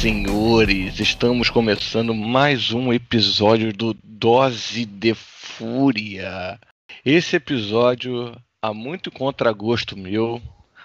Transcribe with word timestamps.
Senhores, 0.00 0.98
estamos 0.98 1.50
começando 1.50 2.14
mais 2.14 2.72
um 2.72 2.90
episódio 2.90 3.70
do 3.70 3.92
Dose 4.02 4.86
de 4.86 5.12
Fúria. 5.12 6.58
Esse 7.04 7.36
episódio, 7.36 8.34
a 8.62 8.72
muito 8.72 9.10
contragosto 9.10 9.98
meu, 9.98 10.40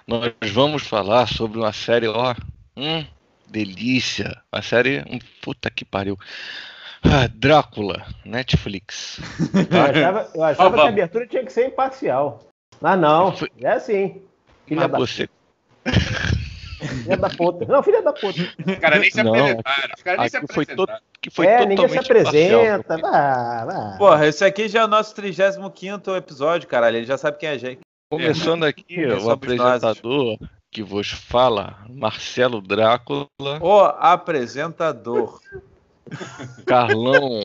nós 0.05 0.33
vamos 0.51 0.83
falar 0.83 1.29
sobre 1.29 1.57
uma 1.57 1.71
série, 1.71 2.09
ó, 2.09 2.35
hum, 2.75 3.05
delícia. 3.47 4.35
A 4.51 4.61
série, 4.61 4.99
hum, 5.09 5.19
puta 5.41 5.69
que 5.69 5.85
pariu. 5.85 6.19
Ah, 7.01 7.29
Drácula, 7.33 8.05
Netflix. 8.25 9.21
Eu 9.71 9.81
achava, 9.81 10.31
eu 10.35 10.43
achava 10.43 10.75
que 10.75 10.81
a 10.81 10.89
abertura 10.89 11.25
tinha 11.25 11.45
que 11.45 11.53
ser 11.53 11.67
imparcial. 11.67 12.49
Ah, 12.81 12.97
não. 12.97 13.33
É 13.61 13.69
assim. 13.69 14.21
Filha 14.67 14.81
Mas 14.81 14.91
da, 14.91 14.97
você, 14.97 15.29
filha 16.87 17.17
da 17.17 17.29
puta. 17.29 17.65
Não, 17.65 17.83
filha 17.83 18.01
da 18.01 18.13
puta. 18.13 18.41
Os 18.41 18.75
caras 18.79 18.99
nem 18.99 19.11
se 19.11 19.19
apresentaram. 19.19 19.91
Os 19.95 20.03
caras 20.03 20.19
nem 20.19 20.29
se 20.29 20.37
apresentaram. 20.37 20.99
que 21.21 21.29
foi 21.29 21.45
é, 21.47 21.65
ninguém 21.65 21.89
se 21.89 21.97
apresenta. 21.97 22.97
Vá, 22.97 23.65
vá. 23.65 23.95
Porra, 23.97 24.27
esse 24.27 24.43
aqui 24.43 24.67
já 24.67 24.81
é 24.81 24.85
o 24.85 24.87
nosso 24.87 25.13
35 25.15 26.15
episódio, 26.15 26.67
caralho. 26.67 26.97
Ele 26.97 27.05
já 27.05 27.17
sabe 27.17 27.37
quem 27.37 27.49
é 27.49 27.53
a 27.53 27.57
gente. 27.57 27.79
Começando 28.09 28.63
aqui, 28.63 29.07
Somos 29.09 29.25
o 29.25 29.31
apresentador 29.31 30.37
que 30.75 30.83
vos 30.83 31.09
fala, 31.09 31.77
Marcelo 31.89 32.61
Drácula, 32.61 33.27
O 33.61 33.79
apresentador. 33.81 35.39
Carlão, 36.65 37.41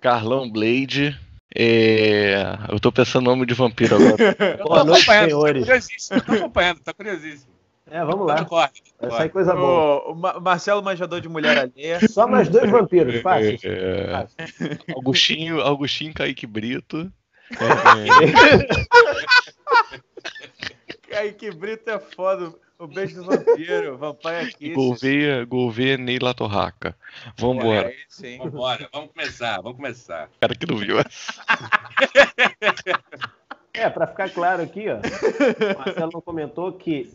Carlão 0.00 0.48
Blade. 0.48 1.18
É... 1.52 2.56
Eu 2.68 2.78
tô 2.78 2.92
pensando 2.92 3.24
no 3.24 3.30
nome 3.32 3.44
de 3.44 3.54
vampiro 3.54 3.96
agora. 3.96 4.36
Eu 4.58 4.64
Boa 4.64 4.78
tô 4.78 4.84
noite, 4.84 5.02
acompanhando, 5.02 5.28
senhores. 5.30 5.60
Tô 5.62 5.66
curiosíssimo, 5.66 6.20
tô 6.22 6.32
acompanhando, 6.32 6.80
tá 6.80 6.94
curiosíssimo. 6.94 7.49
É, 7.90 8.04
vamos 8.04 8.26
lá. 8.26 8.34
Vai 8.36 8.44
sair 8.44 9.08
corte. 9.08 9.28
coisa 9.30 9.54
boa. 9.54 10.08
O, 10.08 10.12
o 10.12 10.14
Ma- 10.16 10.38
Marcelo 10.40 10.82
Manjador 10.82 11.20
de 11.20 11.28
Mulher 11.28 11.58
Alheia. 11.58 11.98
Só 12.08 12.26
mais 12.26 12.48
dois 12.48 12.70
vampiros, 12.70 13.20
fácil. 13.20 13.58
É, 13.64 14.26
Augustinho, 14.94 15.60
Augustinho 15.60 16.14
Kaique 16.14 16.46
Brito. 16.46 17.10
É, 21.10 21.18
Aí 21.18 21.32
que 21.32 21.50
Brito 21.50 21.90
é 21.90 21.98
foda. 21.98 22.54
O 22.78 22.86
beijo 22.86 23.16
do 23.16 23.24
vampiro. 23.24 23.98
Vampire 23.98 24.36
aqui. 24.48 24.72
Gouveia, 24.72 25.44
Gouveia 25.44 25.98
Neila 25.98 26.32
Torraca. 26.32 26.96
Vambora. 27.36 27.88
Aí 27.88 27.96
sim. 28.08 28.38
Vambora, 28.38 28.88
vamos 28.92 29.10
começar, 29.12 29.56
vamos 29.60 29.76
começar. 29.76 30.30
Cara 30.40 30.54
que 30.54 30.66
não 30.66 30.78
viu. 30.78 30.96
É, 33.74 33.90
pra 33.90 34.06
ficar 34.06 34.30
claro 34.30 34.62
aqui, 34.62 34.86
ó. 34.88 34.96
O 34.96 35.78
Marcelo 35.78 36.10
não 36.14 36.20
comentou 36.22 36.72
que 36.72 37.12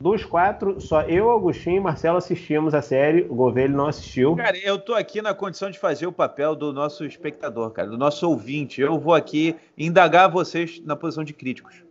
dos 0.00 0.24
quatro, 0.24 0.80
só 0.80 1.02
eu, 1.02 1.28
Agostinho 1.32 1.76
e 1.78 1.80
Marcelo 1.80 2.18
assistimos 2.18 2.72
a 2.72 2.80
série. 2.80 3.22
O 3.22 3.34
Gouveia 3.34 3.66
não 3.66 3.88
assistiu. 3.88 4.36
Cara, 4.36 4.56
eu 4.58 4.78
tô 4.78 4.94
aqui 4.94 5.20
na 5.20 5.34
condição 5.34 5.70
de 5.72 5.78
fazer 5.78 6.06
o 6.06 6.12
papel 6.12 6.54
do 6.54 6.72
nosso 6.72 7.04
espectador, 7.04 7.72
cara, 7.72 7.88
do 7.88 7.98
nosso 7.98 8.28
ouvinte. 8.28 8.80
Eu 8.80 8.96
vou 8.98 9.12
aqui 9.12 9.56
indagar 9.76 10.30
vocês 10.30 10.80
na 10.84 10.94
posição 10.94 11.24
de 11.24 11.32
críticos. 11.34 11.82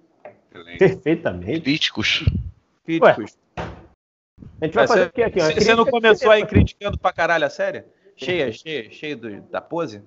Excelente. 0.49 0.79
Perfeitamente. 0.79 1.61
Críticos. 1.61 2.23
Críticos. 2.85 3.37
A 3.57 4.65
gente 4.65 4.73
vai 4.73 4.83
Mas 4.83 4.89
fazer 4.89 5.01
você- 5.01 5.07
o 5.07 5.11
quê 5.11 5.23
aqui? 5.23 5.39
Você 5.61 5.75
não 5.75 5.85
começou 5.85 6.31
aí 6.31 6.45
criticando 6.45 6.97
pra 6.97 7.11
caralho 7.11 7.45
a 7.45 7.49
série? 7.49 7.83
Cheia, 8.15 8.51
cheia, 8.53 8.89
cheia 8.89 9.17
do- 9.17 9.41
da 9.41 9.59
pose? 9.59 10.01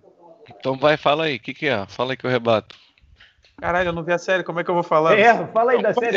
Então 0.49 0.75
vai, 0.79 0.97
fala 0.97 1.25
aí, 1.25 1.37
o 1.37 1.41
que, 1.41 1.53
que 1.53 1.67
é? 1.67 1.85
Fala 1.87 2.13
aí 2.13 2.17
que 2.17 2.25
eu 2.25 2.31
rebato. 2.31 2.75
Caralho, 3.61 3.89
eu 3.89 3.93
não 3.93 4.03
vi 4.03 4.13
a 4.13 4.19
série, 4.19 4.43
como 4.43 4.61
é 4.61 4.65
que 4.65 4.71
eu 4.71 4.75
vou 4.75 4.83
falar? 4.83 5.19
É, 5.19 5.47
fala 5.49 5.73
aí 5.73 5.83
da 5.83 5.93
série. 5.93 6.17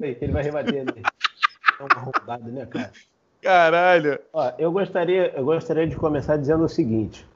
Ele 0.00 0.32
vai 0.32 0.42
rebater 0.42 0.82
ali. 0.82 1.02
É 1.02 1.82
um 1.82 1.86
arrombado, 1.96 2.50
né, 2.50 2.66
cara? 2.66 2.92
Caralho. 3.40 4.20
Ó, 4.32 4.52
eu 4.58 4.70
gostaria, 4.70 5.32
eu 5.34 5.44
gostaria 5.44 5.86
de 5.86 5.96
começar 5.96 6.36
dizendo 6.36 6.64
o 6.64 6.68
seguinte. 6.68 7.26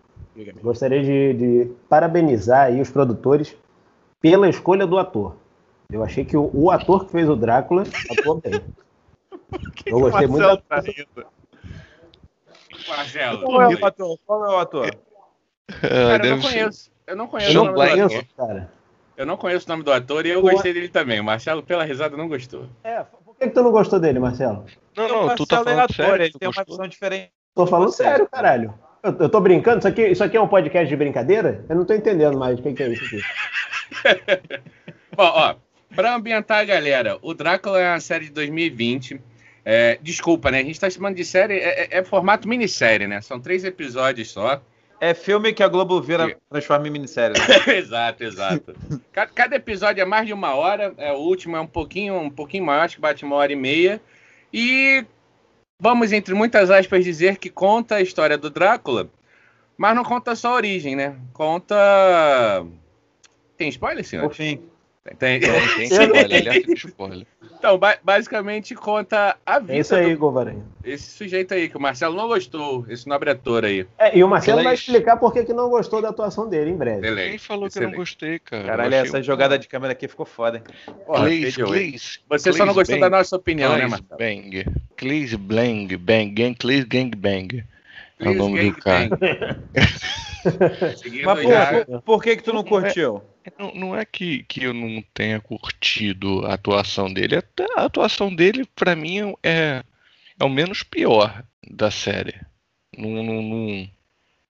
Gostaria 0.60 1.02
de, 1.02 1.34
de 1.34 1.72
parabenizar 1.88 2.66
aí 2.66 2.80
os 2.80 2.90
produtores 2.90 3.56
pela 4.20 4.48
escolha 4.48 4.86
do 4.86 4.98
ator. 4.98 5.36
Eu 5.90 6.02
achei 6.02 6.24
que 6.24 6.36
o, 6.36 6.50
o 6.52 6.70
ator 6.70 7.06
que 7.06 7.12
fez 7.12 7.28
o 7.28 7.36
Drácula 7.36 7.84
atuou 8.10 8.40
bem. 8.40 8.60
Eu 9.86 10.00
gostei 10.00 10.26
muito 10.26 10.42
da 10.42 10.56
tá? 10.56 10.82
Marcelo, 12.88 13.42
Qual 13.42 13.62
é 13.62 13.68
o 13.68 13.86
ator? 13.86 14.18
Qual 14.26 14.44
é 14.44 14.48
o 14.48 14.58
ator? 14.58 14.86
É, 15.82 15.88
cara, 15.88 16.26
eu 16.26 16.36
não 16.36 16.42
conheço. 16.42 16.90
Eu 17.06 17.16
não 17.16 17.26
conheço 17.26 17.52
Blanc. 17.52 17.92
ator. 17.92 18.08
conheço, 18.08 18.26
cara. 18.36 18.72
Eu 19.16 19.24
não 19.26 19.36
conheço 19.36 19.66
o 19.66 19.68
nome 19.70 19.82
do 19.84 19.92
ator 19.92 20.26
e 20.26 20.30
eu 20.30 20.40
Pô. 20.42 20.50
gostei 20.50 20.72
dele 20.72 20.88
também. 20.88 21.20
O 21.20 21.24
Marcelo, 21.24 21.62
pela 21.62 21.84
risada, 21.84 22.16
não 22.16 22.28
gostou. 22.28 22.66
É, 22.82 23.02
por 23.24 23.36
que, 23.36 23.46
que 23.46 23.54
tu 23.54 23.62
não 23.62 23.70
gostou 23.70 24.00
dele, 24.00 24.18
Marcelo? 24.18 24.64
Não, 24.96 25.08
não, 25.08 25.34
tu 25.36 25.46
tá 25.46 25.56
Marcelo 25.56 25.60
é 25.60 25.64
falando 25.64 25.80
ator, 25.80 25.94
sério. 26.06 26.22
ele 26.24 26.32
tem 26.38 26.48
uma 26.48 26.54
gostou? 26.54 26.74
visão 26.76 26.88
diferente. 26.88 27.30
Tô 27.54 27.66
falando 27.66 27.90
Você. 27.90 28.02
sério, 28.02 28.28
caralho. 28.28 28.74
Eu, 29.02 29.16
eu 29.20 29.28
tô 29.28 29.40
brincando? 29.40 29.78
Isso 29.78 29.88
aqui, 29.88 30.06
isso 30.08 30.24
aqui 30.24 30.36
é 30.36 30.40
um 30.40 30.48
podcast 30.48 30.88
de 30.88 30.96
brincadeira? 30.96 31.64
Eu 31.68 31.76
não 31.76 31.84
tô 31.84 31.94
entendendo 31.94 32.38
mais 32.38 32.58
o 32.58 32.62
que, 32.62 32.72
que 32.72 32.82
é 32.82 32.88
isso 32.88 33.04
aqui. 33.04 33.22
Bom, 35.16 35.22
ó, 35.22 35.54
pra 35.94 36.14
ambientar 36.16 36.58
a 36.58 36.64
galera, 36.64 37.18
o 37.22 37.34
Drácula 37.34 37.80
é 37.80 37.90
uma 37.92 38.00
série 38.00 38.26
de 38.26 38.32
2020. 38.32 39.20
É, 39.64 39.98
desculpa, 40.02 40.50
né? 40.50 40.58
A 40.60 40.62
gente 40.64 40.78
tá 40.80 40.90
chamando 40.90 41.14
de 41.16 41.24
série, 41.24 41.54
é, 41.54 41.84
é- 41.84 41.98
é 41.98 42.04
formato 42.04 42.48
minissérie, 42.48 43.06
né? 43.06 43.20
São 43.20 43.40
três 43.40 43.64
episódios 43.64 44.30
só. 44.30 44.60
É 45.00 45.12
filme 45.12 45.52
que 45.52 45.62
a 45.62 45.68
Globo 45.68 46.00
vira, 46.00 46.36
transforma 46.50 46.86
em 46.88 46.90
minissérie. 46.90 47.36
né? 47.38 47.74
exato, 47.76 48.24
exato. 48.24 48.74
Ca- 49.12 49.26
Cada 49.26 49.56
episódio 49.56 50.00
é 50.00 50.04
mais 50.04 50.26
de 50.26 50.32
uma 50.32 50.54
hora. 50.54 50.94
É, 50.96 51.12
o 51.12 51.16
último 51.18 51.56
é 51.56 51.60
um 51.60 51.66
pouquinho, 51.66 52.14
um 52.16 52.30
pouquinho 52.30 52.64
maior, 52.64 52.82
acho 52.84 52.96
que 52.96 53.00
bate 53.02 53.24
uma 53.24 53.36
hora 53.36 53.52
e 53.52 53.56
meia. 53.56 54.00
E 54.52 55.04
vamos, 55.78 56.12
entre 56.12 56.32
muitas 56.32 56.70
aspas, 56.70 57.04
dizer 57.04 57.36
que 57.38 57.50
conta 57.50 57.96
a 57.96 58.00
história 58.00 58.38
do 58.38 58.48
Drácula, 58.48 59.10
mas 59.76 59.94
não 59.96 60.04
conta 60.04 60.34
só 60.36 60.52
a 60.52 60.56
origem, 60.56 60.94
né? 60.96 61.16
Conta. 61.32 62.64
Tem 63.56 63.68
spoiler, 63.68 64.04
senhor? 64.04 64.22
Por 64.28 64.34
fim. 64.34 64.62
Tem. 65.18 65.38
Não, 65.38 65.48
tem 65.76 65.84
spoiler, 65.84 66.24
alerta 66.24 66.60
de 66.62 66.72
spoiler. 66.86 67.26
Então, 67.58 67.76
ba- 67.78 67.98
basicamente 68.02 68.74
conta 68.74 69.36
a 69.44 69.56
É 69.56 69.60
vida 69.60 69.76
isso 69.76 69.94
aí, 69.94 70.14
do- 70.14 70.18
Govaranho. 70.18 70.64
esse 70.82 71.10
sujeito 71.12 71.52
aí, 71.52 71.68
que 71.68 71.76
o 71.76 71.80
Marcelo 71.80 72.16
não 72.16 72.26
gostou, 72.26 72.86
esse 72.88 73.06
nobre 73.06 73.28
ator 73.30 73.66
aí. 73.66 73.86
É, 73.98 74.16
e 74.16 74.24
o 74.24 74.28
Marcelo 74.28 74.56
vai 74.62 74.64
Inglês. 74.72 74.80
explicar 74.80 75.18
por 75.18 75.30
que, 75.34 75.44
que 75.44 75.52
não 75.52 75.68
gostou 75.68 76.00
da 76.00 76.08
atuação 76.08 76.48
dele 76.48 76.70
em 76.70 76.76
breve. 76.76 77.02
Quem 77.02 77.10
Excelente. 77.12 77.38
falou 77.46 77.68
que 77.68 77.76
eu 77.78 77.82
não 77.82 77.88
excelente. 77.90 77.96
gostei, 77.96 78.38
cara? 78.38 78.64
Caralho, 78.64 78.94
essa 78.94 79.18
um- 79.18 79.22
jogada 79.22 79.58
de 79.58 79.68
câmera 79.68 79.92
aqui 79.92 80.08
ficou 80.08 80.24
foda, 80.24 80.56
hein? 80.56 80.94
Porra, 81.06 81.26
feio. 81.26 81.52
Glaze, 81.66 82.18
Você 82.28 82.52
só 82.54 82.64
não 82.64 82.72
gostou 82.74 82.96
Bang. 82.98 83.10
da 83.10 83.16
nossa 83.18 83.36
opinião, 83.36 83.72
né, 83.72 83.86
Glaze 83.86 83.90
Marcelo? 84.10 84.18
Bang. 84.18 84.64
Glaze 84.98 85.36
Bang, 85.36 85.96
Bang, 85.98 86.30
Gang, 86.30 86.56
Glaze 86.58 86.84
Gang 86.86 87.14
Bang. 87.16 87.62
É 88.20 88.28
o 88.30 88.34
nome 88.34 88.70
do 88.70 88.76
cara. 88.78 89.10
Mas 91.24 91.48
já. 91.48 91.84
por, 91.84 92.02
por 92.02 92.22
que 92.22 92.36
que 92.36 92.42
tu 92.42 92.52
não 92.52 92.64
curtiu? 92.64 93.22
Não, 93.58 93.74
não 93.74 93.96
é 93.96 94.04
que, 94.04 94.42
que 94.44 94.64
eu 94.64 94.72
não 94.72 95.02
tenha 95.12 95.40
curtido 95.40 96.44
a 96.46 96.54
atuação 96.54 97.12
dele. 97.12 97.36
Até 97.36 97.66
a 97.76 97.84
atuação 97.84 98.34
dele, 98.34 98.64
pra 98.74 98.96
mim, 98.96 99.34
é, 99.42 99.82
é 100.38 100.44
o 100.44 100.48
menos 100.48 100.82
pior 100.82 101.44
da 101.70 101.90
série. 101.90 102.34
Não, 102.96 103.10
não, 103.22 103.42
não- 103.42 103.88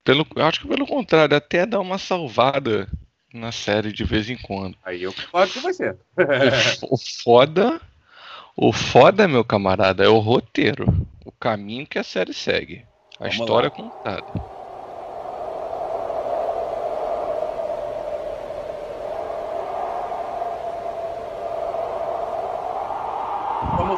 pelo, 0.04 0.26
eu 0.36 0.44
acho 0.44 0.60
que 0.60 0.68
pelo 0.68 0.86
contrário, 0.86 1.36
até 1.36 1.66
dá 1.66 1.80
uma 1.80 1.98
salvada 1.98 2.88
na 3.32 3.50
série 3.50 3.92
de 3.92 4.04
vez 4.04 4.30
em 4.30 4.36
quando. 4.36 4.76
Aí 4.84 5.02
eu 5.02 5.12
concordo 5.12 5.52
com 5.54 5.60
você. 5.60 5.96
O, 6.82 6.94
o 6.94 6.98
foda, 6.98 7.80
o 8.56 8.72
foda, 8.72 9.26
meu 9.28 9.44
camarada, 9.44 10.04
é 10.04 10.08
o 10.08 10.18
roteiro, 10.18 10.86
o 11.24 11.32
caminho 11.32 11.86
que 11.86 11.98
a 11.98 12.04
série 12.04 12.32
segue, 12.34 12.86
a 13.18 13.24
Vamos 13.24 13.34
história 13.40 13.68
lá. 13.68 13.70
contada. 13.70 14.32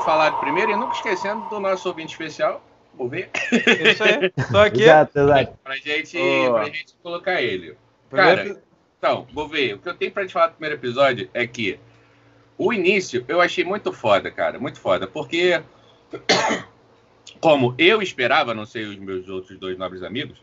Falar 0.06 0.30
primeiro 0.38 0.70
e 0.70 0.76
nunca 0.76 0.94
esquecendo 0.94 1.48
do 1.48 1.58
nosso 1.58 1.88
ouvinte 1.88 2.12
especial, 2.12 2.64
vou 2.94 3.08
ver, 3.08 3.28
Isso 3.52 4.04
aí. 4.04 4.30
Tô 4.52 4.58
aqui. 4.58 4.84
Exato, 4.84 5.18
exato. 5.18 5.58
pra 5.64 5.76
gente, 5.76 6.16
pra 6.48 6.64
gente 6.66 6.94
colocar 7.02 7.42
ele. 7.42 7.76
Primeiro- 8.08 8.54
Cara, 8.54 8.62
Então, 8.98 9.26
vou 9.34 9.48
ver. 9.48 9.74
O 9.74 9.78
que 9.80 9.88
eu 9.88 9.94
tenho 9.94 10.12
pra 10.12 10.24
te 10.26 10.32
falar 10.32 10.46
do 10.46 10.52
primeiro 10.52 10.76
episódio 10.76 11.28
é 11.34 11.44
que 11.46 11.78
o 12.56 12.72
início 12.72 13.24
eu 13.26 13.40
achei 13.40 13.64
muito 13.64 13.92
foda, 13.92 14.30
cara. 14.30 14.58
Muito 14.60 14.80
foda. 14.80 15.06
Porque, 15.08 15.60
como 17.40 17.74
eu 17.76 18.00
esperava, 18.00 18.54
não 18.54 18.64
sei 18.64 18.84
os 18.84 18.96
meus 18.96 19.28
outros 19.28 19.58
dois 19.58 19.76
nobres 19.76 20.02
amigos, 20.04 20.40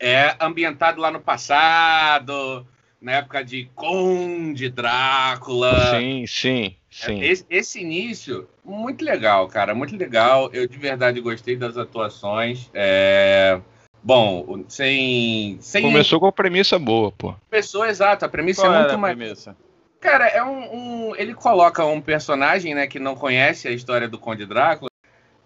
é 0.00 0.34
ambientado 0.40 0.98
lá 1.00 1.10
no 1.10 1.20
passado, 1.20 2.66
na 3.00 3.12
época 3.12 3.44
de 3.44 3.68
Conde 3.74 4.68
Drácula. 4.68 5.98
Sim, 5.98 6.26
sim, 6.26 6.76
sim. 6.90 7.22
Esse, 7.22 7.46
esse 7.48 7.80
início, 7.80 8.48
muito 8.64 9.04
legal, 9.04 9.46
cara, 9.48 9.74
muito 9.74 9.96
legal. 9.96 10.50
Eu 10.52 10.66
de 10.66 10.76
verdade 10.78 11.20
gostei 11.20 11.56
das 11.56 11.76
atuações. 11.76 12.68
É, 12.74 13.60
Bom, 14.02 14.64
sem. 14.68 15.58
sem 15.60 15.82
Começou 15.82 16.20
com 16.20 16.26
a 16.26 16.32
premissa 16.32 16.78
boa, 16.78 17.10
pô. 17.12 17.34
pessoa 17.50 17.88
exata, 17.88 18.26
a 18.26 18.28
premissa 18.28 18.62
Qual 18.62 18.72
é 18.74 18.78
muito 18.80 18.98
mais. 18.98 19.16
premissa? 19.16 19.56
Cara, 20.00 20.28
é 20.28 20.42
um, 20.42 21.08
um- 21.10 21.16
Ele 21.16 21.34
coloca 21.34 21.84
um 21.84 22.00
personagem, 22.00 22.74
né, 22.74 22.86
que 22.86 23.00
não 23.00 23.16
conhece 23.16 23.66
a 23.66 23.72
história 23.72 24.08
do 24.08 24.16
Conde 24.18 24.46
Drácula. 24.46 24.87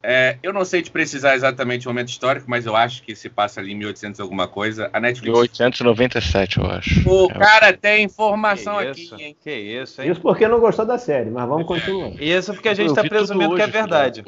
É, 0.05 0.37
eu 0.43 0.53
não 0.53 0.65
sei 0.65 0.83
te 0.83 0.91
precisar 0.91 1.37
exatamente 1.37 1.87
o 1.87 1.91
momento 1.91 2.09
histórico, 2.09 2.51
mas 2.51 2.67
eu 2.67 2.75
acho 2.75 3.05
que 3.05 3.15
se 3.15 3.29
passa 3.29 3.61
ali 3.61 3.71
em 3.71 3.77
1800 3.77 4.19
alguma 4.19 4.49
coisa. 4.49 4.91
A 4.93 4.99
Netflix. 4.99 5.33
1897, 5.33 6.59
eu 6.59 6.67
acho. 6.67 7.09
O 7.09 7.31
é. 7.31 7.35
cara 7.35 7.73
tem 7.73 8.05
informação 8.05 8.79
aqui, 8.79 9.11
hein? 9.17 9.37
Que 9.41 9.55
isso, 9.55 10.03
hein? 10.03 10.11
Isso 10.11 10.21
porque 10.21 10.49
não 10.49 10.59
gostou 10.59 10.85
da 10.85 10.99
série, 10.99 11.31
mas 11.31 11.49
vamos 11.49 11.67
continuar. 11.67 12.11
Isso 12.21 12.53
porque 12.53 12.69
a 12.69 12.75
gente 12.75 12.89
está 12.89 13.05
presumindo 13.05 13.55
que 13.55 13.63
é 13.63 13.67
verdade. 13.69 14.25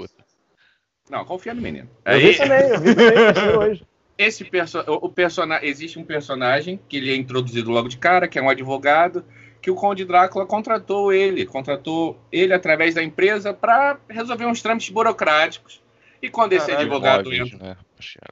Não, 1.10 1.24
confia 1.24 1.52
no 1.52 1.60
menino. 1.60 1.88
Eu 2.04 2.20
vi 2.20 2.36
também, 2.36 2.68
eu 2.68 2.80
vi 2.80 2.94
também 2.94 3.56
hoje. 3.56 3.86
Esse 4.16 4.44
perso 4.44 4.78
o 4.86 5.08
personagem 5.08 5.68
existe 5.68 5.98
um 5.98 6.04
personagem 6.04 6.78
que 6.88 6.96
ele 6.96 7.10
é 7.10 7.16
introduzido 7.16 7.72
logo 7.72 7.88
de 7.88 7.98
cara, 7.98 8.28
que 8.28 8.38
é 8.38 8.42
um 8.42 8.48
advogado 8.48 9.24
que 9.64 9.70
o 9.70 9.74
Conde 9.74 10.04
Drácula 10.04 10.44
contratou 10.44 11.10
ele, 11.10 11.46
contratou 11.46 12.20
ele 12.30 12.52
através 12.52 12.94
da 12.94 13.02
empresa 13.02 13.54
para 13.54 13.98
resolver 14.10 14.44
uns 14.44 14.60
trâmites 14.60 14.90
burocráticos. 14.90 15.80
E 16.20 16.28
quando 16.28 16.50
Caralho, 16.50 16.70
esse 16.70 16.82
advogado 16.82 17.24
móveis, 17.24 17.50
entra... 17.50 17.68
né? 17.68 17.76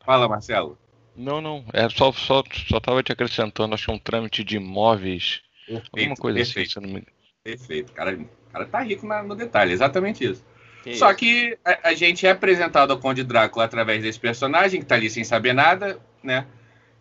Fala, 0.04 0.28
Marcelo. 0.28 0.76
Não, 1.16 1.40
não. 1.40 1.64
É 1.72 1.88
só, 1.88 2.12
só, 2.12 2.44
só 2.68 2.78
tava 2.78 3.02
te 3.02 3.12
acrescentando, 3.12 3.72
acho 3.72 3.86
que 3.86 3.90
é 3.90 3.94
um 3.94 3.98
trâmite 3.98 4.44
de 4.44 4.56
imóveis. 4.56 5.40
Perfeito, 5.66 5.90
alguma 5.96 6.16
coisa 6.16 6.42
assim, 6.42 6.52
perfeito. 6.52 6.78
assim, 6.78 6.86
se 6.86 6.92
não 6.92 7.00
me... 7.00 7.06
Perfeito. 7.42 7.92
O 7.92 7.94
cara, 7.94 8.14
o 8.14 8.52
cara 8.52 8.66
tá 8.66 8.80
rico 8.80 9.06
na, 9.06 9.22
no 9.22 9.34
detalhe, 9.34 9.72
exatamente 9.72 10.22
isso. 10.22 10.44
Que 10.84 10.96
Só 10.96 11.08
isso? 11.08 11.18
que 11.18 11.58
a, 11.64 11.88
a, 11.88 11.94
gente 11.94 12.26
é 12.26 12.30
apresentado 12.30 12.90
ao 12.90 12.98
Conde 12.98 13.24
Drácula 13.24 13.64
através 13.64 14.02
desse 14.02 14.20
personagem 14.20 14.80
que 14.80 14.86
tá 14.86 14.96
ali 14.96 15.08
sem 15.08 15.24
saber 15.24 15.54
nada, 15.54 15.98
né? 16.22 16.46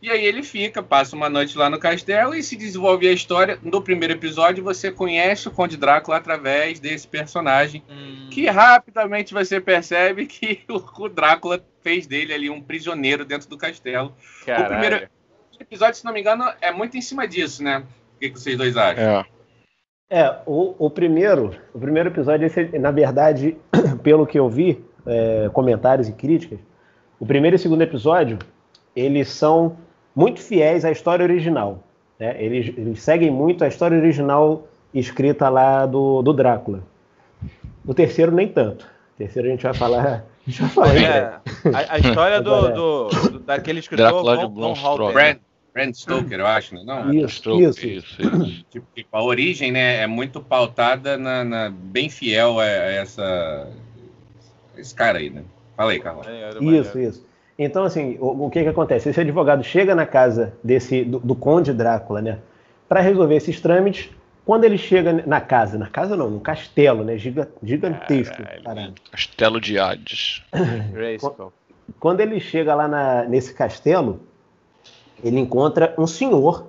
E 0.01 0.09
aí 0.09 0.25
ele 0.25 0.41
fica, 0.41 0.81
passa 0.81 1.15
uma 1.15 1.29
noite 1.29 1.55
lá 1.55 1.69
no 1.69 1.77
castelo 1.77 2.33
e 2.33 2.41
se 2.41 2.55
desenvolve 2.55 3.07
a 3.07 3.11
história. 3.11 3.59
No 3.61 3.83
primeiro 3.83 4.13
episódio, 4.13 4.63
você 4.63 4.91
conhece 4.91 5.47
o 5.47 5.51
Conde 5.51 5.77
Drácula 5.77 6.17
através 6.17 6.79
desse 6.79 7.07
personagem, 7.07 7.83
hum. 7.87 8.29
que 8.31 8.47
rapidamente 8.47 9.31
você 9.31 9.61
percebe 9.61 10.25
que 10.25 10.61
o, 10.67 11.07
Drácula 11.07 11.63
fez 11.83 12.07
dele 12.07 12.33
ali 12.33 12.49
um 12.49 12.61
prisioneiro 12.61 13.23
dentro 13.23 13.47
do 13.47 13.57
castelo. 13.57 14.15
Caralho. 14.43 14.65
O 14.65 14.69
primeiro 14.69 15.09
episódio, 15.59 15.99
se 15.99 16.05
não 16.05 16.13
me 16.13 16.21
engano, 16.21 16.51
é 16.59 16.71
muito 16.71 16.97
em 16.97 17.01
cima 17.01 17.27
disso, 17.27 17.63
né? 17.63 17.83
O 18.15 18.19
que, 18.19 18.31
que 18.31 18.39
vocês 18.39 18.57
dois 18.57 18.75
acham? 18.75 19.03
É. 19.03 19.25
É, 20.13 20.41
o, 20.45 20.75
o 20.77 20.89
primeiro, 20.89 21.55
o 21.73 21.79
primeiro 21.79 22.09
episódio, 22.09 22.45
esse, 22.45 22.77
na 22.77 22.91
verdade, 22.91 23.55
pelo 24.03 24.27
que 24.27 24.37
eu 24.37 24.49
vi, 24.49 24.83
é, 25.05 25.49
comentários 25.53 26.09
e 26.09 26.11
críticas, 26.11 26.59
o 27.17 27.25
primeiro 27.25 27.55
e 27.55 27.57
o 27.57 27.59
segundo 27.59 27.81
episódio, 27.81 28.37
eles 28.95 29.29
são 29.29 29.77
muito 30.15 30.41
fiéis 30.41 30.85
à 30.85 30.91
história 30.91 31.23
original. 31.23 31.83
Né? 32.19 32.35
Eles, 32.43 32.73
eles, 32.77 33.01
seguem 33.01 33.31
muito 33.31 33.63
a 33.63 33.67
história 33.67 33.97
original 33.97 34.67
escrita 34.93 35.49
lá 35.49 35.85
do, 35.85 36.21
do 36.21 36.33
Drácula. 36.33 36.83
O 37.85 37.93
terceiro, 37.93 38.31
nem 38.31 38.47
tanto. 38.47 38.85
O 38.85 39.17
terceiro 39.17 39.47
a 39.47 39.51
gente 39.51 39.63
vai 39.63 39.73
falar. 39.73 40.25
Vai 40.47 40.69
falar 40.69 40.95
é, 40.97 41.39
a, 41.73 41.93
a, 41.93 41.99
história 41.99 42.41
do, 42.41 42.69
do, 42.69 43.07
do, 43.07 43.39
daquele 43.39 43.79
escritor 43.79 44.23
Drácula 44.23 44.37
de 44.37 44.47
Blomstroth. 44.47 45.13
Brand, 45.13 45.37
Brand 45.73 45.93
Stoker, 45.93 46.39
eu 46.39 46.47
acho, 46.47 46.75
né? 46.75 46.83
Não, 46.85 47.13
isso, 47.13 47.59
isso, 47.61 47.87
isso, 47.87 48.21
isso. 48.21 48.65
Tipo, 48.69 48.87
tipo, 48.93 49.09
a 49.15 49.23
origem 49.23 49.71
né, 49.71 49.97
é 50.01 50.07
muito 50.07 50.41
pautada 50.41 51.17
na, 51.17 51.43
na 51.43 51.69
bem 51.69 52.09
fiel 52.09 52.59
a, 52.59 52.63
a 52.63 52.91
essa 52.91 53.67
esse 54.77 54.93
cara 54.93 55.19
aí, 55.19 55.29
né? 55.29 55.43
Fala 55.77 55.91
aí, 55.91 55.99
Carlos. 55.99 56.27
Isso, 56.59 56.99
isso. 56.99 57.30
Então, 57.63 57.83
assim, 57.83 58.17
o, 58.19 58.47
o, 58.47 58.49
que 58.49 58.63
que 58.63 58.69
acontece? 58.69 59.09
Esse 59.09 59.21
advogado 59.21 59.63
chega 59.63 59.93
na 59.93 60.05
casa 60.05 60.51
desse 60.63 61.03
do, 61.03 61.19
do 61.19 61.35
Conde 61.35 61.71
Drácula, 61.71 62.19
né, 62.19 62.39
para 62.89 63.01
resolver 63.01 63.35
esses 63.35 63.61
trâmites. 63.61 64.09
Quando 64.43 64.63
ele 64.63 64.79
chega 64.79 65.13
na 65.27 65.39
casa, 65.39 65.77
na 65.77 65.87
casa 65.87 66.17
não, 66.17 66.27
no 66.27 66.39
castelo, 66.39 67.03
né, 67.03 67.15
gigantesco, 67.17 68.35
Caralho, 68.63 68.95
castelo 69.11 69.61
de 69.61 69.77
Hades. 69.77 70.43
quando, 71.21 71.53
quando 71.99 72.21
ele 72.21 72.39
chega 72.39 72.73
lá 72.73 72.87
na, 72.87 73.25
nesse 73.25 73.53
castelo, 73.53 74.19
ele 75.23 75.39
encontra 75.39 75.93
um 75.99 76.07
senhor, 76.07 76.65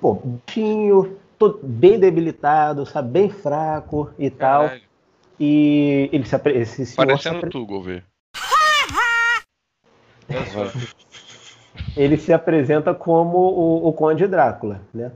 pô, 0.00 0.22
baixinho, 0.24 1.18
bem 1.64 1.98
debilitado, 1.98 2.86
sabe, 2.86 3.10
bem 3.10 3.28
fraco 3.28 4.08
e 4.16 4.30
Caralho. 4.30 4.78
tal. 4.78 4.88
E 5.40 6.08
ele 6.12 6.24
se 6.24 6.36
esse 6.54 6.86
senhor 6.86 7.08
Parecendo 7.08 7.40
se 7.40 7.48
tu, 7.48 7.66
Gouveia. 7.66 8.04
Ele 11.96 12.16
se 12.16 12.32
apresenta 12.32 12.94
como 12.94 13.38
o, 13.38 13.88
o, 13.88 13.92
Conde 13.92 14.26
Drácula, 14.26 14.80
né? 14.92 15.10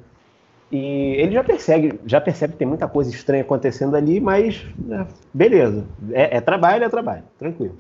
E 0.73 1.15
ele 1.19 1.33
já 1.33 1.45
percebe, 1.45 2.01
já 2.05 2.21
percebe 2.21 2.55
que 2.55 2.59
tem 2.59 2.67
muita 2.67 2.89
coisa 2.89 3.11
estranha 3.11 3.43
acontecendo 3.43 3.95
ali, 3.95 4.21
mas 4.21 4.67
né, 4.77 5.07
beleza, 5.33 5.85
é, 6.11 6.39
é, 6.39 6.41
trabalho, 6.41 6.85
é 6.85 6.89
trabalho, 6.89 7.23
tranquilo. 7.39 7.77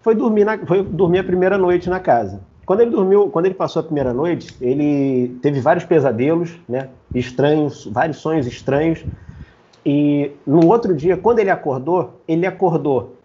Foi 0.00 0.14
dormir, 0.14 0.44
na, 0.44 0.58
foi 0.58 0.82
dormir 0.82 1.18
a 1.18 1.24
primeira 1.24 1.58
noite 1.58 1.90
na 1.90 2.00
casa. 2.00 2.40
Quando 2.64 2.80
ele 2.80 2.90
dormiu, 2.90 3.28
quando 3.28 3.46
ele 3.46 3.54
passou 3.54 3.80
a 3.80 3.82
primeira 3.82 4.14
noite, 4.14 4.56
ele 4.60 5.36
teve 5.42 5.60
vários 5.60 5.84
pesadelos, 5.84 6.58
né? 6.68 6.88
Estranhos, 7.14 7.86
vários 7.86 8.18
sonhos 8.18 8.46
estranhos. 8.46 9.04
E 9.84 10.30
no 10.46 10.66
outro 10.68 10.94
dia, 10.94 11.16
quando 11.16 11.40
ele 11.40 11.50
acordou, 11.50 12.20
ele 12.26 12.46
acordou 12.46 13.16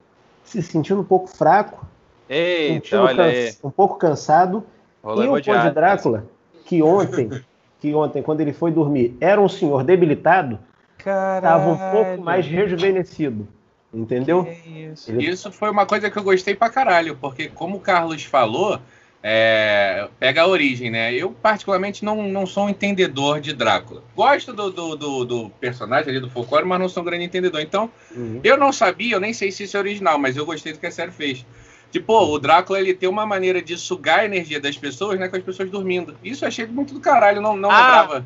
se 0.43 0.61
sentindo 0.61 1.01
um 1.01 1.05
pouco 1.05 1.27
fraco, 1.27 1.85
Eita, 2.29 3.01
olha 3.01 3.23
aí. 3.23 3.53
um 3.63 3.69
pouco 3.69 3.95
cansado. 3.95 4.63
E 5.03 5.07
o 5.07 5.41
Conde 5.43 5.71
Drácula, 5.71 6.25
que 6.65 6.81
ontem, 6.81 7.29
que 7.79 7.93
ontem, 7.93 8.21
quando 8.21 8.41
ele 8.41 8.53
foi 8.53 8.71
dormir, 8.71 9.15
era 9.21 9.39
um 9.39 9.47
senhor 9.47 9.83
debilitado, 9.83 10.59
estava 10.97 11.69
um 11.69 11.91
pouco 11.91 12.21
mais 12.21 12.45
rejuvenescido. 12.45 13.47
Entendeu? 13.93 14.47
Isso? 14.65 15.11
Ele... 15.11 15.25
isso 15.25 15.51
foi 15.51 15.69
uma 15.69 15.85
coisa 15.85 16.09
que 16.09 16.17
eu 16.17 16.23
gostei 16.23 16.53
pra 16.53 16.69
caralho, 16.69 17.15
porque 17.15 17.47
como 17.47 17.77
o 17.77 17.79
Carlos 17.79 18.23
falou, 18.25 18.79
é, 19.23 20.07
pega 20.19 20.41
a 20.41 20.47
origem, 20.47 20.91
né? 20.91 21.13
Eu, 21.13 21.31
particularmente, 21.31 22.03
não, 22.03 22.23
não 22.23 22.45
sou 22.45 22.65
um 22.65 22.69
entendedor 22.69 23.39
de 23.39 23.53
Drácula. 23.53 24.03
Gosto 24.15 24.53
do, 24.53 24.69
do, 24.69 24.95
do, 24.95 25.25
do 25.25 25.49
personagem 25.51 26.09
ali 26.09 26.19
do 26.19 26.29
folclore, 26.29 26.65
mas 26.65 26.79
não 26.79 26.89
sou 26.89 27.01
um 27.01 27.05
grande 27.05 27.23
entendedor. 27.23 27.61
Então, 27.61 27.89
uhum. 28.15 28.39
eu 28.43 28.57
não 28.57 28.71
sabia, 28.71 29.15
eu 29.15 29.19
nem 29.19 29.33
sei 29.33 29.51
se 29.51 29.63
isso 29.63 29.77
é 29.77 29.79
original, 29.79 30.19
mas 30.19 30.37
eu 30.37 30.45
gostei 30.45 30.73
do 30.73 30.79
que 30.79 30.85
a 30.85 30.91
série 30.91 31.11
fez. 31.11 31.45
Tipo, 31.91 32.13
o 32.13 32.39
Drácula 32.39 32.79
ele 32.79 32.93
tem 32.93 33.07
uma 33.07 33.25
maneira 33.25 33.61
de 33.61 33.77
sugar 33.77 34.19
a 34.19 34.25
energia 34.25 34.59
das 34.59 34.77
pessoas, 34.77 35.19
né? 35.19 35.27
Com 35.27 35.37
as 35.37 35.43
pessoas 35.43 35.69
dormindo. 35.69 36.15
Isso 36.23 36.43
eu 36.43 36.47
achei 36.47 36.65
muito 36.65 36.93
do 36.93 36.99
caralho, 36.99 37.41
não, 37.41 37.55
não 37.55 37.71
ah, 37.71 37.75
lembrava. 37.75 38.25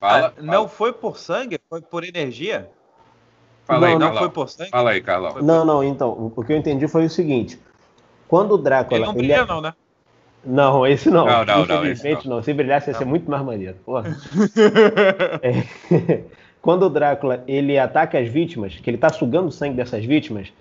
Fala, 0.00 0.34
ah, 0.36 0.42
Não 0.42 0.68
foi 0.68 0.92
por 0.92 1.16
sangue, 1.16 1.60
foi 1.70 1.80
por 1.80 2.04
energia? 2.04 2.68
Fala 3.64 3.80
não, 3.80 3.88
aí, 3.88 3.98
não 3.98 4.18
foi 4.18 4.30
por 4.30 4.48
sangue? 4.48 4.70
Fala 4.70 4.90
aí, 4.90 5.00
Carlão. 5.00 5.40
Não, 5.40 5.64
não, 5.64 5.84
então, 5.84 6.32
o 6.34 6.44
que 6.44 6.52
eu 6.52 6.56
entendi 6.56 6.88
foi 6.88 7.06
o 7.06 7.10
seguinte. 7.10 7.58
Quando 8.26 8.52
o 8.52 8.58
Drácula. 8.58 8.98
Ele 8.98 9.06
não 9.06 9.14
brilha, 9.14 9.34
ele 9.34 9.42
é... 9.42 9.46
não, 9.46 9.60
né? 9.60 9.74
Não, 10.44 10.86
esse 10.86 11.08
não. 11.08 11.24
Não, 11.24 11.44
não, 11.44 11.66
não, 11.66 11.86
esse 11.86 12.28
não. 12.28 12.42
Se 12.42 12.52
brilhasse, 12.52 12.90
ia 12.90 12.96
ser 12.96 13.04
muito 13.04 13.30
mais 13.30 13.44
maneiro. 13.44 13.76
é. 15.40 16.24
Quando 16.60 16.84
o 16.84 16.90
Drácula 16.90 17.42
ele 17.46 17.78
ataca 17.78 18.18
as 18.18 18.28
vítimas, 18.28 18.76
que 18.76 18.88
ele 18.88 18.96
está 18.96 19.08
sugando 19.08 19.48
o 19.48 19.52
sangue 19.52 19.76
dessas 19.76 20.04
vítimas, 20.04 20.52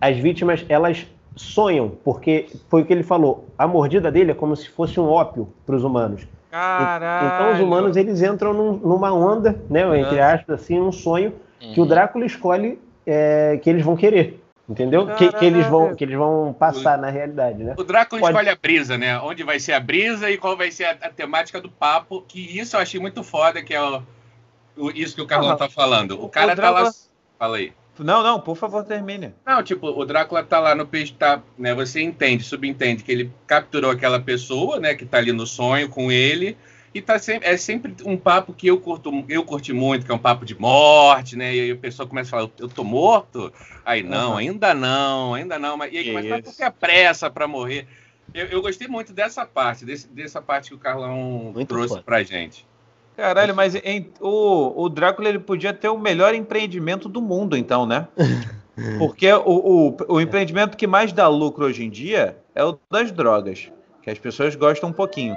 as 0.00 0.16
vítimas 0.16 0.64
elas 0.68 1.06
sonham, 1.36 1.90
porque 2.04 2.48
foi 2.68 2.82
o 2.82 2.84
que 2.84 2.92
ele 2.92 3.02
falou. 3.02 3.46
A 3.56 3.66
mordida 3.66 4.10
dele 4.10 4.32
é 4.32 4.34
como 4.34 4.54
se 4.56 4.68
fosse 4.68 4.98
um 5.00 5.08
ópio 5.08 5.52
para 5.64 5.74
os 5.74 5.84
humanos. 5.84 6.26
Caralho. 6.50 7.26
Então 7.26 7.52
os 7.54 7.60
humanos 7.60 7.96
eles 7.96 8.22
entram 8.22 8.52
num, 8.52 8.72
numa 8.76 9.12
onda, 9.12 9.60
né, 9.70 9.82
entre 9.98 10.20
aspas, 10.20 10.60
assim, 10.60 10.78
um 10.78 10.92
sonho 10.92 11.32
uhum. 11.62 11.72
que 11.72 11.80
o 11.80 11.86
Drácula 11.86 12.26
escolhe 12.26 12.78
é, 13.06 13.58
que 13.62 13.70
eles 13.70 13.84
vão 13.84 13.96
querer. 13.96 14.42
Entendeu? 14.68 15.06
Que, 15.16 15.30
que, 15.32 15.44
eles 15.44 15.66
vão, 15.66 15.94
que 15.94 16.04
eles 16.04 16.16
vão 16.16 16.54
passar 16.56 16.96
o, 16.96 17.02
na 17.02 17.10
realidade, 17.10 17.64
né? 17.64 17.74
O 17.76 17.82
Drácula 17.82 18.20
Pode... 18.20 18.32
escolhe 18.32 18.48
a 18.48 18.56
brisa, 18.56 18.96
né? 18.96 19.18
Onde 19.18 19.42
vai 19.42 19.58
ser 19.58 19.72
a 19.72 19.80
brisa 19.80 20.30
e 20.30 20.38
qual 20.38 20.56
vai 20.56 20.70
ser 20.70 20.84
a, 20.84 20.90
a 20.92 21.10
temática 21.10 21.60
do 21.60 21.68
papo. 21.68 22.22
Que 22.28 22.58
isso 22.58 22.76
eu 22.76 22.80
achei 22.80 23.00
muito 23.00 23.24
foda, 23.24 23.62
que 23.62 23.74
é 23.74 23.82
o, 23.82 24.02
o 24.76 24.90
isso 24.90 25.16
que 25.16 25.20
o 25.20 25.26
Carlão 25.26 25.50
uhum. 25.50 25.56
tá 25.56 25.68
falando. 25.68 26.22
O 26.22 26.28
cara 26.28 26.52
o 26.52 26.56
Drácula... 26.56 26.84
tá 26.84 26.88
lá. 26.88 26.94
Fala 27.38 27.56
aí. 27.56 27.72
Não, 27.98 28.22
não, 28.22 28.40
por 28.40 28.56
favor, 28.56 28.84
termine. 28.84 29.34
Não, 29.46 29.62
tipo, 29.62 29.86
o 29.86 30.04
Drácula 30.04 30.42
tá 30.42 30.58
lá 30.58 30.74
no 30.74 30.86
peixe, 30.86 31.12
tá, 31.12 31.42
né? 31.58 31.74
Você 31.74 32.00
entende, 32.00 32.42
subentende 32.42 33.02
que 33.02 33.12
ele 33.12 33.32
capturou 33.46 33.90
aquela 33.90 34.18
pessoa, 34.18 34.80
né, 34.80 34.94
que 34.94 35.04
tá 35.04 35.18
ali 35.18 35.32
no 35.32 35.46
sonho 35.46 35.88
com 35.88 36.10
ele, 36.10 36.56
e 36.94 37.00
tá 37.00 37.18
sempre, 37.18 37.48
é 37.48 37.56
sempre 37.56 37.94
um 38.04 38.16
papo 38.16 38.52
que 38.52 38.66
eu 38.66 38.78
curto, 38.78 39.24
eu 39.28 39.44
curti 39.44 39.72
muito, 39.72 40.04
que 40.04 40.12
é 40.12 40.14
um 40.14 40.18
papo 40.18 40.44
de 40.44 40.58
morte, 40.58 41.36
né? 41.36 41.54
E 41.54 41.60
aí 41.60 41.70
a 41.70 41.76
pessoa 41.76 42.06
começa 42.06 42.28
a 42.28 42.38
falar, 42.38 42.50
eu 42.58 42.68
tô 42.68 42.84
morto? 42.84 43.52
Aí, 43.84 44.02
não, 44.02 44.32
uhum. 44.32 44.36
ainda 44.36 44.74
não, 44.74 45.34
ainda 45.34 45.58
não, 45.58 45.76
mas 45.76 45.92
e 45.92 45.98
aí 45.98 46.12
começa 46.12 46.64
a 46.64 46.70
ter 46.70 46.78
pressa 46.78 47.30
para 47.30 47.48
morrer. 47.48 47.86
Eu, 48.34 48.46
eu, 48.46 48.62
gostei 48.62 48.88
muito 48.88 49.12
dessa 49.12 49.44
parte, 49.44 49.84
desse, 49.84 50.08
dessa 50.08 50.40
parte 50.40 50.70
que 50.70 50.74
o 50.74 50.78
Carlão 50.78 51.52
muito 51.54 51.68
trouxe 51.68 51.96
bom. 51.96 52.02
pra 52.02 52.22
gente. 52.22 52.66
Caralho, 53.16 53.54
mas 53.54 53.74
em, 53.74 54.10
o, 54.20 54.84
o 54.84 54.88
Drácula 54.88 55.28
ele 55.28 55.38
podia 55.38 55.72
ter 55.72 55.88
o 55.88 55.98
melhor 55.98 56.34
empreendimento 56.34 57.08
do 57.08 57.20
mundo, 57.20 57.56
então, 57.56 57.86
né? 57.86 58.08
Porque 58.98 59.30
o, 59.32 59.40
o, 59.46 59.96
o 60.14 60.20
empreendimento 60.20 60.76
que 60.76 60.86
mais 60.86 61.12
dá 61.12 61.28
lucro 61.28 61.66
hoje 61.66 61.84
em 61.84 61.90
dia 61.90 62.38
é 62.54 62.64
o 62.64 62.78
das 62.90 63.12
drogas, 63.12 63.70
que 64.02 64.10
as 64.10 64.18
pessoas 64.18 64.54
gostam 64.56 64.88
um 64.88 64.92
pouquinho. 64.92 65.34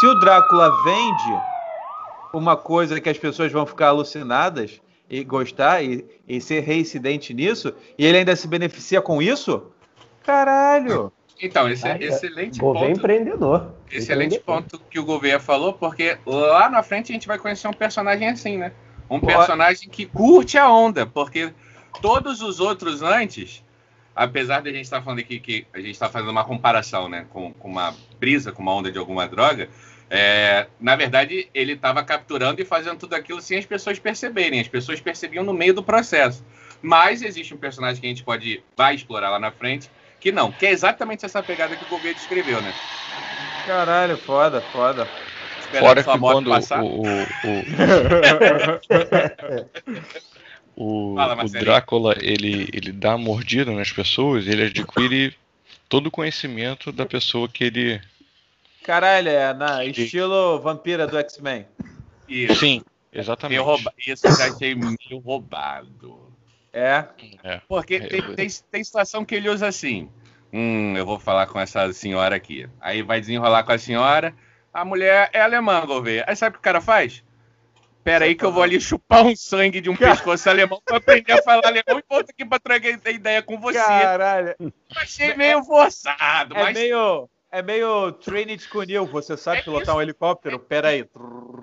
Se 0.00 0.06
o 0.06 0.14
Drácula 0.20 0.70
vende 0.84 1.42
uma 2.32 2.56
coisa 2.56 3.00
que 3.00 3.08
as 3.08 3.18
pessoas 3.18 3.50
vão 3.50 3.66
ficar 3.66 3.88
alucinadas, 3.88 4.80
e 5.12 5.22
gostar 5.22 5.84
e, 5.84 6.06
e 6.26 6.40
ser 6.40 6.60
reincidente 6.60 7.34
nisso, 7.34 7.74
e 7.98 8.06
ele 8.06 8.16
ainda 8.16 8.34
se 8.34 8.48
beneficia 8.48 9.02
com 9.02 9.20
isso? 9.20 9.70
Caralho! 10.24 11.12
Então, 11.42 11.68
esse 11.68 11.86
é 11.88 11.98
excelente 12.00 12.60
Gouveia 12.60 12.86
ponto. 12.86 12.98
empreendedor. 12.98 13.74
Excelente 13.90 14.36
empreendedor. 14.36 14.62
ponto 14.62 14.78
que 14.88 15.00
o 15.00 15.04
Gouveia 15.04 15.40
falou, 15.40 15.72
porque 15.72 16.16
lá 16.24 16.70
na 16.70 16.84
frente 16.84 17.10
a 17.10 17.14
gente 17.14 17.26
vai 17.26 17.36
conhecer 17.36 17.66
um 17.66 17.72
personagem 17.72 18.28
assim, 18.28 18.56
né? 18.56 18.70
Um 19.10 19.18
personagem 19.18 19.88
que 19.88 20.06
curte 20.06 20.56
a 20.56 20.70
onda, 20.72 21.04
porque 21.04 21.52
todos 22.00 22.40
os 22.40 22.60
outros 22.60 23.02
antes, 23.02 23.62
apesar 24.14 24.62
de 24.62 24.70
a 24.70 24.72
gente 24.72 24.84
estar 24.84 24.98
tá 24.98 25.02
falando 25.02 25.18
aqui 25.18 25.40
que 25.40 25.66
a 25.74 25.78
gente 25.78 25.90
está 25.90 26.08
fazendo 26.08 26.30
uma 26.30 26.44
comparação, 26.44 27.08
né, 27.08 27.26
com, 27.28 27.52
com, 27.52 27.68
uma 27.68 27.92
brisa, 28.20 28.52
com 28.52 28.62
uma 28.62 28.72
onda 28.72 28.90
de 28.90 28.98
alguma 28.98 29.26
droga, 29.26 29.68
é, 30.08 30.68
na 30.80 30.94
verdade 30.94 31.48
ele 31.52 31.72
estava 31.72 32.04
capturando 32.04 32.62
e 32.62 32.64
fazendo 32.64 32.98
tudo 32.98 33.14
aquilo 33.14 33.42
sem 33.42 33.58
as 33.58 33.66
pessoas 33.66 33.98
perceberem. 33.98 34.60
As 34.60 34.68
pessoas 34.68 35.00
percebiam 35.00 35.42
no 35.42 35.52
meio 35.52 35.74
do 35.74 35.82
processo. 35.82 36.44
Mas 36.80 37.20
existe 37.20 37.52
um 37.52 37.58
personagem 37.58 38.00
que 38.00 38.06
a 38.06 38.10
gente 38.10 38.22
pode 38.22 38.62
vai 38.76 38.94
explorar 38.94 39.30
lá 39.30 39.38
na 39.38 39.50
frente, 39.50 39.90
que 40.22 40.30
não, 40.30 40.52
que 40.52 40.64
é 40.64 40.70
exatamente 40.70 41.26
essa 41.26 41.42
pegada 41.42 41.74
que 41.74 41.84
o 41.84 41.88
Gouveia 41.88 42.14
descreveu, 42.14 42.62
né? 42.62 42.72
Caralho, 43.66 44.16
foda, 44.16 44.60
foda. 44.60 45.08
Fora 45.80 46.04
que 46.04 46.18
quando 46.18 46.48
o, 46.48 46.54
o, 46.54 46.56
o, 50.76 51.16
Fala, 51.16 51.44
o, 51.44 51.48
Drácula 51.48 52.14
ele, 52.20 52.68
ele 52.72 52.92
dá 52.92 53.18
mordida 53.18 53.72
nas 53.72 53.90
pessoas, 53.90 54.46
ele 54.46 54.66
adquire 54.66 55.34
todo 55.88 56.06
o 56.06 56.10
conhecimento 56.10 56.92
da 56.92 57.04
pessoa 57.04 57.48
que 57.48 57.64
ele. 57.64 58.00
Caralho, 58.84 59.28
é 59.28 59.52
na 59.52 59.84
estilo 59.84 60.60
vampira 60.60 61.06
do 61.06 61.18
X-Men. 61.18 61.66
Sim, 62.56 62.82
exatamente. 63.12 63.60
Rouba... 63.60 63.92
Isso 63.98 64.26
eu 64.26 64.36
já 64.36 64.46
achei 64.46 64.74
meio 64.74 65.18
roubado. 65.24 66.31
É. 66.72 67.04
é. 67.44 67.60
Porque 67.68 68.00
tem, 68.00 68.34
tem, 68.34 68.48
tem 68.70 68.84
situação 68.84 69.24
que 69.24 69.34
ele 69.34 69.48
usa 69.48 69.66
assim. 69.66 70.10
Hum, 70.52 70.96
eu 70.96 71.06
vou 71.06 71.18
falar 71.18 71.46
com 71.46 71.58
essa 71.58 71.92
senhora 71.92 72.34
aqui. 72.36 72.68
Aí 72.80 73.02
vai 73.02 73.20
desenrolar 73.20 73.64
com 73.64 73.72
a 73.72 73.78
senhora. 73.78 74.34
A 74.72 74.84
mulher 74.84 75.30
é 75.32 75.40
alemã, 75.40 75.84
Gouveia. 75.84 76.24
Aí 76.26 76.34
sabe 76.36 76.50
o 76.50 76.58
que 76.58 76.60
o 76.60 76.62
cara 76.62 76.80
faz? 76.80 77.22
Pera 78.02 78.24
aí 78.24 78.34
que 78.34 78.44
eu 78.44 78.50
vou 78.50 78.62
ali 78.62 78.80
chupar 78.80 79.24
um 79.24 79.36
sangue 79.36 79.80
de 79.80 79.88
um 79.88 79.94
pescoço 79.94 80.48
alemão 80.50 80.80
pra 80.84 80.96
aprender 80.96 81.32
a 81.32 81.42
falar 81.42 81.64
alemão 81.64 82.00
e 82.00 82.04
volto 82.08 82.30
aqui 82.30 82.44
pra 82.44 82.58
trocar 82.58 83.10
ideia 83.10 83.42
com 83.42 83.60
você. 83.60 83.78
Caralho. 83.78 84.56
Achei 84.96 85.34
meio 85.34 85.62
forçado, 85.62 86.56
é 86.56 86.62
mas... 86.62 86.74
Meio, 86.76 87.28
é 87.52 87.62
meio 87.62 88.10
Trinity 88.12 88.68
Kunil. 88.68 89.06
Você 89.06 89.36
sabe 89.36 89.58
é 89.58 89.62
pilotar 89.62 89.88
isso. 89.88 89.96
um 89.96 90.02
helicóptero? 90.02 90.58
Pera 90.58 90.88
aí. 90.88 91.00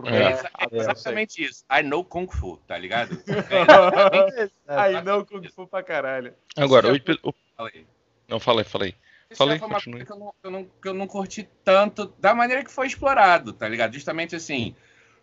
É, 0.06 0.76
é 0.76 0.80
exatamente 0.80 1.44
isso. 1.44 1.66
I 1.70 1.84
know 1.84 2.06
Kung 2.06 2.28
Fu, 2.32 2.58
tá 2.68 2.78
ligado? 2.78 3.18
É 4.68 4.92
I 4.94 5.02
know 5.04 5.26
Kung 5.26 5.46
Fu 5.50 5.68
pra 5.68 5.82
caralho. 5.82 6.34
Agora, 6.56 6.88
o... 6.94 7.34
Não, 8.28 8.40
falei, 8.40 8.64
falei. 8.64 8.96
Falei, 9.36 9.60
foi 9.60 9.68
uma 9.68 9.82
coisa 9.82 10.06
que 10.06 10.12
eu, 10.12 10.18
não, 10.18 10.32
que, 10.32 10.48
eu 10.48 10.52
não, 10.52 10.64
que 10.64 10.88
eu 10.88 10.94
não 10.94 11.08
curti 11.08 11.48
tanto 11.64 12.08
da 12.18 12.34
maneira 12.34 12.64
que 12.64 12.72
foi 12.72 12.88
explorado, 12.88 13.54
tá 13.54 13.68
ligado? 13.68 13.94
Justamente 13.94 14.36
assim, 14.36 14.76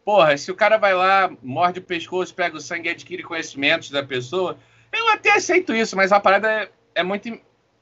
porra, 0.05 0.37
se 0.37 0.51
o 0.51 0.55
cara 0.55 0.77
vai 0.77 0.95
lá, 0.95 1.31
morde 1.43 1.81
o 1.81 1.83
pescoço, 1.83 2.33
pega 2.33 2.57
o 2.57 2.61
sangue 2.61 2.89
e 2.89 2.93
adquire 2.93 3.25
conhecimentos 3.25 3.91
da 3.91 4.05
pessoa, 4.05 4.59
eu 4.93 5.09
até 5.09 5.33
aceito 5.33 5.75
isso, 5.75 5.97
mas 5.97 6.13
a 6.13 6.21
parada 6.21 6.49
é, 6.49 6.71
é 6.95 7.03
muito. 7.03 7.29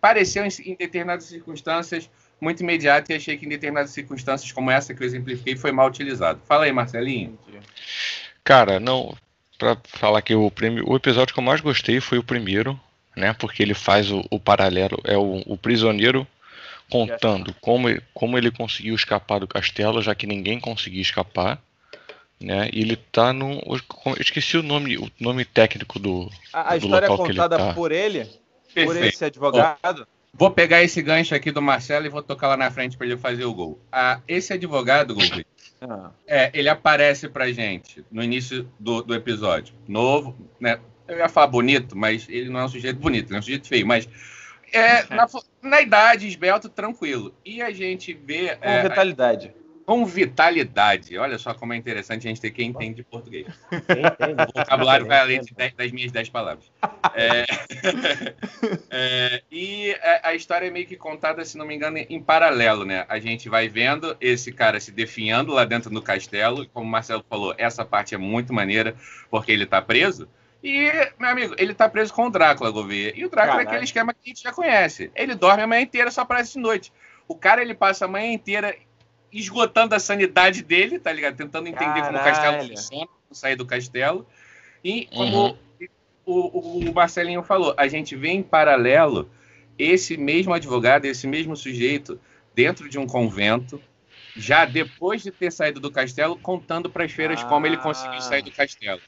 pareceu 0.00 0.45
em, 0.45 0.49
em, 0.64 0.75
determinadas 0.75 1.25
circunstâncias 1.25 2.11
muito 2.41 2.62
imediata 2.62 3.12
e 3.12 3.17
achei 3.17 3.37
que 3.37 3.47
em 3.47 3.49
determinadas 3.49 3.91
circunstâncias 3.91 4.53
como 4.53 4.71
essa 4.71 4.95
que 4.95 5.03
eu 5.03 5.07
exemplifiquei 5.07 5.57
foi 5.57 5.73
mal 5.73 5.88
utilizado. 5.88 6.41
Fala 6.47 6.64
aí, 6.64 6.73
Marcelinho. 6.73 7.38
Cara, 8.43 8.79
não. 8.79 9.17
Pra 9.59 9.76
falar 9.85 10.21
que 10.21 10.35
o, 10.35 10.50
prêmio, 10.50 10.85
o 10.87 10.97
episódio 10.97 11.33
que 11.33 11.41
eu 11.41 11.45
mais 11.45 11.61
gostei 11.61 12.00
foi 12.00 12.19
o 12.19 12.25
primeiro, 12.25 12.79
né? 13.17 13.33
Porque 13.33 13.62
ele 13.62 13.73
faz 13.73 14.11
o, 14.11 14.25
o 14.31 14.38
paralelo, 14.38 15.00
é 15.05 15.17
o, 15.17 15.43
o, 15.47 15.57
prisioneiro 15.57 16.26
contando 16.91 17.55
como, 17.61 17.88
como 18.12 18.37
ele 18.37 18.50
conseguiu 18.50 18.95
escapar 18.95 19.41
do 19.41 19.47
castelo, 19.47 20.03
já 20.03 20.14
que 20.14 20.26
ninguém 20.26 20.61
conseguia 20.61 21.00
escapar, 21.00 21.62
né? 22.41 22.69
E 22.73 22.81
ele 22.81 22.97
tá 22.97 23.33
no, 23.33 23.62
esqueci 24.21 24.59
o 24.59 24.62
nome, 24.62 24.99
o 24.99 25.11
nome 25.19 25.45
técnico 25.45 25.99
do, 25.99 26.29
a, 26.53 26.75
a 26.75 26.76
do 26.76 26.85
história 26.85 27.09
local 27.09 27.26
contada 27.26 27.57
que 27.57 27.62
ele 27.62 27.69
tá. 27.69 27.75
por 27.75 27.93
ele, 27.93 28.19
Perfeito. 28.75 28.87
por 28.87 29.05
esse 29.05 29.25
advogado. 29.25 30.07
Vou 30.37 30.50
pegar 30.50 30.83
esse 30.83 31.00
gancho 31.00 31.35
aqui 31.35 31.50
do 31.50 31.62
Marcelo 31.62 32.07
e 32.07 32.09
vou 32.09 32.23
tocar 32.23 32.49
lá 32.49 32.57
na 32.57 32.71
frente 32.71 32.97
para 32.97 33.07
ele 33.07 33.17
fazer 33.17 33.45
o 33.45 33.55
gol. 33.55 33.79
Ah, 33.91 34.21
esse 34.26 34.53
advogado, 34.53 35.14
Gol, 35.14 35.25
ah. 35.81 36.11
é, 36.26 36.50
ele 36.53 36.69
aparece 36.69 37.29
pra 37.29 37.53
gente 37.53 38.05
no 38.11 38.23
início 38.23 38.69
do, 38.79 39.03
do 39.03 39.14
episódio. 39.14 39.75
Novo, 39.87 40.37
né? 40.59 40.79
eu 41.07 41.19
ia 41.19 41.29
falar 41.29 41.47
bonito, 41.47 41.97
mas 41.97 42.26
ele 42.29 42.49
não 42.49 42.61
é 42.61 42.64
um 42.64 42.69
sujeito 42.69 42.99
bonito, 42.99 43.29
ele 43.29 43.37
é 43.37 43.38
um 43.38 43.43
sujeito 43.43 43.69
feio, 43.69 43.87
mas 43.87 44.09
é, 44.73 45.05
na, 45.14 45.26
na, 45.62 45.81
idade, 45.81 46.26
esbelto, 46.26 46.69
tranquilo. 46.69 47.35
E 47.45 47.62
a 47.62 47.71
gente 47.71 48.12
vê. 48.12 48.57
Com 48.57 48.69
é, 48.69 48.83
vitalidade. 48.88 49.55
Com 49.87 50.07
vitalidade. 50.07 51.19
Olha 51.19 51.38
só 51.38 51.53
como 51.53 51.75
é 51.75 51.76
interessante 51.76 52.26
a 52.26 52.29
gente 52.29 52.41
ter 52.41 52.50
quem 52.50 52.71
entende 52.71 52.95
de 52.97 53.03
português. 53.03 53.47
o 53.71 54.59
vocabulário 54.59 55.07
vai 55.07 55.19
além 55.21 55.41
de 55.43 55.55
das 55.76 55.93
minhas 55.93 56.11
dez 56.11 56.29
palavras. 56.29 56.64
É, 57.14 57.45
é, 58.91 59.43
e 59.50 59.95
a 60.23 60.35
história 60.35 60.67
é 60.67 60.71
meio 60.71 60.87
que 60.87 60.97
contada, 60.97 61.45
se 61.45 61.59
não 61.59 61.67
me 61.67 61.75
engano, 61.75 61.99
em 61.99 62.23
paralelo, 62.23 62.85
né? 62.85 63.05
A 63.09 63.19
gente 63.19 63.49
vai 63.49 63.69
vendo 63.69 64.17
esse 64.21 64.50
cara 64.53 64.81
se 64.81 64.91
definhando 64.91 65.53
lá 65.53 65.64
dentro 65.64 65.91
do 65.91 66.00
castelo. 66.00 66.67
Como 66.69 66.87
o 66.87 66.91
Marcelo 66.91 67.25
falou, 67.29 67.55
essa 67.59 67.85
parte 67.85 68.14
é 68.14 68.19
muito 68.19 68.55
maneira, 68.55 68.95
porque 69.31 69.53
ele 69.53 69.64
está 69.64 69.83
preso. 69.83 70.26
E, 70.62 70.91
meu 71.19 71.29
amigo, 71.29 71.55
ele 71.59 71.75
tá 71.75 71.87
preso 71.91 72.14
com 72.14 72.26
o 72.26 72.31
Drácula, 72.31 72.71
Gouveia. 72.71 73.12
E 73.14 73.26
o 73.26 73.29
Drácula 73.29 73.57
Caralho. 73.57 73.67
é 73.67 73.71
aquele 73.71 73.85
esquema 73.85 74.14
que 74.14 74.21
a 74.25 74.29
gente 74.29 74.43
já 74.43 74.50
conhece. 74.50 75.11
Ele 75.14 75.35
dorme 75.35 75.62
a 75.62 75.67
manhã 75.67 75.83
inteira, 75.83 76.11
só 76.11 76.23
aparece 76.23 76.55
de 76.55 76.59
noite. 76.59 76.91
O 77.29 77.35
cara, 77.35 77.61
ele 77.61 77.75
passa 77.75 78.07
a 78.07 78.09
manhã 78.09 78.33
inteira 78.33 78.75
esgotando 79.35 79.95
a 79.95 79.99
sanidade 79.99 80.62
dele, 80.62 80.99
tá 80.99 81.12
ligado? 81.12 81.37
Tentando 81.37 81.67
entender 81.67 82.00
Caralho. 82.00 82.07
como 82.07 82.19
o 82.19 82.25
castelo 82.25 82.69
funciona, 82.69 83.09
sair 83.33 83.57
do 83.57 83.67
castelo. 83.67 84.26
E 84.83 85.07
como 85.07 85.47
uhum. 85.47 85.59
o, 86.25 86.87
o, 86.87 86.91
o 86.91 86.95
Marcelinho 86.95 87.43
falou, 87.43 87.75
a 87.76 87.88
gente 87.88 88.14
vê 88.14 88.29
em 88.29 88.43
paralelo 88.43 89.29
esse 89.79 90.17
mesmo 90.17 90.55
advogado, 90.55 91.05
esse 91.05 91.26
mesmo 91.26 91.57
sujeito, 91.57 92.21
dentro 92.55 92.88
de 92.88 92.99
um 92.99 93.07
convento, 93.07 93.83
já 94.37 94.64
depois 94.64 95.23
de 95.23 95.31
ter 95.31 95.50
saído 95.50 95.81
do 95.81 95.91
castelo, 95.91 96.37
contando 96.37 96.88
para 96.88 97.05
as 97.05 97.12
feiras 97.12 97.41
ah. 97.41 97.45
como 97.47 97.67
ele 97.67 97.76
conseguiu 97.76 98.21
sair 98.21 98.43
do 98.43 98.53
castelo. 98.53 99.00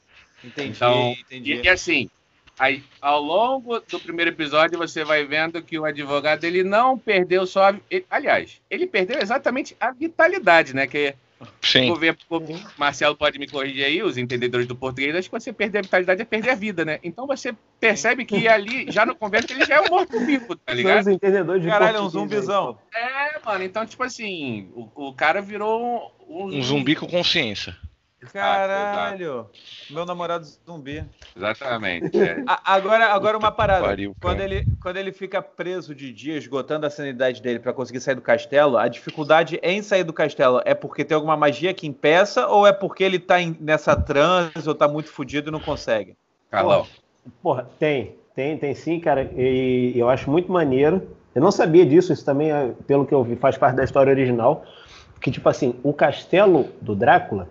Entendi, 0.42 0.70
então, 0.70 1.12
entendi. 1.20 1.54
E, 1.54 1.62
e 1.62 1.68
assim, 1.68 2.10
aí, 2.58 2.82
ao 3.00 3.20
longo 3.20 3.80
do 3.80 4.00
primeiro 4.00 4.30
episódio, 4.30 4.78
você 4.78 5.04
vai 5.04 5.24
vendo 5.24 5.62
que 5.62 5.78
o 5.78 5.84
advogado 5.84 6.44
ele 6.44 6.62
não 6.62 6.98
perdeu 6.98 7.46
só. 7.46 7.70
A, 7.70 7.76
ele, 7.90 8.06
aliás, 8.10 8.60
ele 8.70 8.86
perdeu 8.86 9.20
exatamente 9.20 9.76
a 9.78 9.90
vitalidade, 9.92 10.74
né? 10.74 10.86
Que 10.86 11.14
Sim. 11.60 11.90
O 11.90 11.98
Marcelo 12.78 13.14
pode 13.14 13.38
me 13.38 13.46
corrigir 13.46 13.84
aí, 13.84 14.02
os 14.02 14.16
entendedores 14.16 14.66
do 14.66 14.74
português, 14.74 15.14
acho 15.14 15.28
que 15.28 15.38
você 15.38 15.52
perder 15.52 15.78
a 15.78 15.82
vitalidade 15.82 16.22
é 16.22 16.24
perder 16.24 16.50
a 16.50 16.54
vida, 16.54 16.84
né? 16.84 16.98
Então 17.02 17.26
você 17.26 17.54
percebe 17.78 18.24
que 18.24 18.48
ali, 18.48 18.90
já 18.90 19.04
no 19.04 19.14
convento, 19.14 19.52
ele 19.52 19.64
já 19.64 19.76
é 19.76 19.80
um 19.82 19.88
morto-vivo, 19.90 20.56
tá 20.56 20.72
ligado? 20.72 21.00
Os 21.00 21.08
entendedores 21.08 21.62
de 21.62 21.68
Caralho, 21.68 21.98
é 21.98 22.00
um 22.00 22.08
zumbizão. 22.08 22.78
É, 22.94 23.38
mano, 23.44 23.64
então, 23.64 23.84
tipo 23.84 24.02
assim, 24.02 24.70
o, 24.74 25.08
o 25.08 25.12
cara 25.12 25.42
virou 25.42 26.10
um, 26.26 26.46
um 26.46 26.62
zumbi 26.62 26.96
com 26.96 27.06
consciência. 27.06 27.76
Caralho! 28.32 29.46
Meu 29.90 30.04
namorado 30.04 30.46
zumbi. 30.66 31.04
Exatamente. 31.36 32.16
É. 32.26 32.42
agora, 32.64 33.12
agora 33.12 33.38
uma 33.38 33.52
parada. 33.52 33.84
Pariu, 33.84 34.16
quando, 34.20 34.40
ele, 34.40 34.66
quando 34.80 34.96
ele 34.96 35.12
fica 35.12 35.40
preso 35.42 35.94
de 35.94 36.12
dia, 36.12 36.36
esgotando 36.36 36.86
a 36.86 36.90
sanidade 36.90 37.42
dele 37.42 37.58
para 37.58 37.72
conseguir 37.72 38.00
sair 38.00 38.14
do 38.14 38.22
castelo, 38.22 38.76
a 38.76 38.88
dificuldade 38.88 39.60
em 39.62 39.82
sair 39.82 40.02
do 40.02 40.12
castelo 40.12 40.60
é 40.64 40.74
porque 40.74 41.04
tem 41.04 41.14
alguma 41.14 41.36
magia 41.36 41.74
que 41.74 41.86
impeça 41.86 42.46
ou 42.48 42.66
é 42.66 42.72
porque 42.72 43.04
ele 43.04 43.18
tá 43.18 43.40
em, 43.40 43.56
nessa 43.60 43.94
transe 43.94 44.66
ou 44.66 44.74
tá 44.74 44.88
muito 44.88 45.10
fodido 45.10 45.50
e 45.50 45.52
não 45.52 45.60
consegue? 45.60 46.16
Carlão. 46.50 46.86
Porra, 47.42 47.68
tem. 47.78 48.16
Tem, 48.34 48.56
tem 48.58 48.74
sim, 48.74 49.00
cara. 49.00 49.30
E 49.36 49.92
eu 49.96 50.08
acho 50.08 50.30
muito 50.30 50.50
maneiro. 50.50 51.08
Eu 51.34 51.42
não 51.42 51.50
sabia 51.50 51.84
disso, 51.84 52.12
isso 52.12 52.24
também, 52.24 52.50
é, 52.50 52.72
pelo 52.86 53.06
que 53.06 53.14
eu 53.14 53.22
vi, 53.22 53.36
faz 53.36 53.56
parte 53.56 53.76
da 53.76 53.84
história 53.84 54.10
original. 54.10 54.64
Que, 55.20 55.30
tipo 55.30 55.48
assim, 55.48 55.74
o 55.82 55.92
castelo 55.92 56.68
do 56.80 56.94
Drácula 56.94 57.48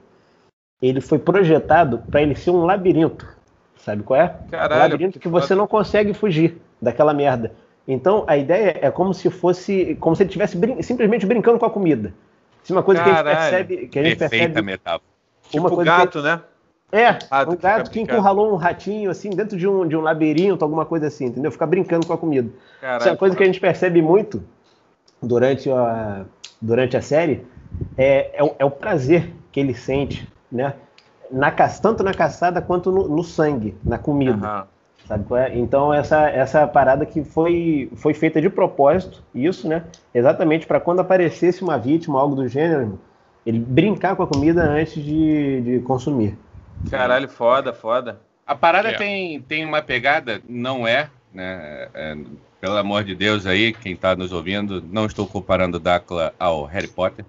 ele 0.82 1.02
foi 1.02 1.20
projetado 1.20 2.00
para 2.10 2.22
ele 2.22 2.36
ser 2.36 2.52
um 2.52 2.66
labirinto. 2.66 3.28
Sabe 3.78 4.04
qual 4.04 4.20
é? 4.20 4.36
Caralho, 4.50 4.76
um 4.76 4.80
labirinto 4.80 5.20
que 5.20 5.28
você 5.28 5.54
não 5.54 5.68
consegue 5.68 6.14
fugir 6.14 6.58
daquela 6.82 7.14
merda. 7.14 7.54
Então 7.88 8.24
a 8.28 8.36
ideia 8.36 8.80
é 8.82 8.92
como 8.92 9.14
se 9.14 9.30
fosse, 9.30 9.96
como 10.00 10.16
se 10.16 10.24
ele 10.24 10.30
estivesse 10.30 10.58
brin 10.58 10.82
simplesmente 10.82 11.26
brincando 11.26 11.60
com 11.60 11.66
a 11.66 11.70
comida. 11.70 12.14
Isso 12.64 12.74
é 12.74 12.76
uma 12.76 12.84
coisa 12.84 13.04
Caralho. 13.04 13.24
que 13.24 13.30
a 13.30 13.34
gente 13.34 13.50
percebe, 13.50 13.88
que 13.88 14.00
a 14.00 14.04
gente 14.04 14.18
Perfeita 14.18 14.46
percebe. 14.46 14.66
metáfora. 14.66 15.04
Tipo 15.50 15.60
uma 15.60 15.70
coisa 15.70 15.92
gato, 15.92 16.20
que... 16.20 16.26
né? 16.26 16.42
É, 16.92 17.20
ah, 17.30 17.46
um 17.48 17.56
gato 17.56 17.92
que 17.92 18.00
encurralou 18.00 18.54
um 18.54 18.56
ratinho 18.56 19.12
assim 19.12 19.30
dentro 19.30 19.58
de 19.58 19.68
um, 19.68 19.88
de 19.88 19.96
um 19.96 20.02
labirinto, 20.02 20.64
alguma 20.64 20.86
coisa 20.86 21.08
assim, 21.08 21.26
entendeu? 21.26 21.52
Ficar 21.52 21.68
brincando 21.68 22.08
com 22.08 22.14
a 22.14 22.18
comida. 22.18 22.50
Caralho, 22.80 23.00
Isso 23.00 23.10
é 23.10 23.12
uma 23.12 23.18
coisa 23.18 23.36
que 23.36 23.44
a 23.44 23.46
gente 23.46 23.60
percebe 23.60 24.02
muito 24.02 24.44
durante 25.22 25.70
a, 25.70 26.26
durante 26.62 26.96
a 26.96 27.02
série, 27.02 27.46
é, 27.98 28.32
é, 28.34 28.56
é 28.60 28.66
o 28.66 28.72
prazer 28.72 29.34
que 29.52 29.60
ele 29.60 29.74
sente 29.74 30.28
né? 30.52 30.74
na, 31.32 31.52
tanto 31.52 32.04
na 32.04 32.14
caçada 32.14 32.62
quanto 32.62 32.92
no, 32.92 33.08
no 33.08 33.24
sangue, 33.24 33.76
na 33.84 33.98
comida. 33.98 34.34
Uhum. 34.34 34.64
Sabe 35.08 35.24
qual 35.26 35.40
é? 35.40 35.56
Então, 35.56 35.94
essa, 35.94 36.28
essa 36.30 36.66
parada 36.66 37.06
que 37.06 37.24
foi, 37.24 37.92
foi 37.96 38.14
feita 38.14 38.42
de 38.42 38.50
propósito, 38.50 39.22
isso, 39.36 39.68
né? 39.68 39.84
Exatamente 40.14 40.66
para 40.66 40.80
quando 40.80 41.00
aparecesse 41.00 41.64
uma 41.64 41.78
vítima, 41.78 42.20
algo 42.20 42.36
do 42.36 42.48
gênero, 42.48 43.00
ele 43.46 43.60
brincar 43.60 44.16
com 44.16 44.24
a 44.24 44.28
comida 44.28 44.64
antes 44.64 45.04
de, 45.04 45.62
de 45.62 45.80
consumir. 45.82 46.36
Caralho, 46.90 47.30
foda, 47.30 47.72
foda. 47.72 48.20
A 48.48 48.56
parada 48.56 48.90
é. 48.90 48.94
tem, 48.94 49.42
tem 49.42 49.64
uma 49.64 49.82
pegada, 49.82 50.42
não 50.50 50.88
é, 50.88 51.10
né? 51.32 51.88
É, 51.94 52.18
pelo 52.60 52.78
amor 52.78 53.04
de 53.04 53.14
Deus 53.14 53.46
aí, 53.46 53.74
quem 53.74 53.94
está 53.94 54.16
nos 54.16 54.32
ouvindo, 54.32 54.84
não 54.92 55.06
estou 55.06 55.28
comparando 55.28 55.80
Drácula 55.80 56.34
ao 56.40 56.66
Harry 56.66 56.88
Potter. 56.88 57.24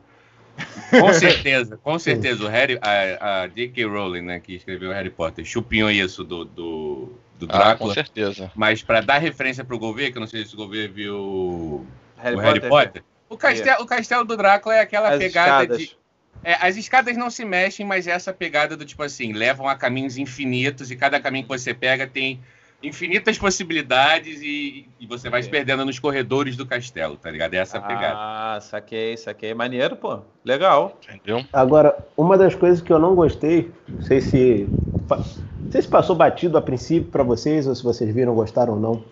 Com 0.91 1.13
certeza, 1.13 1.77
com 1.77 1.99
certeza, 1.99 2.45
o 2.45 2.49
Harry, 2.49 2.79
a, 2.81 3.43
a 3.43 3.47
J.K. 3.49 3.85
Rowling, 3.85 4.23
né, 4.23 4.41
que 4.41 4.55
escreveu 4.55 4.93
Harry 4.93 5.11
Potter, 5.11 5.45
chupinhou 5.45 5.91
isso 5.91 6.25
do, 6.25 6.45
do, 6.45 7.13
do 7.39 7.47
Drácula. 7.47 7.73
Ah, 7.73 7.77
com 7.77 7.93
certeza. 7.93 8.51
Mas 8.55 8.83
para 8.83 9.01
dar 9.01 9.19
referência 9.19 9.65
para 9.65 9.75
o 9.75 9.79
Gouveia, 9.79 10.11
que 10.11 10.19
eu 10.19 10.21
não 10.21 10.29
sei 10.29 10.45
se 10.45 10.55
o 10.55 10.57
Gouveia 10.57 10.89
viu 10.89 11.87
Harry 12.17 12.37
o 12.37 12.39
Harry 12.39 12.61
Potter, 12.61 12.71
Potter 12.71 13.05
o, 13.29 13.37
castelo, 13.37 13.83
o 13.83 13.87
castelo 13.87 14.25
do 14.25 14.37
Drácula 14.37 14.77
é 14.77 14.81
aquela 14.81 15.11
As 15.11 15.19
pegada 15.19 15.63
escadas. 15.63 15.79
de... 15.79 15.97
É, 16.45 16.55
as 16.61 16.77
escadas 16.77 17.17
não 17.17 17.31
se 17.31 17.45
mexem, 17.45 17.85
mas 17.85 18.07
é 18.07 18.13
essa 18.13 18.33
pegada 18.33 18.77
do 18.77 18.85
tipo 18.85 19.03
assim, 19.03 19.33
levam 19.33 19.69
a 19.69 19.75
caminhos 19.75 20.17
infinitos 20.17 20.91
e 20.91 20.97
cada 20.97 21.19
caminho 21.19 21.45
que 21.45 21.49
você 21.49 21.75
pega 21.75 22.07
tem 22.07 22.41
infinitas 22.83 23.39
possibilidades 23.39 24.41
e, 24.43 24.89
e 25.01 25.07
você 25.07 25.31
vai 25.31 25.43
se 25.43 25.49
perdendo 25.49 25.85
nos 25.85 25.99
corredores 25.99 26.57
do 26.57 26.67
castelo, 26.67 27.17
tá 27.17 27.31
ligado? 27.31 27.55
É 27.55 27.59
essa 27.59 27.79
a 27.79 27.81
pegada. 27.81 28.15
Ah, 28.17 28.59
saquei, 28.61 29.17
saquei. 29.17 29.55
Maneiro, 29.55 29.97
pô. 29.97 30.21
Legal. 30.45 30.99
Entendeu? 31.09 31.45
Agora, 31.53 31.97
uma 32.17 32.37
das 32.37 32.55
coisas 32.55 32.81
que 32.81 32.93
eu 32.93 32.99
não 32.99 33.15
gostei, 33.15 33.71
não 33.89 34.03
sei 34.03 34.21
se. 34.21 34.69
Não 35.09 35.73
sei 35.73 35.83
se 35.83 35.89
passou 35.89 36.15
batido 36.15 36.57
a 36.57 36.63
princípio 36.63 37.11
para 37.11 37.23
vocês, 37.23 37.67
ou 37.67 37.75
se 37.75 37.83
vocês 37.83 38.15
viram, 38.15 38.35
gostaram 38.35 38.75
ou 38.75 38.81
não. 38.81 39.05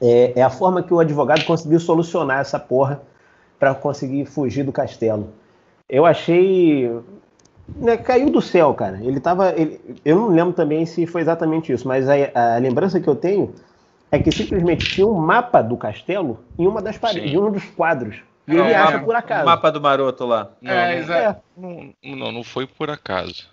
É, 0.00 0.32
é 0.40 0.42
a 0.42 0.50
forma 0.50 0.82
que 0.82 0.92
o 0.92 0.98
advogado 0.98 1.44
conseguiu 1.44 1.78
solucionar 1.78 2.40
essa 2.40 2.58
porra 2.58 3.02
para 3.58 3.74
conseguir 3.74 4.24
fugir 4.24 4.64
do 4.64 4.72
castelo. 4.72 5.32
Eu 5.88 6.06
achei 6.06 6.90
né, 7.76 7.96
caiu 7.96 8.30
do 8.30 8.40
céu, 8.40 8.74
cara. 8.74 8.98
Ele 9.02 9.20
tava. 9.20 9.50
Ele, 9.56 9.80
eu 10.04 10.16
não 10.16 10.28
lembro 10.28 10.52
também 10.52 10.84
se 10.86 11.06
foi 11.06 11.20
exatamente 11.20 11.72
isso, 11.72 11.86
mas 11.86 12.08
a, 12.08 12.14
a, 12.34 12.58
lembrança 12.58 13.00
que 13.00 13.08
eu 13.08 13.16
tenho 13.16 13.54
é 14.10 14.18
que 14.18 14.30
simplesmente 14.30 14.84
tinha 14.84 15.06
um 15.06 15.14
mapa 15.14 15.62
do 15.62 15.76
castelo 15.76 16.44
em 16.58 16.66
uma 16.66 16.82
das 16.82 16.98
paredes, 16.98 17.32
em 17.32 17.38
um 17.38 17.50
dos 17.50 17.64
quadros. 17.64 18.16
E 18.46 18.52
ele 18.52 18.74
acha 18.74 18.98
por 18.98 19.14
acaso. 19.14 19.42
O 19.42 19.46
mapa 19.46 19.70
do 19.70 19.80
maroto 19.80 20.26
lá. 20.26 20.50
Não, 20.60 20.72
é, 20.72 20.98
é. 20.98 21.36
Não, 21.56 21.94
não, 22.02 22.32
não, 22.32 22.44
foi 22.44 22.66
por 22.66 22.90
acaso. 22.90 23.48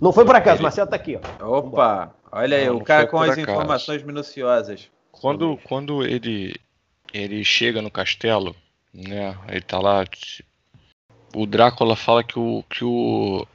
Não 0.00 0.12
foi 0.12 0.24
por 0.24 0.36
acaso, 0.36 0.56
ele... 0.56 0.62
Marcelo 0.62 0.88
tá 0.88 0.96
aqui, 0.96 1.18
ó. 1.40 1.58
Opa, 1.58 2.14
olha 2.30 2.56
aí, 2.56 2.66
não, 2.66 2.76
o 2.76 2.84
cara 2.84 3.06
com 3.08 3.18
as 3.18 3.30
acaso. 3.30 3.40
informações 3.40 4.02
minuciosas. 4.04 4.88
Quando, 5.10 5.58
quando 5.64 6.04
ele, 6.04 6.54
ele 7.12 7.44
chega 7.44 7.82
no 7.82 7.90
castelo, 7.90 8.54
né? 8.94 9.36
Ele 9.48 9.60
tá 9.60 9.80
lá 9.80 10.04
o 11.34 11.46
Drácula 11.46 11.96
fala 11.96 12.24
que 12.24 12.38
o, 12.38 12.64
que 12.68 12.84
o 12.84 13.46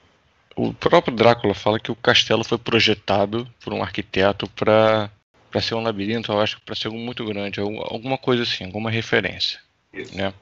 o 0.56 0.74
próprio 0.74 1.16
Drácula 1.16 1.54
fala 1.54 1.80
que 1.80 1.92
o 1.92 1.96
castelo 1.96 2.44
foi 2.44 2.58
projetado 2.58 3.48
por 3.60 3.74
um 3.74 3.84
arquiteto 3.84 4.48
para 4.50 5.10
para 5.52 5.62
ser 5.62 5.74
um 5.74 5.82
labirinto, 5.84 6.34
eu 6.34 6.42
acho 6.42 6.58
que 6.58 6.66
para 6.66 6.76
ser 6.76 6.88
algo 6.88 7.00
muito 7.00 7.24
grande, 7.24 7.62
alguma 7.62 8.18
coisa 8.18 8.44
assim, 8.44 8.66
alguma 8.66 8.92
referência, 8.92 9.58
Isso. 9.94 10.14
né? 10.14 10.34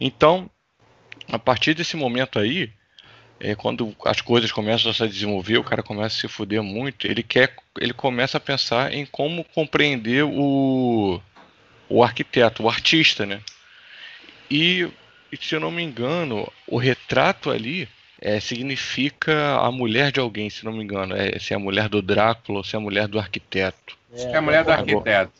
Então, 0.00 0.48
a 1.30 1.38
partir 1.38 1.74
desse 1.74 1.94
momento 1.94 2.38
aí, 2.38 2.72
é, 3.38 3.54
quando 3.54 3.94
as 4.02 4.22
coisas 4.22 4.50
começam 4.50 4.90
a 4.90 4.94
se 4.94 5.06
desenvolver, 5.06 5.58
o 5.58 5.64
cara 5.64 5.82
começa 5.82 6.16
a 6.16 6.20
se 6.20 6.26
fuder 6.26 6.62
muito, 6.62 7.06
ele 7.06 7.22
quer, 7.22 7.54
ele 7.78 7.92
começa 7.92 8.38
a 8.38 8.40
pensar 8.40 8.94
em 8.94 9.04
como 9.04 9.44
compreender 9.44 10.24
o, 10.24 11.20
o 11.86 12.02
arquiteto, 12.02 12.62
o 12.62 12.68
artista, 12.70 13.26
né? 13.26 13.42
E 14.50 14.88
e 15.32 15.36
se 15.36 15.54
eu 15.54 15.60
não 15.60 15.70
me 15.70 15.82
engano, 15.82 16.50
o 16.66 16.76
retrato 16.76 17.50
ali 17.50 17.88
é, 18.20 18.38
significa 18.38 19.56
a 19.56 19.72
mulher 19.72 20.12
de 20.12 20.20
alguém, 20.20 20.50
se 20.50 20.64
não 20.64 20.72
me 20.72 20.84
engano. 20.84 21.16
É, 21.16 21.38
se 21.38 21.52
é 21.52 21.56
a 21.56 21.60
mulher 21.60 21.88
do 21.88 22.02
Drácula 22.02 22.58
ou 22.58 22.64
se 22.64 22.76
é 22.76 22.78
a 22.78 22.82
mulher 22.82 23.08
do 23.08 23.18
arquiteto. 23.18 23.96
Acho 24.12 24.28
que 24.28 24.34
é 24.34 24.36
a 24.36 24.42
mulher 24.42 24.64
do 24.64 24.70
arquiteto. 24.70 25.32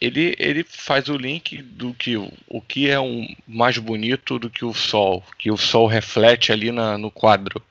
Ele, 0.00 0.34
ele 0.38 0.64
faz 0.64 1.08
o 1.08 1.16
link 1.16 1.60
do 1.60 1.92
que 1.92 2.16
o 2.16 2.60
que 2.66 2.88
é 2.88 2.98
um 2.98 3.26
mais 3.46 3.76
bonito 3.76 4.38
do 4.38 4.48
que 4.48 4.64
o 4.64 4.72
sol, 4.72 5.22
que 5.38 5.50
o 5.50 5.58
sol 5.58 5.86
reflete 5.86 6.52
ali 6.52 6.72
na, 6.72 6.96
no 6.96 7.10
quadro 7.10 7.62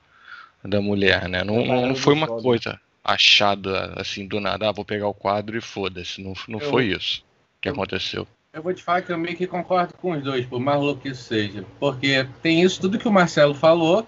da 0.62 0.80
mulher, 0.80 1.28
né? 1.28 1.42
Não, 1.42 1.64
não, 1.64 1.86
não 1.88 1.94
foi 1.96 2.14
uma 2.14 2.28
coisa 2.28 2.78
achada 3.02 3.94
assim 3.96 4.26
do 4.26 4.38
nada, 4.38 4.68
ah, 4.68 4.72
vou 4.72 4.84
pegar 4.84 5.08
o 5.08 5.14
quadro 5.14 5.56
e 5.56 5.60
foda-se. 5.60 6.22
Não, 6.22 6.34
não 6.46 6.60
eu, 6.60 6.70
foi 6.70 6.86
isso 6.86 7.24
que 7.60 7.68
aconteceu. 7.68 8.28
Eu 8.52 8.62
vou 8.62 8.74
te 8.74 8.82
falar 8.82 9.02
que 9.02 9.12
eu 9.12 9.18
meio 9.18 9.36
que 9.36 9.46
concordo 9.46 9.94
com 9.94 10.12
os 10.12 10.22
dois, 10.22 10.46
por 10.46 10.60
mais 10.60 10.80
louco 10.80 11.02
que 11.02 11.08
isso 11.08 11.24
seja. 11.24 11.64
Porque 11.80 12.26
tem 12.42 12.62
isso 12.62 12.80
tudo 12.80 12.98
que 12.98 13.08
o 13.08 13.12
Marcelo 13.12 13.54
falou, 13.54 14.06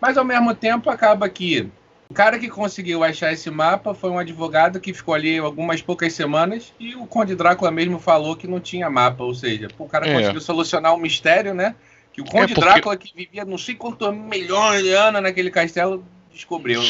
mas 0.00 0.16
ao 0.16 0.24
mesmo 0.24 0.54
tempo 0.54 0.90
acaba 0.90 1.28
que 1.28 1.70
o 2.10 2.14
cara 2.14 2.38
que 2.40 2.48
conseguiu 2.48 3.04
achar 3.04 3.32
esse 3.32 3.48
mapa 3.50 3.94
foi 3.94 4.10
um 4.10 4.18
advogado 4.18 4.80
que 4.80 4.92
ficou 4.92 5.14
ali 5.14 5.38
algumas 5.38 5.80
poucas 5.80 6.12
semanas 6.12 6.72
e 6.80 6.96
o 6.96 7.06
Conde 7.06 7.36
Drácula 7.36 7.70
mesmo 7.70 8.00
falou 8.00 8.34
que 8.34 8.48
não 8.48 8.58
tinha 8.58 8.90
mapa, 8.90 9.22
ou 9.22 9.32
seja, 9.32 9.68
o 9.78 9.86
cara 9.86 10.08
é. 10.08 10.14
conseguiu 10.14 10.40
solucionar 10.40 10.92
um 10.92 10.98
mistério, 10.98 11.54
né? 11.54 11.76
Que 12.12 12.20
o 12.20 12.24
Conde 12.24 12.52
é 12.52 12.54
porque... 12.54 12.60
Drácula, 12.60 12.96
que 12.96 13.14
vivia 13.14 13.44
não 13.44 13.56
sei 13.56 13.76
quantos 13.76 14.12
milhões 14.12 14.82
de 14.82 14.92
anos 14.92 15.22
naquele 15.22 15.50
castelo, 15.52 16.04
descobriu. 16.32 16.82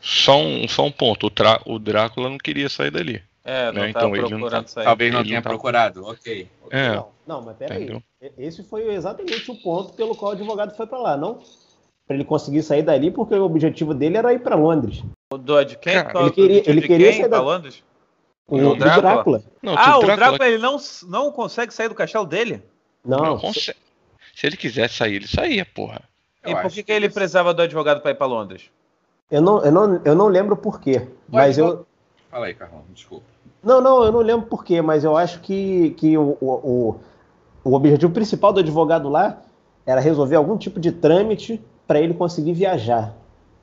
Só 0.00 0.40
um, 0.40 0.66
só 0.66 0.84
um 0.84 0.90
ponto, 0.90 1.28
o, 1.28 1.74
o 1.74 1.78
Drácula 1.78 2.28
não 2.28 2.38
queria 2.38 2.68
sair 2.68 2.90
dali. 2.90 3.22
É, 3.44 3.70
não 3.70 3.82
né? 3.82 3.90
então, 3.90 4.16
ele 4.16 4.28
não 4.28 4.50
tá, 4.50 4.64
Talvez 4.64 5.14
não 5.14 5.22
tenha 5.22 5.36
não 5.36 5.42
tá... 5.42 5.50
procurado, 5.50 6.04
ok. 6.04 6.48
É. 6.72 6.96
Não, 6.96 7.08
não, 7.24 7.42
mas 7.42 7.56
peraí. 7.56 7.84
Entendeu? 7.84 8.02
Esse 8.36 8.64
foi 8.64 8.92
exatamente 8.92 9.48
o 9.48 9.54
ponto 9.54 9.92
pelo 9.92 10.16
qual 10.16 10.32
o 10.32 10.34
advogado 10.34 10.76
foi 10.76 10.88
para 10.88 10.98
lá, 10.98 11.16
não? 11.16 11.40
Para 12.06 12.16
ele 12.16 12.24
conseguir 12.24 12.62
sair 12.62 12.82
dali, 12.82 13.10
porque 13.10 13.34
o 13.34 13.44
objetivo 13.44 13.92
dele 13.92 14.16
era 14.16 14.32
ir 14.32 14.38
para 14.38 14.54
Londres. 14.54 15.02
O 15.32 15.38
Dodge 15.38 15.76
quem? 15.76 15.94
Cara, 15.94 16.20
ele 16.20 16.30
queria, 16.30 16.70
ele 16.70 16.82
queria 16.82 17.12
sair 17.12 17.28
da... 17.28 17.40
Londres? 17.40 17.82
O, 18.46 18.56
o 18.56 18.76
Drácula. 18.76 19.02
Drácula. 19.02 19.42
Não, 19.60 19.72
ah, 19.72 19.98
o 19.98 20.02
Drácula, 20.02 20.16
Drácula 20.16 20.48
ele 20.48 20.58
não, 20.58 20.76
não 21.08 21.32
consegue 21.32 21.74
sair 21.74 21.88
do 21.88 21.96
castelo 21.96 22.24
dele? 22.24 22.62
Não. 23.04 23.18
não 23.18 23.38
consegue. 23.38 23.78
Se 24.34 24.46
ele 24.46 24.56
quisesse 24.56 24.94
sair, 24.94 25.16
ele 25.16 25.26
saía, 25.26 25.64
porra. 25.64 26.02
E 26.44 26.54
por 26.54 26.70
que, 26.70 26.82
que 26.82 26.92
ele 26.92 27.08
precisava 27.08 27.52
do 27.52 27.62
advogado 27.62 28.00
para 28.00 28.12
ir 28.12 28.14
para 28.14 28.26
Londres? 28.26 28.70
Eu 29.30 29.40
não, 29.40 29.64
eu, 29.64 29.72
não, 29.72 30.00
eu 30.04 30.14
não 30.14 30.28
lembro 30.28 30.56
por 30.56 30.80
quê, 30.80 31.08
mas 31.28 31.58
eu... 31.58 31.84
Fala 32.30 32.46
aí, 32.46 32.54
Carlão, 32.54 32.84
desculpa. 32.92 33.24
Não, 33.62 33.80
não, 33.80 34.04
eu 34.04 34.12
não 34.12 34.20
lembro 34.20 34.46
por 34.46 34.64
quê, 34.64 34.80
mas 34.80 35.02
eu 35.02 35.16
acho 35.16 35.40
que, 35.40 35.90
que 35.90 36.16
o, 36.16 36.36
o, 36.40 37.00
o 37.64 37.74
objetivo 37.74 38.12
principal 38.12 38.52
do 38.52 38.60
advogado 38.60 39.08
lá 39.08 39.42
era 39.84 40.00
resolver 40.00 40.36
algum 40.36 40.56
tipo 40.56 40.78
de 40.78 40.92
trâmite 40.92 41.60
para 41.86 42.00
ele 42.00 42.14
conseguir 42.14 42.52
viajar. 42.52 43.14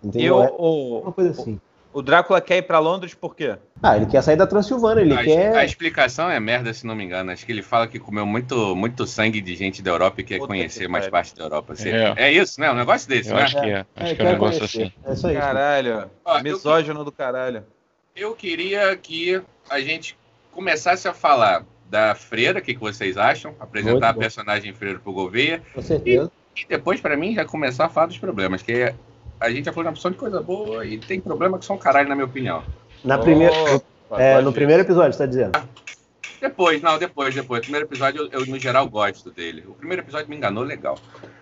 Entendeu? 0.03 0.43
Eu, 0.43 0.55
o, 0.57 0.99
uma 0.99 1.11
coisa 1.11 1.31
assim. 1.31 1.59
O 1.93 2.01
Drácula 2.01 2.41
quer 2.41 2.57
ir 2.57 2.63
para 2.63 2.79
Londres 2.79 3.13
por 3.13 3.35
quê? 3.35 3.55
Ah, 3.81 3.95
ele 3.95 4.07
quer 4.07 4.23
sair 4.23 4.35
da 4.35 4.47
Transilvânia, 4.47 5.01
ele 5.01 5.13
a, 5.13 5.23
quer... 5.23 5.55
A 5.55 5.63
explicação 5.63 6.29
é 6.29 6.39
merda, 6.39 6.73
se 6.73 6.87
não 6.87 6.95
me 6.95 7.03
engano. 7.03 7.31
Acho 7.31 7.45
que 7.45 7.51
ele 7.51 7.61
fala 7.61 7.87
que 7.87 7.99
comeu 7.99 8.25
muito, 8.25 8.75
muito 8.75 9.05
sangue 9.05 9.39
de 9.39 9.55
gente 9.55 9.81
da 9.83 9.91
Europa 9.91 10.21
e 10.21 10.23
quer 10.23 10.39
Puta 10.39 10.47
conhecer 10.47 10.85
que 10.85 10.87
mais 10.87 11.07
parte 11.07 11.35
da 11.35 11.43
Europa. 11.43 11.75
É. 11.85 12.29
é. 12.29 12.31
isso, 12.31 12.59
né? 12.59 12.71
Um 12.71 12.75
negócio 12.75 13.07
desse, 13.07 13.29
eu 13.29 13.35
né? 13.35 13.43
Acho 13.43 13.61
que 13.61 13.69
é. 13.69 13.85
Acho 13.95 14.11
é, 14.11 14.15
que 14.15 14.21
é 14.21 14.25
um 14.25 14.31
negócio 14.31 14.59
conhecer. 14.59 14.81
assim. 14.81 14.93
É 15.05 15.13
isso 15.13 15.27
aí. 15.27 15.35
Caralho. 15.35 16.09
Ó, 16.25 16.41
misógino 16.41 17.01
eu, 17.01 17.05
do 17.05 17.11
caralho. 17.11 17.63
Eu 18.15 18.33
queria 18.33 18.95
que 18.97 19.39
a 19.69 19.79
gente 19.79 20.17
começasse 20.51 21.07
a 21.07 21.13
falar 21.13 21.63
da 21.89 22.15
Freira, 22.15 22.57
o 22.57 22.61
que, 22.61 22.73
que 22.73 22.79
vocês 22.79 23.17
acham? 23.17 23.53
Apresentar 23.59 24.09
a 24.09 24.13
personagem 24.15 24.73
Freira 24.73 24.97
pro 24.97 25.13
Gouveia. 25.13 25.61
Com 25.75 25.81
certeza. 25.81 26.25
E, 26.25 26.42
e, 26.55 26.65
depois, 26.67 27.01
para 27.01 27.17
mim, 27.17 27.33
já 27.33 27.45
começar 27.45 27.85
a 27.85 27.89
falar 27.89 28.07
dos 28.07 28.17
problemas, 28.17 28.61
que 28.61 28.93
a 29.39 29.49
gente 29.49 29.65
já 29.65 29.73
falou 29.73 29.85
uma 29.85 29.91
opção 29.91 30.11
de 30.11 30.17
coisa 30.17 30.41
boa 30.41 30.85
e 30.85 30.97
tem 30.97 31.19
problema 31.19 31.57
que 31.59 31.65
são 31.65 31.77
caralho, 31.77 32.09
na 32.09 32.15
minha 32.15 32.25
opinião. 32.25 32.63
Na 33.03 33.17
primeira, 33.17 33.53
oh, 34.09 34.15
é, 34.17 34.41
no 34.41 34.53
primeiro 34.53 34.83
episódio, 34.83 35.13
você 35.13 35.19
tá 35.19 35.25
dizendo? 35.25 35.69
Depois, 36.39 36.81
não, 36.81 36.97
depois, 36.97 37.33
depois. 37.33 37.59
O 37.59 37.63
primeiro 37.63 37.87
episódio, 37.87 38.29
eu, 38.31 38.41
eu, 38.41 38.45
no 38.45 38.59
geral, 38.59 38.87
gosto 38.89 39.31
dele. 39.31 39.63
O 39.67 39.73
primeiro 39.73 40.01
episódio 40.01 40.29
me 40.29 40.35
enganou 40.35 40.63
legal. 40.63 40.97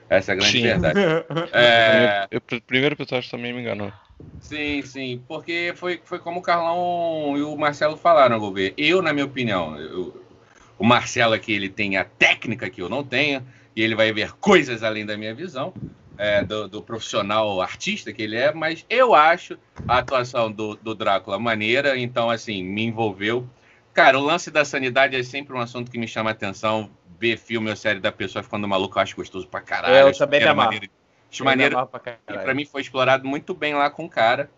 Essa 0.07 0.31
é 0.31 0.33
a 0.33 0.35
grande 0.35 0.51
Sim. 0.51 0.63
verdade. 0.63 0.99
É... 1.53 2.27
O 2.31 2.61
primeiro 2.61 2.95
episódio 2.95 3.29
também 3.29 3.51
me 3.51 3.61
enganou. 3.61 3.91
Sim, 4.39 4.81
sim, 4.83 5.21
porque 5.27 5.73
foi, 5.75 5.99
foi 6.03 6.19
como 6.19 6.39
o 6.39 6.43
Carlão 6.43 7.35
e 7.35 7.41
o 7.41 7.55
Marcelo 7.55 7.97
falaram, 7.97 8.39
Gouveia. 8.39 8.73
Eu, 8.77 9.01
na 9.01 9.13
minha 9.13 9.25
opinião, 9.25 9.75
eu, 9.79 10.23
o 10.77 10.85
Marcelo 10.85 11.33
aqui 11.33 11.53
ele 11.53 11.69
tem 11.69 11.97
a 11.97 12.03
técnica 12.03 12.69
que 12.69 12.81
eu 12.81 12.89
não 12.89 13.03
tenho, 13.03 13.45
e 13.75 13.81
ele 13.81 13.95
vai 13.95 14.11
ver 14.11 14.33
coisas 14.33 14.83
além 14.83 15.05
da 15.05 15.17
minha 15.17 15.33
visão, 15.33 15.73
é, 16.17 16.43
do, 16.43 16.67
do, 16.67 16.81
profissional 16.83 17.61
artista 17.61 18.13
que 18.13 18.21
ele 18.21 18.35
é, 18.35 18.53
mas 18.53 18.85
eu 18.89 19.15
acho 19.15 19.57
a 19.87 19.99
atuação 19.99 20.51
do, 20.51 20.75
do 20.75 20.93
Drácula 20.93 21.39
maneira, 21.39 21.97
então, 21.97 22.29
assim, 22.29 22.63
me 22.63 22.83
envolveu. 22.83 23.47
Cara, 23.93 24.19
o 24.19 24.23
lance 24.23 24.51
da 24.51 24.63
sanidade 24.63 25.15
é 25.15 25.23
sempre 25.23 25.55
um 25.55 25.59
assunto 25.59 25.89
que 25.89 25.97
me 25.97 26.07
chama 26.07 26.29
a 26.29 26.33
atenção. 26.33 26.89
Ver 27.19 27.37
filme 27.37 27.69
ou 27.69 27.75
série 27.75 27.99
da 27.99 28.11
pessoa 28.11 28.41
ficando 28.41 28.67
maluco, 28.67 28.97
eu 28.97 29.01
acho 29.03 29.15
gostoso 29.15 29.47
pra 29.47 29.61
caralho. 29.61 30.07
Eu 30.07 30.17
também 30.17 30.39
me 30.39 30.47
amarro. 30.47 30.79
De 31.29 31.43
maneira. 31.43 31.85
Pra, 31.85 32.17
pra 32.25 32.53
mim 32.53 32.65
foi 32.65 32.81
explorado 32.81 33.27
muito 33.27 33.53
bem 33.53 33.75
lá 33.75 33.89
com 33.89 34.05
o 34.05 34.09
cara. 34.09 34.49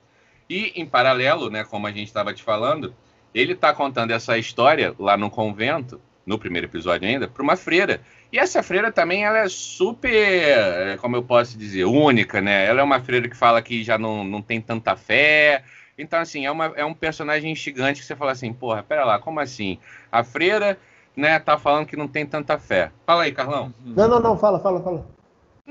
E, 0.50 0.72
em 0.76 0.86
paralelo, 0.86 1.50
né, 1.50 1.64
como 1.64 1.88
a 1.88 1.92
gente 1.92 2.08
estava 2.08 2.34
te 2.34 2.42
falando, 2.42 2.94
ele 3.34 3.54
está 3.54 3.74
contando 3.74 4.12
essa 4.12 4.38
história 4.38 4.94
lá 4.98 5.18
no 5.18 5.30
convento, 5.30 6.00
no 6.26 6.38
primeiro 6.38 6.68
episódio 6.68 7.08
ainda, 7.08 7.28
para 7.28 7.44
uma 7.44 7.56
freira. 7.56 8.02
E 8.34 8.40
essa 8.40 8.64
freira 8.64 8.92
também 8.92 9.24
ela 9.24 9.38
é 9.38 9.48
super, 9.48 10.98
como 10.98 11.16
eu 11.16 11.22
posso 11.22 11.56
dizer, 11.56 11.86
única, 11.86 12.42
né? 12.42 12.66
Ela 12.66 12.82
é 12.82 12.84
uma 12.84 13.00
freira 13.00 13.30
que 13.30 13.38
fala 13.38 13.62
que 13.62 13.84
já 13.84 13.96
não, 13.96 14.24
não 14.24 14.42
tem 14.42 14.60
tanta 14.60 14.96
fé. 14.96 15.64
Então, 15.96 16.20
assim, 16.20 16.44
é, 16.44 16.50
uma, 16.50 16.74
é 16.76 16.84
um 16.84 16.96
personagem 16.96 17.52
instigante 17.52 18.02
que 18.02 18.08
você 18.08 18.16
fala 18.16 18.32
assim, 18.32 18.52
porra, 18.52 18.82
pera 18.82 19.06
lá, 19.06 19.20
como 19.20 19.40
assim? 19.40 19.78
A 20.12 20.24
freira, 20.24 20.80
né, 21.16 21.38
tá 21.38 21.60
falando 21.60 21.86
que 21.86 21.96
não 21.96 22.08
tem 22.08 22.26
tanta 22.26 22.58
fé. 22.58 22.92
Fala 23.06 23.22
aí, 23.22 23.32
Carlão. 23.32 23.72
Não, 23.86 24.08
não, 24.08 24.20
não, 24.20 24.36
fala, 24.36 24.60
fala, 24.60 24.82
fala. 24.82 25.06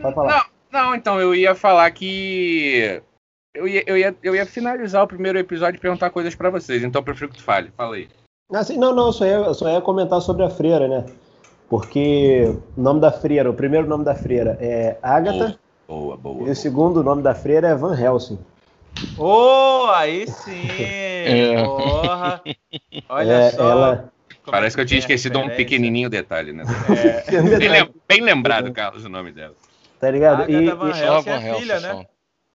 Pode 0.01 0.15
falar. 0.15 0.49
Não, 0.71 0.85
não, 0.85 0.95
então, 0.95 1.21
eu 1.21 1.35
ia 1.35 1.57
falar 1.57 1.91
que 1.91 3.03
eu 3.57 3.67
ia, 3.67 3.83
eu, 3.89 3.99
ia, 3.99 4.17
eu 4.23 4.37
ia 4.37 4.47
finalizar 4.47 5.03
o 5.03 5.09
primeiro 5.09 5.37
episódio 5.37 5.79
e 5.79 5.81
perguntar 5.81 6.11
coisas 6.11 6.37
para 6.37 6.49
vocês, 6.49 6.85
então 6.85 7.01
eu 7.01 7.05
prefiro 7.05 7.29
que 7.29 7.39
tu 7.39 7.43
fale. 7.43 7.73
Fala 7.77 7.97
aí. 7.97 8.09
Assim, 8.53 8.79
não, 8.79 8.95
não, 8.95 9.11
só 9.11 9.27
ia, 9.27 9.53
só 9.53 9.69
ia 9.69 9.81
comentar 9.81 10.21
sobre 10.21 10.45
a 10.45 10.51
freira, 10.51 10.87
né? 10.87 11.05
Porque 11.77 12.55
o 12.77 12.81
nome 12.83 13.01
da 13.01 13.11
freira, 13.11 13.49
o 13.51 13.55
primeiro 13.55 13.89
nome 13.89 14.05
da 14.05 14.15
freira 14.15 14.59
é 14.61 14.99
Agatha. 15.03 15.59
Boa, 15.89 16.19
boa, 16.19 16.35
boa. 16.37 16.47
E 16.47 16.51
o 16.51 16.55
segundo 16.55 17.03
nome 17.03 17.23
da 17.23 17.35
freira 17.35 17.69
é 17.69 17.75
Van 17.75 17.99
Helsing. 17.99 18.39
Oh, 19.17 19.87
aí 19.95 20.27
sim! 20.27 20.67
É. 20.79 21.65
Porra! 21.65 22.43
Olha 23.09 23.33
É, 23.33 23.51
só. 23.53 23.71
ela- 23.71 24.13
Parece 24.51 24.77
que 24.77 24.83
eu 24.83 24.87
tinha 24.87 24.99
esquecido 24.99 25.39
um 25.39 25.49
pequenininho 25.49 26.11
detalhe, 26.11 26.53
né? 26.53 26.65
É, 26.95 27.41
Bem, 27.59 27.69
lem- 27.71 27.95
bem 28.07 28.21
lembrado, 28.21 28.71
Carlos, 28.71 29.07
o 29.07 29.09
nome 29.09 29.33
dela. 29.33 29.55
Tá 29.99 30.11
ligado? 30.11 30.51
E, 30.51 30.55
Agatha 30.69 30.75
Van 30.77 30.91
e- 30.91 30.95
Só 30.95 31.07
Helsing 31.17 31.31
é 31.31 31.39
Van 31.39 31.39
a 31.39 31.59
filha, 31.59 31.81
né? 31.81 32.07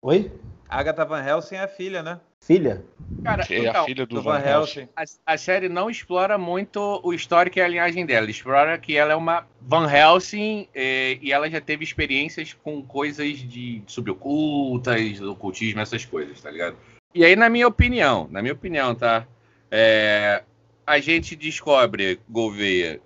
Oi? 0.01 0.31
Agatha 0.67 1.05
Van 1.05 1.23
Helsing 1.23 1.55
é 1.57 1.63
a 1.63 1.67
filha, 1.67 2.01
né? 2.01 2.19
Filha? 2.45 2.83
Cara, 3.23 3.45
É 3.49 3.55
a 3.55 3.69
então, 3.69 3.85
filha 3.85 4.05
do, 4.05 4.15
Do 4.15 4.21
Van 4.21 4.39
Van 4.39 4.45
Helsing. 4.45 4.79
Helsing. 4.81 5.17
a, 5.25 5.33
a 5.33 5.37
série 5.37 5.69
não 5.69 5.89
explora 5.89 6.37
muito 6.37 6.99
o 7.01 7.13
histórico 7.13 7.57
e 7.57 7.61
a 7.61 7.67
linhagem 7.67 8.05
dela. 8.05 8.29
Explora 8.29 8.77
que 8.77 8.97
ela 8.97 9.13
é 9.13 9.15
uma 9.15 9.47
Van 9.61 9.89
Helsing 9.89 10.67
eh, 10.75 11.17
e 11.21 11.31
ela 11.31 11.49
já 11.49 11.61
teve 11.61 11.85
experiências 11.85 12.53
com 12.53 12.81
coisas 12.83 13.37
de 13.37 13.81
subocultas, 13.87 15.21
ocultismo, 15.21 15.79
essas 15.79 16.03
coisas, 16.03 16.41
tá 16.41 16.51
ligado? 16.51 16.75
E 17.15 17.23
aí, 17.23 17.35
na 17.35 17.47
minha 17.47 17.67
opinião, 17.67 18.27
na 18.29 18.41
minha 18.41 18.53
opinião, 18.53 18.93
tá? 18.93 19.25
É, 19.71 20.43
a 20.85 20.99
gente 20.99 21.35
descobre 21.35 22.19
Gouveia. 22.29 22.99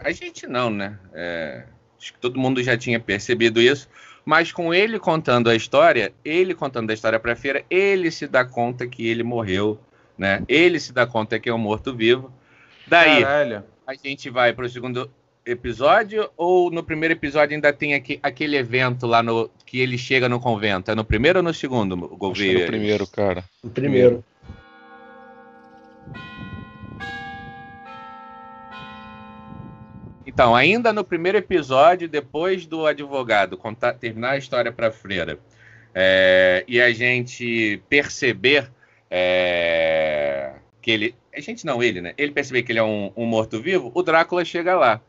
A 0.00 0.10
gente 0.10 0.46
não, 0.46 0.70
né? 0.70 0.98
É, 1.14 1.64
acho 1.98 2.12
que 2.14 2.18
todo 2.18 2.38
mundo 2.38 2.62
já 2.62 2.76
tinha 2.76 2.98
percebido 2.98 3.60
isso. 3.60 3.88
Mas 4.26 4.50
com 4.50 4.74
ele 4.74 4.98
contando 4.98 5.48
a 5.48 5.54
história, 5.54 6.12
ele 6.24 6.52
contando 6.52 6.90
a 6.90 6.94
história 6.94 7.18
pra 7.20 7.36
feira, 7.36 7.64
ele 7.70 8.10
se 8.10 8.26
dá 8.26 8.44
conta 8.44 8.84
que 8.84 9.06
ele 9.06 9.22
morreu, 9.22 9.78
né? 10.18 10.42
Ele 10.48 10.80
se 10.80 10.92
dá 10.92 11.06
conta 11.06 11.38
que 11.38 11.48
é 11.48 11.54
um 11.54 11.58
morto-vivo. 11.58 12.32
Daí, 12.88 13.22
Caralho. 13.22 13.62
a 13.86 13.94
gente 13.94 14.28
vai 14.28 14.52
pro 14.52 14.68
segundo 14.68 15.08
episódio 15.44 16.28
ou 16.36 16.72
no 16.72 16.82
primeiro 16.82 17.14
episódio 17.14 17.54
ainda 17.54 17.72
tem 17.72 17.94
aqui, 17.94 18.18
aquele 18.20 18.56
evento 18.56 19.06
lá 19.06 19.22
no 19.22 19.48
que 19.64 19.78
ele 19.78 19.96
chega 19.96 20.28
no 20.28 20.40
convento? 20.40 20.90
É 20.90 20.94
no 20.96 21.04
primeiro 21.04 21.38
ou 21.38 21.42
no 21.44 21.54
segundo, 21.54 21.94
Acho 21.94 22.08
que 22.08 22.14
é 22.14 22.16
Gouveia? 22.18 22.58
no 22.58 22.66
primeiro, 22.66 23.06
cara. 23.06 23.44
O 23.62 23.70
primeiro. 23.70 24.24
Então, 30.26 30.54
ainda 30.56 30.92
no 30.92 31.04
primeiro 31.04 31.38
episódio, 31.38 32.08
depois 32.08 32.66
do 32.66 32.84
advogado 32.84 33.56
contar, 33.56 33.94
terminar 33.94 34.32
a 34.32 34.36
história 34.36 34.72
para 34.72 34.90
freira 34.90 35.38
é, 35.94 36.64
e 36.66 36.80
a 36.80 36.92
gente 36.92 37.80
perceber 37.88 38.70
é, 39.10 40.52
que 40.82 40.90
ele. 40.90 41.14
A 41.34 41.40
gente 41.40 41.64
não, 41.64 41.82
ele, 41.82 42.00
né? 42.00 42.12
Ele 42.18 42.32
perceber 42.32 42.62
que 42.62 42.72
ele 42.72 42.78
é 42.78 42.82
um, 42.82 43.12
um 43.16 43.24
morto-vivo, 43.24 43.92
o 43.94 44.02
Drácula 44.02 44.44
chega 44.44 44.74
lá. 44.74 45.00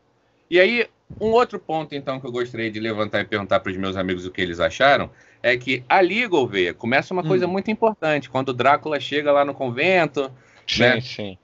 E 0.50 0.60
aí, 0.60 0.86
um 1.20 1.30
outro 1.30 1.58
ponto, 1.58 1.94
então, 1.94 2.20
que 2.20 2.26
eu 2.26 2.32
gostaria 2.32 2.70
de 2.70 2.78
levantar 2.78 3.20
e 3.20 3.24
perguntar 3.24 3.60
para 3.60 3.72
os 3.72 3.76
meus 3.76 3.96
amigos 3.96 4.24
o 4.24 4.30
que 4.30 4.40
eles 4.40 4.60
acharam 4.60 5.10
é 5.42 5.56
que 5.56 5.82
ali, 5.88 6.26
Gouveia, 6.26 6.74
começa 6.74 7.12
uma 7.14 7.22
coisa 7.22 7.46
muito 7.46 7.70
importante. 7.70 8.28
Quando 8.28 8.50
o 8.50 8.52
Drácula 8.52 8.98
chega 9.00 9.32
lá 9.32 9.44
no 9.44 9.54
convento, 9.54 10.30
Sim, 10.68 10.82
Né? 10.82 11.00
sim. 11.00 11.38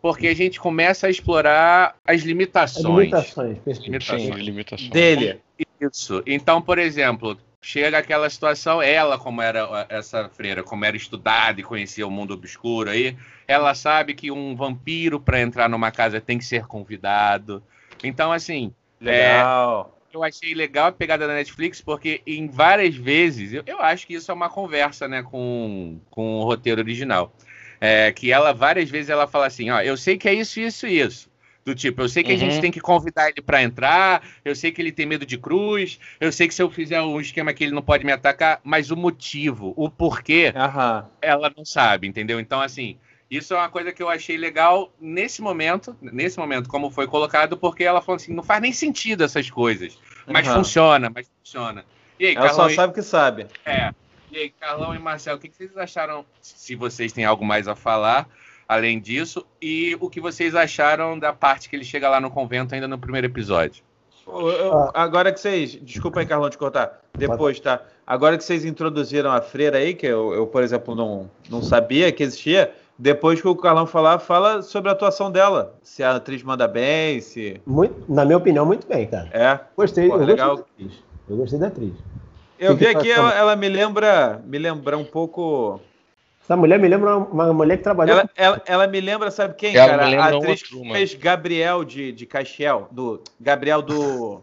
Porque 0.00 0.28
a 0.28 0.34
gente 0.34 0.60
começa 0.60 1.06
a 1.06 1.10
explorar 1.10 1.96
as 2.04 2.16
As 2.16 2.22
limitações. 2.22 3.10
limitações. 3.10 3.58
Sim, 3.76 4.30
Limitações. 4.32 4.90
Dele. 4.90 5.40
Isso. 5.80 6.22
Então, 6.26 6.62
por 6.62 6.78
exemplo, 6.78 7.36
chega 7.60 7.98
aquela 7.98 8.30
situação, 8.30 8.80
ela, 8.80 9.18
como 9.18 9.42
era 9.42 9.86
essa 9.88 10.28
freira, 10.28 10.62
como 10.62 10.84
era 10.84 10.96
estudada 10.96 11.60
e 11.60 11.64
conhecia 11.64 12.06
o 12.06 12.10
mundo 12.10 12.32
obscuro 12.34 12.90
aí, 12.90 13.16
ela 13.48 13.74
sabe 13.74 14.14
que 14.14 14.30
um 14.30 14.54
vampiro, 14.54 15.18
para 15.20 15.40
entrar 15.40 15.68
numa 15.68 15.90
casa, 15.90 16.20
tem 16.20 16.38
que 16.38 16.44
ser 16.44 16.66
convidado. 16.66 17.62
Então, 18.04 18.30
assim, 18.30 18.72
Legal. 19.00 19.98
eu 20.12 20.22
achei 20.22 20.54
legal 20.54 20.86
a 20.88 20.92
pegada 20.92 21.26
da 21.26 21.34
Netflix, 21.34 21.80
porque 21.80 22.22
em 22.26 22.46
várias 22.46 22.94
vezes, 22.94 23.52
eu, 23.52 23.62
eu 23.66 23.80
acho 23.80 24.06
que 24.06 24.14
isso 24.14 24.30
é 24.30 24.34
uma 24.34 24.48
conversa, 24.48 25.08
né, 25.08 25.22
com, 25.22 25.98
com 26.10 26.36
o 26.36 26.44
roteiro 26.44 26.80
original. 26.80 27.32
É, 27.86 28.10
que 28.10 28.32
ela, 28.32 28.52
várias 28.52 28.90
vezes, 28.90 29.08
ela 29.10 29.28
fala 29.28 29.46
assim, 29.46 29.70
ó, 29.70 29.80
eu 29.80 29.96
sei 29.96 30.18
que 30.18 30.28
é 30.28 30.34
isso, 30.34 30.58
isso 30.58 30.88
e 30.88 31.00
isso. 31.00 31.30
Do 31.64 31.72
tipo, 31.74 32.02
eu 32.02 32.08
sei 32.08 32.24
que 32.24 32.30
a 32.30 32.32
Uhum. 32.32 32.38
gente 32.40 32.60
tem 32.60 32.70
que 32.72 32.80
convidar 32.80 33.28
ele 33.28 33.40
pra 33.40 33.62
entrar, 33.62 34.22
eu 34.44 34.56
sei 34.56 34.72
que 34.72 34.82
ele 34.82 34.90
tem 34.90 35.06
medo 35.06 35.24
de 35.24 35.38
cruz, 35.38 35.98
eu 36.20 36.32
sei 36.32 36.48
que 36.48 36.54
se 36.54 36.60
eu 36.62 36.68
fizer 36.70 37.00
um 37.00 37.20
esquema 37.20 37.52
que 37.52 37.62
ele 37.62 37.72
não 37.74 37.82
pode 37.82 38.04
me 38.04 38.10
atacar, 38.10 38.60
mas 38.64 38.90
o 38.90 38.96
motivo, 38.96 39.72
o 39.76 39.88
porquê, 39.88 40.52
Aham. 40.56 41.06
ela 41.22 41.52
não 41.56 41.64
sabe, 41.64 42.08
entendeu? 42.08 42.40
Então, 42.40 42.60
assim, 42.60 42.98
isso 43.30 43.54
é 43.54 43.56
uma 43.56 43.68
coisa 43.68 43.92
que 43.92 44.02
eu 44.02 44.08
achei 44.08 44.36
legal 44.36 44.92
nesse 45.00 45.40
momento, 45.40 45.96
nesse 46.00 46.38
momento, 46.38 46.68
como 46.68 46.90
foi 46.90 47.06
colocado, 47.06 47.56
porque 47.56 47.84
ela 47.84 48.00
falou 48.02 48.16
assim, 48.16 48.34
não 48.34 48.42
faz 48.42 48.60
nem 48.60 48.72
sentido 48.72 49.22
essas 49.24 49.48
coisas, 49.48 49.96
mas 50.26 50.46
Aham. 50.46 50.58
funciona, 50.58 51.10
mas 51.14 51.28
funciona. 51.38 51.84
E 52.18 52.26
aí, 52.26 52.34
Ela 52.34 52.48
Carlão, 52.48 52.68
só 52.68 52.74
sabe 52.74 52.90
o 52.92 52.94
que 52.94 53.02
sabe. 53.02 53.46
é. 53.64 53.92
E 54.36 54.38
aí, 54.38 54.50
Carlão 54.50 54.94
e 54.94 54.98
Marcelo, 54.98 55.38
o 55.38 55.40
que 55.40 55.48
que 55.48 55.56
vocês 55.56 55.74
acharam, 55.78 56.22
se 56.42 56.74
vocês 56.74 57.10
têm 57.10 57.24
algo 57.24 57.42
mais 57.42 57.66
a 57.66 57.74
falar, 57.74 58.28
além 58.68 59.00
disso, 59.00 59.46
e 59.62 59.96
o 59.98 60.10
que 60.10 60.20
vocês 60.20 60.54
acharam 60.54 61.18
da 61.18 61.32
parte 61.32 61.70
que 61.70 61.74
ele 61.76 61.84
chega 61.84 62.06
lá 62.10 62.20
no 62.20 62.30
convento 62.30 62.74
ainda 62.74 62.86
no 62.86 62.98
primeiro 62.98 63.26
episódio? 63.26 63.82
Eu- 64.28 64.50
eu- 64.50 64.90
agora 64.92 65.32
que 65.32 65.40
vocês. 65.40 65.78
Desculpa 65.80 66.20
aí, 66.20 66.26
Carlão, 66.26 66.50
te 66.50 66.58
cortar. 66.58 67.00
Depois, 67.16 67.58
tá? 67.60 67.80
Agora 68.06 68.36
que 68.36 68.44
vocês 68.44 68.66
introduziram 68.66 69.32
a 69.32 69.40
freira 69.40 69.78
aí, 69.78 69.94
que 69.94 70.04
eu, 70.06 70.34
eu, 70.34 70.46
por 70.46 70.62
exemplo, 70.62 70.94
não, 70.94 71.30
não 71.48 71.62
sabia 71.62 72.12
que 72.12 72.22
existia. 72.22 72.74
Depois 72.98 73.40
que 73.40 73.48
o 73.48 73.56
Carlão 73.56 73.86
falar, 73.86 74.18
fala 74.18 74.60
sobre 74.60 74.90
a 74.90 74.92
atuação 74.92 75.30
dela. 75.32 75.74
Se 75.82 76.02
a 76.02 76.16
atriz 76.16 76.42
manda 76.42 76.68
bem, 76.68 77.22
se. 77.22 77.58
Muito, 77.64 78.04
na 78.12 78.26
minha 78.26 78.36
opinião, 78.36 78.66
muito 78.66 78.86
bem, 78.86 79.06
cara. 79.06 79.30
É. 79.32 79.60
Gostei, 79.74 80.08
Pô, 80.10 80.16
eu 80.16 80.24
legal. 80.26 80.56
gostei 80.58 80.66
da 80.66 80.84
atriz. 80.92 81.04
Eu 81.28 81.36
gostei 81.38 81.58
da 81.58 81.66
atriz. 81.68 81.92
Eu 82.58 82.76
vi 82.76 82.86
aqui, 82.86 83.10
ela, 83.10 83.34
ela 83.34 83.56
me 83.56 83.68
lembra. 83.68 84.42
Me 84.44 84.58
lembra 84.58 84.96
um 84.96 85.04
pouco. 85.04 85.80
Essa 86.42 86.56
mulher 86.56 86.78
me 86.78 86.86
lembra 86.88 87.16
uma, 87.16 87.26
uma 87.46 87.52
mulher 87.52 87.76
que 87.76 87.82
trabalhou 87.82 88.18
Ela, 88.20 88.30
ela, 88.36 88.62
ela 88.66 88.86
me 88.86 89.00
lembra, 89.00 89.30
sabe 89.32 89.54
quem, 89.56 89.76
Ela 89.76 89.98
cara? 89.98 90.06
a 90.06 90.08
uma 90.10 90.38
atriz 90.38 90.62
que 90.62 90.92
fez 90.92 91.14
Gabriel 91.14 91.84
de, 91.84 92.12
de 92.12 92.24
Caxiel. 92.24 92.88
Do, 92.90 93.20
Gabriel 93.40 93.82
do. 93.82 94.42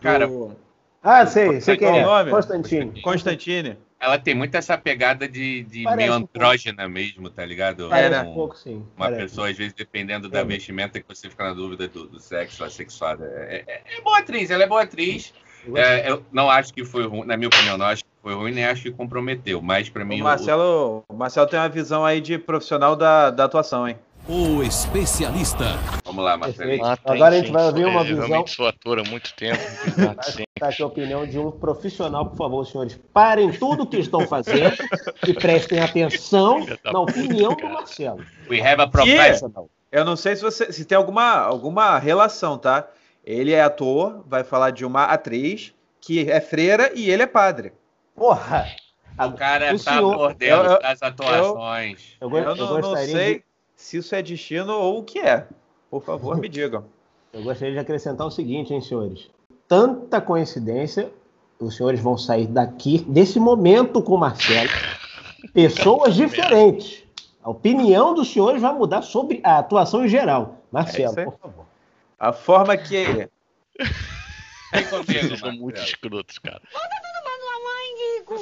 Cara, 0.00 0.26
do 0.26 0.56
Ah, 1.02 1.24
sei, 1.26 1.60
sei 1.60 1.76
quem 1.76 1.86
Qual 1.88 1.94
o 1.96 2.00
é. 2.00 2.04
nome? 2.04 2.30
Constantine. 2.32 3.00
Constantine. 3.02 3.78
Ela 4.00 4.18
tem 4.18 4.34
muito 4.34 4.54
essa 4.54 4.78
pegada 4.78 5.28
de, 5.28 5.62
de 5.64 5.84
Parece 5.84 5.96
meio 5.98 6.12
um 6.14 6.16
andrógena 6.16 6.88
mesmo, 6.88 7.28
tá 7.28 7.44
ligado? 7.44 7.88
Parece 7.90 8.14
É, 8.14 8.22
Um- 8.22 8.30
um 8.30 8.34
pouco, 8.34 8.56
sim. 8.56 8.76
Uma 8.96 9.06
Parece. 9.06 9.20
pessoa, 9.22 9.50
às 9.50 9.56
vezes, 9.58 9.74
dependendo 9.74 10.26
da 10.28 10.38
É. 10.40 10.44
vestimenta, 10.44 10.98
que 10.98 11.06
você 11.06 11.28
fica 11.28 11.44
na 11.44 11.52
dúvida 11.52 11.86
do, 11.86 12.06
do 12.06 12.18
sexo 12.18 12.64
assexuada. 12.64 13.26
É, 13.48 13.62
é, 13.66 13.82
é 13.98 14.00
boa 14.00 14.18
atriz, 14.18 14.50
ela 14.50 14.62
é 14.62 14.66
boa 14.66 14.82
atriz. 14.82 15.32
Gostei. 15.34 15.49
É, 15.74 16.10
eu 16.10 16.22
não 16.32 16.50
acho 16.50 16.72
que 16.72 16.84
foi 16.84 17.06
ruim, 17.06 17.24
na 17.26 17.36
minha 17.36 17.48
opinião, 17.48 17.76
não 17.76 17.86
acho 17.86 18.02
que 18.04 18.10
foi 18.22 18.34
ruim, 18.34 18.52
nem 18.52 18.64
acho 18.64 18.82
que 18.82 18.90
comprometeu. 18.90 19.60
Mas 19.62 19.88
pra 19.88 20.02
O 20.02 20.06
mim, 20.06 20.20
o- 20.20 20.24
Marcelo, 20.24 21.04
o 21.08 21.14
Marcelo 21.14 21.46
tem 21.48 21.58
uma 21.58 21.68
visão 21.68 22.04
aí 22.04 22.20
de 22.20 22.38
profissional 22.38 22.94
da, 22.96 23.30
da 23.30 23.44
atuação, 23.44 23.88
hein? 23.88 23.96
O 24.28 24.62
especialista. 24.62 25.64
vamos 26.04 26.22
lá, 26.24 26.36
Marcelo. 26.36 26.84
Ah, 26.84 26.96
tem 26.96 27.14
Agora 27.14 27.34
a 27.34 27.38
gente 27.38 27.46
sim, 27.46 27.52
vai 27.52 27.64
ouvir 27.66 27.84
uma 27.86 28.00
é, 28.02 28.04
visão- 28.04 28.26
Realmente 28.26 28.50
sou 28.54 28.66
ator 28.68 28.98
há 28.98 29.04
muito 29.04 29.34
tempo. 29.34 29.58
Tá 30.60 30.68
aqui 30.68 30.82
a 30.82 30.86
opinião 30.86 31.26
de 31.26 31.38
um 31.38 31.50
profissional, 31.50 32.26
por 32.26 32.36
favor, 32.36 32.66
senhores. 32.66 33.00
Parem 33.14 33.50
tudo 33.50 33.84
o 33.84 33.86
que 33.86 33.96
estão 33.96 34.26
fazendo 34.28 34.76
e 35.26 35.32
prestem 35.32 35.80
atenção 35.80 36.66
na 36.84 37.00
opinião 37.00 37.54
do. 37.54 37.66
Marcelo. 37.66 38.22
We 38.50 38.60
have 38.60 38.82
a 38.82 38.86
professional. 38.86 39.70
Eu 39.90 40.04
não 40.04 40.16
sei 40.16 40.36
se 40.36 40.42
você 40.42 40.70
se 40.70 40.84
tem 40.84 40.98
alguma, 40.98 41.32
alguma 41.38 41.98
relação, 41.98 42.58
tá? 42.58 42.86
Ele 43.24 43.52
é 43.52 43.62
ator, 43.62 44.24
vai 44.26 44.42
falar 44.44 44.70
de 44.70 44.84
uma 44.84 45.04
atriz 45.04 45.74
que 46.00 46.30
é 46.30 46.40
freira 46.40 46.90
e 46.94 47.10
ele 47.10 47.22
é 47.22 47.26
padre. 47.26 47.72
Porra! 48.14 48.66
O 49.18 49.32
cara 49.32 49.74
O 49.74 49.78
tá 49.78 49.92
senhor- 49.92 50.16
por 50.16 50.34
dentro 50.34 50.64
eu- 50.66 50.72
eu- 50.72 50.80
das 50.80 51.02
atuações. 51.02 52.16
Eu, 52.20 52.30
go- 52.30 52.38
Eu 52.38 52.44
eu 52.44 52.56
não, 52.56 52.78
não 52.80 52.96
sei 52.96 53.34
de, 53.38 53.44
se 53.76 53.98
isso 53.98 54.14
é 54.14 54.22
destino 54.22 54.72
ou 54.72 54.98
o 55.00 55.02
que 55.04 55.18
é. 55.18 55.46
Por 55.90 56.02
favor, 56.02 56.36
me 56.38 56.48
digam. 56.48 56.84
eu 57.32 57.42
gostaria 57.42 57.74
de 57.74 57.80
acrescentar 57.80 58.26
o 58.26 58.30
seguinte, 58.30 58.72
hein, 58.72 58.80
senhores? 58.80 59.28
Tanta 59.68 60.20
coincidência, 60.20 61.12
os 61.60 61.76
senhores 61.76 62.00
vão 62.00 62.16
sair 62.16 62.46
daqui, 62.46 63.04
desse 63.06 63.38
momento 63.38 64.02
com 64.02 64.14
o 64.14 64.18
Marcelo, 64.18 64.70
Pessoas 65.52 66.14
diferentes. 66.14 67.02
A 67.42 67.50
opinião 67.50 68.14
dos 68.14 68.30
senhores 68.32 68.60
vai 68.60 68.72
mudar 68.74 69.02
sobre 69.02 69.40
a 69.42 69.58
atuação 69.58 70.04
em 70.04 70.08
geral. 70.08 70.56
Marcelo, 70.70 71.18
É 71.18 71.24
por 71.24 71.38
favor. 71.38 71.66
A 72.20 72.34
forma 72.34 72.76
que. 72.76 73.28
Vem 74.72 74.84
comigo, 74.84 75.04
Vocês 75.06 75.40
são 75.40 75.52
muito 75.52 75.80
escrotos, 75.80 76.38
cara. 76.38 76.60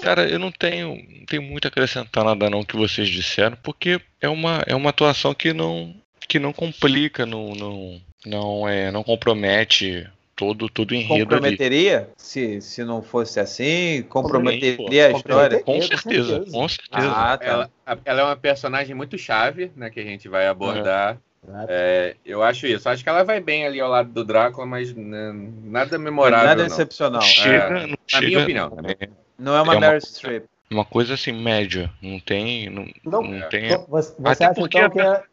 Cara, 0.02 0.28
eu 0.28 0.38
não 0.38 0.52
tenho, 0.52 0.88
não 0.88 1.24
tenho 1.24 1.42
muito 1.42 1.64
a 1.64 1.68
acrescentar 1.68 2.24
nada 2.24 2.50
não 2.50 2.62
que 2.62 2.76
vocês 2.76 3.08
disseram, 3.08 3.56
porque 3.62 3.98
é 4.20 4.28
uma, 4.28 4.62
é 4.66 4.74
uma 4.74 4.90
atuação 4.90 5.32
que 5.32 5.54
não, 5.54 5.94
que 6.28 6.38
não 6.38 6.52
complica, 6.52 7.24
não, 7.24 7.54
não, 7.54 8.00
não, 8.26 8.68
é, 8.68 8.90
não 8.90 9.02
compromete 9.02 10.06
todo, 10.36 10.68
todo 10.68 10.90
o 10.90 10.94
enredo 10.94 11.14
ali. 11.14 11.24
Comprometeria? 11.24 12.10
Se, 12.18 12.60
se 12.60 12.84
não 12.84 13.02
fosse 13.02 13.40
assim, 13.40 14.04
comprometeria 14.08 15.08
Sim, 15.08 15.14
a 15.14 15.16
história. 15.16 15.62
Com 15.62 15.80
certeza, 15.80 16.44
com 16.50 16.68
certeza. 16.68 17.10
Ah, 17.10 17.38
tá. 17.38 17.46
Ela, 17.46 17.70
ela 18.04 18.20
é 18.20 18.24
uma 18.24 18.36
personagem 18.36 18.94
muito 18.94 19.16
chave, 19.16 19.72
né, 19.74 19.88
que 19.88 19.98
a 19.98 20.04
gente 20.04 20.28
vai 20.28 20.46
abordar. 20.46 21.12
Exato. 21.12 21.27
É, 21.68 22.16
eu 22.24 22.42
acho 22.42 22.66
isso. 22.66 22.88
Acho 22.88 23.02
que 23.02 23.08
ela 23.08 23.22
vai 23.24 23.40
bem 23.40 23.66
ali 23.66 23.80
ao 23.80 23.90
lado 23.90 24.10
do 24.12 24.24
Drácula, 24.24 24.66
mas 24.66 24.94
né, 24.94 25.32
nada 25.64 25.98
memorável. 25.98 26.46
Nada 26.46 26.62
não. 26.62 26.66
excepcional. 26.66 27.22
chega, 27.22 27.56
é, 27.64 27.70
não 27.70 27.78
na 27.80 27.86
minha 27.86 27.96
chega- 28.30 28.42
opinião. 28.42 28.72
É 29.00 29.08
Não 29.38 29.56
é 29.56 29.62
uma 29.62 29.74
É 29.94 30.00
Streep. 30.00 30.44
uma 30.70 30.84
coisa 30.84 31.14
assim 31.14 31.32
média, 31.32 31.90
não 32.02 32.18
tem, 32.20 32.68
não, 32.70 32.86
Não, 33.04 33.22
não 33.22 33.48
tem. 33.48 33.66
Então, 33.66 33.86
Você, 33.88 34.14
Até 34.24 34.44
acha 34.46 34.54
porque 34.54 34.78
então 34.78 34.86
a- 34.86 34.90
que 35.20 35.24
é. 35.24 35.28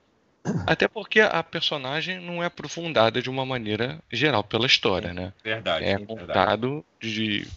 Até 0.67 0.88
porque 0.88 1.19
a 1.21 1.41
personagem 1.41 2.19
não 2.19 2.43
é 2.43 2.45
aprofundada 2.45 3.19
de 3.19 3.32
uma 3.32 3.43
maneira 3.45 3.97
geral 4.13 4.43
pela 4.43 4.67
história, 4.67 5.12
né? 5.12 5.34
Verdade. 5.43 5.84
É 5.84 5.97
verdade. 5.97 6.06
contado 6.06 6.86
de, 7.01 7.47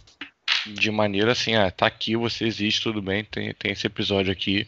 de 0.65 0.89
maneira 0.89 1.31
assim, 1.33 1.55
ah, 1.55 1.69
tá 1.69 1.85
aqui, 1.85 2.15
você 2.15 2.45
existe, 2.45 2.81
tudo 2.81 2.99
bem, 2.99 3.23
tem, 3.23 3.53
tem 3.53 3.71
esse 3.73 3.85
episódio 3.85 4.31
aqui. 4.31 4.67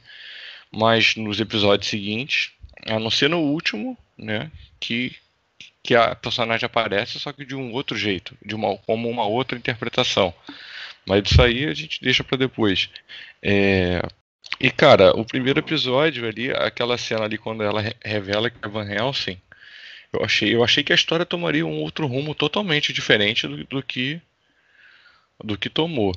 Mas 0.72 1.16
nos 1.16 1.40
episódios 1.40 1.90
seguintes, 1.90 2.52
a 2.86 3.00
não 3.00 3.10
ser 3.10 3.30
no 3.30 3.39
último, 3.39 3.98
né, 4.17 4.52
que, 4.80 5.15
que 5.84 5.96
a 5.96 6.15
personagem 6.15 6.65
aparece, 6.65 7.20
só 7.20 7.32
que 7.32 7.46
de 7.46 7.56
um 7.56 7.72
outro 7.74 7.98
jeito, 7.98 8.36
de 8.46 8.56
uma, 8.56 8.78
como 8.80 9.10
uma 9.10 9.26
outra 9.26 9.58
interpretação. 9.58 10.34
Mas 11.06 11.24
isso 11.30 11.41
aí 11.41 11.65
a 11.65 11.74
gente 11.74 12.02
deixa 12.02 12.24
pra 12.24 12.38
depois. 12.38 12.89
É, 13.41 14.02
e 14.60 14.70
cara, 14.70 15.12
o 15.17 15.26
primeiro 15.26 15.60
episódio 15.60 16.28
ali, 16.28 16.52
aquela 16.52 16.98
cena 16.98 17.24
ali 17.26 17.38
quando 17.38 17.63
ela 17.63 17.82
re- 17.82 17.96
revela 18.04 18.50
que 18.50 18.58
é 18.62 18.67
Van 18.70 18.88
Helsing, 18.88 19.39
eu 20.13 20.24
achei, 20.24 20.54
eu 20.54 20.63
achei 20.63 20.84
que 20.84 20.91
a 20.91 20.96
história 20.96 21.26
tomaria 21.26 21.65
um 21.65 21.80
outro 21.80 22.06
rumo 22.06 22.36
totalmente 22.36 22.91
diferente 22.94 23.48
do, 23.48 23.63
do 23.65 23.82
que 23.82 24.22
do 25.44 25.58
que 25.58 25.70
tomou. 25.70 26.15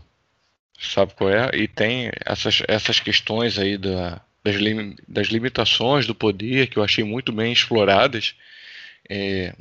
Sabe 0.78 1.14
qual 1.14 1.30
é? 1.30 1.50
E 1.54 1.66
tem 1.68 2.10
essas, 2.26 2.62
essas 2.68 3.00
questões 3.00 3.58
aí 3.58 3.78
da, 3.78 4.20
das, 4.44 4.56
lim- 4.56 4.96
das 5.08 5.28
limitações 5.28 6.06
do 6.06 6.14
poder 6.14 6.68
que 6.68 6.76
eu 6.78 6.82
achei 6.84 7.02
muito 7.02 7.32
bem 7.32 7.52
exploradas. 7.52 8.34
é, 9.08 9.54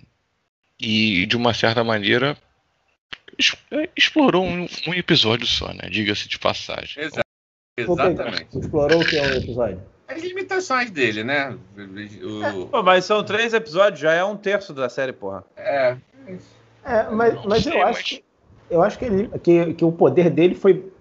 e 0.79 1.25
de 1.25 1.37
uma 1.37 1.53
certa 1.53 1.83
maneira 1.83 2.35
es- 3.37 3.55
é, 3.71 3.89
explorou 3.95 4.43
um, 4.45 4.67
um 4.87 4.93
episódio 4.93 5.45
só, 5.47 5.67
né? 5.73 5.89
Diga-se 5.89 6.27
de 6.27 6.37
passagem. 6.37 7.01
Exa- 7.01 7.21
Por 7.85 7.95
que 7.97 8.03
Exatamente. 8.03 8.59
Explorou 8.59 9.01
o 9.01 9.05
que 9.05 9.17
é 9.17 9.21
um 9.21 9.33
episódio? 9.33 9.81
As 10.07 10.21
limitações 10.21 10.91
dele, 10.91 11.23
né? 11.23 11.57
O, 12.21 12.67
Pô, 12.67 12.83
mas 12.83 13.05
são 13.05 13.23
três 13.23 13.53
episódios, 13.53 13.99
já 14.01 14.11
é 14.13 14.23
um 14.23 14.35
terço 14.37 14.73
da 14.73 14.89
série, 14.89 15.13
porra. 15.13 15.43
é, 15.55 15.95
É, 16.85 17.03
mas, 17.09 17.45
mas 17.45 17.63
sei, 17.63 17.73
eu 17.73 17.79
mas- 17.79 17.95
acho 17.97 18.03
que 18.05 18.23
eu 18.69 18.81
acho 18.81 18.97
que, 18.99 19.05
ele, 19.05 19.29
que, 19.39 19.73
que 19.75 19.85
o 19.85 19.91
poder 19.91 20.29
dele 20.29 20.55
foi, 20.55 20.91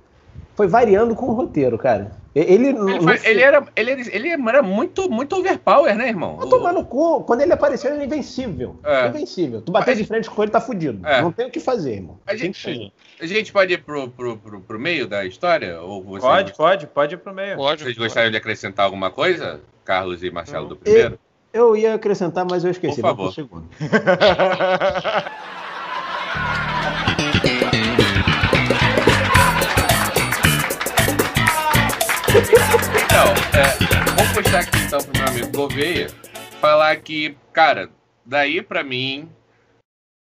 foi 0.54 0.66
variando 0.68 1.14
com 1.16 1.26
o 1.26 1.32
roteiro, 1.32 1.78
cara. 1.78 2.12
Ele, 2.34 2.72
não- 2.72 2.88
ele, 2.88 2.98
não 2.98 3.02
foi- 3.04 3.18
se- 3.18 3.28
ele 3.28 3.42
era, 3.42 3.62
ele, 3.76 3.90
ele 4.10 4.28
era 4.30 4.62
muito, 4.62 5.10
muito 5.10 5.36
overpower, 5.36 5.94
né, 5.94 6.08
irmão? 6.08 6.36
Vai 6.38 6.48
tomar 6.48 6.72
no 6.72 6.82
cu. 6.84 7.22
Quando 7.24 7.42
ele 7.42 7.52
apareceu, 7.52 7.90
ele 7.90 7.96
era 7.98 8.06
invencível. 8.06 8.78
É. 8.82 9.08
Invencível. 9.08 9.60
Tu 9.60 9.70
bater 9.70 9.90
Mas- 9.90 9.98
de 9.98 10.04
frente 10.04 10.30
com 10.30 10.42
ele, 10.42 10.50
tá 10.50 10.60
fudido. 10.60 11.06
É. 11.06 11.20
Não 11.20 11.30
tem 11.30 11.46
o 11.46 11.50
que 11.50 11.60
fazer, 11.60 11.96
irmão. 11.96 12.18
A 12.26 12.34
gente- 12.34 12.62
fazer. 12.62 12.90
A 13.20 13.26
gente 13.26 13.52
pode 13.52 13.74
ir 13.74 13.82
pro, 13.84 14.08
pro, 14.08 14.36
pro, 14.38 14.60
pro 14.60 14.80
meio 14.80 15.06
da 15.06 15.24
história? 15.26 15.78
Ou 15.82 16.02
vocês, 16.02 16.22
Pode, 16.24 16.54
pode, 16.54 16.86
pode 16.86 17.14
ir 17.14 17.18
pro 17.18 17.34
meio. 17.34 17.56
Pode, 17.56 17.82
vocês 17.82 17.94
pode. 17.96 18.06
gostariam 18.08 18.30
de 18.30 18.36
acrescentar 18.38 18.86
alguma 18.86 19.10
coisa, 19.10 19.60
Carlos 19.84 20.22
e 20.24 20.30
Marcelo, 20.30 20.68
do 20.68 20.76
primeiro? 20.76 21.18
Eu 21.52 21.76
ia 21.76 21.92
acrescentar, 21.94 22.46
mas 22.50 22.64
eu 22.64 22.70
esqueci. 22.70 23.02
Por 23.02 23.08
favor. 23.10 23.34
pro 23.34 23.62
é, 33.54 34.24
vou 34.24 34.42
puxar 34.42 34.60
aqui 34.60 34.78
então 34.78 34.98
pro 35.02 35.18
meu 35.18 35.28
amigo 35.28 35.48
Gouveia 35.56 36.08
falar 36.60 36.96
que, 36.96 37.36
cara, 37.52 37.90
daí 38.24 38.62
pra 38.62 38.82
mim 38.82 39.28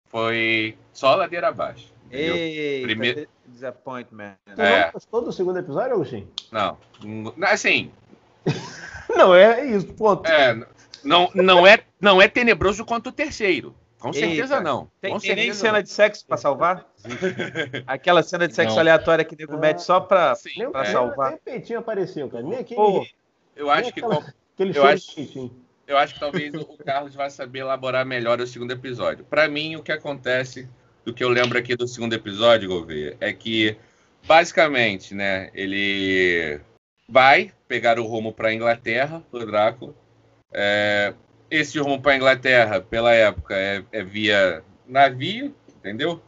foi 0.08 0.76
só 0.92 1.14
ladeira 1.14 1.48
abaixo. 1.48 1.92
Eita, 2.10 2.86
Primeiro- 2.86 3.28
disappointment. 3.46 4.36
Tu 4.54 4.60
É. 4.62 4.86
não 4.86 4.92
gostou 4.92 5.22
do 5.22 5.32
segundo 5.32 5.58
episódio, 5.58 5.94
Agostinho? 5.94 6.28
Não, 6.50 6.78
assim, 7.42 7.90
Não, 9.14 9.34
é 9.34 9.64
isso, 9.66 9.86
ponto. 9.94 10.26
é, 10.26 10.54
não, 11.04 11.30
não, 11.34 11.66
é, 11.66 11.80
não 12.00 12.20
é 12.22 12.28
tenebroso 12.28 12.84
quanto 12.84 13.08
o 13.08 13.12
terceiro. 13.12 13.74
Com 13.98 14.12
certeza 14.12 14.54
Eita. 14.54 14.60
não. 14.60 14.90
Tem, 15.00 15.12
Com 15.12 15.18
tem 15.18 15.34
nem 15.34 15.52
cena 15.52 15.78
não. 15.78 15.82
de 15.82 15.90
sexo 15.90 16.24
pra 16.26 16.36
salvar? 16.36 16.86
Aquela 17.86 18.22
cena 18.22 18.46
de 18.46 18.54
sexo 18.54 18.74
Não. 18.74 18.80
aleatória 18.80 19.24
que 19.24 19.36
nego 19.36 19.58
mete 19.58 19.80
só 19.82 20.00
pra 20.00 20.34
é, 20.46 20.58
nem- 20.58 20.92
salvar. 20.92 21.30
nem 21.30 21.38
o 21.38 21.40
peitinho 21.42 21.78
apareceu, 21.80 22.28
cara. 22.28 22.42
Nem 22.44 22.58
aquele, 22.58 22.76
Pô, 22.80 23.06
eu 23.56 23.70
acho 23.70 23.92
que 23.92 24.00
aquela- 24.00 24.24
aquele 24.54 24.78
eu 24.78 24.84
acho- 24.86 25.50
eu 25.86 25.98
acho 25.98 26.14
que 26.14 26.20
talvez 26.20 26.54
o 26.54 26.76
Carlos 26.84 27.14
vai 27.14 27.28
saber 27.30 27.60
elaborar 27.60 28.06
melhor 28.06 28.40
o 28.40 28.46
segundo 28.46 28.70
episódio. 28.72 29.24
Pra 29.24 29.48
mim, 29.48 29.74
o 29.76 29.82
que 29.82 29.90
acontece, 29.92 30.68
do 31.04 31.12
que 31.12 31.24
eu 31.24 31.28
lembro 31.28 31.58
aqui 31.58 31.74
do 31.74 31.88
segundo 31.88 32.12
episódio, 32.12 32.68
Gouveia, 32.68 33.16
é 33.20 33.32
que, 33.32 33.76
basicamente, 34.26 35.14
né, 35.14 35.50
ele 35.54 36.60
vai 37.08 37.52
pegar 37.66 37.98
o 37.98 38.04
rumo 38.06 38.32
pra 38.32 38.52
Inglaterra, 38.52 39.22
o 39.32 39.38
Drácula. 39.40 39.94
É, 40.52 41.14
esse 41.50 41.78
rumo 41.78 42.00
pra 42.00 42.16
Inglaterra, 42.16 42.80
pela 42.80 43.12
época, 43.14 43.54
é, 43.54 43.82
é 43.92 44.02
via 44.02 44.62
navio, 44.86 45.54
entendeu? 45.78 46.20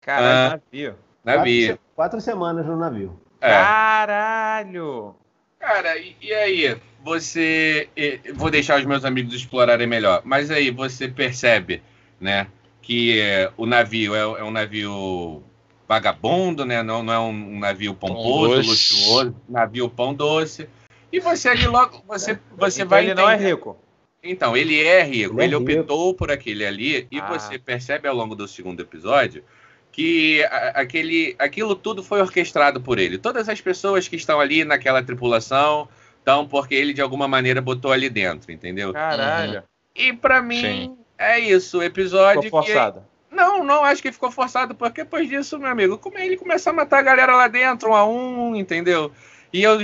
caralho, 0.00 0.54
Ah. 0.54 0.60
navio. 0.72 0.94
Navio. 1.24 1.68
Quatro, 1.68 1.84
quatro 1.94 2.20
semanas 2.20 2.66
no 2.66 2.76
navio. 2.76 3.20
É. 3.40 3.50
Caralho! 3.50 5.14
Cara, 5.58 5.96
e, 5.96 6.16
e 6.20 6.32
aí? 6.34 6.76
Você. 7.04 7.88
eh, 7.96 8.18
Vou 8.34 8.50
deixar 8.50 8.78
os 8.80 8.84
meus 8.84 9.04
amigos 9.04 9.32
explorarem 9.34 9.86
melhor. 9.86 10.22
Mas 10.24 10.50
aí 10.50 10.70
você 10.70 11.06
percebe, 11.08 11.82
né? 12.20 12.46
Que 12.80 13.20
eh, 13.20 13.50
o 13.56 13.64
navio 13.66 14.14
é, 14.14 14.20
é 14.40 14.44
um 14.44 14.50
navio 14.50 15.42
vagabundo, 15.88 16.64
né? 16.64 16.82
Não, 16.82 17.02
não 17.02 17.12
é 17.12 17.18
um, 17.18 17.28
um 17.30 17.58
navio 17.60 17.94
pomposo, 17.94 18.56
doce. 18.56 18.68
luxuoso, 18.68 19.36
navio 19.48 19.88
pão 19.88 20.12
doce. 20.14 20.68
E 21.12 21.20
você 21.20 21.48
ali 21.48 21.66
logo. 21.66 22.02
Você, 22.08 22.38
você 22.56 22.80
Então 22.82 22.88
vai. 22.90 23.04
ele 23.04 23.14
não 23.14 23.28
é 23.30 23.34
entender- 23.34 23.50
rico. 23.50 23.76
Então, 24.22 24.56
ele 24.56 24.80
é 24.82 25.02
rico. 25.02 25.34
Ele 25.40 25.54
é 25.54 25.58
Ele, 25.58 25.64
rico. 25.72 25.80
optou 25.80 26.14
por 26.14 26.30
aquele 26.30 26.64
ali. 26.64 27.06
E 27.10 27.18
Ah. 27.18 27.26
você 27.26 27.58
percebe 27.58 28.06
ao 28.08 28.14
longo 28.14 28.34
do 28.34 28.46
segundo 28.46 28.80
episódio 28.80 29.42
que 29.90 30.42
a- 30.44 30.72
aquele, 30.80 31.34
aquilo 31.38 31.74
tudo 31.74 32.02
foi 32.02 32.20
orquestrado 32.20 32.80
por 32.80 32.98
ele. 32.98 33.18
Todas 33.18 33.48
as 33.48 33.60
pessoas 33.60 34.06
que 34.08 34.16
estão 34.16 34.40
ali 34.40 34.64
naquela 34.64 35.02
tripulação 35.02 35.88
estão 36.18 36.46
porque 36.46 36.74
ele 36.74 36.92
de 36.94 37.02
alguma 37.02 37.26
maneira 37.26 37.60
botou 37.60 37.90
ali 37.92 38.08
dentro, 38.08 38.52
entendeu? 38.52 38.92
Caralho. 38.92 39.64
E 39.94 40.12
pra 40.12 40.40
mim 40.40 40.60
Sim. 40.60 40.96
é 41.18 41.38
isso, 41.40 41.78
o 41.78 41.82
episódio 41.82 42.42
Ficou 42.44 42.62
que 42.62 42.72
forçado. 42.72 43.04
não, 43.30 43.62
não 43.64 43.84
acho 43.84 44.00
que 44.00 44.12
ficou 44.12 44.30
forçado, 44.30 44.74
porque 44.74 45.02
depois 45.02 45.28
disso, 45.28 45.58
meu 45.58 45.68
amigo, 45.68 45.98
como 45.98 46.16
ele 46.16 46.36
começar 46.38 46.70
a 46.70 46.74
matar 46.74 47.00
a 47.00 47.02
galera 47.02 47.36
lá 47.36 47.48
dentro, 47.48 47.90
um 47.90 47.94
a 47.94 48.06
um, 48.08 48.54
entendeu? 48.56 49.12
E 49.52 49.62
eu, 49.62 49.78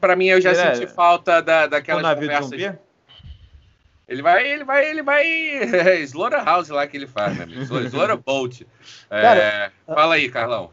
pra 0.00 0.16
mim, 0.16 0.26
eu 0.28 0.40
já 0.40 0.50
é- 0.50 0.74
senti 0.74 0.86
falta 0.92 1.40
da, 1.40 1.66
O 1.66 1.68
de 1.68 1.82
conversas. 2.26 2.48
zumbi? 2.50 2.78
Ele 4.08 4.20
vai, 4.22 4.46
ele 4.46 4.64
vai, 4.64 4.84
ele 4.90 5.02
vai. 5.02 5.24
Slaughterhouse 6.04 6.70
lá 6.72 6.86
que 6.86 6.96
ele 6.96 7.06
faz, 7.06 7.34
meu 7.34 7.44
amigo. 7.44 7.62
Slaughterbolt. 7.62 8.62
É, 9.10 9.22
Cara, 9.22 9.72
fala 9.86 10.14
aí, 10.16 10.28
Carlão. 10.28 10.70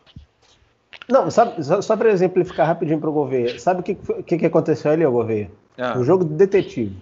Não, 1.07 1.31
sabe, 1.31 1.63
só, 1.63 1.81
só 1.81 1.95
para 1.97 2.09
exemplificar 2.11 2.67
rapidinho 2.67 2.99
pro 2.99 3.11
Gouveia. 3.11 3.57
Sabe 3.59 3.79
o 3.79 3.83
que, 3.83 3.95
que, 4.23 4.37
que 4.37 4.45
aconteceu 4.45 4.91
ali, 4.91 5.05
ô 5.05 5.11
Gouveia? 5.11 5.49
Ah. 5.77 5.97
Um 5.97 6.03
jogo 6.03 6.23
de 6.25 6.33
detetive. 6.33 6.95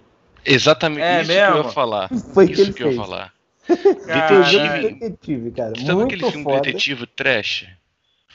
Exatamente 0.45 1.01
É 1.01 1.21
isso 1.21 1.31
que 1.31 1.37
eu 1.37 1.45
mesmo? 1.53 1.63
ia 1.65 1.71
falar. 1.73 2.09
Foi 2.33 2.45
o 2.45 2.47
que 2.47 2.53
isso 2.53 2.61
ele 2.63 2.73
que 2.73 2.83
eu 2.83 2.87
ia 2.91 2.93
fez. 2.93 3.05
falar. 3.05 3.33
Detetive. 3.67 4.93
detetive, 4.93 5.51
cara. 5.51 5.73
Sabe 5.75 5.93
Muito 5.93 6.05
aquele 6.15 6.31
filme 6.31 6.43
foda. 6.43 6.61
detetive 6.61 7.05
trash? 7.07 7.67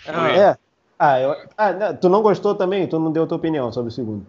Ah, 0.06 0.28
É. 0.30 0.56
Ah, 0.98 1.20
eu, 1.20 1.36
ah 1.56 1.72
não, 1.72 1.96
tu 1.96 2.08
não 2.08 2.22
gostou 2.22 2.54
também? 2.54 2.86
Tu 2.86 2.98
não 2.98 3.10
deu 3.10 3.24
a 3.24 3.26
tua 3.26 3.36
opinião 3.38 3.72
sobre 3.72 3.88
o 3.88 3.92
segundo. 3.92 4.26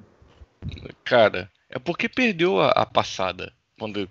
Cara, 1.03 1.49
é 1.73 1.79
porque 1.79 2.07
perdeu 2.07 2.61
a, 2.61 2.69
a 2.69 2.85
passada. 2.85 3.51
Quando 3.79 4.07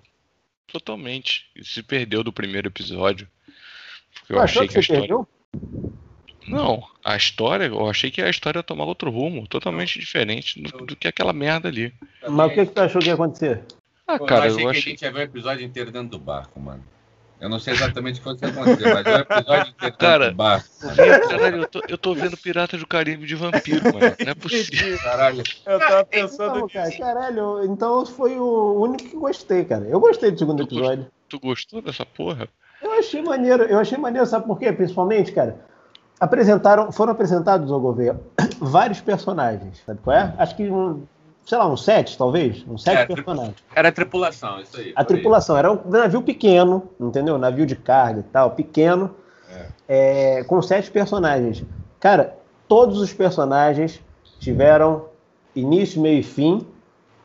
totalmente 0.66 1.46
se 1.62 1.82
perdeu 1.82 2.24
do 2.24 2.32
primeiro 2.32 2.68
episódio. 2.68 3.28
Eu 4.28 4.36
Tu 4.36 4.40
achou 4.42 4.62
achei 4.62 4.68
que 4.68 4.72
que 4.72 4.78
a 4.78 4.82
você 4.82 4.92
história. 4.92 5.00
perdeu? 5.02 5.28
Não, 6.48 6.84
a 7.04 7.16
história, 7.16 7.66
eu 7.66 7.88
achei 7.88 8.10
que 8.10 8.20
a 8.20 8.28
história 8.28 8.58
ia 8.58 8.62
tomar 8.64 8.84
outro 8.84 9.10
rumo, 9.10 9.46
totalmente 9.46 10.00
diferente 10.00 10.60
do, 10.60 10.86
do 10.86 10.96
que 10.96 11.06
aquela 11.06 11.32
merda 11.32 11.68
ali. 11.68 11.94
Mas 12.28 12.50
o 12.50 12.54
que, 12.54 12.66
que 12.66 12.72
tu 12.72 12.80
achou 12.80 13.00
que 13.00 13.06
ia 13.06 13.14
acontecer? 13.14 13.62
Ah, 14.08 14.18
cara, 14.18 14.48
eu 14.48 14.54
achei 14.54 14.54
eu 14.54 14.56
que 14.56 14.66
a 14.66 14.70
achei. 14.70 14.92
gente 14.92 15.02
ia 15.02 15.12
ver 15.12 15.20
o 15.20 15.22
episódio 15.22 15.64
inteiro 15.64 15.92
dentro 15.92 16.08
do 16.08 16.18
barco, 16.18 16.58
mano. 16.58 16.82
Eu 17.42 17.48
não 17.48 17.58
sei 17.58 17.74
exatamente 17.74 18.20
o 18.20 18.22
que 18.36 18.40
vai 18.40 18.50
acontecer, 18.50 18.94
mas 18.94 19.04
é 19.04 19.16
o 19.16 19.20
episódio 19.20 19.72
inteiro 19.72 19.96
Cara, 19.98 20.30
do 20.30 20.36
barco. 20.36 20.68
Caralho, 21.28 21.56
eu 21.56 21.66
tô, 21.66 21.80
eu 21.88 21.98
tô 21.98 22.14
vendo 22.14 22.36
Piratas 22.36 22.78
do 22.78 22.86
Caribe 22.86 23.26
de 23.26 23.34
vampiro, 23.34 23.82
mano. 23.92 24.14
Não 24.24 24.30
é 24.30 24.34
possível. 24.34 24.96
Caralho. 25.02 25.42
Eu 25.66 25.78
tava 25.80 25.92
Então, 25.92 26.04
pensando 26.04 26.68
cara, 26.68 26.96
caralho, 26.96 27.64
então 27.64 28.06
foi 28.06 28.38
o 28.38 28.80
único 28.80 29.10
que 29.10 29.16
gostei, 29.16 29.64
cara. 29.64 29.84
Eu 29.86 29.98
gostei 29.98 30.30
do 30.30 30.38
segundo 30.38 30.64
Tu 30.64 30.76
episódio. 30.76 31.06
Tu 31.28 31.40
gostou 31.40 31.82
dessa 31.82 32.06
porra? 32.06 32.48
Eu 32.80 32.92
achei 32.92 33.20
maneiro, 33.20 33.64
eu 33.64 33.80
achei 33.80 33.98
maneiro, 33.98 34.24
sabe 34.24 34.46
por 34.46 34.56
quê? 34.56 34.70
Principalmente, 34.72 35.32
cara, 35.32 35.58
apresentaram, 36.20 36.92
foram 36.92 37.10
apresentados 37.10 37.72
ao 37.72 37.80
governo 37.80 38.20
vários 38.60 39.00
personagens, 39.00 39.82
sabe 39.84 39.98
qual 40.00 40.16
é? 40.16 40.32
Acho 40.38 40.54
que, 40.54 40.70
um, 40.70 41.04
sei 41.44 41.58
lá, 41.58 41.66
uns 41.68 41.84
sete, 41.84 42.16
talvez, 42.16 42.64
uns 42.68 42.82
sete 42.82 42.98
É, 43.02 43.06
tri- 43.06 43.14
personagens. 43.16 43.56
Era 43.74 43.88
a 43.88 43.92
tripulação, 43.92 44.60
isso 44.60 44.76
aí. 44.76 44.92
A 44.94 45.04
tripulação 45.04 45.56
era 45.56 45.72
um 45.72 45.80
navio 45.90 46.22
pequeno, 46.22 46.90
entendeu? 47.00 47.36
Navio 47.38 47.66
de 47.66 47.76
carga 47.76 48.20
e 48.20 48.24
tal, 48.24 48.52
pequeno, 48.52 49.14
é, 49.88 50.44
com 50.44 50.60
sete 50.62 50.90
personagens. 50.90 51.64
Cara, 52.00 52.36
todos 52.68 53.00
os 53.00 53.12
personagens 53.12 54.00
tiveram 54.38 55.06
início, 55.54 56.00
meio 56.00 56.20
e 56.20 56.22
fim 56.22 56.66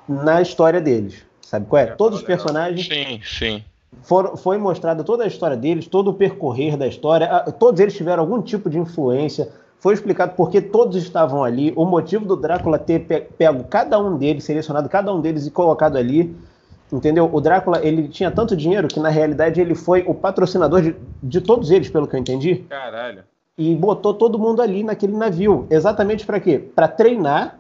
na 0.08 0.42
história 0.42 0.82
deles. 0.82 1.26
Sabe 1.42 1.66
qual 1.68 1.82
é? 1.82 1.86
Todos 1.88 2.20
os 2.20 2.26
personagens 2.26 2.88
Sim, 2.88 3.22
sim. 3.24 3.64
foram, 4.02 4.36
foi 4.36 4.58
mostrada 4.58 5.04
toda 5.04 5.24
a 5.24 5.28
história 5.28 5.56
deles, 5.56 5.88
todo 5.88 6.10
o 6.10 6.14
percorrer 6.14 6.76
da 6.76 6.86
história. 6.88 7.28
Todos 7.58 7.80
eles 7.80 7.96
tiveram 7.96 8.24
algum 8.24 8.42
tipo 8.42 8.70
de 8.70 8.78
influência. 8.78 9.50
Foi 9.80 9.94
explicado 9.94 10.34
por 10.36 10.50
que 10.50 10.60
todos 10.62 10.96
estavam 10.96 11.44
ali, 11.44 11.72
o 11.76 11.86
motivo 11.86 12.26
do 12.26 12.36
Drácula 12.36 12.80
ter 12.80 13.00
pe- 13.06 13.22
pego 13.22 13.64
cada 13.66 14.00
um 14.00 14.18
deles, 14.18 14.44
selecionado 14.44 14.90
cada 14.90 15.14
um 15.14 15.22
deles 15.22 15.46
e 15.46 15.52
colocado 15.52 15.98
ali. 15.98 16.36
Entendeu? 16.92 17.30
O 17.32 17.42
Drácula, 17.42 17.86
ele 17.86 18.08
tinha 18.08 18.32
tanto 18.32 18.56
dinheiro 18.56 18.88
que, 18.88 19.00
na 19.00 19.10
realidade, 19.10 19.60
ele 19.60 19.76
foi 19.76 20.04
o 20.08 20.14
patrocinador 20.14 20.82
de, 20.82 20.96
de 21.22 21.42
todos 21.42 21.70
eles, 21.70 21.90
pelo 21.90 22.08
que 22.08 22.16
eu 22.16 22.20
entendi 22.20 22.64
Caralho. 22.70 23.24
e 23.58 23.76
botou 23.76 24.14
todo 24.14 24.40
mundo 24.40 24.62
ali 24.62 24.84
naquele 24.84 25.16
navio. 25.16 25.68
Exatamente 25.70 26.26
para 26.26 26.40
quê? 26.40 26.58
Para 26.58 26.88
treinar, 26.88 27.60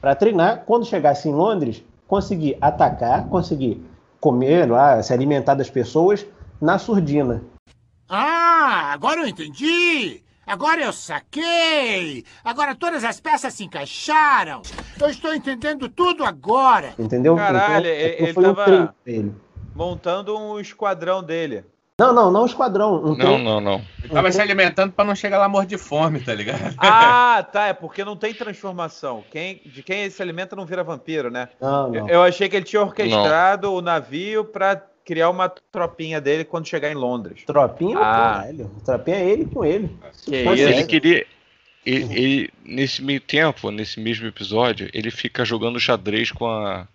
para 0.00 0.14
treinar 0.14 0.64
quando 0.66 0.86
chegasse 0.86 1.28
em 1.28 1.32
Londres, 1.34 1.84
conseguir 2.08 2.56
atacar, 2.60 3.28
conseguir 3.28 3.84
comer 4.18 4.68
lá, 4.70 5.02
se 5.02 5.12
alimentar 5.12 5.54
das 5.54 5.68
pessoas 5.70 6.24
na 6.60 6.78
surdina. 6.78 7.42
Ah, 8.08 8.90
agora 8.92 9.20
eu 9.20 9.26
entendi! 9.28 10.22
Agora 10.46 10.82
eu 10.82 10.92
saquei! 10.92 12.24
Agora 12.44 12.74
todas 12.74 13.04
as 13.04 13.20
peças 13.20 13.54
se 13.54 13.64
encaixaram! 13.64 14.62
Eu 15.00 15.08
estou 15.08 15.34
entendendo 15.34 15.88
tudo 15.88 16.24
agora! 16.24 16.94
Entendeu? 16.98 17.36
Caralho, 17.36 17.86
Então, 17.86 17.90
ele- 17.90 18.16
ele 18.24 18.32
foi 18.32 18.46
um 18.48 18.54
tava- 18.54 18.94
dele. 19.04 19.34
Montando 19.74 20.36
um 20.38 20.58
esquadrão 20.58 21.22
dele. 21.22 21.64
Não, 21.98 22.12
não, 22.12 22.30
não 22.30 22.42
um 22.42 22.46
esquadrão. 22.46 22.94
Um 23.04 23.14
Não, 23.16 23.38
não, 23.38 23.60
não. 23.60 23.82
Ele 24.02 24.12
tava 24.12 24.32
se 24.32 24.40
alimentando 24.40 24.92
pra 24.92 25.04
não 25.04 25.14
chegar 25.14 25.38
lá 25.38 25.48
morto 25.48 25.68
de 25.68 25.78
fome, 25.78 26.18
tá 26.20 26.34
ligado? 26.34 26.74
Ah, 26.78 27.46
tá. 27.52 27.68
É 27.68 27.72
porque 27.72 28.04
não 28.04 28.16
tem 28.16 28.34
transformação. 28.34 29.22
Quem, 29.30 29.60
de 29.64 29.82
quem 29.82 30.00
ele 30.00 30.10
se 30.10 30.20
alimenta 30.20 30.56
não 30.56 30.66
vira 30.66 30.82
vampiro, 30.82 31.30
né? 31.30 31.50
não, 31.60 31.88
não. 31.90 32.08
Eu 32.08 32.22
achei 32.22 32.48
que 32.48 32.56
ele 32.56 32.64
tinha 32.64 32.82
orquestrado 32.82 33.72
o 33.72 33.80
navio 33.80 34.44
pra 34.44 34.82
criar 35.04 35.30
uma 35.30 35.48
tropinha 35.48 36.20
dele 36.20 36.44
quando 36.44 36.66
chegar 36.68 36.90
em 36.90 36.94
Londres. 36.94 37.42
Tropinha, 37.44 37.98
Ah. 37.98 38.02
caralho. 38.42 38.70
Tropinha 38.84 39.16
é 39.16 39.28
ele 39.30 39.44
com 39.46 39.64
ele. 39.64 39.88
Que 40.24 40.42
Mas 40.44 40.60
isso? 40.60 40.68
Ele 40.68 40.84
queria. 40.84 41.26
Ele, 41.84 42.14
ele- 42.14 42.50
nesse 42.64 43.02
meio 43.02 43.20
tempo, 43.20 43.70
nesse 43.72 43.98
mesmo 43.98 44.26
episódio, 44.28 44.88
ele 44.94 45.10
fica 45.10 45.44
jogando 45.44 45.80
xadrez 45.80 46.30
com 46.30 46.46
a. 46.46 46.86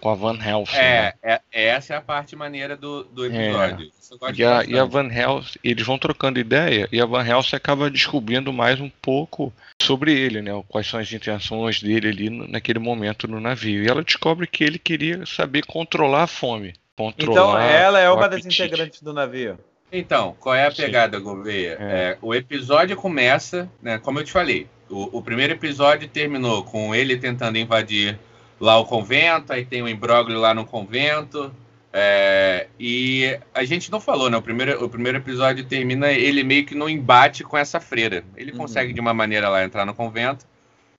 com 0.00 0.10
a 0.10 0.14
Van 0.14 0.36
Helsing. 0.36 0.76
né? 0.76 1.12
É, 1.22 1.40
é, 1.52 1.64
essa 1.68 1.94
é 1.94 1.96
a 1.96 2.00
parte 2.00 2.34
maneira 2.36 2.76
do, 2.76 3.04
do 3.04 3.24
episódio. 3.24 3.86
Isso 3.98 4.12
eu 4.14 4.18
gosto 4.18 4.38
E 4.38 4.44
a, 4.44 4.64
e 4.64 4.78
a. 4.78 4.84
Van 4.84 5.06
Helsing, 5.10 5.58
eles 5.64 5.86
vão 5.86 5.96
trocando 5.96 6.38
ideia 6.40 6.86
e 6.92 7.00
a 7.00 7.06
Van 7.06 7.24
Helsing 7.26 7.56
acaba 7.56 7.88
descobrindo 7.88 8.52
mais 8.52 8.80
um 8.80 8.90
pouco 9.00 9.50
sobre 9.80 10.12
ele, 10.12 10.42
né? 10.42 10.50
Quais 10.68 10.86
são 10.88 11.00
as 11.00 11.10
intenções 11.12 11.80
dele 11.80 12.08
ali 12.08 12.28
no- 12.28 12.46
naquele 12.48 12.78
momento 12.80 13.26
no 13.28 13.40
navio. 13.40 13.82
E 13.84 13.88
ela 13.88 14.02
descobre 14.02 14.46
que 14.46 14.62
ele 14.64 14.78
queria 14.78 15.24
saber 15.24 15.64
controlar 15.64 16.24
a 16.24 16.26
fome. 16.26 16.74
Controlar 16.96 17.32
Então, 17.32 17.58
ela 17.58 18.00
é 18.00 18.10
o 18.10 18.14
uma 18.14 18.28
das 18.28 18.44
integrantes 18.44 19.02
do 19.02 19.12
navio. 19.12 19.58
Então, 19.92 20.36
qual 20.40 20.54
é 20.54 20.66
a 20.66 20.72
pegada, 20.72 21.18
Gouveia? 21.18 21.76
É. 21.78 21.84
É, 21.84 22.18
o 22.20 22.34
episódio 22.34 22.96
começa, 22.96 23.68
né, 23.80 23.98
como 23.98 24.18
eu 24.18 24.24
te 24.24 24.32
falei, 24.32 24.66
o, 24.90 25.18
o 25.18 25.22
primeiro 25.22 25.52
episódio 25.52 26.08
terminou 26.08 26.64
com 26.64 26.94
ele 26.94 27.16
tentando 27.16 27.58
invadir 27.58 28.18
lá 28.60 28.78
o 28.78 28.84
convento, 28.84 29.52
aí 29.52 29.64
tem 29.64 29.82
um 29.82 29.88
imbróglio 29.88 30.38
lá 30.38 30.52
no 30.54 30.64
convento, 30.64 31.52
é, 31.92 32.66
e 32.78 33.38
a 33.54 33.64
gente 33.64 33.90
não 33.90 34.00
falou, 34.00 34.28
né? 34.28 34.36
O 34.36 34.42
primeiro, 34.42 34.84
o 34.84 34.88
primeiro 34.88 35.18
episódio 35.18 35.64
termina 35.64 36.10
ele 36.10 36.42
meio 36.42 36.66
que 36.66 36.74
no 36.74 36.88
embate 36.88 37.44
com 37.44 37.56
essa 37.56 37.78
freira. 37.78 38.24
Ele 38.36 38.50
Uhum. 38.50 38.58
consegue 38.58 38.92
de 38.92 39.00
uma 39.00 39.14
maneira 39.14 39.48
lá 39.48 39.62
entrar 39.62 39.86
no 39.86 39.94
convento, 39.94 40.44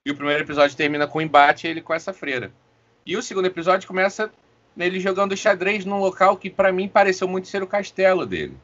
e 0.06 0.10
o 0.10 0.14
primeiro 0.14 0.42
episódio 0.42 0.74
termina 0.74 1.06
com 1.06 1.18
o 1.18 1.22
embate 1.22 1.66
ele 1.66 1.82
com 1.82 1.92
essa 1.92 2.14
freira. 2.14 2.50
E 3.04 3.14
o 3.14 3.22
segundo 3.22 3.44
episódio 3.44 3.86
começa 3.86 4.30
nele 4.76 5.00
jogando 5.00 5.36
xadrez 5.36 5.84
num 5.84 5.98
local 5.98 6.36
que 6.36 6.50
pra 6.50 6.70
mim 6.72 6.86
pareceu 6.88 7.26
muito 7.26 7.48
ser 7.48 7.62
o 7.62 7.66
castelo 7.66 8.26
dele. 8.26 8.56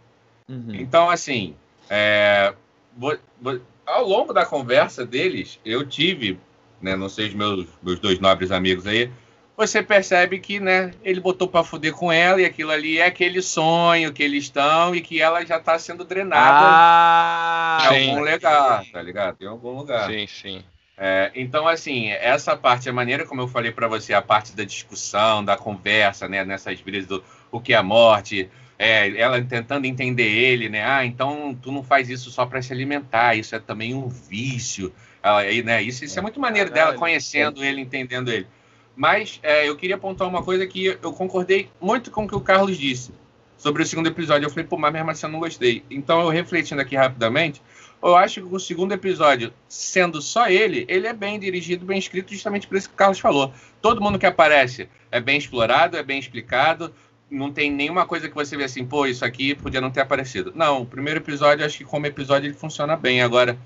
Uhum. 0.49 0.75
Então, 0.75 1.09
assim, 1.09 1.55
é, 1.89 2.53
vo- 2.97 3.19
vo- 3.41 3.61
ao 3.87 4.07
longo 4.07 4.33
da 4.33 4.45
conversa 4.45 5.05
deles, 5.07 5.59
eu 5.65 5.87
tive, 5.87 6.39
né, 6.81 6.95
não 6.95 7.09
sei 7.09 7.29
os 7.29 7.35
meus, 7.35 7.67
meus 7.83 7.99
dois 7.99 8.19
nobres 8.21 8.51
amigos 8.53 8.87
aí, 8.87 9.11
você 9.57 9.83
percebe 9.83 10.39
que, 10.41 10.59
né, 10.59 10.93
ele 11.03 11.21
botou 11.21 11.47
pra 11.47 11.63
fuder 11.63 11.93
com 11.93 12.11
ela 12.11 12.41
e 12.41 12.45
aquilo 12.45 12.71
ali 12.71 12.99
é 12.99 13.07
aquele 13.07 13.41
sonho 13.43 14.13
que 14.13 14.23
eles 14.23 14.45
estão 14.45 14.95
e 14.95 15.01
que 15.01 15.21
ela 15.21 15.45
já 15.45 15.61
tá 15.61 15.79
sendo 15.79 16.05
drenada 16.05 16.65
Ah, 16.65 17.79
em 17.81 17.87
sim. 17.99 18.11
algum 18.11 18.21
lugar, 18.33 18.85
tá 18.93 19.03
ligado? 19.03 19.37
Em 19.41 19.47
algum 19.47 19.77
lugar. 19.77 20.11
Sim, 20.11 20.27
sim. 20.27 20.65
É, 21.05 21.33
então, 21.35 21.67
assim, 21.67 22.11
essa 22.11 22.57
parte, 22.57 22.89
a 22.89 22.93
maneira 22.93 23.27
como 23.27 23.41
eu 23.41 23.49
falei 23.49 23.73
pra 23.73 23.89
você, 23.89 24.15
a 24.15 24.23
parte 24.23 24.55
da 24.55 24.63
discussão, 24.63 25.45
da 25.45 25.57
conversa, 25.57 26.29
né, 26.29 26.45
nessas 26.45 26.81
brisas 26.81 27.09
do 27.09 27.25
o 27.51 27.61
que 27.61 27.73
é 27.73 27.77
a 27.77 27.83
morte, 27.83 28.49
é, 28.79 29.09
ela 29.21 29.43
tentando 29.43 29.85
entender 29.85 30.29
ele, 30.31 30.69
né, 30.69 30.85
ah, 30.87 31.05
então 31.05 31.59
tu 31.61 31.73
não 31.73 31.83
faz 31.83 32.09
isso 32.09 32.31
só 32.31 32.47
pra 32.47 32.63
se 32.63 32.73
alimentar, 32.73 33.35
isso 33.35 33.53
é 33.57 33.59
também 33.59 33.93
um 33.95 34.07
vício, 34.09 34.95
Ela- 35.21 35.41
aí, 35.41 35.61
né, 35.61 35.83
isso, 35.83 36.05
isso 36.05 36.17
é 36.21 36.23
muito 36.23 36.39
maneiro 36.39 36.71
dela, 36.71 36.95
conhecendo 36.95 37.65
ele, 37.65 37.81
entendendo 37.81 38.31
ele. 38.31 38.47
Mas 38.95 39.41
é, 39.43 39.69
eu 39.69 39.75
queria 39.77 39.97
apontar 39.97 40.29
uma 40.29 40.45
coisa 40.45 40.65
que 40.69 40.87
eu 40.87 41.13
concordei 41.13 41.69
muito 41.81 42.13
com 42.13 42.25
o 42.25 42.29
que 42.29 42.37
o 42.37 42.41
Carlos 42.41 42.79
disse 42.79 43.13
sobre 43.57 43.83
o 43.83 43.87
segundo 43.87 44.09
episódio. 44.09 44.47
Eu 44.47 44.51
falei, 44.51 44.67
pô, 44.67 44.77
mas 44.77 44.93
mesmo 44.93 45.11
assim 45.11 45.27
eu 45.27 45.33
não 45.33 45.39
gostei. 45.41 45.85
Então, 45.91 46.21
eu 46.21 46.29
refletindo 46.29 46.81
aqui 46.81 46.95
rapidamente, 46.97 47.63
eu 48.03 48.17
acho 48.17 48.43
que 48.43 48.55
o 48.55 48.59
segundo 48.59 48.93
episódio, 48.93 49.53
sendo 49.69 50.21
só 50.21 50.49
ele, 50.49 50.85
ele 50.89 51.07
é 51.07 51.13
bem 51.13 51.39
dirigido, 51.39 51.87
bem 51.87 51.99
escrito, 51.99 52.33
justamente 52.33 52.67
por 52.67 52.77
isso 52.77 52.89
que 52.89 52.95
o 52.95 52.99
Carlos 52.99 53.21
falou. 53.21 53.53
Todo 53.81 54.01
mundo 54.01 54.19
que 54.19 54.27
aparece 54.27 54.89
é 55.11 55.21
bem 55.21 55.39
explorado, 55.39 55.97
é 55.97 56.03
bem 56.03 56.19
explicado. 56.19 56.93
Não 57.31 57.53
tem 57.53 57.71
nenhuma 57.71 58.05
coisa 58.05 58.29
que 58.29 58.35
você 58.35 58.57
vê 58.57 58.65
assim, 58.65 58.85
pô, 58.85 59.07
isso 59.07 59.25
aqui 59.25 59.55
podia 59.55 59.81
não 59.81 59.91
ter 59.91 60.01
aparecido. 60.01 60.53
Não, 60.55 60.83
o 60.83 60.87
primeiro 60.87 61.21
episódio, 61.21 61.65
acho 61.65 61.79
que 61.79 61.85
como 61.85 62.05
episódio 62.07 62.49
ele 62.49 62.55
funciona 62.55 62.97
bem. 62.97 63.23
Agora, 63.23 63.57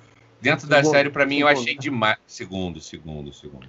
dentro 0.40 0.68
da 0.68 0.76
Segundo, 0.76 0.92
série, 0.92 1.10
pra 1.10 1.24
mim, 1.24 1.40
eu 1.40 1.48
segundo, 1.48 1.62
achei 1.62 1.74
né? 1.74 1.80
demais. 1.80 2.18
Segundo, 2.26 2.80
segundo, 2.80 3.32
segundo. 3.32 3.66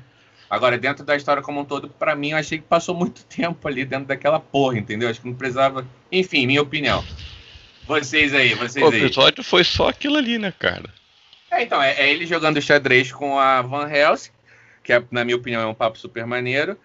Agora, 0.49 0.77
dentro 0.77 1.03
da 1.05 1.15
história 1.15 1.41
como 1.41 1.61
um 1.61 1.65
todo, 1.65 1.89
pra 1.89 2.15
mim, 2.15 2.31
eu 2.31 2.37
achei 2.37 2.57
que 2.57 2.65
passou 2.65 2.93
muito 2.93 3.23
tempo 3.27 3.67
ali 3.67 3.85
dentro 3.85 4.07
daquela 4.07 4.39
porra, 4.39 4.77
entendeu? 4.77 5.09
Acho 5.09 5.21
que 5.21 5.27
não 5.27 5.35
precisava. 5.35 5.87
Enfim, 6.11 6.45
minha 6.45 6.61
opinião. 6.61 7.03
Vocês 7.87 8.33
aí, 8.33 8.53
vocês 8.53 8.83
O 8.85 8.89
aí. 8.91 9.03
episódio 9.05 9.43
foi 9.43 9.63
só 9.63 9.89
aquilo 9.89 10.17
ali, 10.17 10.37
né, 10.37 10.53
cara? 10.57 10.83
É, 11.49 11.63
então, 11.63 11.81
é, 11.81 11.93
é 11.93 12.11
ele 12.11 12.25
jogando 12.25 12.61
xadrez 12.61 13.11
com 13.11 13.39
a 13.39 13.61
Van 13.61 13.89
Helsing, 13.89 14.31
que 14.83 14.91
é, 14.91 15.01
na 15.09 15.23
minha 15.23 15.37
opinião 15.37 15.61
é 15.61 15.65
um 15.65 15.73
papo 15.73 15.97
super 15.97 16.25
maneiro. 16.25 16.77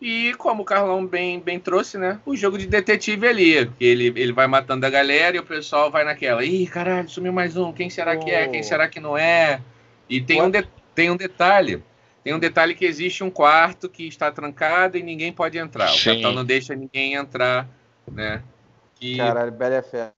E 0.00 0.32
como 0.34 0.62
o 0.62 0.64
Carlão 0.64 1.04
bem, 1.06 1.40
bem 1.40 1.58
trouxe, 1.58 1.98
né? 1.98 2.18
O 2.24 2.34
jogo 2.34 2.56
de 2.56 2.66
detetive 2.66 3.26
ali. 3.26 3.66
que 3.78 3.84
Ele, 3.84 4.06
ele 4.16 4.32
vai 4.32 4.46
matando 4.46 4.86
a 4.86 4.90
galera 4.90 5.36
e 5.36 5.40
o 5.40 5.44
pessoal 5.44 5.90
vai 5.90 6.04
naquela. 6.04 6.42
Ih, 6.44 6.66
caralho, 6.66 7.08
sumiu 7.08 7.32
mais 7.32 7.54
um. 7.56 7.70
Quem 7.72 7.90
será 7.90 8.16
que 8.16 8.30
é? 8.30 8.48
Quem 8.48 8.62
será 8.62 8.88
que 8.88 8.98
não 8.98 9.16
é? 9.16 9.60
E 10.08 10.18
tem 10.20 10.40
um, 10.40 10.50
de- 10.50 10.66
tem 10.94 11.10
um 11.10 11.16
detalhe. 11.16 11.82
Tem 12.24 12.34
um 12.34 12.38
detalhe 12.38 12.74
que 12.74 12.84
existe 12.86 13.22
um 13.22 13.30
quarto 13.30 13.88
que 13.90 14.06
está 14.06 14.30
trancado 14.30 14.96
e 14.96 15.02
ninguém 15.02 15.32
pode 15.32 15.58
entrar. 15.58 15.90
O 15.90 15.96
Sim. 15.96 16.10
capitão 16.10 16.32
não 16.32 16.44
deixa 16.46 16.74
ninguém 16.74 17.14
entrar, 17.14 17.68
né? 18.10 18.42
Que, 19.00 19.16
Caralho, 19.16 19.50
Bela 19.52 19.76
é 19.76 19.82
fera. 19.82 20.12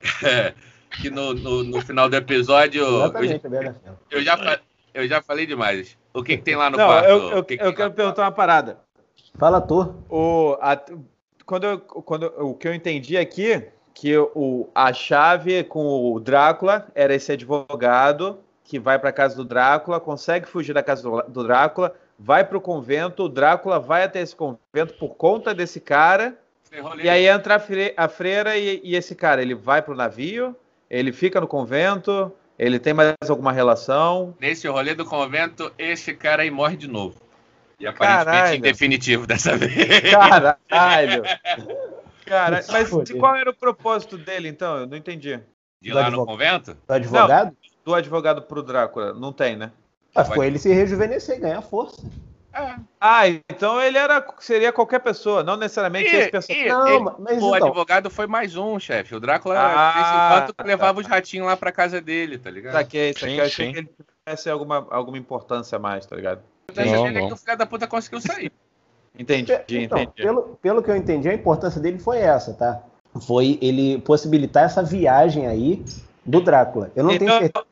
que 1.00 1.10
no, 1.10 1.32
no, 1.32 1.62
no 1.64 1.80
final 1.80 2.08
do 2.08 2.16
episódio. 2.16 2.82
eu- 2.82 2.96
Exatamente, 3.04 3.46
é 3.46 3.48
verdade. 3.48 3.76
Eu 4.10 4.22
já, 4.22 4.60
eu 4.92 5.06
já 5.08 5.22
falei 5.22 5.46
demais. 5.46 5.96
O 6.12 6.22
que, 6.22 6.36
que 6.36 6.42
tem 6.42 6.56
lá 6.56 6.68
no 6.70 6.76
Não, 6.76 6.86
quarto? 6.86 7.08
eu, 7.08 7.30
eu, 7.30 7.44
que 7.44 7.56
que 7.56 7.64
eu 7.64 7.72
quero 7.74 7.92
perguntar 7.92 8.22
uma 8.22 8.32
parada. 8.32 8.78
Fala, 9.38 9.58
ator. 9.58 9.94
O, 10.08 10.56
a- 10.60 10.80
quando 11.46 11.64
eu, 11.64 11.78
quando, 11.78 12.24
o 12.38 12.54
que 12.54 12.66
eu 12.66 12.74
entendi 12.74 13.16
aqui 13.16 13.64
que 13.94 14.16
o, 14.18 14.68
a 14.74 14.92
chave 14.92 15.62
com 15.62 16.12
o 16.12 16.18
Drácula 16.18 16.88
era 16.96 17.14
esse 17.14 17.30
advogado 17.30 18.40
que 18.64 18.78
vai 18.78 18.98
para 18.98 19.12
casa 19.12 19.36
do 19.36 19.44
Drácula, 19.44 20.00
consegue 20.00 20.48
fugir 20.48 20.72
da 20.72 20.82
casa 20.82 21.02
do, 21.02 21.22
do 21.28 21.44
Drácula, 21.44 21.94
vai 22.18 22.42
para 22.44 22.58
o 22.58 22.60
convento, 22.60 23.24
o 23.24 23.28
Drácula 23.28 23.78
vai 23.78 24.02
até 24.02 24.20
esse 24.20 24.34
convento 24.34 24.94
por 24.98 25.14
conta 25.16 25.54
desse 25.54 25.80
cara, 25.80 26.36
e 27.02 27.08
aí 27.08 27.26
entra 27.26 27.56
a, 27.56 27.58
fre, 27.58 27.94
a 27.96 28.08
freira 28.08 28.56
e, 28.56 28.80
e, 28.82 28.96
esse 28.96 29.14
cara, 29.14 29.42
ele 29.42 29.54
vai 29.54 29.82
para 29.82 29.94
o 29.94 29.96
navio, 29.96 30.56
ele 30.90 31.12
fica 31.12 31.40
no 31.40 31.46
convento, 31.46 32.32
ele 32.58 32.78
tem 32.78 32.92
mais 32.92 33.14
alguma 33.28 33.52
relação? 33.52 34.34
Nesse 34.40 34.66
rolê 34.68 34.94
do 34.94 35.04
convento, 35.04 35.72
esse 35.78 36.14
cara 36.14 36.42
aí 36.42 36.50
morre 36.50 36.76
de 36.76 36.88
novo. 36.88 37.16
E 37.78 37.86
aparentemente 37.86 38.24
Caralho. 38.24 38.56
em 38.56 38.60
definitivo 38.60 39.26
dessa 39.26 39.56
vez. 39.56 39.74
Caralho! 40.10 41.22
Cara, 42.24 42.64
mas 42.70 42.88
qual 43.18 43.36
era 43.36 43.50
o 43.50 43.54
propósito 43.54 44.16
dele, 44.16 44.48
então? 44.48 44.78
Eu 44.78 44.86
não 44.86 44.96
entendi. 44.96 45.38
De 45.80 45.90
ir 45.90 45.92
lá 45.92 46.10
no 46.10 46.24
convento? 46.24 46.74
Do 46.86 46.94
advogado? 46.94 47.48
Não, 47.48 47.56
do 47.84 47.94
advogado 47.94 48.42
pro 48.42 48.62
Drácula. 48.62 49.12
Não 49.12 49.30
tem, 49.30 49.56
né? 49.56 49.70
Ah, 50.14 50.24
foi 50.24 50.46
ele 50.46 50.58
se 50.58 50.72
rejuvenescer, 50.72 51.38
ganhar 51.38 51.60
força. 51.60 52.02
É. 52.54 52.76
Ah, 53.00 53.26
então 53.28 53.82
ele 53.82 53.98
era, 53.98 54.24
seria 54.38 54.72
qualquer 54.72 55.00
pessoa, 55.00 55.42
não 55.42 55.56
necessariamente 55.56 56.08
e, 56.08 56.16
esse 56.16 56.30
personagem. 56.30 56.68
Não, 56.68 56.86
ele, 56.86 57.04
mas 57.18 57.42
o 57.42 57.56
então... 57.56 57.68
advogado 57.68 58.08
foi 58.08 58.28
mais 58.28 58.56
um, 58.56 58.78
chefe. 58.78 59.14
O 59.14 59.20
Drácula, 59.20 59.56
ah, 59.58 60.36
enquanto, 60.36 60.54
tá, 60.54 60.62
levava 60.62 61.00
os 61.00 61.06
ratinhos 61.06 61.46
lá 61.46 61.56
pra 61.56 61.72
casa 61.72 62.00
dele, 62.00 62.38
tá 62.38 62.50
ligado? 62.50 62.74
Saquei, 62.74 63.12
saquei. 63.12 63.28
Sim, 63.28 63.36
eu 63.38 63.44
achei 63.44 63.66
sim. 63.66 63.72
que 63.72 63.78
ele 63.80 63.90
tivesse 64.24 64.48
alguma, 64.48 64.86
alguma 64.90 65.18
importância 65.18 65.76
a 65.76 65.78
mais, 65.80 66.06
tá 66.06 66.14
ligado? 66.14 66.38
A 66.68 66.72
importância 66.72 67.02
dele 67.02 67.18
é 67.18 67.26
que 67.26 67.32
o 67.32 67.36
filho 67.36 67.58
da 67.58 67.66
puta 67.66 67.86
conseguiu 67.88 68.20
sair. 68.20 68.52
Entendi, 69.18 69.52
então, 69.52 69.98
entendi. 69.98 70.22
Pelo, 70.22 70.58
pelo 70.62 70.82
que 70.82 70.90
eu 70.90 70.96
entendi, 70.96 71.28
a 71.28 71.34
importância 71.34 71.80
dele 71.80 71.98
foi 71.98 72.18
essa, 72.18 72.54
tá? 72.54 72.82
Foi 73.26 73.58
ele 73.60 74.00
possibilitar 74.00 74.64
essa 74.64 74.82
viagem 74.82 75.46
aí 75.46 75.84
do 76.24 76.40
Drácula. 76.40 76.92
Eu 76.94 77.04
não 77.04 77.12
então, 77.12 77.26
tenho 77.26 77.40
certeza. 77.40 77.66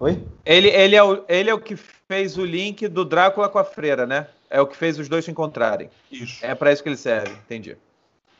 Oi? 0.00 0.24
Ele, 0.44 0.68
ele, 0.68 0.94
é 0.94 1.02
o, 1.02 1.24
ele 1.28 1.50
é 1.50 1.54
o 1.54 1.60
que 1.60 1.76
fez 2.08 2.38
o 2.38 2.44
link 2.44 2.88
do 2.88 3.04
Drácula 3.04 3.48
com 3.48 3.58
a 3.58 3.64
freira, 3.64 4.06
né? 4.06 4.26
É 4.48 4.60
o 4.60 4.66
que 4.66 4.76
fez 4.76 4.98
os 4.98 5.08
dois 5.08 5.26
se 5.26 5.30
encontrarem. 5.30 5.90
Isso. 6.10 6.44
É 6.44 6.54
para 6.54 6.72
isso 6.72 6.82
que 6.82 6.88
ele 6.88 6.96
serve, 6.96 7.34
entendi. 7.34 7.76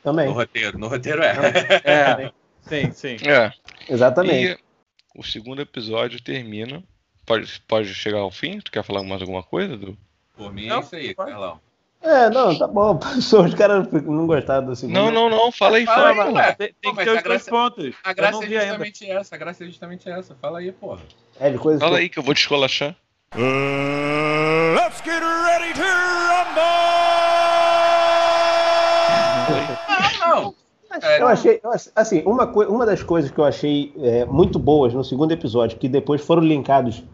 Também. 0.02 0.26
No 0.26 0.32
roteiro, 0.32 0.78
no 0.78 0.88
roteiro 0.88 1.22
é. 1.22 1.34
É, 1.84 2.32
sim, 2.62 2.90
sim. 2.92 3.28
É. 3.28 3.52
Exatamente. 3.88 4.58
E 5.14 5.18
o 5.18 5.22
segundo 5.22 5.60
episódio 5.60 6.22
termina. 6.22 6.82
Pode, 7.26 7.60
pode 7.68 7.94
chegar 7.94 8.20
ao 8.20 8.30
fim? 8.30 8.58
Tu 8.58 8.72
quer 8.72 8.82
falar 8.82 9.02
mais 9.02 9.20
alguma 9.20 9.42
coisa? 9.42 9.76
Do... 9.76 9.98
Por 10.34 10.50
mim 10.50 10.70
é 10.70 10.78
isso 10.78 10.96
aí, 10.96 11.14
Carlão. 11.14 11.60
É, 12.00 12.30
não, 12.30 12.56
tá 12.56 12.66
bom. 12.66 12.98
Os 13.18 13.54
caras 13.54 13.90
não 13.90 14.26
gostaram 14.26 14.66
do 14.66 14.76
segundo. 14.76 14.94
Não, 14.94 15.10
não, 15.10 15.28
não. 15.28 15.52
Fala 15.52 15.76
aí, 15.76 15.84
fala, 15.84 16.14
fala 16.14 16.40
aí. 16.40 16.54
Tem, 16.54 16.74
tem 16.80 16.94
que 16.94 17.04
ter 17.04 17.10
os 17.10 17.22
dois 17.22 17.44
pontos. 17.44 17.94
A 18.04 18.12
graça 18.12 18.44
é 18.44 18.48
justamente 18.48 19.04
ainda. 19.04 19.20
essa. 19.20 19.34
A 19.34 19.38
graça 19.38 19.64
é 19.64 19.66
justamente 19.66 20.08
essa. 20.08 20.34
Fala 20.36 20.60
aí, 20.60 20.72
porra. 20.72 21.02
É, 21.40 21.50
de 21.50 21.58
coisa 21.58 21.80
fala 21.80 21.96
que... 21.96 22.02
aí 22.02 22.08
que 22.08 22.18
eu 22.18 22.22
vou 22.22 22.34
te 22.34 22.38
escolachar. 22.38 22.96
Let's 23.36 25.02
get 25.02 25.20
ready 25.20 25.74
to 25.74 25.82
rumble! 25.82 26.64
Eu 31.20 31.28
achei, 31.28 31.60
assim, 31.94 32.22
uma, 32.24 32.44
uma 32.46 32.84
das 32.84 33.02
coisas 33.02 33.30
que 33.30 33.38
eu 33.38 33.44
achei 33.44 33.92
é, 33.98 34.24
muito 34.24 34.58
boas 34.58 34.92
no 34.92 35.04
segundo 35.04 35.30
episódio, 35.30 35.78
que 35.78 35.88
depois 35.88 36.20
foram 36.20 36.42
linkados 36.42 37.04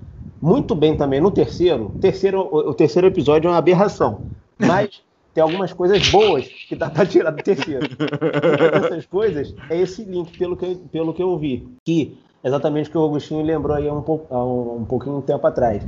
muito 0.41 0.75
bem 0.75 0.97
também 0.97 1.21
no 1.21 1.31
terceiro. 1.31 1.95
Terceiro, 2.01 2.41
o, 2.41 2.73
terceiro 2.73 3.09
episódio 3.09 3.49
é 3.49 3.51
uma 3.51 3.59
aberração. 3.59 4.23
Mas 4.59 5.03
tem 5.35 5.43
algumas 5.43 5.73
coisas 5.73 6.09
boas 6.09 6.47
que 6.47 6.75
dá 6.75 6.89
para 6.89 7.05
tirar 7.05 7.31
do 7.31 7.43
terceiro. 7.43 7.87
Uma 7.91 8.81
dessas 8.81 9.07
coisas 9.07 9.55
é 9.69 9.79
esse 9.79 10.03
link, 10.05 10.39
pelo 10.39 10.57
que, 10.57 10.77
pelo 10.91 11.13
que 11.13 11.23
eu 11.23 11.37
vi. 11.37 11.69
Que 11.85 12.17
exatamente 12.45 12.89
o 12.89 12.93
que 12.93 12.99
o 12.99 13.05
Agostinho 13.05 13.45
lembrou 13.45 13.77
aí 13.77 13.91
um, 13.91 14.03
pouco, 14.03 14.35
um, 14.37 14.85
pouquinho 14.85 15.21
de 15.21 15.27
tempo 15.27 15.47
atrás. 15.47 15.83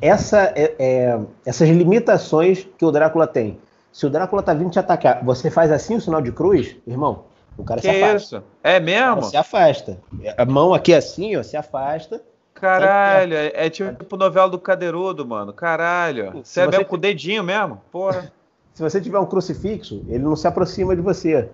Essa, 0.00 0.52
é, 0.56 0.74
é, 0.78 1.20
essas 1.44 1.68
limitações 1.68 2.66
que 2.78 2.84
o 2.84 2.90
Drácula 2.90 3.26
tem. 3.26 3.58
Se 3.92 4.06
o 4.06 4.10
Drácula 4.10 4.42
tá 4.42 4.54
vindo 4.54 4.70
te 4.70 4.78
atacar, 4.78 5.22
você 5.24 5.50
faz 5.50 5.70
assim 5.70 5.96
o 5.96 6.00
sinal 6.00 6.22
de 6.22 6.32
cruz, 6.32 6.76
irmão, 6.86 7.24
o 7.58 7.64
cara 7.64 7.80
que 7.80 7.90
se 7.90 8.02
afasta. 8.02 8.36
Isso? 8.36 8.44
É 8.62 8.80
mesmo? 8.80 9.24
Se 9.24 9.36
afasta. 9.36 9.98
A 10.38 10.44
mão 10.46 10.72
aqui 10.72 10.94
assim, 10.94 11.36
ó, 11.36 11.42
se 11.42 11.56
afasta 11.56 12.22
Caralho, 12.60 13.34
é, 13.34 13.52
é 13.54 13.70
tipo 13.70 14.16
novela 14.16 14.48
do 14.48 14.58
Cadeirudo, 14.58 15.26
mano. 15.26 15.52
Caralho. 15.52 16.42
Você 16.44 16.60
é 16.60 16.66
mesmo 16.66 16.84
com 16.84 16.96
o 16.96 16.98
dedinho 16.98 17.42
mesmo? 17.42 17.80
Porra. 17.90 18.30
Se 18.74 18.82
você 18.82 19.00
tiver 19.00 19.18
um 19.18 19.26
crucifixo, 19.26 20.04
ele 20.08 20.20
não 20.20 20.36
se 20.36 20.46
aproxima 20.46 20.94
de 20.94 21.02
você. 21.02 21.50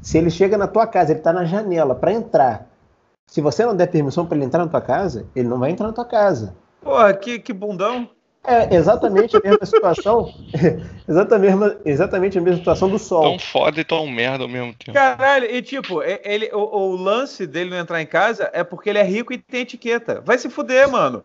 Se 0.00 0.18
ele 0.18 0.30
chega 0.30 0.58
na 0.58 0.68
tua 0.68 0.86
casa, 0.86 1.12
ele 1.12 1.20
tá 1.20 1.32
na 1.32 1.44
janela 1.44 1.94
para 1.94 2.12
entrar. 2.12 2.68
Se 3.26 3.40
você 3.40 3.64
não 3.64 3.74
der 3.74 3.86
permissão 3.86 4.26
para 4.26 4.36
ele 4.36 4.46
entrar 4.46 4.64
na 4.64 4.70
tua 4.70 4.80
casa, 4.80 5.26
ele 5.34 5.48
não 5.48 5.58
vai 5.58 5.70
entrar 5.70 5.86
na 5.86 5.92
tua 5.92 6.04
casa. 6.04 6.54
Porra, 6.80 7.14
que, 7.14 7.38
que 7.38 7.52
bundão. 7.52 8.10
É 8.44 8.74
exatamente 8.74 9.36
a 9.36 9.40
mesma 9.40 9.64
situação. 9.64 10.34
exatamente, 11.08 11.78
exatamente 11.84 12.38
a 12.38 12.40
mesma 12.40 12.58
situação 12.58 12.88
do 12.88 12.98
sol. 12.98 13.22
Tão 13.22 13.38
foda 13.38 13.80
e 13.80 13.84
tão 13.84 14.06
merda 14.08 14.42
ao 14.42 14.48
mesmo 14.48 14.74
tempo. 14.74 14.92
Caralho, 14.92 15.48
e 15.48 15.62
tipo, 15.62 16.02
ele, 16.02 16.50
o, 16.52 16.58
o, 16.58 16.96
lance 16.96 17.46
dele 17.46 17.70
não 17.70 17.78
entrar 17.78 18.02
em 18.02 18.06
casa 18.06 18.50
é 18.52 18.64
porque 18.64 18.90
ele 18.90 18.98
é 18.98 19.04
rico 19.04 19.32
e 19.32 19.38
tem 19.38 19.60
etiqueta. 19.60 20.20
Vai 20.20 20.38
se 20.38 20.50
fuder, 20.50 20.90
mano. 20.90 21.24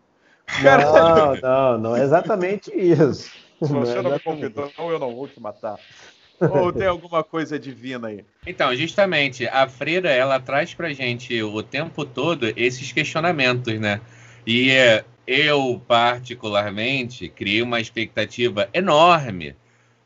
Não, 0.62 1.34
não, 1.42 1.78
não 1.78 1.96
é 1.96 2.04
exatamente 2.04 2.70
isso. 2.72 3.30
Se 3.60 3.72
você 3.72 3.96
não, 3.96 4.04
não 4.04 4.10
me 4.12 4.20
convidou, 4.20 4.70
eu 4.78 4.98
não 4.98 5.14
vou 5.14 5.26
te 5.26 5.40
matar. 5.40 5.76
Ou 6.40 6.72
tem 6.72 6.86
alguma 6.86 7.24
coisa 7.24 7.58
divina 7.58 8.08
aí? 8.08 8.24
Então, 8.46 8.74
justamente, 8.74 9.46
a 9.48 9.68
freira, 9.68 10.10
ela 10.10 10.38
traz 10.38 10.72
pra 10.72 10.92
gente 10.92 11.42
o 11.42 11.62
tempo 11.62 12.04
todo 12.04 12.52
esses 12.56 12.92
questionamentos, 12.92 13.78
né? 13.78 14.00
E 14.46 14.70
é, 14.70 15.04
eu, 15.26 15.82
particularmente, 15.86 17.28
criei 17.28 17.60
uma 17.60 17.80
expectativa 17.80 18.68
enorme, 18.72 19.54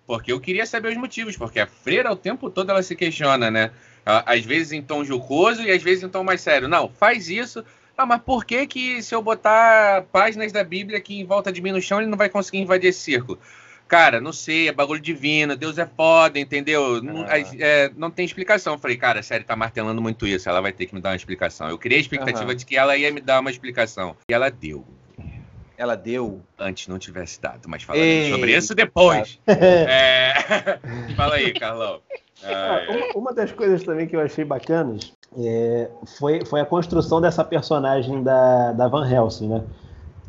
porque 0.06 0.32
eu 0.32 0.40
queria 0.40 0.66
saber 0.66 0.88
os 0.88 0.96
motivos, 0.96 1.36
porque 1.36 1.60
a 1.60 1.66
freira 1.66 2.10
o 2.10 2.16
tempo 2.16 2.50
todo 2.50 2.70
ela 2.70 2.82
se 2.82 2.96
questiona, 2.96 3.50
né? 3.50 3.70
Às 4.04 4.44
vezes 4.44 4.72
em 4.72 4.82
tom 4.82 5.04
jocoso 5.04 5.62
e 5.62 5.70
às 5.70 5.82
vezes 5.82 6.02
em 6.02 6.08
tom 6.08 6.24
mais 6.24 6.40
sério. 6.40 6.66
Não, 6.66 6.88
faz 6.88 7.28
isso. 7.28 7.64
Ah, 7.96 8.04
mas 8.04 8.20
por 8.20 8.44
que 8.44 8.66
que 8.66 9.02
se 9.02 9.14
eu 9.14 9.22
botar 9.22 10.02
páginas 10.10 10.50
da 10.50 10.64
Bíblia 10.64 10.98
aqui 10.98 11.20
em 11.20 11.24
volta 11.24 11.52
de 11.52 11.62
mim 11.62 11.70
no 11.70 11.80
chão, 11.80 12.00
ele 12.00 12.10
não 12.10 12.18
vai 12.18 12.28
conseguir 12.28 12.58
invadir 12.58 12.88
esse 12.88 13.00
círculo? 13.00 13.38
Cara, 13.92 14.22
não 14.22 14.32
sei, 14.32 14.68
é 14.68 14.72
bagulho 14.72 15.02
divino, 15.02 15.54
Deus 15.54 15.76
é 15.76 15.84
foda, 15.84 16.38
entendeu? 16.40 17.02
Não, 17.02 17.26
é, 17.26 17.90
não 17.94 18.10
tem 18.10 18.24
explicação. 18.24 18.72
Eu 18.72 18.78
falei, 18.78 18.96
cara, 18.96 19.20
a 19.20 19.22
série 19.22 19.44
tá 19.44 19.54
martelando 19.54 20.00
muito 20.00 20.26
isso, 20.26 20.48
ela 20.48 20.62
vai 20.62 20.72
ter 20.72 20.86
que 20.86 20.94
me 20.94 21.00
dar 21.02 21.10
uma 21.10 21.16
explicação. 21.16 21.68
Eu 21.68 21.76
criei 21.76 21.98
a 21.98 22.00
expectativa 22.00 22.48
uhum. 22.48 22.56
de 22.56 22.64
que 22.64 22.74
ela 22.74 22.96
ia 22.96 23.12
me 23.12 23.20
dar 23.20 23.40
uma 23.40 23.50
explicação. 23.50 24.16
E 24.30 24.32
ela 24.32 24.50
deu. 24.50 24.82
Ela 25.76 25.94
deu. 25.94 26.40
Antes 26.58 26.88
não 26.88 26.98
tivesse 26.98 27.38
dado, 27.38 27.68
mas 27.68 27.82
falando 27.82 28.30
sobre 28.30 28.56
isso 28.56 28.74
depois. 28.74 29.38
é... 29.46 30.32
Fala 31.14 31.34
aí, 31.34 31.52
Carlão. 31.52 32.00
Ah, 32.42 32.86
uma, 32.88 33.20
uma, 33.20 33.34
das 33.34 33.52
coisas 33.52 33.82
também 33.82 34.06
que 34.06 34.16
eu 34.16 34.20
achei 34.20 34.42
bacanas 34.42 35.12
é, 35.38 35.90
foi, 36.18 36.46
foi 36.46 36.62
a 36.62 36.64
construção 36.64 37.20
dessa 37.20 37.44
personagem 37.44 38.22
da, 38.22 38.72
da 38.72 38.88
Van 38.88 39.06
Helsing, 39.06 39.48
né? 39.48 39.62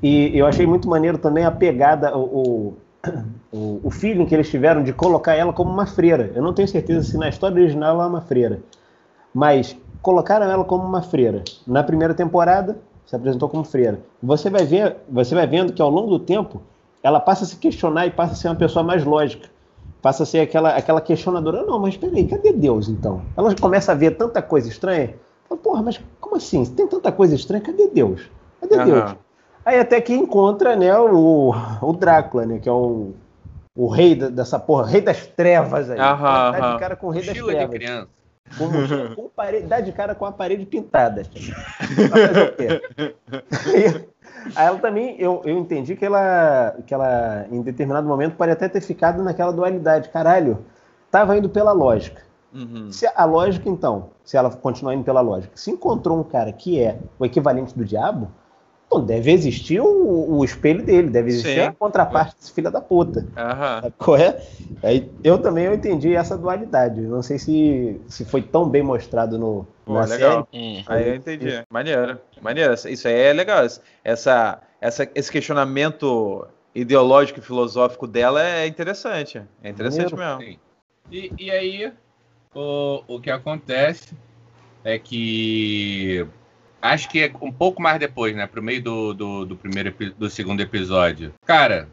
E 0.04 0.38
eu 0.38 0.46
achei 0.46 0.66
muito 0.68 0.90
maneiro 0.90 1.18
também 1.18 1.46
a 1.46 1.52
pegada, 1.52 2.16
o, 2.16 2.24
o, 2.24 2.78
o 3.52 3.90
feeling 3.92 4.26
que 4.26 4.34
eles 4.34 4.50
tiveram 4.50 4.82
de 4.82 4.94
colocar 4.94 5.36
ela 5.36 5.52
como 5.52 5.70
uma 5.70 5.86
freira. 5.86 6.32
Eu 6.34 6.42
não 6.42 6.54
tenho 6.54 6.68
certeza 6.68 7.04
se 7.04 7.18
na 7.18 7.28
história 7.28 7.56
original 7.56 7.96
ela 7.96 8.06
é 8.06 8.08
uma 8.08 8.22
freira, 8.22 8.62
mas 9.34 9.76
colocaram 10.02 10.46
ela 10.46 10.64
como 10.64 10.84
uma 10.84 11.02
freira. 11.02 11.44
Na 11.68 11.84
primeira 11.84 12.14
temporada, 12.14 12.78
se 13.06 13.16
apresentou 13.16 13.50
como 13.50 13.64
freira. 13.64 14.00
Você 14.22 14.50
vai 14.50 14.66
ver, 14.66 14.98
você 15.10 15.36
vai 15.36 15.46
vendo 15.46 15.74
que 15.74 15.82
ao 15.82 15.90
longo 15.90 16.12
do 16.12 16.20
tempo 16.20 16.62
ela 17.02 17.20
passa 17.20 17.44
a 17.44 17.48
se 17.48 17.58
questionar 17.58 18.08
e 18.08 18.12
passa 18.12 18.34
a 18.34 18.36
ser 18.36 18.48
uma 18.48 18.56
pessoa 18.56 18.84
mais 18.84 19.04
lógica. 19.04 19.50
Passa 20.02 20.24
a 20.24 20.26
ser 20.26 20.40
aquela, 20.40 20.70
aquela 20.76 21.02
questionadora. 21.02 21.64
Não, 21.64 21.80
mas 21.80 21.98
peraí, 21.98 22.26
cadê 22.28 22.54
Deus 22.54 22.88
então? 22.88 23.22
Ela 23.36 23.54
começa 23.56 23.92
a 23.92 23.96
ver 23.96 24.12
tanta 24.12 24.42
coisa 24.42 24.68
estranha. 24.68 25.16
Fala, 25.48 25.60
porra, 25.60 25.82
mas 25.82 26.02
como 26.20 26.38
assim? 26.38 26.66
Tem 26.66 26.88
tanta 26.88 27.12
coisa 27.12 27.36
estranha, 27.36 27.62
cadê 27.62 27.88
Deus? 27.88 28.30
Cadê 28.62 28.78
uhum. 28.78 28.86
Deus? 28.86 29.16
Aí 29.66 29.80
até 29.80 30.02
que 30.02 30.14
encontra, 30.14 30.76
né, 30.76 30.98
o, 30.98 31.54
o 31.82 31.94
Drácula, 31.94 32.46
né, 32.46 32.60
que 32.60 32.68
é 32.68 32.72
o, 32.72 33.14
o 33.76 33.88
rei 33.88 34.16
dessa 34.16 34.60
porra, 34.60 34.88
rei 34.88 35.02
das 35.02 35.26
trevas 35.26 35.90
aí. 35.90 36.00
Aham, 36.00 36.52
dá 36.52 36.74
de 36.74 36.80
cara 36.80 36.96
com 36.96 37.08
o 37.08 37.10
rei 37.10 37.26
das 37.26 37.38
trevas. 37.38 37.70
De 37.70 37.78
criança. 37.78 38.08
Com, 38.58 38.70
com 39.16 39.30
parede, 39.30 39.68
dá 39.68 39.80
de 39.80 39.92
cara 39.92 40.14
com 40.14 40.26
a 40.26 40.32
parede 40.32 40.66
pintada. 40.66 41.24
aí, 44.56 44.68
ela 44.68 44.78
também, 44.80 45.16
eu, 45.20 45.42
eu 45.46 45.58
entendi 45.58 45.96
que 45.96 46.06
ela, 46.06 46.76
que 46.86 46.94
ela, 46.94 47.46
em 47.50 47.62
determinado 47.62 48.08
momento, 48.08 48.36
pode 48.36 48.52
até 48.52 48.68
ter 48.68 48.82
ficado 48.82 49.24
naquela 49.24 49.54
dualidade. 49.54 50.10
Caralho, 50.10 50.66
tava 51.10 51.38
indo 51.38 51.50
pela 51.50 51.72
lógica. 51.72 52.22
Uhum. 52.54 52.92
Se 52.92 53.08
a 53.16 53.26
lógica, 53.26 53.68
então, 53.68 54.12
se 54.24 54.38
ela 54.38 54.52
continuar 54.52 54.94
indo 54.94 55.04
pela 55.04 55.22
lógica, 55.22 55.54
se 55.56 55.72
encontrou 55.72 56.20
um 56.20 56.24
cara 56.24 56.52
que 56.52 56.80
é 56.80 57.00
o 57.18 57.26
equivalente 57.26 57.76
do 57.76 57.84
diabo, 57.84 58.30
Não, 58.94 59.04
deve 59.04 59.32
existir 59.32 59.80
o, 59.82 60.38
o 60.38 60.46
espelho 60.46 60.84
dele, 60.84 61.10
deve 61.10 61.30
existir 61.30 61.56
Sim. 61.56 61.62
a 61.62 61.72
contraparte 61.72 62.36
desse 62.36 62.54
filho 62.54 62.70
da 62.70 62.80
puta. 62.80 63.26
Qual 63.98 64.18
é? 64.18 64.40
Aí, 64.84 65.10
eu 65.24 65.38
também 65.38 65.66
eu 65.66 65.74
entendi 65.74 66.14
essa 66.16 66.38
dualidade. 66.38 67.02
Eu 67.02 67.10
Não 67.10 67.24
sei 67.24 67.40
se, 67.40 68.00
se 68.08 68.24
foi 68.26 68.42
tão 68.42 68.70
bem 68.70 68.84
mostrado 68.84 69.38
no, 69.40 69.66
Pô, 69.86 69.94
na 69.94 70.06
legal. 70.06 70.48
série. 70.52 70.64
Hum. 70.64 70.84
Aí 70.88 71.10
eu 71.10 71.16
entendi. 71.16 71.64
Maneiro. 71.70 72.20
Maneiro. 72.42 72.74
Isso 72.74 73.08
aí 73.08 73.14
é 73.16 73.34
legal. 73.34 73.66
Essa, 74.04 74.62
essa, 74.80 75.10
esse 75.16 75.32
questionamento 75.32 76.46
ideológico 76.76 77.40
e 77.40 77.42
filosófico 77.42 78.06
dela 78.06 78.46
é 78.46 78.68
interessante. 78.68 79.42
É 79.64 79.70
interessante 79.70 80.16
Maneiro. 80.16 80.38
mesmo. 80.38 80.60
E, 81.12 81.32
e 81.38 81.52
aí, 81.52 81.92
o, 82.54 83.04
o 83.08 83.20
que 83.20 83.32
acontece 83.32 84.14
é 84.84 85.00
que. 85.00 86.28
Acho 86.84 87.08
que 87.10 87.22
é 87.24 87.32
um 87.42 87.52
pouco 87.52 87.82
mais 87.82 87.98
depois, 87.98 88.36
né? 88.36 88.46
Pro 88.46 88.62
meio 88.62 88.84
do, 88.84 89.14
do, 89.14 89.46
do 89.46 89.56
primeiro 89.56 89.96
do 90.18 90.30
segundo 90.30 90.60
episódio. 90.60 91.34
Cara, 91.46 91.88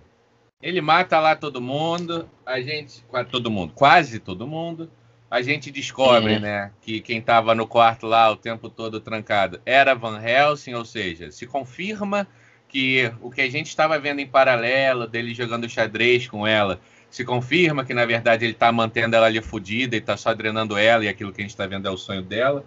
ele 0.61 0.81
mata 0.81 1.21
lá 1.21 1.37
todo 1.37 1.61
mundo. 1.61 2.29
A 2.45 2.61
gente. 2.61 3.05
Todo 3.31 3.49
mundo, 3.53 3.73
quase 3.73 4.19
todo 4.19 4.49
mundo. 4.49 4.91
A 5.31 5.43
gente 5.43 5.71
descobre, 5.71 6.35
Uhum. 6.35 6.41
né? 6.41 6.73
Que 6.81 7.01
quem 7.01 7.23
tava 7.23 7.55
no 7.55 7.69
quarto 7.69 8.05
lá 8.09 8.29
o 8.33 8.37
tempo 8.37 8.69
todo 8.69 8.99
trancado 8.99 9.61
era 9.65 9.95
Van 9.95 10.21
Helsing, 10.21 10.75
ou 10.75 10.85
seja, 10.85 11.31
se 11.31 11.47
confirma 11.47 12.27
que 12.67 13.13
o 13.21 13.31
que 13.31 13.41
a 13.43 13.49
gente 13.49 13.69
estava 13.69 13.97
vendo 13.97 14.19
em 14.19 14.27
paralelo 14.27 15.07
dele 15.07 15.33
jogando 15.35 15.69
xadrez 15.69 16.27
com 16.29 16.45
ela 16.47 16.81
se 17.09 17.25
confirma 17.25 17.85
que 17.85 17.93
na 17.93 18.05
verdade 18.07 18.45
ele 18.45 18.55
tá 18.55 18.71
mantendo 18.71 19.17
ela 19.17 19.27
ali 19.27 19.41
fodida 19.43 19.97
e 19.97 20.01
tá 20.01 20.17
só 20.17 20.33
drenando 20.33 20.77
ela 20.77 21.05
e 21.05 21.09
aquilo 21.09 21.33
que 21.33 21.41
a 21.41 21.45
gente 21.45 21.57
tá 21.57 21.67
vendo 21.67 21.87
é 21.89 21.91
o 21.91 21.97
sonho 21.97 22.23
dela. 22.23 22.65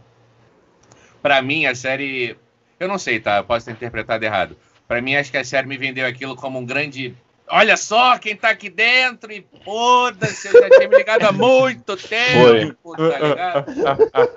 Pra 1.23 1.41
mim 1.41 1.65
a 1.65 1.73
série, 1.73 2.37
eu 2.79 2.87
não 2.87 2.99
sei, 2.99 3.19
tá? 3.19 3.37
Eu 3.37 3.43
posso 3.45 3.65
ter 3.65 3.71
interpretado 3.71 4.23
errado. 4.23 4.55
Pra 4.87 5.01
mim 5.01 5.15
acho 5.15 5.31
que 5.31 5.37
a 5.37 5.43
série 5.43 5.65
me 5.67 5.77
vendeu 5.77 6.05
aquilo 6.05 6.35
como 6.35 6.59
um 6.59 6.65
grande 6.65 7.15
Olha 7.45 7.75
só 7.75 8.17
quem 8.17 8.35
tá 8.37 8.49
aqui 8.49 8.69
dentro 8.69 9.31
e 9.31 9.45
foda-se, 9.65 10.47
eu 10.47 10.53
já 10.61 10.69
tinha 10.69 10.87
me 10.87 10.95
ligado 10.95 11.23
há 11.25 11.31
muito 11.31 11.95
tempo, 11.97 12.95
tá 12.95 13.19
ligado? 13.19 13.65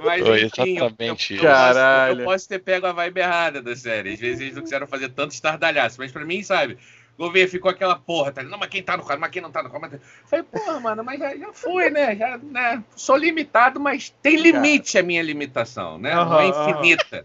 Mas 0.05 0.22
Foi 0.26 0.43
enfim, 0.45 0.76
eu- 0.76 0.87
exatamente 0.87 1.32
eu, 1.34 1.37
isso. 1.39 1.47
eu 1.47 1.51
posso- 1.53 1.74
Caralho. 1.74 2.20
eu 2.20 2.24
posso 2.24 2.49
ter 2.49 2.59
pego 2.59 2.87
a 2.87 2.93
vibe 2.93 3.18
errada 3.20 3.62
da 3.62 3.76
série. 3.76 4.12
Às 4.12 4.20
vezes 4.20 4.41
eles 4.41 4.57
não 4.57 4.62
quiseram 4.62 4.87
fazer 4.89 5.09
tanto 5.11 5.30
estardalhaço, 5.32 5.97
mas 5.99 6.11
pra 6.12 6.24
mim, 6.24 6.43
sabe? 6.43 6.76
Gouveia 7.18 7.48
ficou 7.48 7.70
aquela 7.70 7.96
porra, 7.96 8.30
tá? 8.32 8.42
Não, 8.42 8.58
mas 8.58 8.68
quem 8.68 8.82
tá 8.82 8.96
no 8.96 9.02
quadro, 9.02 9.20
mas 9.20 9.30
quem 9.30 9.40
não 9.40 9.50
tá 9.50 9.62
no 9.62 9.70
quadro. 9.70 9.88
mas- 9.90 10.00
Falei, 10.26 10.44
porra, 10.44 10.80
mano, 10.80 11.02
mas 11.04 11.18
já, 11.18 11.36
já 11.36 11.52
foi, 11.52 11.88
né? 11.90 12.14
Já, 12.14 12.36
né? 12.38 12.84
Sou 12.94 13.16
limitado, 13.16 13.80
mas 13.80 14.10
tem 14.22 14.36
limite 14.36 14.98
a 14.98 15.02
minha 15.02 15.22
limitação, 15.22 15.98
né? 15.98 16.14
não 16.14 16.38
é 16.40 16.48
infinita. 16.48 17.24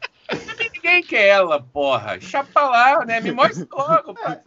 Ninguém 0.73 1.03
quer 1.03 1.27
ela, 1.27 1.61
porra. 1.61 2.19
Chapa 2.21 2.61
lá, 2.61 3.05
né? 3.05 3.19
Me 3.19 3.31
mostra 3.31 3.67
logo, 3.71 4.13
porra. 4.13 4.41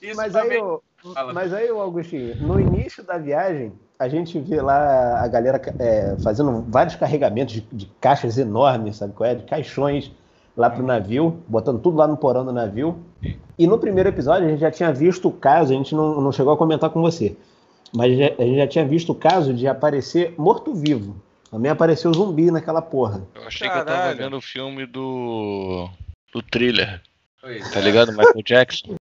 Isso 0.00 0.16
Mas 0.16 0.32
também- 0.32 0.52
aí, 0.52 0.62
ô, 0.62 0.82
Fala. 1.14 1.32
mas 1.32 1.52
aí, 1.54 1.70
ô 1.70 1.80
Augustinho, 1.80 2.36
no 2.36 2.58
início 2.60 3.02
da 3.02 3.16
viagem, 3.18 3.72
a 3.98 4.08
gente 4.08 4.38
vê 4.40 4.60
lá 4.60 5.22
a 5.22 5.28
galera 5.28 5.60
é, 5.78 6.16
fazendo 6.22 6.64
vários 6.68 6.96
carregamentos 6.96 7.54
de, 7.54 7.60
de 7.72 7.86
caixas 8.00 8.36
enormes, 8.36 8.96
sabe 8.96 9.12
qual 9.14 9.30
é? 9.30 9.34
De 9.34 9.44
caixões 9.44 10.10
lá 10.56 10.70
pro 10.70 10.82
navio, 10.84 11.42
botando 11.46 11.80
tudo 11.80 11.96
lá 11.96 12.06
no 12.06 12.16
porão 12.16 12.44
do 12.44 12.52
navio. 12.52 12.98
E 13.58 13.66
no 13.66 13.78
primeiro 13.78 14.08
episódio 14.08 14.46
a 14.46 14.50
gente 14.50 14.60
já 14.60 14.70
tinha 14.70 14.92
visto 14.92 15.28
o 15.28 15.32
caso, 15.32 15.72
a 15.72 15.76
gente 15.76 15.94
não, 15.94 16.20
não 16.20 16.32
chegou 16.32 16.52
a 16.52 16.56
comentar 16.56 16.90
com 16.90 17.00
você, 17.00 17.36
mas 17.94 18.16
já- 18.16 18.32
a 18.38 18.42
gente 18.42 18.56
já 18.56 18.66
tinha 18.66 18.84
visto 18.86 19.12
o 19.12 19.14
caso 19.14 19.52
de 19.54 19.66
aparecer 19.66 20.34
morto-vivo. 20.38 21.16
Também 21.50 21.70
apareceu 21.70 22.12
zumbi 22.12 22.50
naquela 22.50 22.82
porra. 22.82 23.22
Eu 23.34 23.46
achei 23.46 23.68
que 23.68 23.74
eu 23.78 23.84
tava 23.84 23.98
Caralho. 23.98 24.18
vendo 24.18 24.36
o 24.36 24.40
filme 24.40 24.84
do. 24.84 25.88
do 26.32 26.42
thriller, 26.42 27.00
Pois 27.40 27.70
tá 27.72 27.78
é. 27.78 27.82
ligado? 27.82 28.10
Michael 28.12 28.42
Jackson. 28.44 28.94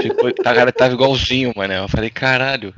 Ficou, 0.00 0.28
a 0.28 0.54
cara 0.54 0.72
tava 0.72 0.94
igualzinho, 0.94 1.52
mano. 1.56 1.74
Eu 1.74 1.88
falei, 1.88 2.08
caralho. 2.08 2.72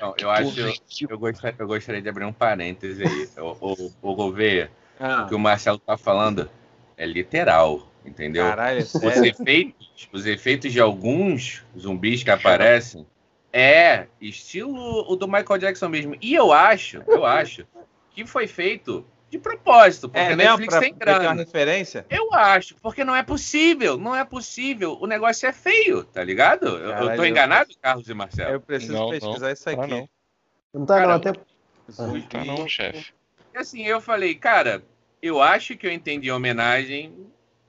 Não, 0.00 0.14
eu 0.20 0.30
acho. 0.30 0.52
que- 0.86 1.06
Eu 1.10 1.18
gostaria, 1.18 1.56
eu 1.58 1.66
gostaria 1.66 2.02
de 2.02 2.08
abrir 2.08 2.26
um 2.26 2.32
parêntese 2.32 3.02
aí. 3.02 3.28
O, 3.42 3.56
o, 3.72 3.92
o 4.02 4.14
Gouveia, 4.14 4.70
Ah, 5.00 5.22
o 5.24 5.28
que 5.28 5.34
o 5.34 5.38
Marcelo 5.38 5.78
tá 5.78 5.96
falando 5.96 6.48
é 6.96 7.06
literal, 7.06 7.86
entendeu? 8.04 8.44
caralho, 8.46 8.78
é 8.78 8.82
Os 8.82 8.88
sério. 8.90 9.26
efeitos, 9.26 10.08
os 10.12 10.26
efeitos 10.26 10.72
de 10.72 10.80
alguns 10.80 11.64
zumbis 11.78 12.22
que 12.22 12.30
aparecem 12.30 13.06
é 13.52 14.06
estilo 14.20 15.10
o 15.10 15.16
do 15.16 15.26
Michael 15.26 15.58
Jackson 15.58 15.88
mesmo. 15.88 16.16
E 16.20 16.34
eu 16.34 16.52
acho, 16.52 17.02
eu 17.06 17.24
acho 17.24 17.66
que 18.10 18.26
foi 18.26 18.46
feito 18.46 19.06
de 19.30 19.38
propósito, 19.38 20.08
porque 20.08 20.20
É 20.20 20.32
a 20.32 20.36
mesmo 20.36 20.58
Netflix 20.58 20.72
pra 20.74 20.80
tem 20.80 20.92
uma 20.92 20.98
grana. 21.18 21.34
referência? 21.34 22.06
Eu 22.08 22.32
acho, 22.34 22.74
porque 22.76 23.02
não 23.04 23.14
é 23.16 23.22
possível, 23.22 23.98
não 23.98 24.14
é 24.14 24.24
possível. 24.24 24.96
O 25.00 25.06
negócio 25.06 25.48
é 25.48 25.52
feio, 25.52 26.04
tá 26.04 26.22
ligado? 26.22 26.66
Eu, 26.66 26.76
eu 26.78 26.90
Caralho, 26.90 27.16
tô 27.16 27.22
eu- 27.22 27.26
enganado, 27.26 27.70
Carlos 27.80 28.08
e 28.08 28.14
Marcelo? 28.14 28.52
Eu 28.52 28.60
preciso 28.60 28.92
Não, 28.92 29.10
pesquisar 29.10 29.52
isso 29.52 29.68
Ah, 29.68 29.72
aqui. 29.72 29.90
não. 29.90 30.08
Não 30.72 30.86
tá, 30.86 30.94
Cara, 30.96 31.06
não, 31.08 31.14
até 31.16 31.32
Não 31.98 32.20
tá 32.22 32.44
não, 32.44 32.68
chefe. 32.68 33.12
E 33.54 33.58
assim, 33.58 33.82
eu 33.84 34.00
falei, 34.00 34.34
cara, 34.34 34.82
eu 35.26 35.42
acho 35.42 35.76
que 35.76 35.86
eu 35.86 35.92
entendi 35.92 36.30
a 36.30 36.36
homenagem, 36.36 37.12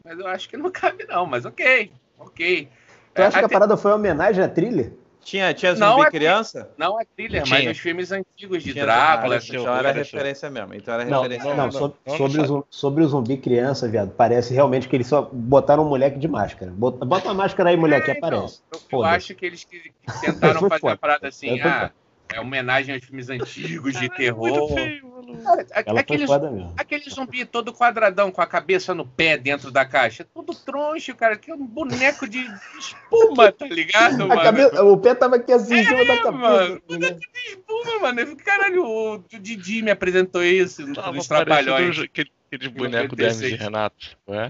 mas 0.03 0.18
eu 0.20 0.28
acho 0.28 0.47
que 0.49 0.58
não 0.58 0.70
cabe 0.72 1.05
não, 1.05 1.26
mas 1.26 1.45
ok, 1.45 1.91
ok. 2.20 2.70
Tu 3.14 3.22
acha 3.22 3.38
É, 3.38 3.39
que 3.39 3.45
a 3.45 3.45
até- 3.45 3.53
parada 3.53 3.78
foi 3.78 3.91
uma 3.91 3.97
homenagem 3.97 4.43
à 4.43 4.47
trilha? 4.49 4.93
Tinha, 5.24 5.53
tinha 5.53 5.76
Não, 5.76 5.97
zumbi 5.97 6.08
é- 6.08 6.12
criança? 6.12 6.70
Não 6.78 6.99
é 7.01 7.03
thriller, 7.03 7.45
mas 7.47 7.68
os 7.68 7.78
filmes 7.80 8.12
antigos 8.14 8.64
de 8.64 8.72
Tinha 8.72 8.86
Drácula, 8.86 9.34
Ah, 9.34 9.38
essas 9.38 9.49
então 9.49 9.76
era 9.76 9.91
referência 9.91 10.49
mesmo. 10.49 10.74
Então 10.74 10.93
era 10.93 11.03
Não, 11.03 11.22
referência 11.24 11.49
não, 11.55 11.58
mesmo. 11.66 11.72
sobre, 11.74 11.97
não, 12.05 12.18
sobre, 12.18 12.38
não 12.47 12.60
o, 12.60 12.66
sobre 12.70 13.03
o 13.03 13.08
zumbi 13.08 13.38
criança, 13.38 13.89
viado, 13.89 14.12
parece 14.16 14.53
realmente 14.53 14.88
que 14.88 14.95
eles 14.95 15.08
só 15.08 15.24
botaram 15.24 15.84
um 15.86 15.89
moleque 15.89 16.18
de 16.18 16.28
máscara. 16.30 16.72
Bota, 16.72 17.03
bota 17.05 17.26
uma 17.28 17.34
máscara 17.34 17.72
aí, 17.72 17.76
moleque, 17.78 18.05
que 18.05 18.12
É, 18.12 18.18
então, 18.18 18.30
aparece. 18.30 18.62
Eu, 18.72 18.82
eu 18.99 19.03
acho 19.03 19.36
que 19.36 19.45
eles 19.45 19.64
que- 19.66 19.80
que 20.01 20.12
tentaram 20.22 20.62
fazer 20.70 20.80
foda. 20.80 20.93
uma 20.93 20.97
parada 20.97 21.28
assim, 21.28 21.60
ah, 21.60 21.91
é 22.34 22.39
homenagem 22.39 22.93
aos 22.95 23.03
filmes 23.03 23.30
antigos 23.30 23.93
de 23.93 23.99
Muito 23.99 24.15
terror. 24.15 24.73
feio. 24.73 25.07
Cara, 25.43 25.65
a- 25.73 25.99
aquele, 25.99 26.25
foda 26.28 26.49
mesmo. 26.51 26.73
aquele 26.78 27.09
zumbi 27.09 27.43
todo 27.45 27.73
quadradão 27.73 28.32
com 28.32 28.41
a 28.41 28.45
cabeça 28.47 28.93
no 28.93 29.05
pé 29.05 29.38
dentro 29.38 29.71
da 29.71 29.86
caixa, 29.86 30.23
todo 30.34 30.53
troncho, 30.55 31.15
cara, 31.15 31.36
que 31.38 31.51
é 31.51 31.53
um 31.55 31.65
boneco 31.65 32.28
de 32.28 32.39
espuma, 32.80 33.51
tá 33.51 33.65
ligado, 33.65 34.28
cabeça- 34.28 34.84
o 34.84 34.97
pé 34.97 35.15
tava 35.15 35.36
aqui 35.38 35.51
assim, 35.51 35.75
em 35.80 35.84
cima 35.86 36.05
da 36.05 36.17
cabeça. 36.17 36.32
mano. 36.32 36.80
tá 36.82 36.93
ligado? 36.95 37.19
espuma, 37.47 37.99
mano. 38.13 38.36
Caralho, 38.38 38.84
o, 38.86 39.13
o 39.15 39.23
Didi 39.39 39.82
me 39.82 39.91
apresentou 39.91 40.43
isso 40.43 40.86
nos 40.86 40.97
parecendo 40.97 41.28
Trapalhões. 41.28 41.97
os- 41.97 42.07
aquele, 42.48 42.68
aquele 42.68 42.70
boneco 42.70 43.16
do 43.16 43.22
Hermes 43.22 43.39
e 43.39 43.58
96. 43.58 43.62
Renato, 43.62 44.18
não 44.28 44.41
é? 44.41 44.48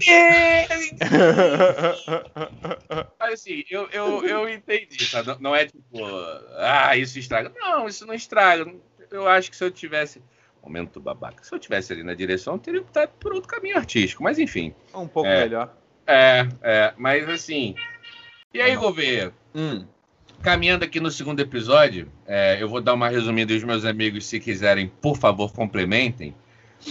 É, 3.20 3.32
assim, 3.32 3.64
eu, 3.70 3.88
eu, 3.90 4.24
eu 4.26 4.48
entendi, 4.48 5.10
tá? 5.10 5.22
Não, 5.22 5.38
não 5.40 5.56
é 5.56 5.66
tipo, 5.66 5.98
ah, 6.56 6.96
isso 6.96 7.18
estraga. 7.18 7.52
Não, 7.56 7.86
isso 7.86 8.06
não 8.06 8.14
estraga. 8.14 8.72
Eu 9.10 9.26
acho 9.28 9.50
que 9.50 9.56
se 9.56 9.64
eu 9.64 9.70
tivesse. 9.70 10.22
Momento 10.62 11.00
babaca. 11.00 11.42
Se 11.42 11.54
eu 11.54 11.58
tivesse 11.58 11.92
ali 11.92 12.02
na 12.02 12.14
direção, 12.14 12.54
eu 12.54 12.58
teria 12.58 12.80
optado 12.80 13.12
por 13.18 13.32
outro 13.32 13.48
caminho 13.48 13.76
artístico. 13.76 14.22
Mas 14.22 14.38
enfim. 14.38 14.74
Um 14.94 15.06
pouco 15.08 15.28
É. 15.28 15.42
melhor. 15.44 15.74
É, 16.06 16.46
é. 16.62 16.94
Mas 16.96 17.28
assim. 17.28 17.74
E 18.52 18.60
aí, 18.60 18.76
Gouveia? 18.76 19.32
Hum. 19.54 19.86
Caminhando 20.42 20.84
aqui 20.84 21.00
no 21.00 21.10
segundo 21.10 21.40
episódio, 21.40 22.10
é, 22.26 22.62
eu 22.62 22.68
vou 22.68 22.80
dar 22.80 22.94
uma 22.94 23.08
resumida 23.08 23.52
e 23.52 23.56
os 23.56 23.64
meus 23.64 23.84
amigos, 23.84 24.26
se 24.26 24.38
quiserem, 24.38 24.88
por 25.00 25.16
favor, 25.16 25.52
complementem. 25.52 26.34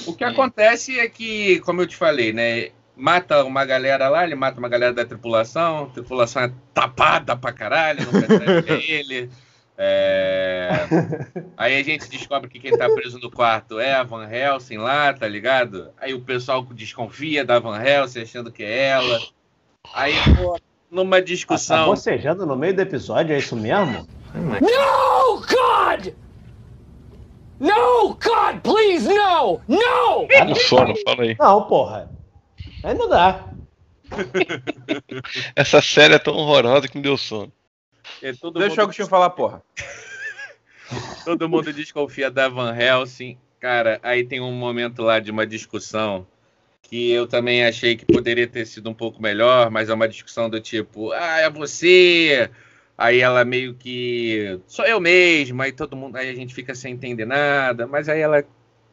O 0.05 0.13
que 0.13 0.23
Hum. 0.25 0.29
acontece 0.29 0.99
é 0.99 1.07
que, 1.09 1.59
como 1.61 1.81
eu 1.81 1.87
te 1.87 1.95
falei, 1.95 2.33
né? 2.33 2.69
Mata 2.95 3.43
uma 3.43 3.63
galera 3.63 4.09
lá, 4.09 4.23
ele 4.23 4.35
mata 4.35 4.59
uma 4.59 4.67
galera 4.69 4.91
da 4.93 5.05
tripulação, 5.05 5.83
a 5.83 5.85
tripulação 5.93 6.43
é 6.43 6.51
tapada 6.73 7.35
pra 7.37 7.53
caralho, 7.53 8.03
não 8.05 8.11
percebe 8.11 8.63
que 8.63 8.71
é 8.71 8.91
ele. 8.91 9.29
É, 9.79 10.87
Aí 11.55 11.79
a 11.79 11.83
gente 11.83 12.09
descobre 12.09 12.49
que 12.49 12.59
quem 12.59 12.75
tá 12.75 12.89
preso 12.89 13.19
no 13.19 13.29
quarto 13.29 13.79
é 13.79 13.93
a 13.93 14.01
Van 14.03 14.27
Helsing 14.27 14.77
lá, 14.77 15.13
tá 15.13 15.27
ligado? 15.27 15.91
Aí 16.01 16.13
o 16.15 16.21
pessoal 16.21 16.63
desconfia 16.71 17.45
da 17.45 17.59
Van 17.59 17.79
Helsing, 17.79 18.21
achando 18.23 18.51
que 18.51 18.63
é 18.63 18.87
ela. 18.87 19.19
Aí, 19.93 20.15
pô, 20.35 20.59
numa 20.89 21.17
Tá 21.17 21.21
discussão. 21.23 21.85
bocejando 21.85 22.45
no 22.47 22.55
meio 22.55 22.73
do 22.75 22.81
episódio, 22.81 23.35
é 23.35 23.37
isso 23.37 23.55
mesmo? 23.55 24.07
No, 24.33 25.41
God! 25.41 26.13
No, 27.59 28.09
God, 28.13 28.61
please, 28.63 29.07
no! 29.07 29.61
No! 29.67 30.27
Ah, 30.39 30.45
No 30.45 30.55
sono, 30.55 30.93
fala 31.03 31.23
aí. 31.23 31.35
Não, 31.39 31.63
porra. 31.67 32.09
Aí 32.83 32.93
não 32.93 33.09
dá. 33.09 33.45
Essa 35.55 35.81
série 35.81 36.13
é 36.15 36.19
tão 36.19 36.35
horrorosa 36.35 36.87
que 36.87 36.97
me 36.97 37.03
deu 37.03 37.17
sono. 37.17 37.51
é 38.21 38.31
todo 38.33 38.59
Deixa 38.59 38.73
o 38.73 38.77
mundo 38.77 38.81
Agostinho 38.83 39.07
falar, 39.07 39.29
porra. 39.31 39.61
Todo 41.25 41.49
mundo 41.49 41.73
desconfia 41.73 42.31
da 42.31 42.47
Van 42.47 42.73
Helsing. 42.73 43.37
Cara, 43.59 43.99
aí 44.01 44.23
tem 44.23 44.39
um 44.39 44.53
momento 44.53 45.01
lá 45.01 45.19
de 45.19 45.31
uma 45.31 45.45
discussão 45.45 46.25
que 46.81 47.11
eu 47.11 47.27
também 47.27 47.65
achei 47.65 47.97
que 47.97 48.05
poderia 48.05 48.47
ter 48.47 48.65
sido 48.65 48.89
um 48.89 48.93
pouco 48.93 49.21
melhor, 49.21 49.69
mas 49.69 49.89
é 49.89 49.93
uma 49.93 50.07
discussão 50.07 50.49
do 50.49 50.61
tipo, 50.61 51.11
ah, 51.11 51.39
é 51.39 51.49
você. 51.49 52.49
Aí 52.97 53.19
ela 53.19 53.45
meio 53.45 53.75
que 53.75 54.59
sou 54.65 54.83
eu 54.85 54.99
mesma, 54.99 55.65
aí 55.65 55.71
todo 55.71 55.95
mundo, 55.95 56.15
aí 56.15 56.29
a 56.29 56.33
gente 56.33 56.53
fica 56.53 56.73
sem 56.73 56.93
entender 56.93 57.25
nada, 57.25 57.85
mas 57.85 58.09
aí 58.09 58.21
ela 58.21 58.43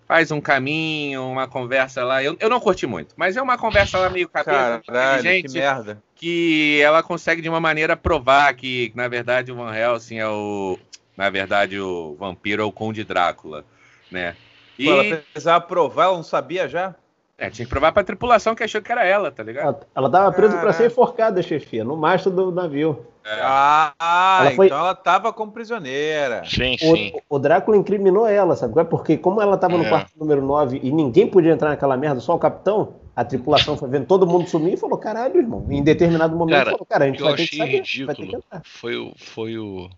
faz 0.06 0.30
um 0.30 0.40
caminho, 0.40 1.26
uma 1.26 1.48
conversa 1.48 2.04
lá. 2.04 2.22
Eu, 2.22 2.36
eu 2.38 2.50
não 2.50 2.60
curti 2.60 2.86
muito, 2.86 3.14
mas 3.16 3.36
é 3.36 3.40
uma 3.42 3.56
conversa 3.56 3.98
lá 3.98 4.10
meio 4.10 4.28
cabeça, 4.28 4.82
Caralho, 4.86 5.22
que 5.22 5.28
inteligente, 5.28 5.54
merda. 5.54 6.02
que 6.14 6.80
ela 6.82 7.02
consegue 7.02 7.40
de 7.40 7.48
uma 7.48 7.60
maneira 7.60 7.96
provar 7.96 8.52
que, 8.54 8.92
na 8.94 9.08
verdade, 9.08 9.50
o 9.50 9.56
Van 9.56 9.74
Helsing 9.74 10.18
é 10.18 10.28
o. 10.28 10.78
Na 11.16 11.30
verdade, 11.30 11.78
o 11.80 12.16
vampiro 12.18 12.62
é 12.62 12.64
o 12.64 12.72
Conde 12.72 13.04
Drácula, 13.04 13.64
né? 14.10 14.36
E 14.78 14.84
Pô, 14.84 14.90
ela 14.90 15.04
precisava 15.04 15.64
provar, 15.64 16.06
ela 16.06 16.16
não 16.16 16.24
sabia 16.24 16.68
já? 16.68 16.94
É, 17.36 17.50
tinha 17.50 17.66
que 17.66 17.70
provar 17.70 17.92
pra 17.92 18.04
tripulação 18.04 18.54
que 18.54 18.62
achou 18.62 18.80
que 18.80 18.92
era 18.92 19.04
ela, 19.04 19.30
tá 19.30 19.42
ligado? 19.42 19.64
Ela, 19.66 19.80
ela 19.94 20.10
tava 20.10 20.32
presa 20.32 20.52
pra 20.52 20.60
Caraca. 20.60 20.78
ser 20.78 20.86
enforcada, 20.86 21.42
chefia, 21.42 21.84
no 21.84 21.96
mastro 21.96 22.30
do 22.30 22.52
navio. 22.52 23.06
É. 23.26 23.40
Ah, 23.42 24.38
Ela 24.42 24.50
foi- 24.50 24.66
então 24.66 24.78
ela 24.78 24.94
tava 24.94 25.32
como 25.32 25.50
prisioneira. 25.50 26.44
Sim, 26.44 26.76
sim. 26.78 27.12
O, 27.30 27.36
o 27.36 27.38
Drácula 27.38 27.74
incriminou 27.76 28.26
ela, 28.26 28.54
sabe? 28.54 28.78
é? 28.78 28.84
Porque 28.84 29.16
como 29.16 29.40
ela 29.40 29.56
tava 29.56 29.78
no 29.78 29.84
É. 29.84 29.88
quarto 29.88 30.12
número 30.16 30.42
9 30.44 30.78
e 30.82 30.90
ninguém 30.92 31.26
podia 31.26 31.52
entrar 31.52 31.70
naquela 31.70 31.96
merda, 31.96 32.20
só 32.20 32.34
o 32.34 32.38
capitão, 32.38 32.96
a 33.16 33.24
tripulação 33.24 33.78
foi 33.78 33.88
vendo 33.88 34.06
todo 34.06 34.26
mundo 34.26 34.46
sumir 34.48 34.74
e 34.74 34.76
falou, 34.76 34.98
caralho, 34.98 35.38
irmão. 35.38 35.66
Em 35.70 35.82
determinado 35.82 36.36
momento 36.36 36.54
Cara, 36.56 36.70
falou, 36.72 36.84
cara, 36.86 37.04
a 37.04 37.08
O 37.08 37.10
gente 37.12 37.22
vai 37.22 37.34
ter 37.34 37.36
que 37.36 37.42
achei 37.44 37.58
saber, 37.58 37.70
vai 37.72 37.80
ter 38.14 38.22
que 38.22 38.22
ridículo 38.26 38.44
entrar. 38.46 38.62
foi 38.64 38.96
o, 38.96 39.12
foi 39.16 39.58
o. 39.58 39.88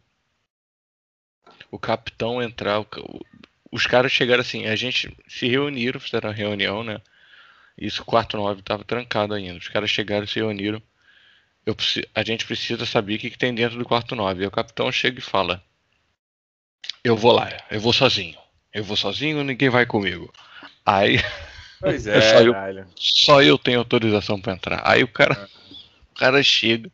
O 1.70 1.78
capitão 1.78 2.40
entrar. 2.42 2.80
o 2.80 2.86
o- 2.98 3.20
os 3.72 3.86
caras 3.86 4.12
chegaram 4.12 4.40
assim, 4.40 4.66
a 4.66 4.76
gente 4.76 5.14
se 5.28 5.48
reuniram, 5.48 5.98
fizeram 6.00 6.30
a 6.30 6.32
reunião, 6.32 6.84
né? 6.84 7.00
Isso, 7.78 8.02
o 8.02 8.04
quarto 8.04 8.36
9 8.36 8.62
tava 8.62 8.84
trancado 8.84 9.34
ainda. 9.34 9.58
Os 9.58 9.68
caras 9.68 9.90
chegaram 9.90 10.24
e 10.24 10.28
se 10.28 10.38
reuniram. 10.38 10.82
Eu, 11.64 11.76
a 12.14 12.22
gente 12.22 12.46
precisa 12.46 12.86
saber 12.86 13.16
o 13.16 13.18
que, 13.18 13.30
que 13.30 13.38
tem 13.38 13.54
dentro 13.54 13.78
do 13.78 13.84
quarto 13.84 14.14
9. 14.14 14.40
Aí 14.40 14.46
o 14.46 14.50
capitão 14.50 14.90
chega 14.90 15.18
e 15.18 15.22
fala: 15.22 15.62
Eu 17.04 17.16
vou 17.16 17.32
lá, 17.32 17.50
eu 17.70 17.80
vou 17.80 17.92
sozinho. 17.92 18.38
Eu 18.72 18.84
vou 18.84 18.96
sozinho, 18.96 19.42
ninguém 19.42 19.68
vai 19.68 19.84
comigo. 19.84 20.32
Aí 20.84 21.18
Pois 21.80 22.06
é, 22.06 22.20
só 22.20 22.40
eu. 22.40 22.52
Caralho. 22.52 22.86
só 22.96 23.42
eu 23.42 23.58
tenho 23.58 23.78
autorização 23.78 24.40
pra 24.40 24.54
entrar. 24.54 24.82
Aí 24.84 25.02
o 25.02 25.08
cara, 25.08 25.48
o 26.10 26.18
cara 26.18 26.42
chega, 26.42 26.90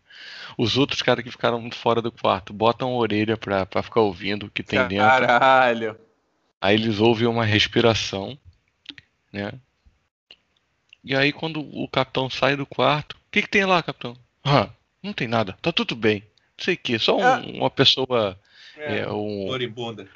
os 0.57 0.76
outros 0.76 1.03
caras 1.03 1.24
que 1.24 1.30
ficaram 1.30 1.70
fora 1.70 2.03
do 2.03 2.12
quarto 2.12 2.53
botam 2.53 2.89
a 2.91 2.97
orelha 2.97 3.37
pra, 3.37 3.64
pra 3.66 3.83
ficar 3.83 4.01
ouvindo 4.01 4.47
o 4.47 4.51
que 4.51 4.62
tem 4.62 4.80
dentro. 4.89 5.26
Caralho. 5.26 5.99
Aí 6.61 6.74
eles 6.74 7.01
ouvem 7.01 7.26
uma 7.26 7.45
respiração, 7.45 8.39
né? 9.33 9.53
E 11.05 11.14
aí 11.16 11.32
quando 11.32 11.61
o 11.61 11.88
capitão 11.88 12.30
sai 12.30 12.57
do 12.57 12.64
quarto, 12.66 13.12
o 13.14 13.16
que, 13.30 13.42
que 13.42 13.48
tem 13.48 13.64
lá, 13.64 13.82
capitão? 13.82 14.16
Ah, 14.44 14.68
não 15.03 15.12
tem 15.12 15.26
nada, 15.28 15.57
tá 15.61 15.72
tudo 15.72 15.96
bem. 15.96 16.20
Não 16.59 16.64
sei 16.64 16.74
o 16.74 16.78
que, 16.78 16.98
só 16.98 17.16
um- 17.16 17.24
Ah. 17.24 17.42
uma 17.44 17.70
pessoa. 17.70 18.38
É, 18.76 19.07
um, 19.09 19.46
Moribunda. 19.46 20.09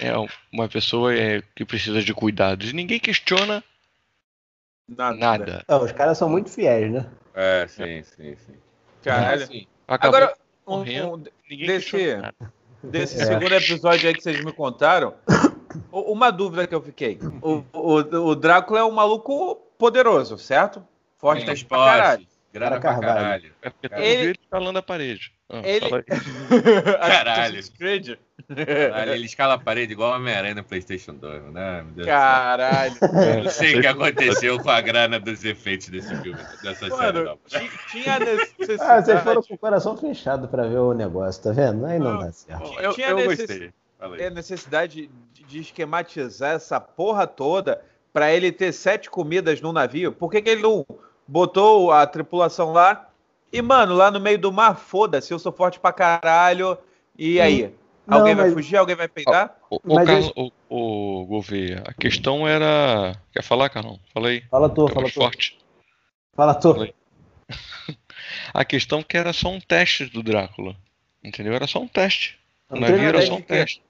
é 0.00 0.12
uma 0.52 0.68
pessoa 0.68 1.14
é, 1.14 1.42
que 1.54 1.64
precisa 1.64 2.02
de 2.02 2.14
cuidados. 2.14 2.70
E 2.70 2.72
ninguém 2.72 2.98
questiona 2.98 3.62
Nada. 4.88 5.16
nada. 5.16 5.64
Ah, 5.68 5.78
os 5.78 5.92
caras 5.92 6.16
são 6.18 6.28
muito 6.28 6.50
fiéis, 6.50 6.90
né? 6.92 7.06
É, 7.34 7.66
sim, 7.68 8.02
sim, 8.02 8.36
sim. 8.36 8.54
Caralho. 9.02 9.42
Assim, 9.44 9.66
Agora, 9.86 10.34
um- 10.66 10.78
morrendo, 10.78 11.14
um- 11.14 11.56
desse- 11.66 12.16
desse 12.82 13.20
É. 13.20 13.26
segundo 13.26 13.52
episódio 13.54 14.08
aí 14.08 14.14
que 14.14 14.22
vocês 14.22 14.44
me 14.44 14.52
contaram, 14.52 15.14
uma 15.92 16.30
dúvida 16.30 16.66
que 16.66 16.74
eu 16.74 16.82
fiquei. 16.82 17.18
O, 17.42 17.62
o, 17.72 17.94
o 18.30 18.34
Drácula 18.36 18.80
é 18.80 18.84
um 18.84 18.90
maluco 18.90 19.60
poderoso, 19.80 20.38
certo? 20.38 20.86
Forte 21.18 21.38
muitas 21.44 21.62
pra 21.64 21.78
caralho. 21.78 22.26
grana 22.52 22.80
pra 22.80 22.94
caralho. 23.00 23.52
É 23.62 23.70
porque 23.70 23.94
Ele- 23.94 24.22
ele 24.30 24.38
falando 24.50 24.76
a 24.76 24.82
parede. 24.82 25.32
Ah, 25.48 25.60
Ele-. 25.64 25.80
Caralho. 26.98 27.60
Creed. 27.76 28.16
Caralho, 28.48 29.12
Ele 29.12 29.26
escala 29.26 29.54
a 29.54 29.58
parede 29.58 29.92
igual 29.92 30.14
Homem-Aranha 30.14 30.54
no 30.54 30.64
PlayStation 30.64 31.14
2, 31.14 31.42
né? 31.52 31.84
Caralho. 32.04 32.94
Eu 33.36 33.44
não 33.44 33.50
sei 33.50 33.76
o 33.76 33.80
que 33.80 33.86
aconteceu 33.86 34.58
com 34.60 34.70
a 34.70 34.80
grana 34.80 35.18
dos 35.20 35.44
efeitos 35.44 35.88
desse 35.88 36.14
filme, 36.22 36.38
dessa 36.62 36.74
série. 36.88 36.90
Mano, 36.90 37.24
Não. 37.24 37.38
ti- 37.46 37.70
tinha 37.90 38.18
necessidade. 38.18 38.80
Ah, 38.82 39.02
vocês 39.02 39.20
foram 39.22 39.42
com 39.42 39.54
o 39.54 39.58
coração 39.58 39.96
fechado 39.96 40.48
pra 40.48 40.66
ver 40.66 40.78
o 40.78 40.92
negócio, 40.94 41.42
tá 41.42 41.52
vendo? 41.52 41.84
Aí 41.86 41.98
não 41.98 42.18
dá 42.18 42.32
certo. 42.32 42.72
Eu, 42.80 42.92
tinha 42.94 43.08
eu 43.08 43.16
necess- 43.16 43.46
gostei. 43.46 43.72
É 44.18 44.30
necessidade 44.30 45.10
de, 45.34 45.44
de 45.44 45.58
esquematizar 45.60 46.54
essa 46.54 46.80
porra 46.80 47.26
toda 47.26 47.82
pra 48.12 48.32
ele 48.32 48.50
ter 48.52 48.72
sete 48.72 49.08
comidas 49.10 49.60
no 49.60 49.72
navio? 49.72 50.12
Por 50.12 50.30
que, 50.30 50.42
que 50.42 50.50
ele 50.50 50.62
não 50.62 50.86
botou 51.26 51.92
a 51.92 52.06
tripulação 52.06 52.72
lá? 52.72 53.08
E, 53.52 53.60
mano, 53.62 53.94
lá 53.94 54.10
no 54.10 54.20
meio 54.20 54.38
do 54.38 54.52
mar, 54.52 54.76
foda-se, 54.76 55.32
eu 55.32 55.38
sou 55.38 55.52
forte 55.52 55.80
pra 55.80 55.92
caralho. 55.92 56.78
E 57.18 57.40
aí? 57.40 57.72
Não, 58.06 58.18
alguém 58.18 58.34
vai 58.34 58.46
mas- 58.46 58.54
fugir? 58.54 58.76
Alguém 58.76 58.96
vai 58.96 59.08
peidar? 59.08 59.56
O, 59.68 59.76
o, 59.76 59.94
Mas 59.94 60.06
Carlos- 60.06 60.32
o, 60.36 60.50
o 60.68 61.26
Gouveia, 61.26 61.82
a 61.86 61.92
questão 61.92 62.46
era. 62.46 63.16
Quer 63.32 63.42
falar, 63.42 63.68
Carlão? 63.68 63.98
Fala 64.14 64.28
aí. 64.28 64.42
Fala 64.50 64.68
tu, 64.68 64.88
É 64.88 64.92
fala 64.92 65.06
tu. 65.08 65.14
forte. 65.14 65.58
Fala 66.34 66.54
tu. 66.54 66.88
A 68.54 68.64
questão 68.64 69.02
que 69.02 69.16
era 69.16 69.32
só 69.32 69.48
um 69.48 69.60
teste 69.60 70.06
do 70.06 70.22
Drácula. 70.22 70.76
Entendeu? 71.22 71.52
Era 71.54 71.66
só 71.66 71.80
um 71.80 71.88
teste. 71.88 72.38
O 72.70 72.78
navio 72.78 72.98
era 73.08 73.20
só 73.22 73.34
um 73.34 73.42
teste. 73.42 73.82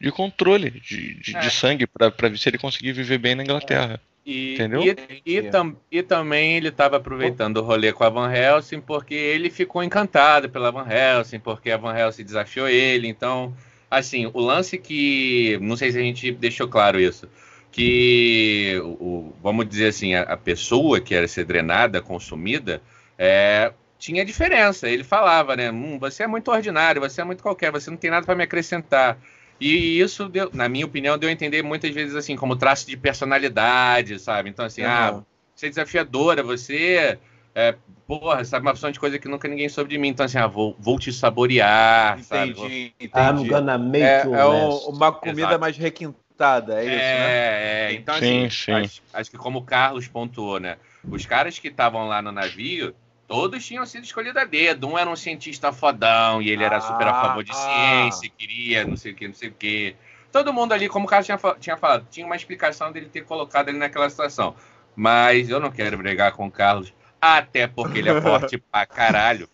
De 0.00 0.10
controle, 0.12 0.70
de, 0.70 1.14
de, 1.14 1.32
de 1.32 1.36
É. 1.36 1.50
sangue, 1.50 1.86
pra, 1.86 2.10
pra 2.10 2.28
ver 2.28 2.38
se 2.38 2.48
ele 2.48 2.58
conseguia 2.58 2.92
viver 2.92 3.18
bem 3.18 3.34
na 3.34 3.42
Inglaterra. 3.42 4.00
E, 4.24 4.54
Entendeu? 4.54 4.82
E, 4.82 5.36
e, 5.36 5.42
tam- 5.42 5.76
e 5.90 6.02
também 6.02 6.56
ele 6.56 6.68
estava 6.68 6.96
aproveitando 6.96 7.58
o 7.58 7.62
rolê 7.62 7.92
com 7.92 8.02
a 8.02 8.08
Van 8.08 8.32
Helsing 8.32 8.80
porque 8.80 9.14
ele 9.14 9.48
ficou 9.50 9.82
encantado 9.84 10.48
pela 10.50 10.70
Van 10.72 10.86
Helsing, 10.90 11.38
porque 11.38 11.70
a 11.70 11.76
Van 11.76 11.96
Helsing 11.96 12.24
desafiou 12.24 12.68
ele. 12.68 13.06
Então, 13.08 13.54
assim, 13.90 14.28
o 14.34 14.40
lance 14.40 14.78
que. 14.78 15.56
Não 15.62 15.76
sei 15.76 15.92
se 15.92 15.98
a 15.98 16.02
gente 16.02 16.32
deixou 16.32 16.66
claro 16.68 16.98
isso. 17.00 17.28
Que, 17.70 18.80
o, 18.82 18.88
o- 18.88 19.36
vamos 19.42 19.68
dizer 19.68 19.88
assim, 19.88 20.14
a, 20.14 20.22
a 20.22 20.36
pessoa 20.36 21.00
que 21.00 21.14
era 21.14 21.28
ser 21.28 21.44
drenada, 21.44 22.00
consumida, 22.02 22.82
é, 23.18 23.72
tinha 23.98 24.24
diferença. 24.24 24.88
Ele 24.88 25.04
falava, 25.04 25.54
né? 25.54 25.70
Hum, 25.70 25.98
você 25.98 26.22
é 26.22 26.26
muito 26.26 26.50
ordinário, 26.50 27.00
você 27.00 27.20
é 27.20 27.24
muito 27.24 27.42
qualquer, 27.42 27.70
você 27.70 27.90
não 27.90 27.96
tem 27.96 28.10
nada 28.10 28.26
para 28.26 28.34
me 28.34 28.42
acrescentar. 28.44 29.18
E 29.60 29.98
isso, 30.00 30.28
deu, 30.28 30.50
na 30.52 30.68
minha 30.68 30.84
opinião, 30.84 31.16
deu 31.16 31.28
a 31.28 31.32
entender 31.32 31.62
muitas 31.62 31.94
vezes 31.94 32.14
assim, 32.14 32.36
como 32.36 32.56
traço 32.56 32.86
de 32.86 32.96
personalidade, 32.96 34.18
sabe? 34.18 34.50
Então, 34.50 34.64
assim, 34.64 34.82
ah, 34.82 35.10
Aham. 35.10 35.24
você 35.54 35.66
é 35.66 35.68
desafiadora, 35.70 36.42
você 36.42 37.18
é, 37.54 37.74
porra, 38.06 38.44
sabe 38.44 38.66
uma 38.66 38.72
opção 38.72 38.90
de 38.90 39.00
coisa 39.00 39.18
que 39.18 39.26
nunca 39.28 39.48
ninguém 39.48 39.68
soube 39.68 39.88
de 39.88 39.96
mim. 39.98 40.08
Então, 40.08 40.26
assim, 40.26 40.36
ah, 40.36 40.46
vou, 40.46 40.76
vou 40.78 40.98
te 40.98 41.10
saborear, 41.10 42.22
sabe? 42.22 42.52
Vou- 42.52 42.66
Entendi, 42.66 42.94
entendi. 43.00 43.18
I'm 43.18 43.48
gonna 43.48 43.78
make 43.78 44.04
É, 44.04 44.20
é 44.20 44.44
um- 44.46 44.68
uma 44.90 45.10
comida 45.10 45.40
Exato. 45.46 45.60
mais 45.60 45.76
requintada, 45.78 46.82
é 46.82 46.84
isso, 46.84 46.92
né? 46.94 47.28
É, 47.30 47.88
é, 47.88 47.92
então 47.94 48.14
Sim, 48.16 48.44
assim, 48.46 48.50
sim. 48.50 48.72
Acho, 48.72 49.02
acho 49.14 49.30
que 49.30 49.38
como 49.38 49.60
o 49.60 49.62
Carlos 49.64 50.06
pontuou, 50.06 50.60
né? 50.60 50.76
Os 51.10 51.24
caras 51.24 51.58
que 51.58 51.68
estavam 51.68 52.06
lá 52.06 52.20
no 52.20 52.30
navio, 52.30 52.94
todos 53.26 53.64
tinham 53.64 53.84
sido 53.86 54.04
escolhidos 54.04 54.40
a 54.40 54.44
dedo. 54.44 54.88
Um 54.88 54.98
era 54.98 55.08
um 55.10 55.16
cientista 55.16 55.72
fodão 55.72 56.40
e 56.42 56.50
ele 56.50 56.62
era 56.64 56.80
super 56.80 57.06
a 57.06 57.14
favor 57.22 57.42
de 57.44 57.52
Ah. 57.52 57.54
ciência, 57.54 58.30
queria 58.36 58.84
não 58.86 58.96
sei 58.96 59.12
o 59.12 59.14
que, 59.14 59.26
não 59.28 59.34
sei 59.34 59.48
o 59.48 59.52
que. 59.52 59.96
Todo 60.32 60.52
mundo 60.52 60.72
ali, 60.72 60.88
como 60.88 61.06
o 61.06 61.08
Carlos 61.08 61.26
tinha, 61.26 61.38
tinha 61.58 61.76
falado, 61.76 62.06
tinha 62.10 62.26
uma 62.26 62.36
explicação 62.36 62.92
dele 62.92 63.08
ter 63.08 63.22
colocado 63.22 63.68
ele 63.68 63.78
naquela 63.78 64.08
situação. 64.10 64.54
Mas 64.94 65.48
eu 65.50 65.60
não 65.60 65.70
quero 65.70 65.96
brigar 65.98 66.32
com 66.32 66.46
o 66.46 66.50
Carlos, 66.50 66.92
até 67.20 67.66
porque 67.66 67.98
ele 67.98 68.08
é 68.10 68.20
forte 68.20 68.58
pra 68.70 68.84
caralho. 68.86 69.48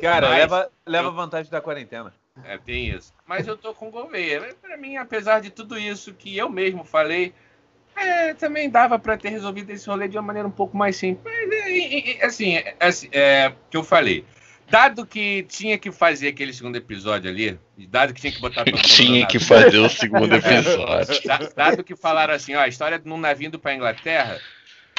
Cara, 0.00 0.28
Mas- 0.28 0.38
leva, 0.38 0.70
leva 0.86 1.10
vantagem 1.10 1.50
da 1.50 1.60
quarentena. 1.60 2.12
É, 2.44 2.56
tem 2.56 2.88
isso. 2.88 3.12
Mas 3.26 3.46
eu 3.46 3.56
tô 3.56 3.74
com 3.74 3.88
o 3.88 3.90
Gouveia. 3.90 4.54
Pra 4.62 4.76
mim, 4.76 4.96
apesar 4.96 5.40
de 5.40 5.50
tudo 5.50 5.78
isso 5.78 6.14
que 6.14 6.36
eu 6.38 6.48
mesmo 6.48 6.84
falei, 6.84 7.34
é, 7.96 8.34
também 8.34 8.70
dava 8.70 8.98
pra 8.98 9.16
ter 9.16 9.28
resolvido 9.30 9.70
esse 9.70 9.88
rolê 9.88 10.08
de 10.08 10.16
uma 10.16 10.22
maneira 10.22 10.46
um 10.48 10.52
pouco 10.52 10.76
mais 10.76 10.96
simples. 10.96 11.22
Mas, 11.24 11.52
é, 11.52 11.70
é, 11.70 12.18
é, 12.20 12.24
assim, 12.26 12.54
é, 12.56 12.76
assim, 12.80 13.08
é, 13.12 13.52
que 13.70 13.76
eu 13.76 13.84
falei. 13.84 14.24
Dado 14.68 15.04
que 15.04 15.42
tinha 15.48 15.76
que 15.76 15.90
fazer 15.90 16.28
aquele 16.28 16.52
segundo 16.52 16.76
episódio 16.76 17.28
ali, 17.28 17.58
dado 17.88 18.14
que 18.14 18.20
tinha 18.20 18.32
que 18.32 18.40
botar 18.40 18.64
todo 18.64 18.72
mundo 18.72 18.82
no 18.82 18.88
Tinha 18.88 19.26
que 19.26 19.40
fazer 19.40 19.78
o 19.78 19.88
segundo 19.88 20.32
episódio. 20.36 21.22
da- 21.26 21.50
dado 21.56 21.82
que 21.82 21.96
falaram 21.96 22.32
assim, 22.34 22.54
ó, 22.54 22.60
a 22.60 22.68
história 22.68 22.96
de 22.96 23.08
num 23.08 23.18
navio 23.18 23.48
indo 23.48 23.58
pra 23.58 23.74
Inglaterra, 23.74 24.40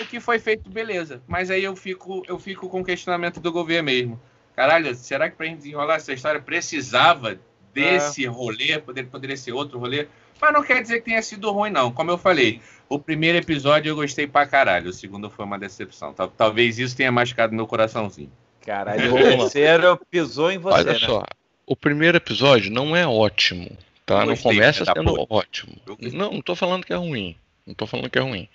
o 0.01 0.05
que 0.05 0.19
foi 0.19 0.39
feito, 0.39 0.69
beleza. 0.69 1.21
Mas 1.25 1.49
aí 1.49 1.63
eu 1.63 1.73
fico, 1.75 2.21
eu 2.27 2.37
fico 2.37 2.67
com 2.67 2.81
o 2.81 2.83
questionamento 2.83 3.39
do 3.39 3.49
governo 3.51 3.85
mesmo. 3.85 4.21
Caralho, 4.57 4.93
será 4.93 5.29
que 5.29 5.37
pra 5.37 5.45
gente 5.45 5.59
desenrolar 5.59 5.95
essa 5.95 6.11
história 6.11 6.41
precisava 6.41 7.39
desse 7.73 8.25
rolê? 8.25 8.77
Poder, 8.77 9.05
poderia 9.05 9.37
ser 9.37 9.53
outro 9.53 9.79
rolê? 9.79 10.07
Mas 10.41 10.53
não 10.53 10.63
quer 10.63 10.81
dizer 10.81 10.99
que 10.99 11.05
tenha 11.05 11.21
sido 11.21 11.51
ruim, 11.51 11.69
não. 11.69 11.91
Como 11.91 12.09
eu 12.09 12.17
falei, 12.17 12.59
o 12.89 12.97
primeiro 12.97 13.37
episódio 13.37 13.89
eu 13.91 13.95
gostei 13.95 14.25
pra 14.25 14.45
caralho. 14.47 14.89
O 14.89 14.93
segundo 14.93 15.29
foi 15.29 15.45
uma 15.45 15.59
decepção. 15.59 16.13
Tal- 16.13 16.29
Talvez 16.29 16.79
isso 16.79 16.95
tenha 16.97 17.11
machucado 17.11 17.53
meu 17.53 17.67
coraçãozinho. 17.67 18.31
Caralho, 18.65 19.13
o 19.15 19.17
terceiro 19.39 19.99
pisou 20.09 20.51
em 20.51 20.57
você, 20.57 20.77
Olha 20.79 20.93
né? 20.93 20.99
só, 20.99 21.23
o 21.65 21.75
primeiro 21.75 22.17
episódio 22.17 22.71
não 22.71 22.95
é 22.95 23.07
ótimo, 23.07 23.75
tá? 24.05 24.19
Não 24.19 24.27
gostei, 24.33 24.51
começa 24.53 24.85
sendo 24.85 25.03
puta. 25.15 25.33
ótimo. 25.33 25.73
Não, 26.13 26.31
não 26.33 26.41
tô 26.41 26.55
falando 26.55 26.85
que 26.85 26.93
é 26.93 26.95
ruim. 26.97 27.35
Não 27.65 27.73
tô 27.73 27.85
falando 27.87 28.09
que 28.09 28.17
é 28.19 28.21
ruim. 28.21 28.47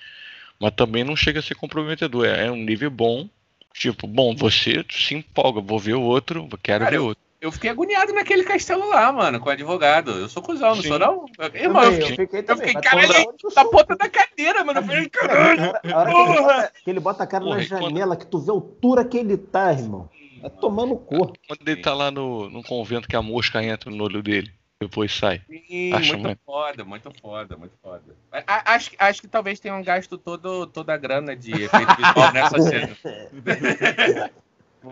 Mas 0.60 0.72
também 0.74 1.04
não 1.04 1.14
chega 1.16 1.40
a 1.40 1.42
ser 1.42 1.54
comprometedor. 1.54 2.24
É 2.26 2.46
é 2.46 2.50
um 2.50 2.56
nível 2.56 2.90
bom. 2.90 3.28
Tipo, 3.74 4.06
bom, 4.06 4.34
você 4.34 4.84
se 4.90 5.14
empolga, 5.14 5.60
vou 5.60 5.78
ver 5.78 5.94
o 5.94 6.00
outro, 6.02 6.48
quero 6.62 6.84
Cara, 6.84 6.90
ver 6.90 6.98
outro. 6.98 7.22
Eu 7.40 7.52
fiquei 7.52 7.70
agoniado 7.70 8.12
naquele 8.12 8.44
castelo 8.44 8.88
lá, 8.88 9.12
mano, 9.12 9.38
com 9.40 9.48
o 9.48 9.52
advogado. 9.52 10.10
Eu 10.12 10.28
sou 10.28 10.42
cuzão, 10.42 10.74
não 10.74 10.82
Sim. 10.82 10.88
sou 10.88 10.98
não. 10.98 11.26
Irmão, 11.54 11.82
eu 11.84 11.92
fiquei, 11.92 12.26
fiquei 12.26 12.44
eu 12.48 12.56
fiquei 12.56 12.74
caralho, 12.74 13.12
ele 13.12 13.28
onde 13.28 13.44
eu 13.44 13.50
na 13.54 13.64
ponta 13.64 13.96
da 13.96 14.08
cadeira, 14.08 14.64
mano. 14.64 14.80
Eu 14.80 14.84
falei, 14.84 15.08
caralho. 15.08 15.72
Porra! 15.82 16.42
bota, 16.42 16.72
que 16.84 16.90
ele 16.90 17.00
bota 17.00 17.22
a 17.24 17.26
cara 17.26 17.44
Porra, 17.44 17.56
na 17.58 17.62
e 17.62 17.68
quando- 17.68 17.82
janela, 17.82 18.16
que 18.16 18.26
tu 18.26 18.38
vê 18.38 18.50
a 18.50 18.54
altura 18.54 19.04
que 19.04 19.18
ele 19.18 19.36
tá, 19.36 19.72
irmão. 19.72 20.08
Vai 20.40 20.50
tomar 20.50 20.86
no 20.86 20.96
cu. 20.98 21.32
Quando 21.46 21.66
ele 21.68 21.80
tá 21.80 21.94
lá 21.94 22.10
no, 22.10 22.48
no 22.50 22.62
convento 22.62 23.08
que 23.08 23.16
a 23.16 23.22
mosca 23.22 23.62
entra 23.62 23.90
no 23.90 24.04
olho 24.04 24.22
dele, 24.22 24.52
depois 24.80 25.14
sai. 25.14 25.40
Sim, 25.48 25.92
Acho 25.94 26.12
muito 26.12 26.26
muito. 26.26 26.40
foda, 26.44 26.84
muito 26.84 27.12
foda, 27.20 27.56
muito 27.56 27.72
foda. 27.82 28.02
A- 28.30 28.44
a- 28.46 28.74
acho, 28.74 28.90
acho 28.98 29.20
que 29.22 29.28
talvez 29.28 29.58
tenham 29.58 29.82
gasto 29.82 30.18
todo, 30.18 30.66
toda 30.66 30.92
a 30.92 30.96
grana 30.96 31.34
de 31.34 31.52
efeito 31.52 31.96
visual 31.96 32.32
nessa 32.32 32.60
cena. 32.60 32.96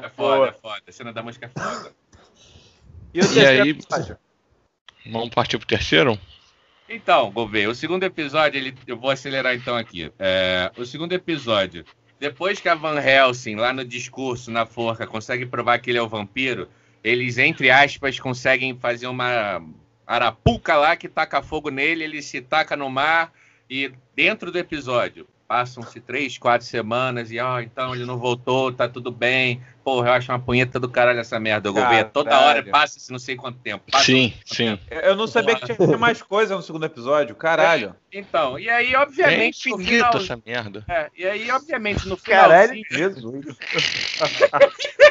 É 0.03 0.09
foda, 0.09 0.49
é 0.49 0.53
foda. 0.53 0.82
A 0.88 0.92
cena 0.92 1.12
da 1.12 1.22
música 1.22 1.47
é 1.47 1.61
foda. 1.61 1.92
E, 3.15 3.21
o 3.21 3.25
E 3.25 3.29
terceiro 3.29 3.62
aí- 3.62 3.71
episódio? 3.71 4.19
Vamos 5.07 5.31
partir 5.31 5.59
pro 5.59 5.67
terceiro? 5.67 6.19
Então, 6.89 7.31
Gouveia, 7.31 7.69
o 7.71 7.75
segundo 7.75 8.03
episódio, 8.03 8.59
ele, 8.59 8.75
eu 8.87 8.97
vou 8.99 9.11
acelerar 9.11 9.55
então 9.55 9.77
aqui. 9.77 10.12
É, 10.19 10.71
o 10.77 10.85
segundo 10.85 11.12
episódio, 11.12 11.85
depois 12.21 12.61
que 12.61 12.69
a 12.69 12.75
Van 12.75 12.99
Helsing, 13.01 13.55
lá 13.57 13.73
no 13.73 13.85
discurso, 13.85 14.51
na 14.51 14.67
forca, 14.67 15.07
consegue 15.07 15.47
provar 15.47 15.79
que 15.79 15.91
ele 15.91 15.99
é 15.99 16.03
o 16.03 16.09
vampiro, 16.09 16.69
eles, 17.03 17.39
entre 17.39 17.71
aspas, 17.71 18.19
conseguem 18.19 18.77
fazer 18.79 19.07
uma 19.07 19.62
arapuca 20.07 20.77
lá 20.77 20.97
que 20.97 21.09
taca 21.09 21.43
fogo 21.43 21.71
nele, 21.71 22.05
ele 22.05 22.23
se 22.23 22.41
taca 22.41 22.77
no 22.77 22.91
mar 22.91 23.33
e 23.69 23.93
dentro 24.15 24.51
do 24.53 24.59
episódio, 24.59 25.27
passam-se 25.49 26.01
três, 26.01 26.37
quatro 26.39 26.67
semanas 26.67 27.31
e, 27.31 27.39
ó, 27.39 27.61
então 27.61 27.95
ele 27.95 28.05
não 28.05 28.19
voltou, 28.19 28.73
tá 28.73 28.89
tudo 28.89 29.11
bem. 29.11 29.62
Porra, 29.85 30.09
eu 30.09 30.12
acho 30.14 30.32
uma 30.32 30.39
punheta 30.39 30.80
do 30.80 30.89
caralho 30.89 31.20
essa 31.20 31.39
merda, 31.39 31.70
Gouveia. 31.70 32.07
Toda 32.07 32.30
Caralho. 32.30 32.49
hora 32.49 32.70
passa-se 32.70 33.12
não 33.12 33.18
sei 33.18 33.37
quanto 33.37 33.59
tempo. 33.59 33.85
passa 33.91 34.07
Sim, 34.07 34.32
sim. 34.47 34.78
Eu 34.91 35.14
não 35.14 35.26
sabia 35.26 35.55
que 35.57 35.66
tinha 35.66 35.76
que 35.76 35.87
ter 35.87 35.99
mais 35.99 36.22
coisa 36.22 36.57
no 36.57 36.62
segundo 36.62 36.87
episódio. 36.87 37.37
Caralho. 37.37 37.95
Então, 38.11 38.59
e 38.59 38.70
aí, 38.70 38.95
É 38.95 38.99
obviamente, 38.99 39.68
no 39.68 39.76
infinito 39.76 39.95
final, 39.95 40.16
essa 40.16 40.41
merda. 40.45 40.85
É, 40.89 41.11
e 41.14 41.26
aí, 41.26 41.51
obviamente, 41.51 42.09
no 42.09 42.16
Caralho, 42.16 42.72
finalzinho. 42.89 43.43
Jesus. 43.43 43.57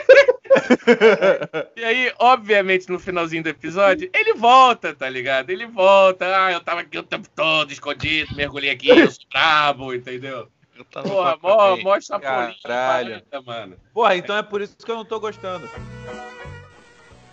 E 1.75 1.83
aí, 1.83 2.11
obviamente, 2.19 2.89
no 2.89 2.99
finalzinho 2.99 3.43
do 3.43 3.49
episódio, 3.49 4.09
ele 4.13 4.33
volta, 4.33 4.93
tá 4.93 5.09
ligado? 5.09 5.49
Ele 5.49 5.65
volta. 5.65 6.25
Ah, 6.45 6.51
eu 6.51 6.61
tava 6.61 6.81
aqui 6.81 6.97
o 6.97 7.03
tempo 7.03 7.27
todo, 7.35 7.71
escondido, 7.71 8.35
mergulhei 8.35 8.69
aqui, 8.69 8.89
eu 8.89 9.09
sou 9.11 9.25
brabo, 9.31 9.93
entendeu? 9.93 10.47
Eu 10.75 10.83
tava 10.85 11.07
Porra, 11.07 11.37
mó, 11.41 11.93
a 11.93 12.19
parada, 12.19 13.41
mano. 13.45 13.77
Porra, 13.93 14.15
então 14.15 14.35
é 14.35 14.43
por 14.43 14.61
isso 14.61 14.75
que 14.77 14.91
eu 14.91 14.95
não 14.95 15.05
tô 15.05 15.19
gostando. 15.19 15.69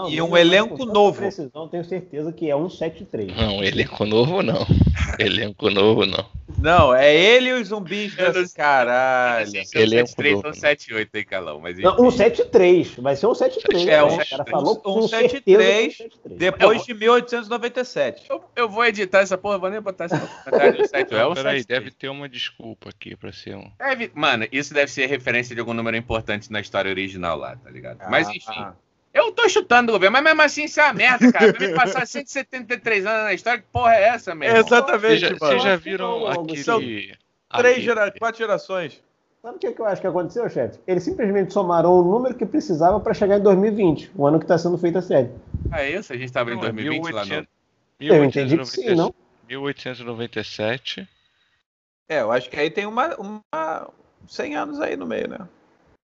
E 0.08 0.20
um 0.20 0.36
elenco 0.36 0.84
novo. 0.84 1.18
Precisão, 1.18 1.68
tenho 1.68 1.84
certeza 1.84 2.32
que 2.32 2.50
é 2.50 2.56
173. 2.56 3.36
Não, 3.36 3.62
elenco 3.62 4.04
novo 4.04 4.42
não. 4.42 4.66
Elenco 5.18 5.70
novo 5.70 6.04
não. 6.04 6.26
Não, 6.62 6.94
é 6.94 7.14
ele 7.14 7.48
e 7.48 7.52
os 7.54 7.68
zumbis 7.68 8.12
sei. 8.14 8.44
caralho. 8.54 9.56
Esse 9.56 9.78
Ele 9.78 9.96
é 9.98 10.02
um 10.02 10.06
73 10.06 10.36
ou 10.36 10.42
novo, 10.42 10.54
78, 10.54 11.14
hein, 11.16 11.24
Calão? 11.24 11.60
Mas 11.60 11.78
Não, 11.78 11.92
enfim. 11.92 12.10
173. 12.18 12.94
Vai 12.96 13.16
ser 13.16 13.26
173. 13.34 13.86
É, 13.86 13.90
né? 13.96 14.02
um- 14.04 14.14
o 14.16 14.28
cara 14.28 14.44
falou 14.44 14.82
um 14.86 15.08
certeza 15.08 15.32
73, 15.38 15.96
173. 15.96 16.38
Depois 16.38 16.84
de 16.84 16.94
1897. 16.94 18.26
Eu, 18.28 18.44
eu 18.54 18.68
vou 18.68 18.84
editar 18.84 19.20
essa 19.20 19.38
porra, 19.38 19.58
vou 19.58 19.70
nem 19.70 19.80
botar 19.80 20.04
essa 20.04 20.18
comentário. 20.18 20.82
É 21.12 21.26
um 21.26 21.34
Peraí, 21.34 21.60
73. 21.62 21.66
deve 21.66 21.90
ter 21.90 22.08
uma 22.08 22.28
desculpa 22.28 22.90
aqui 22.90 23.16
pra 23.16 23.32
ser 23.32 23.56
um. 23.56 23.70
Deve- 23.78 24.10
Mano, 24.14 24.46
isso 24.52 24.74
deve 24.74 24.90
ser 24.92 25.06
referência 25.06 25.54
de 25.54 25.60
algum 25.60 25.72
número 25.74 25.96
importante 25.96 26.52
na 26.52 26.60
história 26.60 26.90
original 26.90 27.38
lá, 27.38 27.56
tá 27.56 27.70
ligado? 27.70 27.98
Mas 28.10 28.28
Ah, 28.28 28.34
enfim, 28.34 28.66
eu 29.12 29.32
tô 29.32 29.48
chutando 29.48 29.90
o 29.90 29.94
governo, 29.94 30.12
mas 30.14 30.22
mesmo 30.24 30.42
assim 30.42 30.64
isso 30.64 30.80
é 30.80 30.84
uma 30.84 30.92
merda, 30.94 31.32
cara. 31.32 31.52
Vai 31.52 31.68
me 31.68 31.74
passar 31.74 32.06
173 32.06 33.06
anos 33.06 33.24
na 33.24 33.34
história, 33.34 33.60
que 33.60 33.66
porra 33.72 33.94
é 33.94 34.02
essa, 34.04 34.34
meu 34.34 34.48
irmão? 34.48 34.64
Exatamente, 34.66 35.00
Vocês 35.00 35.20
já, 35.20 35.36
vocês 35.38 35.62
já 35.62 35.76
viram 35.76 36.26
aquele. 36.26 36.62
são 36.62 36.78
Três 36.80 37.14
aquele- 37.52 37.80
gera... 37.82 38.12
quatro 38.18 38.38
gerações. 38.38 39.02
Sabe 39.42 39.56
o 39.56 39.58
que, 39.58 39.72
que 39.72 39.80
eu 39.80 39.86
acho 39.86 40.00
que 40.02 40.06
aconteceu, 40.06 40.48
chefe? 40.50 40.78
Eles 40.86 41.02
simplesmente 41.02 41.52
somaram 41.52 41.92
o 41.98 42.02
número 42.04 42.34
que 42.34 42.44
precisava 42.44 43.00
para 43.00 43.14
chegar 43.14 43.38
em 43.38 43.42
2020, 43.42 44.10
o 44.14 44.26
ano 44.26 44.38
que 44.38 44.44
está 44.44 44.58
sendo 44.58 44.76
feita 44.76 44.98
a 44.98 45.02
série. 45.02 45.30
Ah, 45.72 45.82
é 45.82 45.92
isso? 45.92 46.12
A 46.12 46.16
gente 46.16 46.30
tava 46.30 46.50
em 46.52 46.56
Não, 46.56 46.64
é 46.64 46.70
2020 46.72 47.12
lá 47.12 47.24
no... 47.24 47.30
1800 47.30 47.48
Eu 48.00 48.24
entendi 48.24 48.58
que 48.58 48.64
sim, 48.66 48.94
não? 48.94 49.14
1897. 49.48 51.08
É, 52.08 52.20
eu 52.20 52.30
acho 52.32 52.50
que 52.50 52.56
aí 52.58 52.70
tem 52.70 52.84
uma, 52.86 53.14
uma 53.16 53.88
100 54.28 54.56
anos 54.56 54.80
aí 54.80 54.96
no 54.96 55.06
meio, 55.06 55.28
né? 55.28 55.38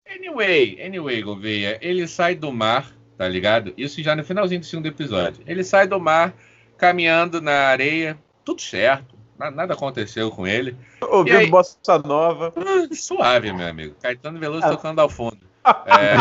Anyway, 0.10 0.78
anyway, 0.84 1.22
Gouveia, 1.22 1.78
ele 1.82 2.08
sai 2.08 2.36
do 2.36 2.52
mar, 2.52 2.92
tá 3.18 3.28
ligado? 3.28 3.74
Isso 3.78 4.02
já 4.02 4.16
no 4.16 4.24
finalzinho 4.24 4.60
do 4.60 4.66
segundo 4.66 4.88
episódio. 4.88 5.44
Ele 5.48 5.64
sai 5.64 5.88
do 5.88 6.00
mar, 6.00 6.34
caminhando 6.78 7.42
na 7.42 7.68
areia, 7.68 8.18
tudo 8.44 8.62
certo, 8.62 9.16
na- 9.38 9.52
nada 9.52 9.74
aconteceu 9.74 10.30
com 10.32 10.46
ele. 10.46 10.76
Ouvindo 11.02 11.38
aí? 11.38 11.48
Bossa 11.50 11.98
Nova. 12.00 12.52
Ah, 12.58 12.88
Suave, 12.94 13.54
meu 13.54 13.68
amigo. 13.68 13.96
Caetano 14.02 14.40
Veloso 14.40 14.66
Ah. 14.66 14.72
tocando 14.72 15.00
ao 15.00 15.10
fundo. 15.10 15.38
É, 15.86 16.16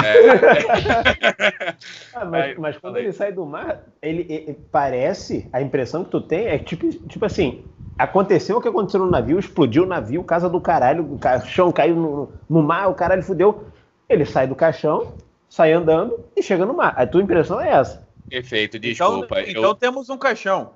Ah, 2.14 2.24
mas, 2.26 2.44
Aí, 2.44 2.58
mas 2.58 2.76
quando 2.76 2.98
ele 2.98 3.10
sai 3.12 3.32
do 3.32 3.46
mar, 3.46 3.84
ele, 4.02 4.26
ele- 4.28 4.58
parece, 4.70 5.48
a 5.52 5.62
impressão 5.62 6.04
que 6.04 6.10
tu 6.10 6.20
tem 6.20 6.46
é 6.46 6.58
tipo, 6.58 6.90
tipo 7.08 7.24
assim, 7.24 7.64
aconteceu 7.98 8.58
o 8.58 8.60
que 8.60 8.68
aconteceu 8.68 9.00
no 9.00 9.10
navio, 9.10 9.38
explodiu 9.38 9.84
o 9.84 9.86
navio, 9.86 10.22
casa 10.22 10.46
do 10.48 10.60
caralho, 10.60 11.10
o 11.14 11.18
caixão 11.18 11.72
caiu 11.72 11.96
no, 11.96 12.32
no 12.48 12.62
mar, 12.62 12.88
o 12.88 12.94
caralho 12.94 13.22
fudeu. 13.22 13.68
Ele 14.10 14.24
sai 14.26 14.46
do 14.48 14.56
caixão, 14.56 15.14
sai 15.48 15.72
andando 15.72 16.24
e 16.36 16.42
chega 16.42 16.66
no 16.66 16.74
mar. 16.74 16.92
A 16.96 17.06
tua 17.06 17.22
impressão 17.22 17.60
é 17.60 17.70
essa. 17.70 18.06
Perfeito, 18.28 18.76
Então, 18.76 18.90
desculpa. 19.20 19.40
então 19.42 19.62
eu, 19.62 19.74
temos 19.74 20.10
um 20.10 20.18
caixão. 20.18 20.72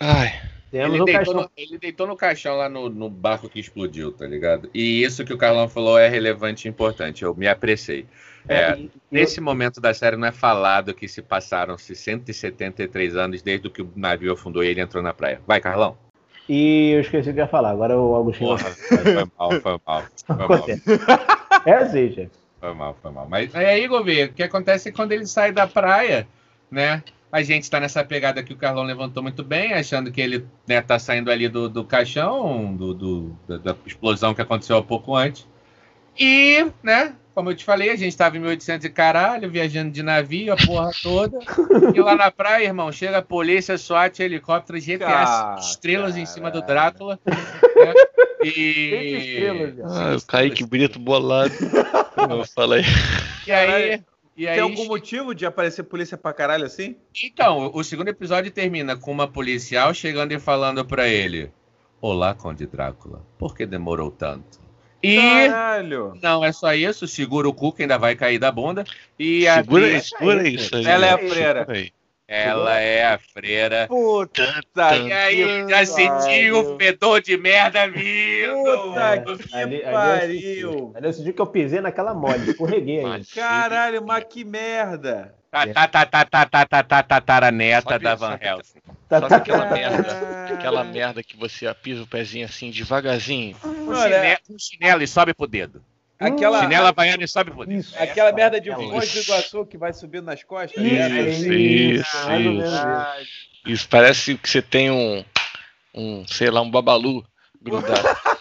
Ai, 0.00 0.32
Temos 0.70 0.92
ele, 0.94 1.02
um 1.02 1.04
deitou 1.04 1.24
caixão. 1.24 1.42
no, 1.42 1.50
ele 1.56 1.78
deitou 1.78 2.06
no 2.08 2.16
caixão 2.16 2.56
lá 2.56 2.68
no, 2.68 2.88
no 2.90 3.08
barco 3.08 3.48
que 3.48 3.60
explodiu, 3.60 4.10
tá 4.12 4.26
ligado? 4.26 4.68
E 4.74 5.02
isso 5.02 5.24
que 5.24 5.32
o 5.32 5.38
Carlão 5.38 5.68
falou 5.68 5.96
é 5.98 6.08
relevante 6.08 6.66
e 6.66 6.70
importante. 6.70 7.22
Eu 7.24 7.34
me 7.34 7.46
apressei. 7.48 8.04
É, 8.48 8.76
e- 8.76 8.90
Nesse 9.10 9.40
momento 9.40 9.80
da 9.80 9.94
série 9.94 10.16
não 10.16 10.26
é 10.28 10.32
falado 10.32 10.92
que 10.92 11.08
se 11.08 11.22
passaram-se 11.22 11.94
173 11.96 13.16
anos 13.16 13.42
desde 13.42 13.70
que 13.70 13.82
o 13.82 13.90
navio 13.96 14.32
afundou 14.32 14.62
e 14.62 14.68
ele 14.68 14.80
entrou 14.80 15.02
na 15.02 15.14
praia. 15.14 15.40
Vai, 15.46 15.60
Carlão. 15.60 15.96
E 16.48 16.90
eu 16.92 17.00
esqueci 17.00 17.30
o 17.30 17.32
que 17.34 17.40
eu 17.40 17.44
ia 17.44 17.48
falar, 17.48 17.70
agora 17.70 17.98
o 17.98 18.14
Agostinho. 18.16 18.50
Porra, 18.50 18.70
foi 18.70 19.24
mal, 19.36 19.60
foi 19.60 19.80
mal. 19.86 20.04
Foi 20.26 20.36
mal. 20.36 20.66
É 21.66 21.72
assim, 21.78 22.12
chefe. 22.12 22.30
Foi 22.66 22.74
mal, 22.74 22.96
foi 23.00 23.10
mal. 23.10 23.28
Mas 23.28 23.54
aí, 23.54 23.86
Gouveia, 23.86 24.26
o 24.26 24.32
que 24.32 24.42
acontece 24.42 24.88
é 24.88 24.92
quando 24.92 25.12
ele 25.12 25.26
sai 25.26 25.52
da 25.52 25.66
praia, 25.66 26.26
né? 26.70 27.02
A 27.30 27.42
gente 27.42 27.70
tá 27.70 27.78
nessa 27.80 28.04
pegada 28.04 28.42
que 28.42 28.52
o 28.52 28.56
Carlão 28.56 28.84
levantou 28.84 29.22
muito 29.22 29.42
bem, 29.44 29.72
achando 29.74 30.10
que 30.10 30.20
ele 30.20 30.46
né, 30.66 30.80
tá 30.80 30.98
saindo 30.98 31.30
ali 31.30 31.48
do, 31.48 31.68
do 31.68 31.84
caixão, 31.84 32.74
do, 32.74 32.94
do- 32.94 33.36
da 33.58 33.74
explosão 33.84 34.32
que 34.34 34.40
aconteceu 34.40 34.76
há 34.78 34.82
pouco 34.82 35.14
antes. 35.14 35.46
E, 36.18 36.66
né, 36.82 37.14
como 37.36 37.50
eu 37.50 37.54
te 37.54 37.66
falei, 37.66 37.90
a 37.90 37.96
gente 37.96 38.16
tava 38.16 38.38
em 38.38 38.40
1800 38.40 38.86
e 38.86 38.88
caralho, 38.88 39.50
viajando 39.50 39.90
de 39.90 40.02
navio, 40.02 40.54
a 40.54 40.56
porra 40.56 40.90
toda. 41.02 41.38
e 41.94 42.00
lá 42.00 42.16
na 42.16 42.30
praia, 42.30 42.64
irmão, 42.64 42.90
chega 42.90 43.18
a 43.18 43.22
polícia, 43.22 43.76
SWAT, 43.76 44.20
helicóptero, 44.20 44.80
GTA, 44.80 45.06
Ah, 45.06 45.56
estrelas 45.60 46.16
em 46.16 46.24
cima 46.24 46.50
do. 46.50 46.62
Drácula. 46.62 47.20
né? 47.26 47.92
E... 48.42 49.74
ah, 49.84 50.16
o 50.16 50.26
Kaique 50.26 50.64
Brito 50.64 50.98
bolado. 50.98 51.52
Eu 52.16 52.46
falei. 52.46 52.82
E 53.46 53.52
aí, 53.52 54.02
E 54.34 54.46
Tem 54.46 54.48
aí, 54.48 54.60
algum 54.60 54.86
motivo 54.86 55.34
de 55.34 55.44
aparecer 55.44 55.82
polícia 55.82 56.16
pra 56.16 56.32
caralho 56.32 56.64
assim? 56.64 56.96
Então, 57.22 57.70
o 57.74 57.84
segundo 57.84 58.08
episódio 58.08 58.50
termina 58.50 58.96
com 58.96 59.12
uma 59.12 59.28
policial 59.28 59.92
chegando 59.92 60.32
e 60.32 60.38
falando 60.40 60.86
pra 60.86 61.06
ele: 61.06 61.52
Olá, 62.00 62.32
Conde 62.32 62.66
Drácula, 62.66 63.22
por 63.38 63.54
que 63.54 63.66
demorou 63.66 64.10
tanto? 64.10 64.65
E 65.06 65.16
Caralho! 65.48 66.18
não 66.22 66.44
é 66.44 66.50
só 66.52 66.74
isso, 66.74 67.06
segura 67.06 67.48
o 67.48 67.54
cu 67.54 67.72
que 67.72 67.82
ainda 67.82 67.98
vai 67.98 68.14
cair 68.16 68.38
da 68.38 68.50
bunda. 68.50 68.84
E 69.18 69.46
a 69.46 69.56
Segura, 69.56 69.86
Bia- 69.86 70.00
segura 70.00 70.48
isso 70.48 70.76
aí. 70.76 70.84
Ela 70.86 71.06
é 71.06 71.10
a 71.10 71.16
Segura 71.18 71.34
freira. 71.34 71.66
Ela 72.28 72.80
é 72.80 73.06
a 73.06 73.18
freira. 73.18 73.86
Puta 73.86 74.42
E 74.96 75.12
aí, 75.12 75.68
já 75.68 75.86
senti 75.86 76.50
o 76.50 76.76
fedor 76.76 77.20
de 77.22 77.36
merda 77.36 77.88
vindo. 77.88 78.64
Puta 78.64 79.36
que 79.36 79.54
ali, 79.56 79.78
pariu. 79.82 80.92
Ali 80.96 81.06
eu 81.06 81.12
senti 81.12 81.32
que 81.32 81.40
eu 81.40 81.46
pisei 81.46 81.80
naquela 81.80 82.12
mole, 82.12 82.50
escorreguei 82.50 83.04
aí. 83.04 83.24
Caralho, 83.26 84.04
mas 84.04 84.24
que 84.24 84.44
merda. 84.44 85.34
Tataraneta 87.08 87.98
da 87.98 88.14
Van 88.16 88.38
Helsing. 88.40 88.80
Sabe 89.08 89.34
aquela 89.34 89.70
merda? 89.70 90.48
Aquela 90.52 90.84
merda 90.84 91.22
que 91.22 91.36
você 91.36 91.72
pisa 91.74 92.02
o 92.02 92.06
pezinho 92.06 92.44
assim 92.44 92.70
devagarzinho. 92.70 93.56
chinelo 93.56 94.58
chinelo 94.58 95.02
e 95.02 95.06
sobe 95.06 95.32
pro 95.32 95.46
dedo 95.46 95.80
aquela, 96.18 96.60
Chinelo 96.62 96.86
havaiana 96.86 97.24
e 97.24 97.28
sobe. 97.28 97.52
Isso. 97.74 97.94
aquela 97.98 98.32
merda 98.32 98.60
de 98.60 98.70
Aquela. 98.70 98.90
voz 98.90 99.12
do 99.12 99.20
Iguaçu 99.20 99.66
que 99.66 99.76
vai 99.76 99.92
subindo 99.92 100.24
nas 100.24 100.42
costas. 100.42 100.82
Isso, 100.82 100.94
né? 100.94 101.28
Isso, 101.28 101.52
isso, 101.52 102.30
isso, 102.30 102.62
isso. 103.20 103.46
Isso 103.66 103.88
parece 103.88 104.36
que 104.36 104.48
você 104.48 104.62
tem 104.62 104.90
um, 104.90 105.24
um 105.94 106.26
sei 106.26 106.50
lá, 106.50 106.60
um 106.60 106.70
babalu 106.70 107.24
grudado. 107.60 108.02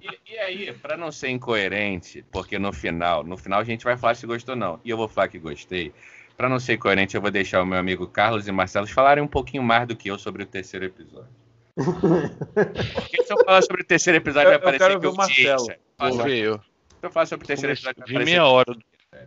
E, 0.00 0.32
e 0.32 0.38
aí, 0.38 0.72
pra 0.72 0.96
não 0.96 1.12
ser 1.12 1.28
incoerente, 1.28 2.24
porque 2.30 2.58
no 2.58 2.72
final, 2.72 3.22
no 3.22 3.36
final 3.36 3.60
a 3.60 3.64
gente 3.64 3.84
vai 3.84 3.96
falar 3.96 4.14
se 4.14 4.26
gostou 4.26 4.54
ou 4.54 4.58
não. 4.58 4.80
E 4.84 4.90
eu 4.90 4.96
vou 4.96 5.08
falar 5.08 5.28
que 5.28 5.38
gostei. 5.38 5.92
Pra 6.36 6.48
não 6.48 6.58
ser 6.58 6.78
coerente, 6.78 7.14
eu 7.14 7.20
vou 7.20 7.30
deixar 7.30 7.62
o 7.62 7.66
meu 7.66 7.78
amigo 7.78 8.06
Carlos 8.06 8.48
e 8.48 8.52
Marcelo 8.52 8.86
falarem 8.86 9.22
um 9.22 9.28
pouquinho 9.28 9.62
mais 9.62 9.86
do 9.86 9.94
que 9.94 10.08
eu 10.08 10.18
sobre 10.18 10.42
o 10.42 10.46
terceiro 10.46 10.86
episódio. 10.86 11.28
Porque 11.74 13.22
se 13.22 13.32
eu 13.32 13.44
falar 13.44 13.62
sobre 13.62 13.82
o 13.82 13.84
terceiro 13.86 14.16
episódio, 14.18 14.48
Eu- 14.48 14.60
vai 14.60 14.78
parecer 14.78 15.00
que 15.00 15.06
eu 15.06 15.14
Marcelo. 15.14 15.62
odiei. 15.62 15.78
Vou 15.98 16.22
ver 16.24 16.36
eu. 16.38 16.54
Se 16.58 17.06
eu 17.06 17.10
falar 17.10 17.26
sobre 17.26 17.44
o 17.44 17.46
terceiro 17.46 17.72
episódio, 17.72 17.98
vai 18.00 18.06
Vi 18.08 18.12
parecer 18.14 18.30
meia 18.32 18.46
hora. 18.46 18.76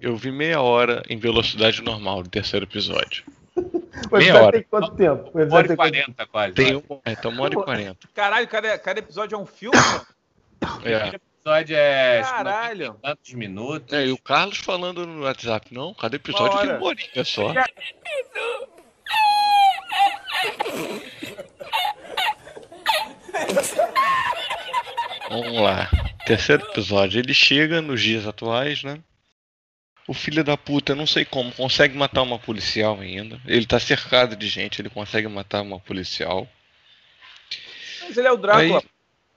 Eu 0.02 0.16
vi 0.16 0.32
meia 0.32 0.62
hora 0.62 1.04
em 1.10 1.18
velocidade 1.18 1.82
normal 1.82 2.24
do 2.24 2.30
terceiro 2.30 2.66
episódio. 2.66 3.24
Meia 4.12 4.42
hora. 4.42 4.52
tem 4.54 4.64
quanto 4.70 4.96
tempo? 4.96 5.30
Uma 5.34 5.56
hora 5.56 5.74
e 5.74 5.76
quarenta 5.76 6.26
quase. 6.26 6.54
Tem 6.56 6.76
um. 6.76 6.84
É, 7.06 7.12
então 7.12 7.32
uma 7.32 7.44
hora 7.44 7.54
e 7.54 7.64
quarenta. 7.64 8.08
Caralho, 8.14 8.48
cada, 8.48 8.78
cada 8.80 9.00
episódio 9.00 9.36
é 9.36 9.38
um 9.40 9.46
filme? 9.46 9.78
É. 10.84 11.10
O 11.12 11.16
episódio 11.46 11.76
é 11.76 12.22
Caralho! 12.22 12.94
tantos 13.04 13.34
minutos. 13.34 13.92
É, 13.94 14.06
e 14.08 14.12
o 14.12 14.18
Carlos 14.18 14.58
falando 14.60 15.06
no 15.06 15.24
WhatsApp, 15.24 15.74
não, 15.74 15.94
cada 15.94 16.16
episódio 16.16 16.52
Uma 16.54 16.60
tem 16.62 16.70
hora. 16.70 16.78
uma 16.80 16.88
horinha 16.88 17.24
só. 17.26 17.54
Vamos 25.30 25.60
lá. 25.62 25.90
Terceiro 26.26 26.64
episódio. 26.66 27.20
Ele 27.20 27.34
chega 27.34 27.82
nos 27.82 28.02
dias 28.02 28.28
atuais, 28.28 28.84
né? 28.84 29.00
O 30.08 30.14
filho 30.14 30.44
da 30.44 30.58
puta, 30.58 30.92
eu 30.92 30.96
não 30.98 31.08
sei 31.08 31.24
como, 31.24 31.52
consegue 31.54 31.98
matar 31.98 32.22
uma 32.24 32.38
policial 32.38 33.00
ainda. 33.00 33.40
Ele 33.46 33.66
tá 33.66 33.80
cercado 33.80 34.36
de 34.36 34.48
gente, 34.48 34.82
ele 34.82 34.90
consegue 34.90 35.28
matar 35.30 35.62
uma 35.62 35.80
policial. 35.80 36.46
Mas 38.02 38.18
ele 38.18 38.28
é 38.28 38.32
o 38.32 38.38
Drácula. 38.38 38.80
Aí- 38.80 38.94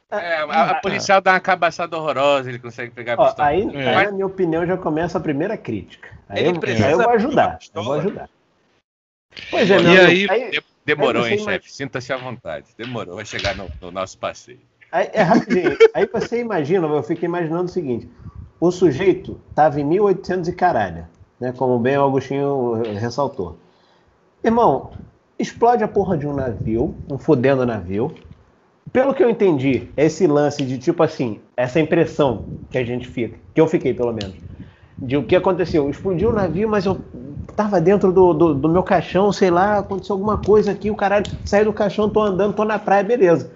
É, 0.09 0.37
a, 0.37 0.71
a 0.71 0.75
policial 0.77 1.21
dá 1.21 1.33
uma 1.33 1.41
cabaçada 1.41 1.97
horrorosa, 1.97 2.49
ele 2.49 2.59
consegue 2.61 2.93
pegar 2.93 3.15
a 3.15 3.23
Ó, 3.23 3.27
pistola. 3.27 3.49
aí, 3.49 3.63
É. 3.77 3.97
aí, 3.97 4.07
na 4.07 4.13
minha 4.13 4.27
opinião, 4.27 4.65
já 4.67 4.77
começa 4.77 5.19
a 5.19 5.21
primeira 5.21 5.57
crítica. 5.57 6.17
Aí, 6.29 6.41
Ele 6.45 6.49
eu, 6.57 6.61
precisa 6.61 6.87
aí 6.87 6.93
eu 6.93 6.99
vou 6.99 7.11
ajudar. 7.11 7.59
Eu 7.75 7.83
vou 7.85 7.95
ajudar. 7.95 8.29
Pois 9.51 9.69
é, 9.71 9.77
E 9.79 9.83
meu 9.83 10.05
aí- 10.07 10.51
De- 10.51 10.65
Demorou, 10.87 11.27
hein, 11.27 11.37
chefe? 11.37 11.73
Sinta-se 11.73 12.13
à 12.13 12.17
vontade. 12.17 12.69
Demorou, 12.79 13.17
vai 13.17 13.25
chegar 13.25 13.57
no, 13.57 13.69
no 13.81 13.91
nosso 13.91 14.17
passeio. 14.17 14.61
Aí, 14.93 15.11
é 15.13 15.21
rapidinho. 15.21 15.77
Aí 15.93 16.07
você 16.07 16.41
imagina, 16.41 16.87
eu 16.87 17.03
fico 17.03 17.25
imaginando 17.25 17.65
o 17.65 17.69
seguinte: 17.69 18.09
o 18.61 18.71
sujeito 18.71 19.41
estava 19.51 19.81
em 19.81 19.85
1800 19.85 20.49
e 20.49 20.53
caralho, 20.53 21.09
né? 21.41 21.53
Como 21.53 21.77
bem 21.81 21.99
o 21.99 22.03
Augustinho 22.03 22.95
ressaltou. 22.95 23.59
Irmão, 24.45 24.93
explode 25.37 25.83
a 25.83 25.89
porra 25.89 26.17
de 26.17 26.25
um 26.25 26.33
navio, 26.33 26.95
um 27.11 27.19
fodendo 27.19 27.67
navio. 27.67 28.15
Pelo 28.93 29.13
que 29.13 29.25
eu 29.25 29.29
entendi, 29.29 29.89
esse 29.97 30.25
lance 30.29 30.65
de 30.65 30.79
tipo 30.79 31.03
assim, 31.03 31.41
essa 31.57 31.81
impressão 31.81 32.45
que 32.71 32.79
a 32.79 32.85
gente 32.85 33.09
fica, 33.09 33.37
que 33.53 33.61
eu 33.61 33.67
fiquei 33.67 33.93
pelo 33.93 34.13
menos, 34.13 34.37
de 35.01 35.17
o 35.17 35.27
que 35.27 35.37
aconteceu. 35.37 35.89
Explodiu 35.91 36.31
o 36.31 36.33
navio, 36.33 36.69
mas 36.69 36.87
eu 36.87 37.01
tava 37.55 37.81
dentro 37.81 38.13
do, 38.13 38.33
do, 38.35 38.55
do 38.55 38.69
meu 38.69 38.83
caixão, 38.83 39.33
sei 39.33 39.51
lá, 39.51 39.79
aconteceu 39.79 40.15
alguma 40.15 40.39
coisa 40.39 40.73
aqui, 40.73 40.91
o 40.91 40.97
caralho 40.97 41.27
saí 41.45 41.65
do 41.65 41.73
caixão, 41.73 42.09
tô 42.11 42.21
andando, 42.23 42.55
tô 42.55 42.65
na 42.65 42.79
praia, 42.79 43.03
beleza. 43.05 43.53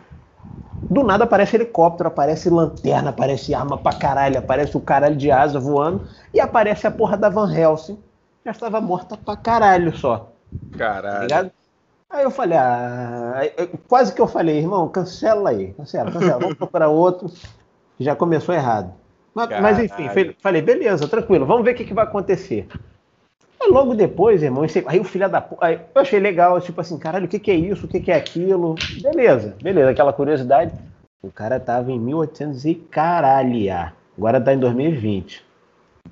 Do 0.88 1.04
nada 1.04 1.24
aparece 1.24 1.56
helicóptero, 1.56 2.08
aparece 2.08 2.50
lanterna, 2.50 3.10
aparece 3.10 3.54
arma 3.54 3.78
pra 3.78 3.92
caralho, 3.92 4.38
aparece 4.38 4.76
o 4.76 4.80
caralho 4.80 5.16
de 5.16 5.30
asa 5.30 5.58
voando 5.60 6.04
e 6.34 6.40
aparece 6.40 6.86
a 6.86 6.90
porra 6.90 7.16
da 7.16 7.28
Van 7.28 7.52
Helsing. 7.52 7.98
Já 8.44 8.50
estava 8.52 8.80
morta 8.80 9.16
pra 9.16 9.36
caralho 9.36 9.96
só, 9.96 10.18
tá 10.18 10.32
Caralho. 10.76 11.20
ligado? 11.20 11.52
Aí 12.10 12.24
eu 12.24 12.30
falei, 12.32 12.58
ah, 12.58 13.40
quase 13.88 14.14
que 14.14 14.20
eu 14.20 14.28
falei, 14.28 14.58
irmão, 14.58 14.88
cancela 14.90 15.50
aí, 15.50 15.74
cancela, 15.74 16.10
cancela, 16.12 16.40
vamos 16.40 16.58
procurar 16.58 16.88
outro. 16.88 17.28
Já 18.00 18.16
começou 18.16 18.54
errado. 18.54 18.94
Mas, 19.34 19.48
mas 19.60 19.78
enfim, 19.78 20.08
Caralho. 20.08 20.36
falei, 20.40 20.62
beleza, 20.62 21.08
tranquilo, 21.08 21.46
vamos 21.46 21.64
ver 21.64 21.72
o 21.72 21.74
que, 21.74 21.84
que 21.84 21.94
vai 21.94 22.04
acontecer. 22.04 22.66
Aí 23.60 23.70
logo 23.70 23.94
depois, 23.94 24.42
irmão, 24.42 24.64
aí 24.86 24.98
o 24.98 25.04
filho 25.04 25.28
da 25.28 25.40
puta. 25.40 25.64
aí 25.64 25.78
Eu 25.94 26.00
achei 26.00 26.18
legal, 26.18 26.60
tipo 26.60 26.80
assim, 26.80 26.98
caralho, 26.98 27.26
o 27.26 27.28
que, 27.28 27.38
que 27.38 27.50
é 27.50 27.54
isso? 27.54 27.86
O 27.86 27.88
que, 27.88 28.00
que 28.00 28.10
é 28.10 28.16
aquilo? 28.16 28.74
Beleza, 29.02 29.54
beleza, 29.62 29.90
aquela 29.90 30.12
curiosidade. 30.12 30.72
O 31.22 31.30
cara 31.30 31.60
tava 31.60 31.92
em 31.92 31.98
1800 31.98 32.64
e 32.64 32.74
caralha. 32.74 33.92
Agora 34.16 34.40
tá 34.40 34.54
em 34.54 34.58
2020. 34.58 35.44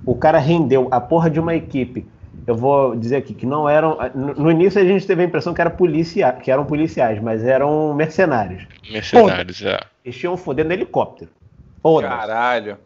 O 0.04 0.14
cara 0.14 0.38
rendeu 0.38 0.88
a 0.90 1.00
porra 1.00 1.30
de 1.30 1.40
uma 1.40 1.54
equipe. 1.54 2.06
Eu 2.46 2.54
vou 2.54 2.94
dizer 2.94 3.16
aqui 3.16 3.34
que 3.34 3.46
não 3.46 3.68
eram. 3.68 3.98
No 4.14 4.34
no 4.34 4.50
início 4.50 4.80
a 4.80 4.84
gente 4.84 5.06
teve 5.06 5.22
a 5.22 5.24
impressão 5.24 5.54
que, 5.54 5.60
era 5.60 5.70
policia, 5.70 6.30
que 6.32 6.50
eram 6.50 6.64
policiais, 6.64 7.20
mas 7.20 7.42
eram 7.44 7.94
mercenários. 7.94 8.66
Mercenários, 8.90 9.62
é. 9.62 9.80
Eles 10.04 10.16
tinham 10.16 10.36
fodendo 10.36 10.72
helicóptero. 10.72 11.30
Foda. 11.82 12.08
Caralho. 12.08 12.78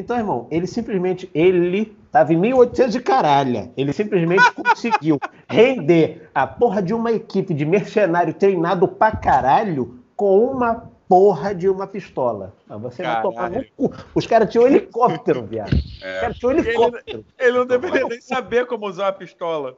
Então, 0.00 0.16
irmão, 0.16 0.46
ele 0.50 0.66
simplesmente, 0.66 1.30
ele 1.34 1.96
tava 2.10 2.32
em 2.32 2.36
1800 2.36 2.92
de 2.92 3.00
caralho. 3.00 3.70
Ele 3.76 3.92
simplesmente 3.92 4.50
conseguiu 4.52 5.18
render 5.48 6.28
a 6.34 6.46
porra 6.46 6.82
de 6.82 6.94
uma 6.94 7.12
equipe 7.12 7.52
de 7.52 7.64
mercenário 7.64 8.32
treinado 8.34 8.88
pra 8.88 9.12
caralho 9.12 9.98
com 10.16 10.46
uma 10.46 10.90
porra 11.08 11.54
de 11.54 11.68
uma 11.68 11.86
pistola. 11.86 12.54
Ah, 12.68 12.76
você 12.76 13.02
vai 13.02 13.20
tomar 13.20 13.50
no 13.50 13.64
cu. 13.76 13.92
Os 14.14 14.26
caras 14.26 14.48
tinham 14.48 14.66
helicóptero, 14.66 15.44
viado. 15.44 15.74
Os 15.74 16.20
caras 16.20 16.38
tinham 16.38 16.52
helicóptero. 16.52 17.24
Ele 17.38 17.58
não 17.58 17.66
deveria 17.66 18.06
nem 18.06 18.20
saber 18.20 18.66
como 18.66 18.86
usar 18.86 19.06
uma 19.06 19.12
pistola. 19.12 19.76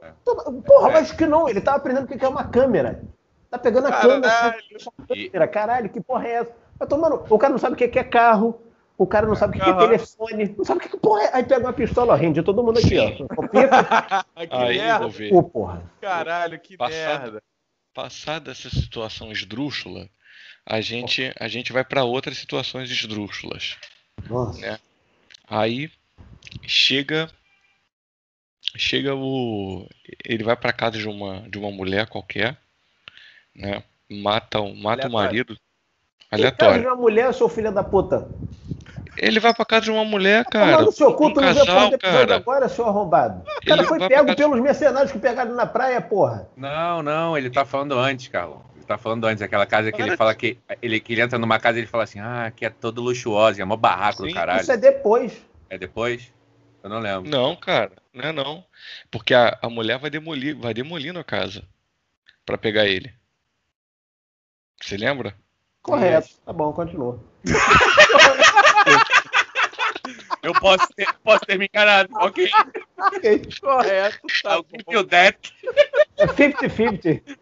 Porra, 0.65 0.89
mas 0.91 1.11
que 1.11 1.25
não, 1.25 1.49
ele 1.49 1.59
tava 1.59 1.77
aprendendo 1.77 2.05
o 2.05 2.07
que 2.07 2.23
é 2.23 2.27
uma 2.27 2.43
câmera. 2.43 3.03
Tá 3.49 3.57
pegando 3.57 3.87
a 3.87 3.91
câmera. 3.91 4.55
E- 5.15 5.29
câmera. 5.29 5.47
Caralho, 5.47 5.89
que 5.89 5.99
porra 5.99 6.27
é 6.27 6.31
essa? 6.33 6.51
Tá 6.77 6.85
tomando... 6.85 7.23
O 7.29 7.37
cara 7.37 7.51
não 7.51 7.59
sabe 7.59 7.73
o 7.73 7.77
que 7.77 7.99
é 7.99 8.03
carro. 8.03 8.59
O 9.03 9.07
cara 9.07 9.27
não 9.27 9.35
sabe 9.35 9.57
o 9.57 9.59
que 9.59 9.65
que 9.65 9.69
é 9.69 9.77
telefone. 9.77 10.55
Não 10.57 10.63
sabe 10.63 10.79
o 10.79 10.81
que 10.81 10.89
que 10.89 10.97
porra 10.97 11.23
é. 11.23 11.35
Aí 11.35 11.43
pega 11.43 11.65
uma 11.65 11.73
pistola, 11.73 12.13
ó, 12.13 12.15
rende 12.15 12.41
todo 12.41 12.63
mundo 12.63 12.79
aqui, 12.79 12.97
ó. 12.97 13.27
Copia 13.35 13.67
que 14.47 14.55
Aí 14.55 14.77
eu 14.77 14.83
merda. 14.83 14.99
vou 14.99 15.09
ver. 15.09 15.29
Pô, 15.29 15.43
porra. 15.43 15.91
Caralho, 15.99 16.57
que 16.59 16.77
Passado. 16.77 17.21
merda. 17.21 17.43
Passada 17.93 18.51
essa 18.51 18.69
situação 18.69 19.29
esdrúxula, 19.31 20.09
a 20.65 20.79
gente, 20.79 21.33
a 21.37 21.47
gente 21.49 21.73
vai 21.73 21.83
para 21.83 22.03
outras 22.05 22.37
situações 22.37 22.89
esdrúxulas. 22.89 23.77
Nossa. 24.29 24.59
Né? 24.61 24.79
Aí 25.49 25.91
chega 26.65 27.29
chega 28.75 29.13
o 29.13 29.87
ele 30.25 30.43
vai 30.43 30.55
para 30.55 30.71
casa 30.73 30.97
de 30.97 31.07
uma 31.07 31.41
de 31.49 31.59
uma 31.59 31.69
mulher 31.69 32.07
qualquer, 32.07 32.57
né? 33.53 33.83
Mata 34.09 34.61
o 34.61 34.73
mata 34.73 35.07
o 35.07 35.11
Aleatório. 35.11 35.11
marido 35.11 35.53
de 35.55 35.61
aleatório. 36.31 36.87
uma 36.87 36.95
mulher, 36.95 37.33
seu 37.33 37.47
filho 37.47 37.71
da 37.71 37.83
puta. 37.83 38.27
Ele 39.17 39.39
vai 39.39 39.53
para 39.53 39.65
casa 39.65 39.81
de 39.85 39.91
uma 39.91 40.03
mulher, 40.03 40.43
Tomar 40.45 40.71
cara. 40.71 40.81
no 40.83 40.91
seu 40.91 41.09
Um 41.09 41.13
cu, 41.13 41.33
tu 41.33 41.39
não 41.41 41.53
casal, 41.53 41.89
do 41.91 41.99
cara. 41.99 42.35
agora, 42.35 42.67
seu 42.69 42.85
arrombado. 42.87 43.41
O 43.41 43.65
cara 43.67 43.81
Ele 43.81 43.87
foi 43.87 43.99
pego 43.99 44.09
pra 44.09 44.23
casa- 44.25 44.35
pelos 44.35 44.59
mercenários 44.59 45.11
que 45.11 45.19
pegaram 45.19 45.53
na 45.55 45.65
praia, 45.67 46.01
porra. 46.01 46.49
Não, 46.57 47.03
não, 47.03 47.37
ele 47.37 47.49
tá 47.49 47.63
falando 47.63 47.97
antes, 47.97 48.27
Carlão. 48.27 48.61
Ele 48.75 48.85
tá 48.85 48.97
falando 48.97 49.25
antes, 49.25 49.41
aquela 49.41 49.65
casa 49.65 49.91
que 49.91 50.01
ele 50.01 50.09
Para 50.09 50.17
fala 50.17 50.35
que 50.35 50.57
ele, 50.81 50.99
que 50.99 51.13
ele 51.13 51.21
entra 51.21 51.37
numa 51.37 51.59
casa 51.59 51.77
e 51.77 51.81
ele 51.81 51.87
fala 51.87 52.03
assim, 52.03 52.19
ah, 52.19 52.51
que 52.55 52.65
é 52.65 52.69
todo 52.69 53.01
luxuosa, 53.01 53.61
é 53.61 53.65
mó 53.65 53.75
barraco 53.77 54.23
do 54.23 54.27
Sim, 54.27 54.33
caralho. 54.33 54.61
Isso 54.61 54.71
é 54.71 54.77
depois. 54.77 55.41
É 55.69 55.77
depois? 55.77 56.31
Eu 56.83 56.89
não 56.89 56.99
lembro. 56.99 57.29
Não, 57.29 57.55
cara, 57.55 57.91
não 58.13 58.25
é 58.25 58.31
não. 58.33 58.63
Porque 59.09 59.33
a, 59.33 59.57
a 59.61 59.69
mulher 59.69 59.97
vai 59.99 60.09
demolir, 60.09 60.57
vai 60.57 60.73
demolindo 60.73 61.17
a 61.19 61.23
casa 61.23 61.63
para 62.45 62.57
pegar 62.57 62.85
ele. 62.85 63.13
Você 64.81 64.97
lembra? 64.97 65.33
Correto. 65.81 66.27
Tá 66.45 66.51
bom, 66.51 66.73
continua. 66.73 67.19
Eu 70.43 70.53
posso 70.53 70.87
ter, 70.93 71.07
posso 71.23 71.45
ter 71.45 71.57
me 71.57 71.69
enganado, 71.73 72.13
ok? 72.19 72.51
Correto, 73.61 74.19
tá 74.43 74.53
Alguém 74.55 74.81
viu 74.89 75.07
that? 75.07 75.53
É 76.17 76.27
50-50. 76.27 77.37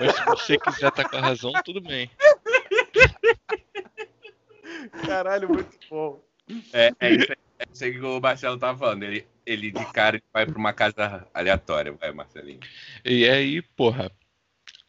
Mas 0.00 0.16
se 0.16 0.24
você 0.24 0.58
quiser 0.58 0.88
estar 0.88 1.08
com 1.08 1.16
a 1.16 1.20
razão, 1.20 1.52
tudo 1.64 1.80
bem. 1.80 2.10
Caralho, 5.06 5.48
muito 5.48 5.78
bom. 5.88 6.20
É, 6.72 6.90
é 7.00 7.10
isso 7.12 7.32
aí, 7.32 7.38
é 7.58 7.64
isso 7.72 7.84
aí 7.84 7.92
que 7.92 8.00
o 8.00 8.20
Marcelo 8.20 8.58
tava 8.58 8.78
falando. 8.78 9.04
Ele, 9.04 9.26
ele 9.44 9.70
de 9.70 9.84
cara 9.92 10.16
ele 10.16 10.24
vai 10.32 10.44
pra 10.44 10.58
uma 10.58 10.72
casa 10.72 11.26
aleatória, 11.32 11.92
vai, 11.92 12.12
Marcelinho. 12.12 12.60
E 13.04 13.28
aí, 13.28 13.62
porra, 13.62 14.10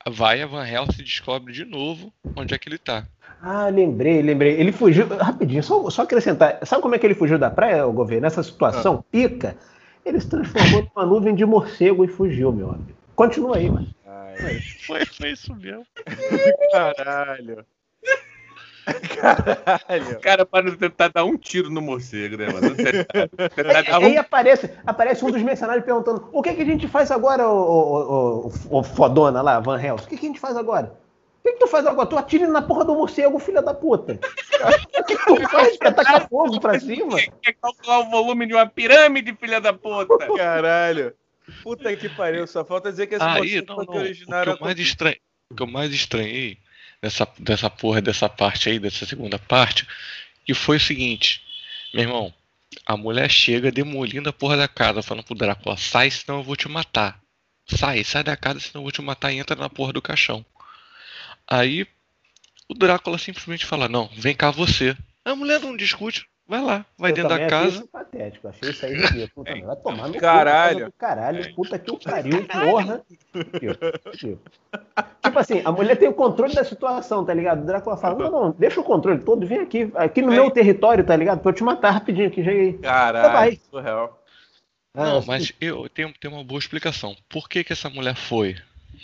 vai 0.08 0.42
a 0.42 0.48
Van 0.48 0.68
Helsing 0.68 1.02
e 1.02 1.06
descobre 1.06 1.54
de 1.54 1.66
novo 1.66 2.14
onde 2.36 2.54
é 2.54 2.58
que 2.58 2.70
ele 2.70 2.78
tá. 2.78 3.08
Ah, 3.42 3.68
lembrei, 3.70 4.22
lembrei. 4.22 4.60
Ele 4.60 4.72
fugiu. 4.72 5.08
Rapidinho, 5.08 5.64
só, 5.64 5.90
só 5.90 6.02
acrescentar. 6.04 6.60
Sabe 6.64 6.82
como 6.82 6.96
é 6.96 7.00
que 7.00 7.06
ele 7.06 7.16
fugiu 7.16 7.38
da 7.38 7.50
praia, 7.50 7.86
o 7.86 7.94
governo? 7.94 8.24
Nessa 8.24 8.44
situação, 8.44 9.04
pica. 9.12 9.56
Ele 10.06 10.20
se 10.20 10.30
transformou 10.30 10.88
numa 10.96 11.06
nuvem 11.06 11.36
de 11.36 11.46
morcego 11.46 12.04
e 12.04 12.08
fugiu, 12.08 12.52
meu 12.52 12.70
amigo. 12.70 12.98
Continua 13.16 13.58
aí, 13.58 13.70
mano. 13.70 13.88
Foi, 14.86 15.06
foi 15.06 15.32
isso 15.32 15.56
mesmo. 15.56 15.86
Caralho. 16.72 17.66
Caralho. 19.20 20.18
O 20.18 20.22
cara 20.22 20.46
para 20.46 20.72
de 20.72 20.78
tentar 20.78 21.10
dar 21.10 21.26
um 21.26 21.38
tiro 21.38 21.70
no 21.70 21.82
morcego, 21.82 22.38
né, 22.38 22.48
mano? 22.48 22.74
Tentar, 22.76 23.28
tentar 23.50 23.82
dar 23.82 23.98
Aí 23.98 24.16
um... 24.16 24.20
aparece, 24.20 24.70
aparece 24.86 25.26
um 25.26 25.32
dos 25.32 25.42
mercenários 25.42 25.84
perguntando: 25.84 26.30
o 26.32 26.42
que, 26.42 26.54
que 26.54 26.62
a 26.62 26.66
gente 26.66 26.88
faz 26.88 27.12
agora, 27.12 27.50
ô, 27.50 27.58
ô, 27.58 28.52
ô, 28.70 28.78
ô 28.78 28.84
fodona 28.84 29.42
lá, 29.42 29.60
Van 29.60 29.82
Helsing? 29.82 30.06
O 30.06 30.10
que, 30.10 30.18
que 30.18 30.26
a 30.26 30.30
gente 30.30 30.40
faz 30.40 30.56
agora? 30.56 30.94
O 31.48 31.50
que, 31.50 31.54
que 31.54 31.60
tu 31.60 31.68
faz 31.68 31.86
agora? 31.86 32.08
Tu 32.10 32.18
atira 32.18 32.48
na 32.48 32.62
porra 32.62 32.84
do 32.84 32.94
morcego, 32.94 33.40
filha 33.40 33.62
da 33.62 33.74
puta. 33.74 34.20
O 35.00 35.04
que, 35.08 35.16
que 35.16 35.26
tu 35.26 35.50
faz? 35.50 35.78
Quer 35.78 35.94
tacar 35.94 36.28
fogo 36.28 36.60
pra 36.60 36.80
cima? 36.80 37.16
Quer 37.42 37.54
calcular 37.54 38.00
o 38.00 38.10
volume 38.10 38.48
de 38.48 38.54
uma 38.54 38.66
pirâmide, 38.66 39.34
filha 39.40 39.62
da 39.62 39.72
puta? 39.72 40.28
Caralho. 40.36 41.14
Puta 41.64 41.96
que 41.96 42.10
pariu, 42.10 42.46
só 42.48 42.66
falta 42.66 42.92
dizer 42.92 43.08
que 43.08 43.16
esse 43.16 43.24
Aí, 43.24 43.64
não, 43.66 43.76
foi 43.76 43.86
não. 43.86 43.94
que 43.94 44.24
O 44.24 44.44
que 44.44 44.50
eu 44.50 44.60
mais 44.60 44.80
estranhei, 44.80 45.22
o 45.50 45.56
que 45.56 45.64
eu 45.64 45.68
mais 45.68 45.94
estranhei 45.94 46.58
dessa, 47.02 47.28
dessa 47.40 47.70
porra, 47.70 48.02
dessa 48.02 48.28
parte 48.28 48.68
aí, 48.70 48.80
dessa 48.80 49.06
segunda 49.06 49.40
parte, 49.40 49.88
que 50.44 50.54
foi 50.54 50.78
o 50.78 50.82
seguinte, 50.82 51.42
meu 51.94 52.04
irmão, 52.04 52.34
a 52.86 52.98
mulher 52.98 53.30
chega 53.30 53.72
demolindo 53.72 54.30
a 54.30 54.34
porra 54.34 54.58
da 54.58 54.68
casa, 54.68 55.02
falando 55.02 55.24
pro 55.24 55.36
Drácula, 55.36 55.78
sai 55.78 56.12
senão 56.12 56.40
eu 56.40 56.44
vou 56.44 56.56
te 56.56 56.68
matar. 56.68 57.22
Sai, 57.70 58.04
sai 58.04 58.24
da 58.24 58.36
casa 58.36 58.60
senão 58.60 58.82
eu 58.82 58.84
vou 58.84 58.92
te 58.92 59.02
matar 59.02 59.32
e 59.32 59.38
entra 59.38 59.56
na 59.56 59.70
porra 59.70 59.94
do 59.94 60.02
caixão. 60.02 60.46
Aí 61.50 61.88
o 62.70 62.74
Drácula 62.74 63.18
simplesmente 63.18 63.66
fala, 63.66 63.88
não, 63.88 64.10
vem 64.14 64.36
cá 64.36 64.52
você. 64.52 64.96
A 65.24 65.36
mulher 65.36 65.60
não 65.62 65.76
discute, 65.76 66.26
vai 66.48 66.62
lá, 66.62 66.86
vai 66.98 67.12
Eu 67.12 67.16
dentro 67.16 67.30
da 67.30 67.48
casa. 67.48 67.78
isso 67.80 67.88
patético, 67.88 68.48
achei 68.48 68.70
isso 68.70 68.86
aí 68.86 68.94
ridículo 68.96 69.46
também. 69.48 69.64
Vai 69.64 69.76
tomar 69.78 70.08
no 70.08 70.14
cu, 70.16 70.20
Caralho. 70.20 70.86
do 70.88 70.92
Caralho, 70.94 71.56
puta 71.56 71.78
que 71.80 71.92
o 71.92 71.98
pariu, 72.00 72.46
porra. 72.48 73.02
Tipo, 75.24 75.40
assim, 75.40 75.62
a 75.66 75.72
mulher 75.72 75.96
tem 75.98 76.08
o 76.08 76.14
controle 76.14 76.54
da 76.54 76.64
situação, 76.64 77.26
tá 77.26 77.34
ligado? 77.34 77.62
O 77.64 77.66
Drácula 77.66 77.98
fala, 77.98 78.18
não, 78.18 78.32
não, 78.32 78.52
deixa 78.52 78.80
o 78.80 78.84
controle 78.84 79.20
todo, 79.24 79.46
vem 79.46 79.60
aqui, 79.60 79.92
aqui 79.96 80.22
no 80.22 80.32
É. 80.32 80.36
meu 80.36 80.52
território, 80.52 81.06
tá 81.06 81.16
ligado? 81.16 81.40
Pra 81.42 81.52
eu 81.52 81.56
te 81.56 81.64
matar 81.64 81.92
rapidinho 81.92 82.28
aqui, 82.28 82.44
já 82.44 82.52
aí. 82.52 82.74
Caralho, 82.78 83.60
surreal. 83.70 84.24
Não, 84.94 85.20
Ah, 85.20 85.24
mas 85.28 85.52
eu 85.62 85.88
tenho, 85.90 86.12
tenho 86.20 86.34
uma 86.34 86.44
boa 86.44 86.60
explicação. 86.60 87.16
Por 87.30 87.48
que, 87.48 87.64
que 87.64 87.74
essa 87.74 87.90
mulher 87.90 88.16
foi? 88.16 88.56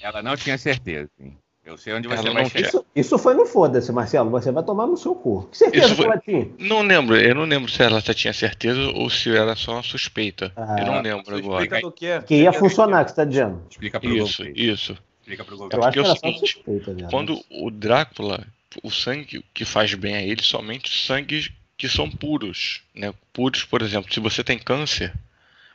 Ela 0.01 0.23
não 0.23 0.35
tinha 0.35 0.57
certeza. 0.57 1.09
hein? 1.19 1.37
Eu 1.66 1.78
sei 1.78 1.93
onde 1.93 2.07
você 2.09 2.30
vai 2.30 2.45
chegar. 2.49 2.68
Isso, 2.68 2.86
isso 2.93 3.18
foi 3.18 3.34
no 3.34 3.45
foda-se, 3.45 3.89
Marcelo. 3.91 4.30
Você 4.32 4.51
vai 4.51 4.64
tomar 4.64 4.86
no 4.86 4.97
seu 4.97 5.16
cu. 5.16 5.47
Que 5.49 5.57
certeza 5.57 5.86
Isso 5.86 5.95
que 5.95 6.01
foi- 6.01 6.11
ela 6.11 6.20
tinha? 6.22 6.49
Não 6.59 6.82
lembro, 6.82 7.16
eu 7.16 7.34
não 7.34 7.45
lembro 7.45 7.72
se 7.72 7.82
ela 7.82 8.01
já 8.01 8.14
tinha 8.14 8.34
certeza 8.34 8.82
ou 8.89 9.09
se 9.09 9.34
era 9.34 9.55
só 9.55 9.74
uma 9.74 9.84
suspeita. 9.84 10.51
Ah, 10.57 10.76
eu 10.80 10.86
não 10.88 11.01
lembro 11.01 11.36
agora. 11.38 11.64
explica 11.64 11.82
do 11.82 11.91
quê? 11.91 12.22
Que 12.28 12.36
ia 12.41 12.51
funcionar, 12.51 13.05
que 13.05 13.11
você 13.11 13.16
tá 13.16 13.24
dizendo. 13.26 13.61
Explica 13.70 13.97
pro 13.99 14.09
Isso, 14.09 14.43
Golfei. 14.43 14.53
isso. 14.61 14.97
Explica 15.22 15.45
pro 15.45 15.55
Eu 15.55 15.57
Golfei. 15.59 15.80
acho 15.80 15.88
porque 15.88 16.01
que 16.01 16.07
é 16.07 16.11
o 16.11 16.16
seguinte, 16.18 16.53
suspeita 16.53 16.93
dela. 16.93 17.09
Quando 17.09 17.39
o 17.49 17.72
Drácula, 17.72 18.45
o 18.84 18.91
sangue 18.91 19.45
que 19.53 19.64
faz 19.64 19.93
bem 19.93 20.16
a 20.16 20.22
ele, 20.22 20.43
somente 20.43 20.89
sangues 21.05 21.49
que 21.78 21.88
são 21.88 22.09
puros, 22.11 22.82
né? 22.93 23.14
Puros, 23.32 23.64
por 23.64 23.82
exemplo, 23.82 24.14
se 24.14 24.20
você 24.20 24.43
tem 24.43 24.59
câncer, 24.59 25.14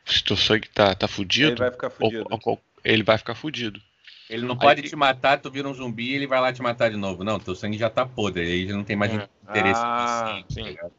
se 0.05 0.23
teu 0.23 0.37
sangue 0.37 0.69
tá, 0.69 0.95
tá 0.95 1.09
fudido, 1.09 1.53
Ele 1.53 1.57
vai 1.57 1.71
ficar 1.71 1.89
fudido. 1.91 2.27
ou- 2.31 2.41
ou- 2.45 2.61
ele 2.85 3.03
vai 3.03 3.17
ficar 3.17 3.35
fudido. 3.35 3.81
Ele 4.29 4.45
não 4.47 4.57
pode 4.57 4.83
Aí- 4.83 4.89
te 4.89 4.95
matar, 4.97 5.39
tu 5.41 5.51
vira 5.51 5.69
um 5.69 5.75
zumbi 5.75 6.11
e 6.11 6.15
ele 6.15 6.27
vai 6.27 6.41
lá 6.41 6.53
te 6.53 6.61
matar 6.61 6.91
de 6.91 6.97
novo. 6.97 7.25
Não, 7.25 7.39
teu 7.41 7.55
sangue 7.55 7.79
já 7.79 7.89
tá 7.89 8.05
podre, 8.05 8.43
aí 8.43 8.67
já 8.67 8.75
não 8.75 8.85
tem 8.85 8.95
mais 8.97 9.13
É. 9.13 9.29
interesse. 9.49 9.81
Ah, 9.83 10.35
nisso, 10.37 10.47
sim. 10.51 10.63
tá 10.63 10.69
ligado? 10.69 10.93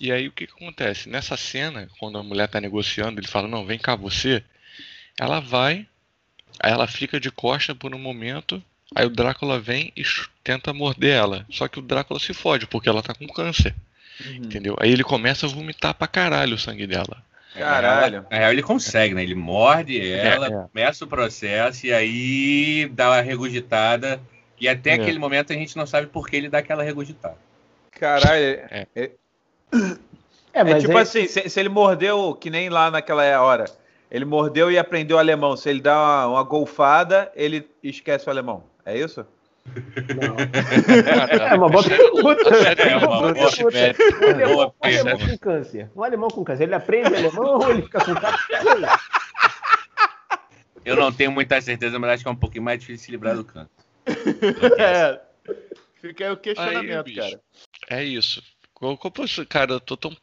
E 0.00 0.10
aí 0.10 0.26
o 0.26 0.32
que, 0.32 0.46
que 0.48 0.52
acontece? 0.52 1.08
Nessa 1.08 1.36
cena, 1.36 1.88
quando 2.00 2.18
a 2.18 2.22
mulher 2.22 2.48
tá 2.48 2.60
negociando, 2.60 3.20
ele 3.20 3.28
fala, 3.28 3.46
não, 3.46 3.64
vem 3.64 3.78
cá 3.78 3.94
você. 3.94 4.42
Ela 5.18 5.38
vai, 5.38 5.86
aí 6.58 6.72
ela 6.72 6.88
fica 6.88 7.20
de 7.20 7.30
costa 7.30 7.72
por 7.74 7.94
um 7.94 7.98
momento, 7.98 8.60
aí 8.96 9.06
o 9.06 9.10
Drácula 9.10 9.60
vem 9.60 9.92
e 9.96 10.02
tenta 10.42 10.72
morder 10.72 11.14
ela. 11.14 11.46
Só 11.50 11.68
que 11.68 11.78
o 11.78 11.82
Drácula 11.82 12.18
se 12.18 12.34
fode, 12.34 12.66
porque 12.66 12.88
ela 12.88 13.02
tá 13.02 13.14
com 13.14 13.28
câncer, 13.28 13.72
Uhum. 14.26 14.34
entendeu? 14.36 14.76
Aí 14.80 14.90
ele 14.90 15.04
começa 15.04 15.46
a 15.46 15.48
vomitar 15.48 15.94
pra 15.94 16.08
caralho 16.08 16.56
o 16.56 16.58
sangue 16.58 16.86
dela. 16.88 17.24
Caralho. 17.56 18.26
Na 18.30 18.38
real, 18.38 18.52
ele 18.52 18.62
consegue, 18.62 19.14
né? 19.14 19.22
Ele 19.22 19.34
morde 19.34 20.00
ela, 20.10 20.46
É, 20.46 20.50
é. 20.50 20.66
começa 20.72 21.04
o 21.04 21.08
processo 21.08 21.86
e 21.86 21.92
aí 21.92 22.88
dá 22.92 23.10
uma 23.10 23.20
regurgitada. 23.20 24.20
E 24.60 24.68
até 24.68 24.90
É. 24.90 24.94
aquele 24.94 25.18
momento 25.18 25.52
a 25.52 25.56
gente 25.56 25.76
não 25.76 25.86
sabe 25.86 26.06
por 26.06 26.28
que 26.28 26.36
ele 26.36 26.48
dá 26.48 26.58
aquela 26.58 26.82
regurgitada. 26.82 27.36
Caralho. 27.90 28.42
É. 28.70 28.86
É, 28.94 29.10
É, 30.54 30.60
é 30.60 30.78
tipo 30.78 30.96
assim, 30.98 31.26
se, 31.26 31.48
se 31.48 31.60
ele 31.60 31.68
mordeu, 31.68 32.34
que 32.34 32.50
nem 32.50 32.68
lá 32.68 32.90
naquela 32.90 33.22
hora, 33.40 33.64
ele 34.10 34.24
mordeu 34.24 34.70
e 34.70 34.78
aprendeu 34.78 35.18
alemão. 35.18 35.56
Se 35.56 35.68
ele 35.70 35.80
dá 35.80 35.98
uma, 35.98 36.26
uma 36.28 36.42
golfada, 36.42 37.32
ele 37.34 37.66
esquece 37.82 38.26
o 38.26 38.30
alemão. 38.30 38.62
É 38.84 38.96
isso? 38.98 39.26
É 41.50 41.54
uma 41.54 41.68
boa 41.68 41.84
pergunta. 41.84 42.50
É 42.82 42.96
uma 42.96 43.06
boa 43.06 43.34
pergunta. 43.34 43.70
pergunta. 43.70 44.74
Um 44.82 44.86
alemão, 44.86 45.18
com 45.18 45.38
câncer. 45.38 45.90
Um 45.94 46.04
alemão 46.04 46.28
com 46.28 46.44
câncer. 46.44 46.64
Ele 46.64 46.74
aprende 46.74 47.14
alemão 47.14 47.58
ou 47.58 47.70
ele 47.70 47.82
fica 47.82 48.04
com 48.04 48.14
câncer? 48.14 48.88
Eu 50.84 50.96
não 50.96 51.12
tenho 51.12 51.30
muita 51.30 51.60
certeza, 51.60 51.98
mas 51.98 52.10
acho 52.10 52.22
que 52.24 52.28
é 52.28 52.32
um 52.32 52.36
pouquinho 52.36 52.64
mais 52.64 52.80
difícil 52.80 53.04
se 53.04 53.10
livrar 53.12 53.36
do 53.36 53.44
canto. 53.44 53.70
É. 54.78 55.20
Fica 56.00 56.24
aí 56.24 56.30
o 56.30 56.34
Aí, 56.34 56.40
questionamento, 56.40 57.04
bicho, 57.04 57.20
cara. 57.20 57.40
É 57.88 58.04
isso. 58.04 58.42
Cara, 59.48 59.72
eu 59.74 59.80
tô 59.80 59.96
tão. 59.96 60.16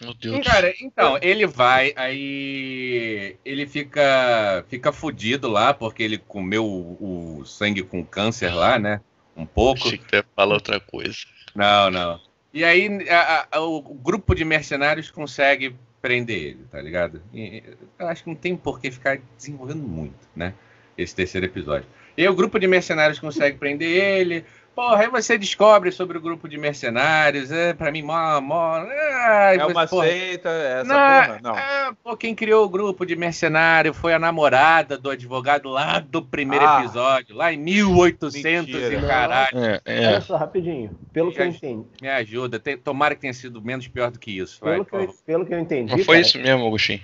Meu 0.00 0.14
Deus. 0.14 0.46
Cara, 0.46 0.72
então, 0.80 1.18
ele 1.20 1.46
vai, 1.46 1.92
aí 1.96 3.36
ele 3.44 3.66
fica 3.66 4.64
fica 4.68 4.92
fudido 4.92 5.48
lá, 5.48 5.74
porque 5.74 6.02
ele 6.02 6.18
comeu 6.18 6.64
o, 6.64 7.38
o 7.40 7.44
sangue 7.44 7.82
com 7.82 8.04
câncer 8.04 8.54
lá, 8.54 8.78
né? 8.78 9.00
Um 9.36 9.44
pouco. 9.44 9.86
Achei 9.86 9.98
que 9.98 10.04
tu 10.06 10.14
ia 10.14 10.24
falar 10.36 10.54
outra 10.54 10.78
coisa. 10.78 11.16
Não, 11.54 11.90
não. 11.90 12.20
E 12.52 12.62
aí 12.64 12.88
a- 13.10 13.48
a- 13.50 13.60
o 13.60 13.80
grupo 13.82 14.32
de 14.34 14.44
mercenários 14.44 15.10
consegue 15.10 15.74
prender 16.00 16.38
ele, 16.40 16.64
tá 16.70 16.80
ligado? 16.80 17.20
E 17.32 17.62
eu 17.98 18.06
acho 18.06 18.22
que 18.22 18.28
não 18.30 18.36
tem 18.36 18.54
por 18.56 18.80
que 18.80 18.90
ficar 18.90 19.18
desenvolvendo 19.36 19.82
muito, 19.82 20.28
né? 20.36 20.54
Esse 20.96 21.14
terceiro 21.16 21.46
episódio. 21.46 21.88
E 22.16 22.22
aí 22.22 22.28
o 22.28 22.34
grupo 22.34 22.60
de 22.60 22.68
mercenários 22.68 23.18
consegue 23.18 23.58
prender 23.58 23.88
ele. 23.90 24.44
Porra, 24.74 25.02
aí 25.02 25.08
você 25.08 25.38
descobre 25.38 25.92
sobre 25.92 26.18
o 26.18 26.20
grupo 26.20 26.48
de 26.48 26.58
mercenários. 26.58 27.52
É, 27.52 27.72
pra 27.72 27.92
mim, 27.92 28.02
mó. 28.02 28.40
mó 28.40 28.78
é, 28.78 29.56
É 29.56 29.64
uma 29.66 29.86
porra, 29.86 30.06
seita, 30.06 30.48
essa 30.48 30.84
não, 30.84 30.94
porra? 31.26 31.40
Não. 31.42 31.56
é, 31.58 31.92
pô, 32.02 32.16
quem 32.16 32.34
criou 32.34 32.64
o 32.64 32.68
grupo 32.68 33.06
de 33.06 33.14
mercenário 33.14 33.94
foi 33.94 34.12
a 34.12 34.18
namorada 34.18 34.98
do 34.98 35.10
advogado 35.10 35.68
lá 35.68 36.00
do 36.00 36.20
primeiro 36.22 36.66
Ah. 36.66 36.80
episódio, 36.80 37.36
lá 37.36 37.52
em 37.52 37.56
1800 37.58 38.74
Mentira. 38.74 38.94
e 38.94 39.06
caralho. 39.06 39.58
É, 39.58 39.80
é. 39.84 40.06
Olha 40.08 40.20
só, 40.20 40.36
rapidinho. 40.36 40.90
Pelo 41.12 41.32
que 41.32 41.40
eu 41.40 41.46
entendi. 41.46 41.86
Me 42.02 42.08
ajuda. 42.08 42.58
Tem- 42.58 42.76
tomara 42.76 43.14
que 43.14 43.20
tenha 43.20 43.34
sido 43.34 43.62
menos 43.62 43.86
pior 43.86 44.10
do 44.10 44.18
que 44.18 44.36
isso. 44.38 44.58
Vai, 44.60 44.72
Pelo 44.74 44.84
que, 44.84 44.90
por 44.90 45.00
eu, 45.02 45.14
pelo 45.24 45.46
que 45.46 45.54
eu 45.54 45.58
entendi. 45.60 45.92
Mas 45.92 46.04
foi 46.04 46.16
cara, 46.16 46.26
isso 46.26 46.38
mesmo, 46.38 46.66
Agostinho. 46.66 47.00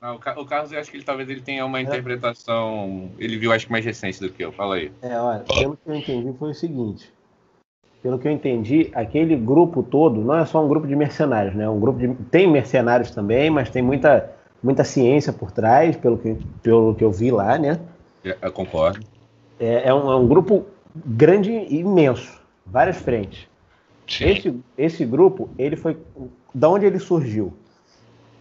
Não, 0.00 0.16
o, 0.16 0.18
Ca- 0.18 0.38
o 0.38 0.44
Carlos, 0.44 0.72
eu 0.72 0.78
acho 0.78 0.90
que 0.90 0.96
ele 0.98 1.04
talvez 1.04 1.28
ele 1.30 1.40
tenha 1.40 1.64
uma 1.64 1.80
interpretação. 1.80 3.10
Ele 3.18 3.38
viu, 3.38 3.52
acho 3.52 3.66
que 3.66 3.72
mais 3.72 3.84
recente 3.84 4.20
do 4.20 4.30
que 4.30 4.44
eu. 4.44 4.52
Fala 4.52 4.76
aí. 4.76 4.92
É, 5.00 5.18
olha, 5.18 5.44
pelo 5.56 5.76
que 5.76 5.88
eu 5.90 5.94
entendi 5.94 6.38
foi 6.38 6.50
o 6.50 6.54
seguinte. 6.54 7.12
Pelo 8.02 8.18
que 8.18 8.28
eu 8.28 8.32
entendi, 8.32 8.90
aquele 8.94 9.34
grupo 9.34 9.82
todo 9.82 10.20
não 10.20 10.36
é 10.36 10.44
só 10.44 10.62
um 10.62 10.68
grupo 10.68 10.86
de 10.86 10.94
mercenários, 10.94 11.54
né? 11.54 11.66
Um 11.68 11.80
grupo 11.80 11.98
de 11.98 12.14
tem 12.30 12.46
mercenários 12.50 13.10
também, 13.10 13.48
mas 13.48 13.70
tem 13.70 13.82
muita 13.82 14.30
muita 14.62 14.84
ciência 14.84 15.32
por 15.32 15.50
trás, 15.50 15.96
pelo 15.96 16.18
que 16.18 16.36
pelo 16.62 16.94
que 16.94 17.02
eu 17.02 17.10
vi 17.10 17.30
lá, 17.30 17.56
né? 17.56 17.80
Eu, 18.22 18.36
eu 18.42 18.52
concordo. 18.52 19.00
É, 19.58 19.88
é 19.88 19.94
um, 19.94 20.12
é 20.12 20.16
um 20.16 20.28
grupo 20.28 20.66
grande 20.94 21.50
e 21.50 21.78
imenso, 21.78 22.38
várias 22.66 22.96
frentes. 22.98 23.48
Sim. 24.06 24.26
Esse, 24.26 24.60
esse 24.76 25.04
grupo, 25.06 25.48
ele 25.56 25.76
foi. 25.76 25.96
Da 26.54 26.68
onde 26.68 26.84
ele 26.84 26.98
surgiu? 26.98 27.54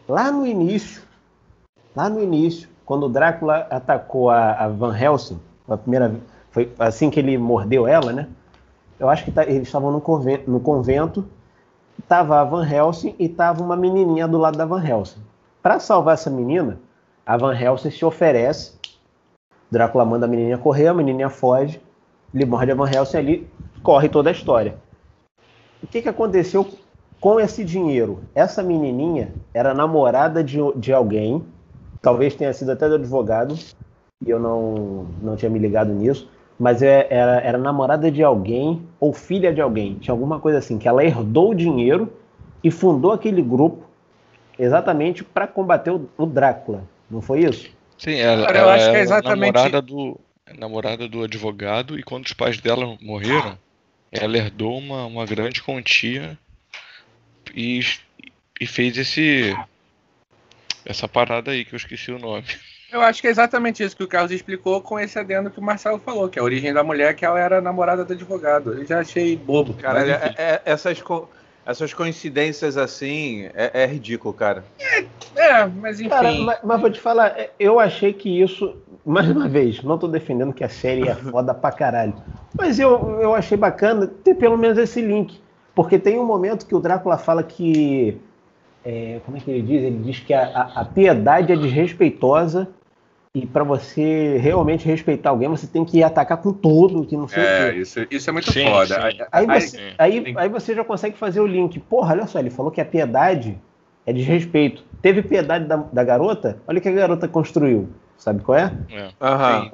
Lá 0.10 0.30
no 0.30 0.45
início, 0.45 1.04
lá 1.96 2.10
no 2.10 2.22
início, 2.22 2.70
quando 2.86 3.06
o 3.06 3.10
Drácula 3.10 3.68
atacou 3.70 4.30
a, 4.30 4.52
a 4.54 4.68
Van 4.68 4.98
Helsing, 4.98 5.39
a 5.68 5.78
primeira, 5.78 6.14
foi 6.52 6.72
assim 6.78 7.10
que 7.10 7.20
ele 7.20 7.38
mordeu 7.38 7.88
ela, 7.88 8.12
né? 8.12 8.28
Eu 9.00 9.10
acho 9.10 9.24
que 9.24 9.32
tá- 9.32 9.44
eles 9.44 9.68
estavam 9.68 9.91
no 9.91 10.02
convento, 10.02 10.50
no 10.50 10.60
convento, 10.60 11.26
tava 12.08 12.39
a 12.39 12.44
Van 12.44 12.68
Helsing 12.68 13.16
e 13.18 13.28
tava 13.30 13.64
uma 13.64 13.76
menininha 13.76 14.28
do 14.28 14.38
lado 14.38 14.58
da 14.58 14.66
Van 14.66 14.84
Helsing. 14.84 15.22
Para 15.62 15.80
salvar 15.80 16.16
essa 16.16 16.30
menina, 16.30 16.80
a 17.26 17.38
Van 17.38 17.56
Helsing 17.56 17.91
se 17.91 18.04
oferece. 18.06 18.74
Drácula 19.72 20.06
manda 20.06 20.26
a 20.26 20.30
menininha 20.30 20.58
correr, 20.58 20.88
a 20.88 20.94
menininha 20.94 21.30
foge, 21.30 21.82
ele 22.34 22.46
morde 22.46 22.72
a 22.72 22.76
Van 22.76 22.89
Helsing 22.89 23.18
ali, 23.18 23.50
corre 23.82 24.10
toda 24.10 24.30
a 24.30 24.32
história. 24.34 24.76
O 25.82 25.88
que, 25.88 26.02
que 26.02 26.10
aconteceu 26.10 26.68
com 27.20 27.39
esse 27.39 27.64
dinheiro? 27.64 28.20
Essa 28.36 28.62
menininha 28.62 29.34
era 29.54 29.74
namorada 29.74 30.44
de, 30.44 30.58
de 30.76 30.94
alguém, 30.94 31.44
talvez 32.04 32.36
tenha 32.36 32.54
sido 32.54 32.72
até 32.72 32.88
do 32.88 32.95
advogado, 32.95 33.58
e 34.24 34.30
eu 34.30 34.38
não, 34.39 35.08
não 35.22 35.36
tinha 35.38 35.49
me 35.49 35.58
ligado 35.58 35.91
nisso, 35.93 36.30
mas 36.60 36.84
é- 36.84 37.08
era, 37.10 37.39
era 37.41 37.58
namorada 37.58 38.12
de 38.12 38.22
alguém 38.22 38.86
ou 38.99 39.14
filha 39.14 39.51
de 39.54 39.62
alguém, 39.62 39.95
tinha 39.95 40.14
alguma 40.14 40.39
coisa 40.39 40.60
assim, 40.60 40.78
que 40.78 40.88
ela 40.88 41.04
herdou 41.04 41.51
o 41.51 41.56
dinheiro 41.56 42.12
e 42.64 42.70
fundou 42.70 43.12
aquele 43.14 43.41
grupo 43.41 43.86
exatamente 44.60 45.24
para 45.24 45.47
combater 45.47 45.91
o, 45.91 46.08
o 46.18 46.26
Drácula, 46.26 46.84
não 47.10 47.22
foi 47.22 47.39
isso? 47.45 47.70
Sim, 47.97 48.16
ela, 48.16 48.45
Cara, 48.45 48.58
eu 48.58 48.62
ela 48.64 48.74
acho 48.76 48.91
que 48.91 48.97
é 48.97 48.99
exatamente- 48.99 49.39
namorada 49.54 49.82
do, 49.82 50.20
namorada 50.58 51.08
do 51.08 51.24
advogado 51.24 51.97
e 51.97 52.04
quando 52.04 52.26
os 52.26 52.34
pais 52.34 52.60
dela 52.60 52.97
morreram, 53.01 53.58
ela 54.12 54.38
herdou 54.38 54.78
uma, 54.78 55.06
uma 55.06 55.26
grande 55.26 55.64
quantia 55.64 56.38
e, 57.56 57.80
e 58.60 58.68
fez 58.68 58.97
esse 58.97 59.56
essa 60.86 61.08
parada 61.08 61.52
aí 61.52 61.66
que 61.66 61.74
eu 61.74 61.78
esqueci 61.78 62.12
o 62.12 62.20
nome. 62.20 62.46
Eu 62.92 63.02
acho 63.02 63.22
que 63.22 63.28
é 63.28 63.32
exatamente 63.32 63.84
isso 63.84 63.98
que 63.98 64.04
o 64.04 64.08
Carlos 64.08 64.32
explicou 64.32 64.80
com 64.82 65.00
esse 65.00 65.18
adendo 65.18 65.50
que 65.50 65.60
o 65.60 65.64
Marcelo 65.64 65.98
falou, 66.00 66.30
que 66.30 66.38
a 66.38 66.44
origem 66.44 66.72
da 66.72 66.84
mulher 66.84 67.10
é 67.10 67.14
que 67.14 67.26
ela 67.26 67.40
era 67.40 67.60
namorada 67.60 68.06
do 68.06 68.14
advogado. 68.14 68.74
Eu 68.74 68.86
já 68.86 69.00
achei 69.00 69.36
bobo. 69.36 69.74
Cara, 69.74 70.00
mas 70.00 70.10
é- 70.10 70.34
é- 70.38 70.62
essas, 70.66 71.02
co- 71.02 71.28
essas 71.66 71.92
coincidências 71.94 72.78
assim 72.78 73.50
é, 73.56 73.82
é 73.84 73.86
ridículo, 73.88 74.34
cara. 74.34 74.64
É, 75.36 75.66
mas 75.66 76.00
enfim. 76.00 76.10
Cara, 76.10 76.32
mas, 76.34 76.60
mas 76.64 76.82
vou 76.82 76.92
te 76.92 77.00
falar, 77.00 77.30
é, 77.40 77.52
eu 77.60 77.80
achei 77.80 78.14
que 78.14 78.30
isso, 78.42 78.76
mais 79.04 79.28
uma 79.28 79.48
vez, 79.50 79.82
não 79.82 79.98
tô 79.98 80.08
defendendo 80.08 80.54
que 80.54 80.64
a 80.64 80.70
série 80.70 81.08
é 81.08 81.16
foda 81.16 81.54
pra 81.54 81.72
caralho, 81.72 82.14
mas 82.56 82.78
eu, 82.80 83.20
eu 83.20 83.34
achei 83.34 83.58
bacana 83.58 84.06
ter 84.06 84.36
pelo 84.36 84.58
menos 84.58 84.78
esse 84.78 85.02
link, 85.02 85.44
porque 85.74 85.98
tem 85.98 86.20
um 86.20 86.26
momento 86.26 86.68
que 86.68 86.76
o 86.76 86.80
Drácula 86.80 87.18
fala 87.18 87.42
que, 87.42 88.22
é, 88.86 89.20
como 89.26 89.38
é 89.38 89.40
que 89.40 89.50
ele 89.52 89.62
diz? 89.62 89.82
Ele 89.84 90.00
diz 90.04 90.20
que 90.20 90.34
a, 90.34 90.44
a- 90.44 90.82
a 90.82 90.86
piedade 90.86 91.52
é 91.52 91.56
desrespeitosa 91.56 92.68
e 93.36 93.46
pra 93.48 93.64
você 93.64 94.38
realmente 94.38 94.86
respeitar 94.88 95.32
alguém, 95.32 95.50
você 95.50 95.66
tem 95.66 95.84
que 95.84 96.04
atacar 96.04 96.38
com 96.38 96.54
tudo, 96.54 97.06
que 97.06 97.18
não 97.18 97.28
sei 97.28 97.42
o 97.44 97.46
É, 97.46 97.72
quê. 97.72 97.80
isso, 97.80 98.06
isso 98.12 98.30
é 98.30 98.34
muito 98.34 98.52
Sim, 98.52 98.66
foda. 98.66 98.96
sim. 98.96 99.02
Aí- 99.02 99.18
Aí 99.32 99.46
aí- 99.50 99.62
você, 99.62 99.94
aí, 99.98 100.24
sim. 100.26 100.34
aí 100.38 100.50
você 100.50 100.76
já 100.76 100.84
consegue 100.84 101.18
fazer 101.18 101.40
o 101.40 101.48
link. 101.48 101.80
Porra, 101.80 102.14
olha 102.14 102.28
só, 102.28 102.40
ele 102.40 102.50
falou 102.52 102.72
que 102.72 102.80
a 102.82 102.86
piedade 102.86 103.58
é 104.06 104.14
desrespeito. 104.14 104.84
Teve 105.02 105.22
piedade 105.24 105.66
da, 105.66 105.78
da 105.78 106.04
garota? 106.04 106.58
Olha 106.68 106.78
o 106.78 106.82
que 106.82 106.90
a 106.90 106.92
garota 106.92 107.28
construiu. 107.28 107.90
Sabe 108.18 108.42
qual 108.44 108.58
é? 108.58 108.72
É. 108.92 109.10
Aham. 109.20 109.72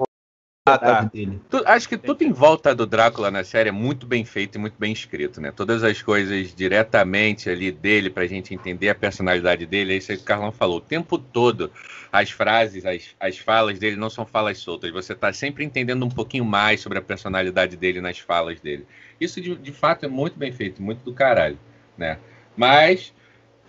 Ah, 0.74 0.78
tá. 0.78 1.02
dele. 1.02 1.40
Tu- 1.50 1.62
acho 1.66 1.88
que 1.88 1.96
tudo 1.96 2.22
em 2.22 2.32
volta 2.32 2.74
do 2.74 2.86
Drácula 2.86 3.30
na 3.30 3.44
série 3.44 3.68
é 3.68 3.72
muito 3.72 4.06
bem 4.06 4.24
feito 4.24 4.56
e 4.56 4.58
muito 4.58 4.74
bem 4.78 4.92
escrito, 4.92 5.40
né? 5.40 5.50
Todas 5.50 5.82
as 5.84 6.00
coisas 6.02 6.54
diretamente 6.54 7.48
ali 7.48 7.70
dele 7.70 8.10
pra 8.10 8.26
gente 8.26 8.54
entender 8.54 8.88
a 8.88 8.94
personalidade 8.94 9.66
dele, 9.66 9.94
é 9.94 9.96
isso 9.96 10.10
aí 10.12 10.16
que 10.18 10.22
o 10.24 10.26
Carlão 10.26 10.52
falou. 10.52 10.78
O 10.78 10.80
tempo 10.80 11.18
todo, 11.18 11.70
as 12.12 12.30
frases, 12.30 12.84
as, 12.84 13.14
as 13.18 13.38
falas 13.38 13.78
dele 13.78 13.96
não 13.96 14.10
são 14.10 14.26
falas 14.26 14.58
soltas. 14.58 14.90
Você 14.90 15.14
tá 15.14 15.32
sempre 15.32 15.64
entendendo 15.64 16.04
um 16.04 16.10
pouquinho 16.10 16.44
mais 16.44 16.80
sobre 16.80 16.98
a 16.98 17.02
personalidade 17.02 17.76
dele 17.76 18.00
nas 18.00 18.18
falas 18.18 18.60
dele. 18.60 18.86
Isso 19.20 19.40
de, 19.40 19.54
de 19.56 19.72
fato 19.72 20.04
é 20.06 20.08
muito 20.08 20.38
bem 20.38 20.52
feito, 20.52 20.82
muito 20.82 21.04
do 21.04 21.12
caralho, 21.12 21.58
né? 21.96 22.18
Mas 22.56 23.12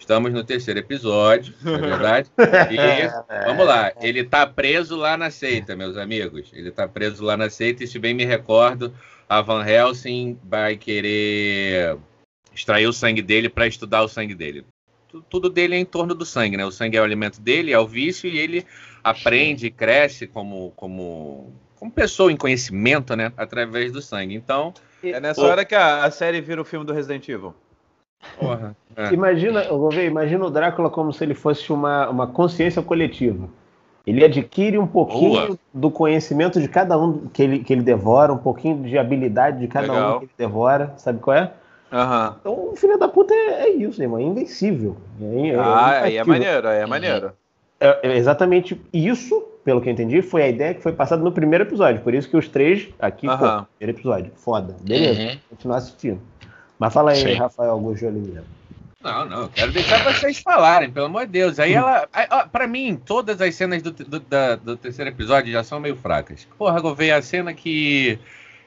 estamos 0.02 0.34
no 0.34 0.43
terceiro 0.43 0.80
episódio, 0.80 1.54
não 1.64 1.76
é 1.76 1.78
verdade? 1.82 2.30
E 2.72 3.45
Vamos 3.45 3.66
lá, 3.66 3.93
ele 4.02 4.24
tá 4.24 4.45
preso 4.45 4.95
lá 4.95 5.16
na 5.16 5.30
seita, 5.32 5.76
meus 5.76 5.95
amigos. 5.95 6.52
Ele 6.54 6.72
tá 6.72 6.88
preso 6.88 7.24
lá 7.24 7.38
na 7.38 7.49
seita 7.49 7.84
e, 7.84 7.88
se 7.88 7.97
bem 7.99 8.14
me 8.14 8.26
recordo, 8.26 8.93
a 9.30 9.41
Van 9.41 9.66
Helsing 9.66 10.38
vai 10.43 10.76
querer 10.76 11.97
extrair 12.54 12.86
o 12.88 12.93
sangue 12.93 13.22
dele 13.22 13.47
para 13.49 13.68
estudar 13.68 14.02
o 14.04 14.08
sangue 14.08 14.36
dele. 14.36 14.66
Tu- 15.08 15.22
Tudo 15.30 15.49
dele 15.49 15.76
é 15.76 15.80
em 15.80 15.86
torno 15.86 16.14
do 16.14 16.26
sangue, 16.26 16.58
né? 16.58 16.66
O 16.66 16.72
sangue 16.72 16.97
é 16.97 17.02
o 17.02 17.04
alimento 17.04 17.39
dele, 17.39 17.72
é 17.72 17.80
o 17.80 17.88
vício, 17.88 18.30
e 18.30 18.38
ele 18.38 18.66
aprende 19.04 19.68
e 19.68 19.72
cresce 19.72 20.28
como, 20.28 20.72
como, 20.76 21.54
como 21.76 21.91
pessoa 21.91 22.32
em 22.32 22.38
conhecimento, 22.38 23.16
né? 23.16 23.32
Através 23.38 23.91
do 23.91 24.02
sangue. 24.02 24.36
Então, 24.36 24.74
É 25.04 25.20
nessa 25.20 25.41
Pô. 25.41 25.47
hora 25.47 25.64
que 25.66 25.76
a, 25.76 26.04
a 26.04 26.12
série 26.12 26.41
vira 26.41 26.62
o 26.62 26.66
filme 26.66 26.86
do 26.86 26.93
Resident 26.93 27.28
Evil. 27.30 27.54
Porra. 28.39 28.76
é. 28.95 29.13
Imagina, 29.13 29.61
eu 29.63 29.78
vou 29.80 29.89
ver, 29.89 30.05
imagina 30.07 30.45
o 30.45 30.49
Drácula 30.49 30.89
como 30.89 31.11
se 31.13 31.24
ele 31.24 31.34
fosse 31.34 31.72
uma, 31.72 32.09
uma 32.09 32.28
consciência 32.28 32.82
coletiva. 32.82 33.47
Ele 34.05 34.26
adquire 34.26 34.78
um 34.80 34.88
pouquinho 34.88 35.47
Boa. 35.47 35.57
do 35.74 35.91
conhecimento 35.91 36.59
de 36.59 36.67
cada 36.67 36.97
um 36.97 37.28
que 37.28 37.43
ele, 37.43 37.59
que 37.59 37.72
ele 37.72 37.84
devora, 37.84 38.34
um 38.34 38.38
pouquinho 38.38 38.82
de 38.84 38.97
habilidade 38.97 39.59
de 39.59 39.67
cada 39.67 39.93
Legal. 39.93 40.15
um 40.15 40.19
que 40.19 40.26
ele 40.26 40.32
devora. 40.38 40.93
Sabe 40.97 41.19
qual 41.19 41.38
é? 41.38 41.51
Aham. 41.91 42.36
Então, 42.39 42.69
o 42.72 42.76
filho 42.76 42.97
da 42.97 43.07
puta 43.07 43.34
é, 43.34 43.63
é 43.63 43.69
isso, 43.69 44.01
irmão. 44.01 44.17
É 44.17 44.24
invencível. 44.24 44.97
É, 45.22 45.47
é 45.49 45.55
Ah, 45.55 46.01
aí 46.03 46.17
é 46.17 46.24
maneiro, 46.24 46.67
aí 46.67 46.80
é 46.80 46.86
maneiro. 46.88 47.32
É, 47.80 47.99
é 48.09 48.17
exatamente 48.17 48.80
isso, 48.91 49.39
pelo 49.63 49.82
que 49.82 49.89
eu 49.89 49.93
entendi, 49.93 50.22
foi 50.22 50.41
a 50.43 50.47
ideia 50.47 50.74
que 50.74 50.82
foi 50.82 50.93
passada 50.93 51.22
no 51.24 51.32
primeiro 51.32 51.63
episódio. 51.63 52.01
Por 52.01 52.13
isso 52.15 52.28
que 52.30 52.36
os 52.38 52.47
três 52.47 52.89
aqui, 52.99 53.28
pô, 53.28 53.34
Aham. 53.34 53.67
primeiro 53.78 53.97
episódio. 53.99 54.32
Foda. 54.36 54.76
Beleza, 54.82 55.22
Uhum. 55.22 55.38
continuar 55.49 55.78
assistindo. 55.78 56.19
Mas 56.82 56.91
fala 56.95 57.11
aí, 57.11 57.17
Sim. 57.21 57.34
Rafael 57.36 57.69
Augusto 57.73 58.07
Oliveira. 58.07 58.43
Não, 59.03 59.23
não, 59.25 59.41
eu 59.43 59.49
quero 59.49 59.71
deixar 59.71 60.03
vocês 60.03 60.39
falarem, 60.39 60.89
pelo 60.89 61.05
amor 61.05 61.27
de 61.27 61.32
Deus. 61.34 61.59
Aí 61.59 61.73
ela. 61.73 62.07
aí, 62.11 62.25
ó, 62.32 62.47
Pra 62.47 62.65
mim, 62.65 62.99
todas 63.05 63.39
as 63.39 63.53
cenas 63.53 63.84
do, 63.84 63.91
do, 63.91 64.19
da- 64.19 64.55
do 64.55 64.75
terceiro 64.75 65.11
episódio 65.11 65.51
já 65.53 65.63
são 65.63 65.79
meio 65.79 65.95
fracas. 65.95 66.47
Porra, 66.57 66.82
Gouveia, 66.82 67.17
a 67.17 67.21
cena 67.21 67.53
que, 67.53 68.17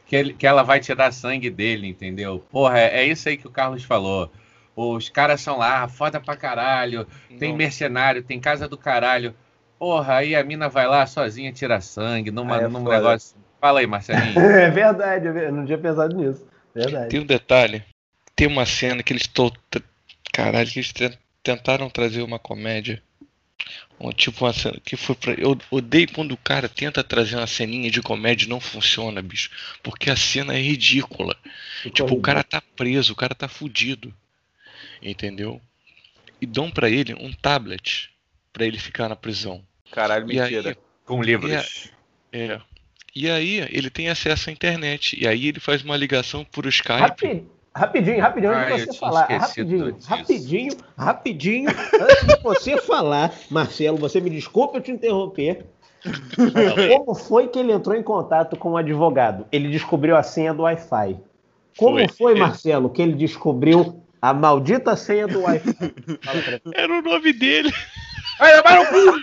que, 0.06 0.14
ele- 0.14 0.32
que 0.32 0.46
ela 0.46 0.62
vai 0.62 0.78
tirar 0.78 1.10
sangue 1.12 1.50
dele, 1.50 1.88
entendeu? 1.88 2.40
Porra, 2.52 2.78
é, 2.78 3.00
é 3.00 3.04
isso 3.04 3.28
aí 3.28 3.36
que 3.36 3.48
o 3.48 3.50
Carlos 3.50 3.82
falou. 3.82 4.30
Os 4.76 5.08
caras 5.08 5.40
são 5.40 5.58
lá, 5.58 5.88
foda 5.88 6.20
pra 6.20 6.36
caralho, 6.36 7.06
tem 7.40 7.50
Não. 7.50 7.56
mercenário, 7.56 8.22
tem 8.22 8.38
casa 8.38 8.68
do 8.68 8.78
caralho. 8.78 9.34
Porra, 9.76 10.14
aí 10.18 10.36
a 10.36 10.44
mina 10.44 10.68
vai 10.68 10.86
lá 10.86 11.04
sozinha 11.04 11.52
tirar 11.52 11.80
sangue 11.80 12.30
numa, 12.30 12.58
é 12.60 12.68
num 12.68 12.84
foda. 12.84 12.96
negócio. 12.96 13.36
Fala 13.60 13.80
aí, 13.80 13.88
Marcelinho. 13.88 14.38
É 14.38 14.70
verdade, 14.70 15.26
é 15.26 15.48
eu 15.48 15.52
não 15.52 15.66
tinha 15.66 15.78
pensado 15.78 16.14
nisso. 16.16 16.46
Verdade. 16.72 17.08
Tem 17.08 17.18
um 17.20 17.26
detalhe. 17.26 17.82
Tem 18.36 18.46
uma 18.46 18.66
cena 18.66 19.02
que 19.02 19.12
eles 19.12 19.22
estão. 19.22 19.52
Caralho, 20.32 20.68
que 20.70 20.78
eles 20.80 20.92
te- 20.92 21.18
tentaram 21.42 21.88
trazer 21.88 22.22
uma 22.22 22.38
comédia. 22.38 23.02
Um, 24.00 24.10
tipo 24.10 24.44
uma 24.44 24.52
cena 24.52 24.78
que 24.84 24.96
foi 24.96 25.14
pra. 25.14 25.32
Eu 25.34 25.56
odeio 25.70 26.10
quando 26.12 26.32
o 26.32 26.36
cara 26.36 26.68
tenta 26.68 27.04
trazer 27.04 27.36
uma 27.36 27.46
ceninha 27.46 27.90
de 27.90 28.02
comédia 28.02 28.46
e 28.46 28.48
não 28.48 28.60
funciona, 28.60 29.22
bicho. 29.22 29.50
Porque 29.82 30.10
a 30.10 30.16
cena 30.16 30.54
é 30.54 30.60
ridícula. 30.60 31.36
Tipo, 31.84 32.14
o 32.14 32.20
cara 32.20 32.42
tá 32.42 32.60
preso, 32.60 33.12
o 33.12 33.16
cara 33.16 33.34
tá 33.34 33.46
fudido. 33.48 34.12
Entendeu? 35.00 35.60
E 36.40 36.46
dão 36.46 36.70
pra 36.70 36.90
ele 36.90 37.14
um 37.14 37.32
tablet 37.32 38.10
pra 38.52 38.66
ele 38.66 38.78
ficar 38.78 39.08
na 39.08 39.16
prisão. 39.16 39.64
Caralho, 39.92 40.30
E 40.30 40.40
aí, 40.40 40.50
mentira. 40.56 40.76
Com 41.04 41.22
livros. 41.22 41.90
é. 42.32 42.60
E 43.14 43.30
aí 43.30 43.58
ele 43.70 43.90
tem 43.90 44.08
acesso 44.08 44.50
à 44.50 44.52
internet. 44.52 45.16
E 45.20 45.26
aí 45.28 45.46
ele 45.46 45.60
faz 45.60 45.82
uma 45.82 45.96
ligação 45.96 46.44
por 46.44 46.66
Skype. 46.66 46.98
Rapi- 46.98 47.44
rapidinho, 47.76 48.20
rapidinho, 48.20 48.52
Ah, 48.52 48.62
antes 48.66 48.76
de 48.76 48.80
você 48.84 48.86
tinha 48.90 49.00
falar. 49.00 49.26
Rapidinho, 49.26 49.96
rapidinho, 50.06 50.76
rapidinho. 50.96 51.70
Antes 51.70 52.26
de 52.26 52.42
você 52.42 52.76
falar, 52.82 53.32
Marcelo, 53.50 53.96
você 53.98 54.20
me 54.20 54.30
desculpa 54.30 54.78
eu 54.78 54.82
te 54.82 54.90
interromper. 54.90 55.66
Como 56.88 57.14
foi 57.14 57.48
que 57.48 57.58
ele 57.58 57.72
entrou 57.72 57.96
em 57.96 58.02
contato 58.02 58.56
com 58.56 58.72
o 58.72 58.76
advogado? 58.76 59.46
Ele 59.50 59.68
descobriu 59.70 60.16
a 60.16 60.22
senha 60.22 60.52
do 60.52 60.62
Wi-Fi. 60.62 61.18
Como 61.76 61.96
Foi. 61.98 62.08
foi, 62.08 62.34
Marcelo, 62.36 62.88
que 62.88 63.02
ele 63.02 63.14
descobriu 63.14 64.00
a 64.22 64.32
maldita 64.32 64.94
senha 64.96 65.26
do 65.26 65.42
Wi-Fi? 65.42 65.74
Era 66.74 66.92
o 66.92 67.02
nome 67.02 67.32
dele. 67.32 67.72
Vai 68.38 68.54
levar 68.54 68.78
no 68.78 68.86
cu! 68.86 69.20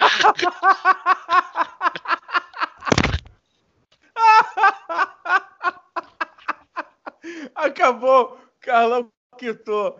Acabou, 7.56 8.38
Carlão 8.60 9.12
quitou. 9.38 10.00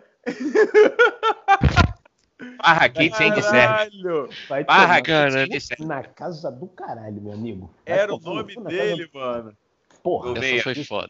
Barra 2.58 2.88
Kitchen 2.88 3.32
de 3.34 3.42
serve. 3.42 3.66
Caralho, 3.66 4.28
Vai 4.48 4.64
Barra 4.64 5.00
de 5.00 5.60
serve. 5.60 5.84
na 5.84 6.02
casa 6.02 6.50
do 6.50 6.66
caralho, 6.68 7.20
meu 7.20 7.32
amigo. 7.32 7.72
Vai 7.86 7.98
era 7.98 8.14
o 8.14 8.18
nome 8.18 8.54
dele, 8.64 9.06
do- 9.06 9.18
mano. 9.18 9.56
Porra. 10.02 10.38
Essa 10.38 10.62
foi 10.64 10.84
foda. 10.84 11.08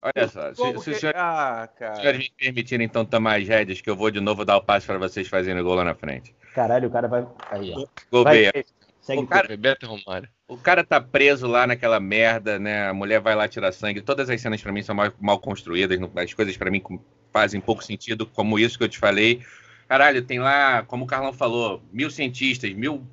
Olha 0.00 0.28
só, 0.28 0.50
se, 0.54 0.56
Como 0.60 0.78
se 0.80 0.90
que- 0.92 0.96
senhores, 1.00 1.20
Ah, 1.20 1.68
se 1.76 1.84
os 1.90 1.96
senhores 1.98 2.18
me 2.20 2.30
permitirem 2.38 2.86
então 2.86 3.04
tomar 3.04 3.40
as 3.40 3.48
rédeas, 3.48 3.80
que 3.80 3.90
eu 3.90 3.96
vou 3.96 4.10
de 4.10 4.20
novo 4.20 4.44
dar 4.44 4.56
o 4.56 4.62
passo 4.62 4.86
para 4.86 4.98
vocês 4.98 5.26
fazerem 5.28 5.60
o 5.60 5.64
gol 5.64 5.74
lá 5.74 5.82
na 5.84 5.94
frente. 5.94 6.34
Caralho, 6.54 6.88
o 6.88 6.90
cara 6.90 7.08
vai. 7.08 7.26
Aí, 7.50 7.72
ó. 8.12 8.22
Vai, 8.22 8.50
segue 9.00 9.22
O 9.22 9.26
cara- 9.26 9.48
Bebeto 9.48 9.84
e 9.84 9.88
Romário. 9.88 10.28
O 10.48 10.56
cara 10.56 10.82
tá 10.82 10.98
preso 10.98 11.46
lá 11.46 11.66
naquela 11.66 12.00
merda, 12.00 12.58
né? 12.58 12.88
A 12.88 12.94
mulher 12.94 13.20
vai 13.20 13.34
lá 13.34 13.46
tirar 13.46 13.70
sangue. 13.70 14.00
Todas 14.00 14.30
as 14.30 14.40
cenas 14.40 14.62
para 14.62 14.72
mim 14.72 14.82
são 14.82 14.94
mal, 14.94 15.12
mal 15.20 15.38
construídas. 15.38 15.98
As 16.16 16.32
coisas 16.32 16.56
para 16.56 16.70
mim 16.70 16.82
fazem 17.30 17.60
pouco 17.60 17.84
sentido, 17.84 18.24
como 18.24 18.58
isso 18.58 18.78
que 18.78 18.84
eu 18.84 18.88
te 18.88 18.98
falei. 18.98 19.42
Caralho, 19.86 20.22
tem 20.22 20.38
lá, 20.38 20.82
como 20.84 21.04
o 21.04 21.06
Carlão 21.06 21.34
falou, 21.34 21.82
mil 21.92 22.10
cientistas, 22.10 22.72
mil, 22.72 23.06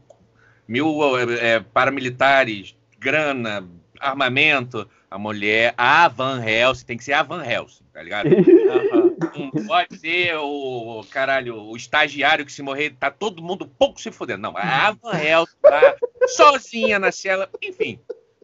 mil 0.66 1.18
é, 1.42 1.60
paramilitares, 1.60 2.74
grana, 2.98 3.68
armamento. 4.00 4.88
A 5.12 5.18
mulher, 5.18 5.74
a 5.78 6.08
Van 6.08 6.42
Helsing, 6.42 6.86
tem 6.86 6.98
que 6.98 7.04
ser 7.04 7.14
a 7.14 7.24
Van 7.24 7.44
Helsing, 7.46 7.84
tá 7.94 8.02
ligado? 8.02 8.30
Não 9.36 9.66
pode 9.66 9.98
ser 9.98 10.36
o 10.38 11.04
caralho, 11.10 11.62
o 11.62 11.76
estagiário 11.76 12.46
que 12.46 12.52
se 12.52 12.62
morrer, 12.62 12.96
tá 13.00 13.10
todo 13.10 13.44
mundo 13.44 13.68
pouco 13.68 14.00
se 14.00 14.12
fudendo. 14.12 14.42
Não, 14.42 14.58
a 14.58 14.92
Van 14.92 15.18
Helsing 15.18 15.56
tá 15.62 15.96
sozinha 16.28 17.00
na 17.00 17.12
cela, 17.12 17.50
enfim. 17.62 18.00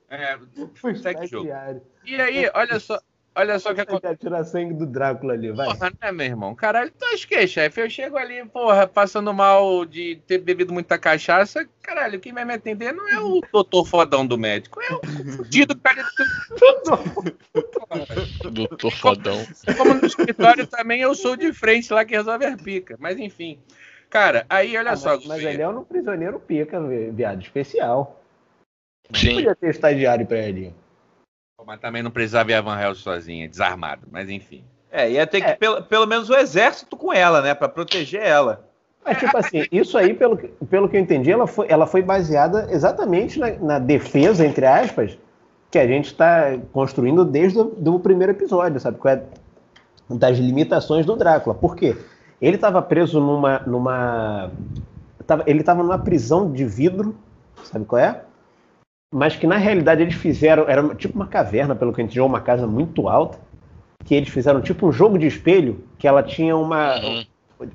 É, 0.10 0.38
segue 1.02 1.26
o 1.26 1.28
jogo. 1.28 1.50
E 2.06 2.16
aí, 2.16 2.50
olha 2.54 2.80
só, 2.80 3.00
Olha 3.34 3.58
só 3.60 3.72
o 3.72 3.76
que 3.76 3.80
acontece. 3.82 4.18
tirar 4.20 4.44
sangue 4.44 4.74
do 4.74 4.86
Drácula 4.86 5.34
ali, 5.34 5.52
vai. 5.54 5.68
Porra, 5.68 5.90
né, 6.02 6.12
meu 6.12 6.26
irmão? 6.26 6.54
Caralho, 6.54 6.92
tu 6.92 7.06
acha 7.06 7.26
que, 7.26 7.48
chefe? 7.48 7.80
Eu 7.82 7.90
chego 7.90 8.18
ali, 8.18 8.44
porra, 8.46 8.86
passando 8.86 9.34
mal 9.34 9.86
de 9.86 10.18
ter 10.28 10.38
bebido 10.40 10.74
muita 10.74 10.98
cachaça. 11.00 11.66
Caralho, 11.82 12.20
quem 12.20 12.34
vai 12.34 12.44
me 12.44 12.54
atender 12.54 12.94
não 12.94 13.08
é 13.08 13.20
o 13.22 13.42
doutor 13.52 13.86
fodão 13.86 14.28
do 14.28 14.38
médico, 14.38 14.82
é 14.82 14.94
o 14.94 15.00
fudido 15.38 15.74
que 15.76 15.82
tá 15.82 15.96
Doutor 18.52 18.92
fodão. 18.92 19.46
Como 19.78 19.94
no 19.94 20.06
escritório 20.06 20.68
também 20.68 21.02
eu 21.02 21.14
sou 21.16 21.36
de 21.36 21.54
frente 21.54 21.92
lá 21.94 22.04
que 22.04 22.16
resolve 22.16 22.46
a 22.46 22.58
pica. 22.58 22.96
Mas 23.00 23.18
enfim. 23.18 23.60
Cara, 24.10 24.46
aí 24.50 24.76
olha 24.78 24.92
Ah, 24.92 24.98
só. 24.98 25.16
mas, 25.16 25.26
mas 25.26 25.44
ele 25.44 25.62
é 25.62 25.68
um 25.70 25.84
prisioneiro 25.86 26.40
pica, 26.40 26.82
vi- 26.86 27.12
viado, 27.12 27.42
especial. 27.42 28.22
Sim. 29.16 29.36
podia 29.36 29.56
ter 29.56 29.70
estagiário 29.70 30.26
pra 30.26 30.38
ele. 30.40 30.74
Mas 31.66 31.80
também 31.80 32.02
não 32.04 32.12
precisava 32.12 32.52
ir 32.52 32.56
a 32.56 32.62
Van 32.62 32.80
Helsing 32.80 33.02
sozinha, 33.04 33.50
desarmado. 33.50 34.02
Mas 34.12 34.30
enfim. 34.30 34.64
É, 34.92 35.10
ia 35.10 35.26
ter 35.26 35.42
que 35.42 35.48
É. 35.48 35.56
pelo, 35.56 35.82
pelo 35.84 36.06
menos 36.06 36.30
o 36.30 36.36
exército 36.36 36.98
com 36.98 37.14
ela, 37.14 37.42
né? 37.42 37.54
Pra 37.54 37.70
proteger 37.70 38.22
ela. 38.22 38.66
Mas, 39.04 39.18
tipo 39.18 39.36
assim, 39.38 39.64
isso 39.72 39.98
aí, 39.98 40.14
pelo, 40.14 40.38
que- 40.38 40.50
pelo 40.70 40.88
que 40.88 40.96
eu 40.98 41.02
entendi, 41.02 41.32
ela 41.32 41.48
foi, 41.48 41.66
ela 41.70 41.88
foi 41.88 42.02
baseada 42.02 42.68
exatamente 42.72 43.40
na, 43.40 43.50
na 43.54 43.80
defesa, 43.80 44.46
entre 44.46 44.66
aspas, 44.66 45.18
que 45.72 45.80
a 45.80 45.88
gente 45.88 46.08
está 46.08 46.58
construindo 46.74 47.24
desde 47.26 47.58
o 47.60 47.64
do 47.64 48.00
primeiro 48.00 48.34
episódio, 48.34 48.80
sabe? 48.80 48.98
Qual 48.98 49.14
é 49.14 49.24
das 50.10 50.38
limitações 50.38 51.06
do 51.06 51.16
Drácula. 51.16 51.56
Por 51.56 51.76
quê? 51.76 51.96
Ele 52.42 52.56
estava 52.56 52.82
preso 52.82 53.20
numa. 53.22 53.60
numa 53.60 54.52
tava- 55.26 55.44
ele 55.48 55.62
estava 55.62 55.82
numa 55.82 55.98
prisão 55.98 56.52
de 56.52 56.66
vidro, 56.66 57.16
sabe 57.64 57.86
qual 57.86 58.02
é? 58.02 58.22
Mas 59.12 59.36
que 59.36 59.46
na 59.46 59.58
realidade 59.58 60.02
eles 60.02 60.16
fizeram. 60.16 60.68
Era 60.70 60.96
tipo 60.96 61.16
uma 61.16 61.28
caverna, 61.28 61.76
pelo 61.76 61.92
que 61.94 62.02
a 62.02 62.04
gente 62.04 62.14
viu, 62.14 62.26
uma 62.26 62.40
casa 62.40 62.66
muito 62.66 63.10
alta. 63.10 63.38
Que 64.06 64.16
eles 64.16 64.30
fizeram 64.30 64.62
tipo 64.62 64.88
um 64.88 64.92
jogo 64.92 65.18
de 65.20 65.28
espelho, 65.28 65.84
que 66.00 66.08
ela 66.08 66.24
tinha 66.24 66.56
uma 66.56 66.96
Uhum. 66.96 67.24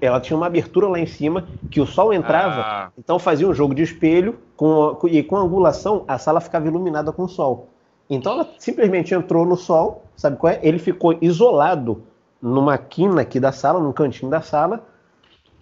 ela 0.01 0.19
tinha 0.21 0.37
uma 0.37 0.47
abertura 0.47 0.89
lá 0.89 0.99
em 0.99 1.07
cima 1.07 1.47
que 1.71 1.81
o 1.81 1.87
sol 1.87 2.13
entrava, 2.13 2.61
Ah. 2.63 2.89
então 2.99 3.19
fazia 3.21 3.47
um 3.47 3.55
jogo 3.55 3.73
de 3.73 3.83
espelho 3.85 4.37
com, 4.57 4.97
com- 4.99 5.07
e 5.07 5.23
com 5.23 5.37
angulação 5.37 6.05
a 6.09 6.19
sala 6.19 6.41
ficava 6.41 6.67
iluminada 6.67 7.13
com 7.13 7.23
o 7.23 7.29
sol. 7.29 7.69
Então 8.11 8.33
ela 8.33 8.49
simplesmente 8.59 9.15
entrou 9.15 9.47
no 9.47 9.57
sol, 9.57 10.03
sabe 10.17 10.37
qual 10.39 10.53
é? 10.53 10.59
Ele 10.63 10.81
ficou 10.81 11.17
isolado 11.21 12.03
numa 12.43 12.77
quina 12.77 13.21
aqui 13.21 13.39
da 13.39 13.53
sala, 13.53 13.79
num 13.79 13.93
cantinho 13.93 14.29
da 14.29 14.41
sala, 14.41 14.85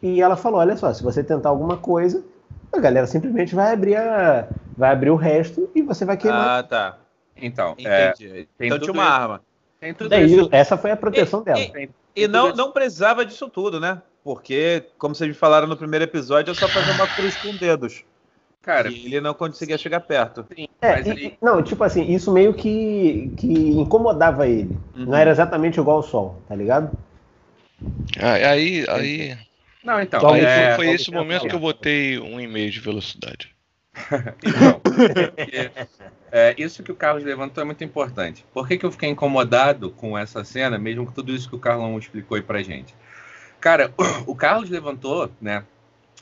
e 0.02 0.22
ela 0.22 0.36
falou: 0.36 0.60
olha 0.60 0.76
só, 0.78 0.90
se 0.94 1.02
você 1.02 1.22
tentar 1.22 1.50
alguma 1.50 1.76
coisa, 1.76 2.24
a 2.74 2.80
galera 2.80 3.06
simplesmente 3.06 3.54
vai 3.54 3.72
abrir 3.72 3.96
a, 3.96 4.48
vai 4.76 4.90
abrir 4.92 5.10
o 5.10 5.16
resto 5.16 5.70
e 5.74 5.82
você 5.82 6.04
vai 6.04 6.16
queimar. 6.16 6.58
Ah, 6.58 6.62
tá. 6.62 6.98
Então, 7.36 7.74
é, 7.78 8.10
Entendi. 8.10 8.48
tem 8.56 8.66
então 8.68 8.78
tudo 8.78 8.92
tinha 8.92 8.92
uma 8.94 9.04
isso. 9.04 9.12
arma. 9.12 9.40
tem 9.80 9.94
tudo 9.94 10.08
Daí, 10.10 10.24
isso. 10.24 10.48
essa 10.52 10.76
foi 10.76 10.90
a 10.90 10.96
proteção 10.96 11.40
E- 11.40 11.44
dela. 11.44 11.60
e- 11.60 11.70
Tem- 11.72 11.88
E 12.16 12.28
não, 12.28 12.54
não 12.54 12.70
precisava 12.70 13.26
disso 13.26 13.48
tudo, 13.48 13.80
né? 13.80 14.00
Porque, 14.22 14.84
como 14.98 15.14
vocês 15.14 15.28
me 15.28 15.34
falaram 15.34 15.66
no 15.66 15.76
primeiro 15.76 16.04
episódio, 16.04 16.52
é 16.52 16.54
só 16.54 16.68
fazer 16.68 16.92
uma 16.92 17.08
cruz 17.08 17.36
com 17.36 17.54
dedos. 17.56 18.04
Cara, 18.62 18.88
E 18.88 19.04
ele 19.06 19.20
não 19.20 19.34
conseguia 19.34 19.76
chegar 19.76 20.00
perto. 20.00 20.46
sim, 20.56 20.66
É, 20.80 20.92
mas 20.92 21.06
e- 21.06 21.10
aí, 21.10 21.26
e- 21.26 21.38
não, 21.44 21.60
tipo 21.62 21.82
assim, 21.84 22.04
isso 22.10 22.32
meio 22.32 22.54
que, 22.54 23.34
que 23.36 23.52
incomodava 23.52 24.46
ele. 24.48 24.78
Uhum. 24.96 25.06
Não 25.06 25.16
era 25.16 25.30
exatamente 25.32 25.78
igual 25.78 25.96
ao 25.98 26.02
sol, 26.04 26.40
tá 26.48 26.54
ligado? 26.54 26.90
Ah, 28.18 28.32
Aí, 28.50 28.86
aí, 28.88 29.36
Não, 29.84 30.00
então. 30.00 30.20
Só 30.20 30.32
um- 30.32 30.36
é, 30.36 30.74
foi 30.76 30.88
esse 30.90 31.10
momento 31.10 31.46
que 31.46 31.54
eu 31.54 31.60
botei 31.60 32.18
um 32.18 32.40
e-mail 32.40 32.70
de 32.70 32.80
velocidade. 32.80 33.54
Então, 34.42 34.80
é, 36.32 36.54
isso 36.58 36.82
que 36.82 36.90
o 36.90 36.96
Carlos 36.96 37.22
levantou 37.22 37.62
é 37.62 37.64
muito 37.64 37.84
importante. 37.84 38.44
Por 38.52 38.66
que, 38.66 38.76
que 38.76 38.84
eu 38.84 38.90
fiquei 38.90 39.08
incomodado 39.08 39.90
com 39.90 40.18
essa 40.18 40.42
cena, 40.42 40.76
mesmo 40.78 41.06
com 41.06 41.12
tudo 41.12 41.32
isso 41.32 41.48
que 41.48 41.54
o 41.54 41.60
Carlão 41.60 41.96
explicou 41.96 42.34
aí 42.36 42.42
pra 42.42 42.62
gente? 42.62 42.94
Cara, 43.60 43.92
o 44.26 44.34
Carlos 44.34 44.68
levantou, 44.68 45.30
né, 45.40 45.64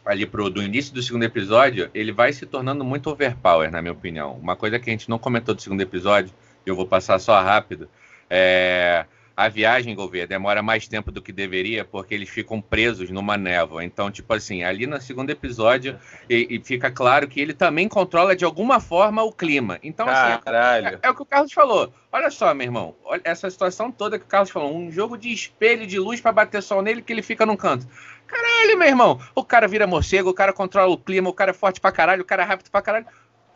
ali 0.04 0.26
pro, 0.26 0.50
do 0.50 0.62
início 0.62 0.92
do 0.92 1.02
segundo 1.02 1.22
episódio, 1.22 1.90
ele 1.94 2.12
vai 2.12 2.32
se 2.32 2.44
tornando 2.44 2.84
muito 2.84 3.08
overpower, 3.08 3.70
na 3.70 3.80
minha 3.80 3.92
opinião. 3.92 4.32
Uma 4.34 4.54
coisa 4.56 4.78
que 4.78 4.90
a 4.90 4.92
gente 4.92 5.08
não 5.08 5.18
comentou 5.18 5.54
do 5.54 5.62
segundo 5.62 5.80
episódio, 5.80 6.32
e 6.66 6.68
eu 6.68 6.76
vou 6.76 6.86
passar 6.86 7.18
só 7.18 7.40
rápido, 7.40 7.88
é... 8.28 9.06
A 9.36 9.48
viagem, 9.48 9.94
Gouveia, 9.94 10.26
demora 10.26 10.62
mais 10.62 10.86
tempo 10.86 11.10
do 11.10 11.22
que 11.22 11.32
deveria, 11.32 11.84
porque 11.84 12.14
eles 12.14 12.28
ficam 12.28 12.60
presos 12.60 13.10
numa 13.10 13.36
névoa. 13.36 13.82
Então, 13.82 14.10
tipo 14.10 14.32
assim, 14.34 14.62
ali 14.62 14.86
no 14.86 15.00
segundo 15.00 15.30
episódio, 15.30 15.98
e, 16.28 16.46
e 16.50 16.62
fica 16.62 16.90
claro 16.90 17.26
que 17.26 17.40
ele 17.40 17.54
também 17.54 17.88
controla 17.88 18.36
de 18.36 18.44
alguma 18.44 18.78
forma 18.78 19.22
o 19.22 19.32
clima. 19.32 19.78
Então, 19.82 20.06
assim, 20.06 20.40
Caralho. 20.42 20.86
é, 20.88 20.98
é 21.02 21.10
o 21.10 21.14
que 21.14 21.22
o 21.22 21.26
Carlos 21.26 21.52
falou. 21.52 21.92
Olha 22.10 22.30
só, 22.30 22.52
meu 22.52 22.66
irmão, 22.66 22.94
olha 23.04 23.22
essa 23.24 23.48
situação 23.48 23.90
toda 23.90 24.18
que 24.18 24.24
o 24.24 24.28
Carlos 24.28 24.50
falou. 24.50 24.76
Um 24.76 24.90
jogo 24.92 25.16
de 25.16 25.32
espelho 25.32 25.86
de 25.86 25.98
luz 25.98 26.20
pra 26.20 26.30
bater 26.30 26.62
sol 26.62 26.82
nele 26.82 27.00
que 27.00 27.12
ele 27.12 27.22
fica 27.22 27.46
num 27.46 27.56
canto. 27.56 27.86
Caralho, 28.26 28.78
meu 28.78 28.88
irmão. 28.88 29.20
O 29.34 29.44
cara 29.44 29.66
vira 29.66 29.86
morcego, 29.86 30.30
o 30.30 30.34
cara 30.34 30.52
controla 30.52 30.92
o 30.92 30.98
clima, 30.98 31.28
o 31.30 31.34
cara 31.34 31.50
é 31.50 31.54
forte 31.54 31.80
pra 31.80 31.90
caralho, 31.90 32.22
o 32.22 32.24
cara 32.24 32.42
é 32.42 32.46
rápido 32.46 32.70
pra 32.70 32.82
caralho. 32.82 33.06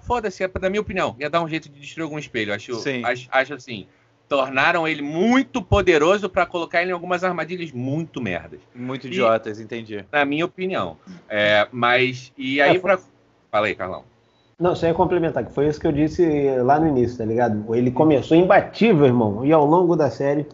Foda-se, 0.06 0.44
é, 0.44 0.50
na 0.60 0.70
minha 0.70 0.80
opinião, 0.80 1.16
ia 1.18 1.28
dar 1.28 1.42
um 1.42 1.48
jeito 1.48 1.68
de 1.68 1.80
destruir 1.80 2.04
algum 2.04 2.18
espelho. 2.18 2.54
Acho, 2.54 2.74
Sim. 2.76 3.04
acho, 3.04 3.28
acho 3.30 3.54
assim. 3.54 3.88
Tornaram 4.28 4.88
ele 4.88 5.02
muito 5.02 5.62
poderoso 5.62 6.28
pra 6.28 6.44
colocar 6.44 6.82
ele 6.82 6.90
em 6.90 6.94
algumas 6.94 7.22
armadilhas 7.22 7.70
muito 7.70 8.20
merdas. 8.20 8.60
Muito 8.74 9.06
E- 9.06 9.10
idiotas, 9.10 9.60
entendi. 9.60 10.04
Na 10.10 10.24
minha 10.24 10.44
opinião. 10.44 10.96
É, 11.28 11.68
mas. 11.70 12.32
E 12.36 12.60
aí, 12.60 12.76
É, 12.76 12.78
pra. 12.80 12.98
Fala 13.50 13.66
aí, 13.68 13.74
Carlão. 13.74 14.04
Não, 14.58 14.74
só 14.74 14.86
ia 14.86 14.94
complementar, 14.94 15.44
que 15.44 15.52
foi 15.52 15.68
isso 15.68 15.78
que 15.78 15.86
eu 15.86 15.92
disse 15.92 16.24
lá 16.62 16.80
no 16.80 16.88
início, 16.88 17.18
tá 17.18 17.24
ligado? 17.24 17.74
Ele 17.74 17.90
começou 17.90 18.36
imbatível, 18.36 19.04
irmão, 19.04 19.44
e 19.44 19.52
ao 19.52 19.66
longo 19.66 19.94
da 19.94 20.10
série 20.10 20.46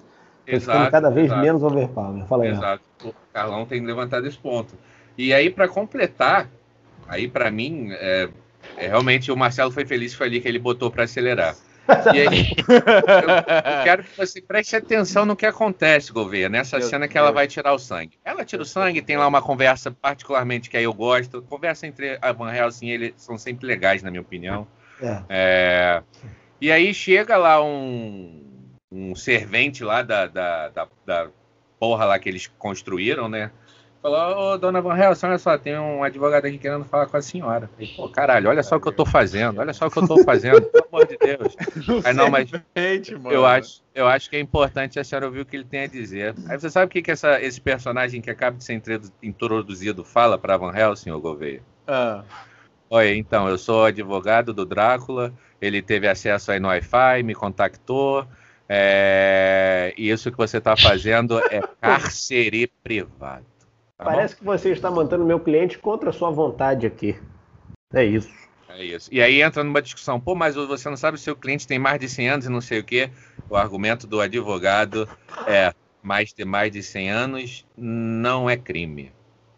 foi 0.45 0.59
ficando 0.59 0.91
cada 0.91 1.09
vez 1.09 1.27
exato. 1.27 1.41
menos 1.41 1.63
overpower. 1.63 2.27
Fala 2.27 2.43
aí. 2.45 2.51
Exato. 2.51 2.83
O 3.05 3.15
Carlão 3.33 3.65
tem 3.65 3.81
levantado 3.87 4.27
esse 4.27 4.37
ponto. 4.37 4.75
E 5.17 5.33
aí, 5.33 5.49
para 5.49 5.69
completar, 5.69 6.49
aí 7.07 7.29
para 7.29 7.49
mim, 7.51 7.89
é, 7.93 8.29
é, 8.77 8.89
realmente 8.89 9.31
o 9.31 9.37
Marcelo 9.37 9.71
foi 9.71 9.85
feliz, 9.87 10.13
foi 10.15 10.27
ali 10.27 10.41
que 10.41 10.49
ele 10.49 10.59
botou 10.59 10.91
para 10.91 11.05
acelerar. 11.05 11.55
E 12.15 12.21
aí, 12.21 12.55
eu, 12.69 13.85
quero 13.85 14.05
que 14.05 14.17
você 14.17 14.41
preste 14.41 14.77
atenção 14.77 15.25
no 15.25 15.37
que 15.37 15.47
acontece, 15.47 16.13
Gouveia, 16.13 16.49
nessa 16.49 16.79
Meu 16.79 16.89
cena 16.89 17.09
que 17.09 17.19
ela 17.19 17.33
vai 17.33 17.47
tirar 17.47 17.73
o 17.73 17.79
sangue. 17.79 18.19
Ela 18.25 18.45
tira 18.45 18.63
o 18.63 18.67
sangue, 18.67 19.03
tem 19.03 19.17
lá 19.17 19.27
uma 19.27 19.43
conversa 19.43 19.91
particularmente 19.91 20.71
que 20.71 20.77
aí 20.77 20.85
eu 20.85 20.95
gosto. 20.95 21.43
Conversa 21.43 21.87
entre 21.87 22.19
a 22.21 22.33
Van 22.33 22.53
Helsing 22.53 22.87
e 22.87 22.91
ele 22.91 23.15
são 23.17 23.37
sempre 23.37 23.67
legais, 23.67 24.03
na 24.03 24.11
minha 24.11 24.21
opinião. 24.21 24.67
É. 25.01 25.23
É, 25.29 26.03
e 26.61 26.71
aí 26.71 26.95
chega 26.95 27.37
lá 27.37 27.63
um, 27.63 28.71
um 28.91 29.15
servente 29.15 29.83
lá 29.83 30.03
da, 30.03 30.27
da, 30.27 30.69
da, 30.69 30.89
da 31.05 31.29
porra 31.79 32.05
lá 32.05 32.19
que 32.19 32.29
eles 32.29 32.47
construíram, 32.59 33.29
né? 33.29 33.51
Falou, 34.03 34.55
ô 34.55 34.59
dona 34.59 34.81
Van 34.81 34.97
Helsing, 34.99 35.27
olha 35.27 35.39
só, 35.39 35.57
tem 35.57 35.79
um 35.79 36.03
advogado 36.03 36.45
aqui 36.47 36.59
querendo 36.59 36.85
falar 36.85 37.07
com 37.07 37.17
a 37.17 37.23
senhora. 37.23 37.69
Falei, 37.69 37.89
Pô, 37.97 38.09
caralho, 38.09 38.49
olha 38.51 38.63
só 38.63 38.75
o 38.75 38.81
que 38.81 38.89
eu 38.89 38.93
tô 38.93 39.07
fazendo, 39.07 39.61
olha 39.61 39.73
só 39.73 39.87
o 39.87 39.91
que 39.91 39.99
eu 39.99 40.09
tô 40.09 40.19
fazendo, 40.25 40.61
pelo 40.61 40.87
amor 40.93 41.07
de 41.07 41.17
Deus. 41.17 41.57
Aí 42.05 42.13
não, 42.13 42.29
mas 42.29 42.51
eu 43.31 43.47
acho, 43.47 43.81
eu 43.95 44.09
acho 44.09 44.29
que 44.29 44.35
é 44.35 44.41
importante 44.41 44.99
a 44.99 45.05
senhora 45.05 45.27
ouvir 45.27 45.41
o 45.43 45.47
que 45.47 45.55
ele 45.57 45.65
tem 45.65 45.85
a 45.85 45.87
dizer. 45.87 46.35
Aí 46.49 46.59
você 46.59 46.69
sabe 46.69 46.87
o 46.87 46.89
que, 46.89 47.01
que 47.01 47.13
essa, 47.13 47.41
esse 47.41 47.61
personagem 47.61 48.21
que 48.21 48.29
acaba 48.29 48.57
de 48.57 48.65
ser 48.65 48.73
introdu- 48.75 49.13
introduzido 49.23 50.05
fala 50.05 50.37
pra 50.37 50.57
Van 50.57 50.77
Helsing, 50.77 51.11
ô 51.13 51.21
Gouveia? 51.21 51.63
Ah, 51.87 52.25
Oi, 52.91 53.17
então, 53.17 53.49
eu 53.49 53.57
sou 53.57 53.85
advogado 53.85 54.53
do 54.53 54.67
Drácula, 54.67 55.33
ele 55.61 55.81
teve 55.81 56.09
acesso 56.09 56.51
aí 56.51 56.59
no 56.59 56.69
Wi-Fi, 56.69 57.23
me 57.23 57.35
contactou, 57.35 58.27
é, 58.69 59.95
e 59.97 60.11
isso 60.11 60.31
que 60.31 60.37
você 60.37 60.59
está 60.59 60.77
fazendo 60.77 61.39
é 61.39 61.61
cárcere 61.81 62.71
privado. 62.83 63.52
Tá 64.03 64.11
Parece 64.11 64.37
que 64.37 64.45
você 64.45 64.73
está 64.73 64.91
mantendo 64.91 65.25
meu 65.25 65.39
cliente 65.39 65.79
contra 65.79 66.11
a 66.11 66.13
sua 66.13 66.31
vontade 66.31 66.87
aqui. 66.87 67.17
É 67.95 68.05
isso. 68.05 68.31
É 68.69 68.83
isso. 68.83 69.09
E 69.13 69.21
aí 69.21 69.43
entra 69.43 69.63
numa 69.63 69.83
discussão, 69.83 70.19
pô, 70.19 70.35
mas 70.35 70.55
você 70.55 70.89
não 70.89 70.97
sabe 70.97 71.21
se 71.21 71.31
o 71.31 71.37
cliente 71.37 71.67
tem 71.67 71.79
mais 71.79 72.01
de 72.01 72.09
100 72.09 72.29
anos 72.29 72.47
e 72.47 72.49
não 72.49 72.61
sei 72.61 72.81
o 72.81 72.85
quê. 72.85 73.11
O 73.49 73.57
argumento 73.57 74.07
do 74.07 74.21
advogado 74.21 75.09
é, 75.47 75.73
mais 76.03 76.33
de 76.33 76.45
mais 76.45 76.73
de 76.73 76.83
100 76.83 77.11
anos 77.11 77.67
não 77.77 78.49
é 78.49 78.57
crime. 78.57 79.13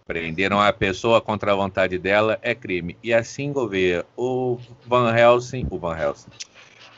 Prenderam 0.06 0.60
a 0.60 0.72
pessoa 0.72 1.20
contra 1.20 1.52
a 1.52 1.56
vontade 1.56 1.98
dela 1.98 2.38
é 2.42 2.54
crime. 2.54 2.98
E 3.02 3.14
assim, 3.14 3.52
Gouveia, 3.52 4.04
o 4.16 4.58
Van 4.86 5.16
Helsing, 5.16 5.66
o 5.70 5.78
Van 5.78 5.96
Helsing, 5.96 6.30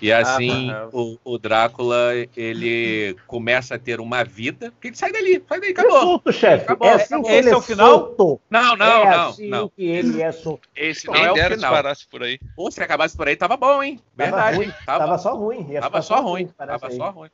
e 0.00 0.12
assim 0.12 0.70
Ah, 0.70 0.88
o, 0.92 1.18
o 1.24 1.38
Drácula 1.38 2.12
ele 2.36 3.16
começa 3.26 3.74
a 3.76 3.78
ter 3.78 4.00
uma 4.00 4.22
vida. 4.24 4.70
Porque 4.72 4.88
ele 4.88 4.96
sai 4.96 5.10
dali, 5.12 5.42
sai 5.48 5.60
daí, 5.60 5.70
Ele 5.70 5.78
é 5.78 5.82
acabou. 5.82 6.00
solto, 6.00 6.32
chefe. 6.32 6.64
Acabou, 6.64 6.88
É 6.88 6.92
assim 6.94 7.04
acabou. 7.14 7.24
que 7.24 7.32
ele 7.32 7.38
Esse 7.40 7.54
é 7.54 7.56
o 7.56 7.62
final? 7.62 7.88
solto. 7.98 8.40
Não, 8.50 8.76
não, 8.76 8.86
é 9.02 9.10
não, 9.16 9.28
assim 9.28 9.48
não. 9.48 9.68
que 9.68 9.84
ele 9.84 10.22
é 10.22 10.32
solto. 10.32 10.68
Esse 10.74 11.06
não 11.06 11.14
Quem 11.14 11.24
é 11.24 11.30
o 11.30 11.34
dera 11.34 11.54
final. 11.54 11.72
parasse 11.72 12.06
por 12.06 12.22
aí. 12.22 12.38
Pô, 12.54 12.70
se 12.70 12.82
acabasse 12.82 13.16
por 13.16 13.26
aí, 13.28 13.36
tava 13.36 13.56
bom, 13.56 13.82
hein? 13.82 14.00
Tava 14.16 14.30
Verdade. 14.30 14.56
ruim, 14.56 14.66
hein? 14.66 14.74
Tava, 14.84 15.18
só 15.18 15.34
ruim. 15.34 15.66
ia 15.70 15.80
Tava 15.80 16.02
só 16.02 16.20
ruim, 16.20 16.46
tava 16.48 16.86
aí. 16.88 16.96
só 16.96 17.10
ruim. 17.10 17.30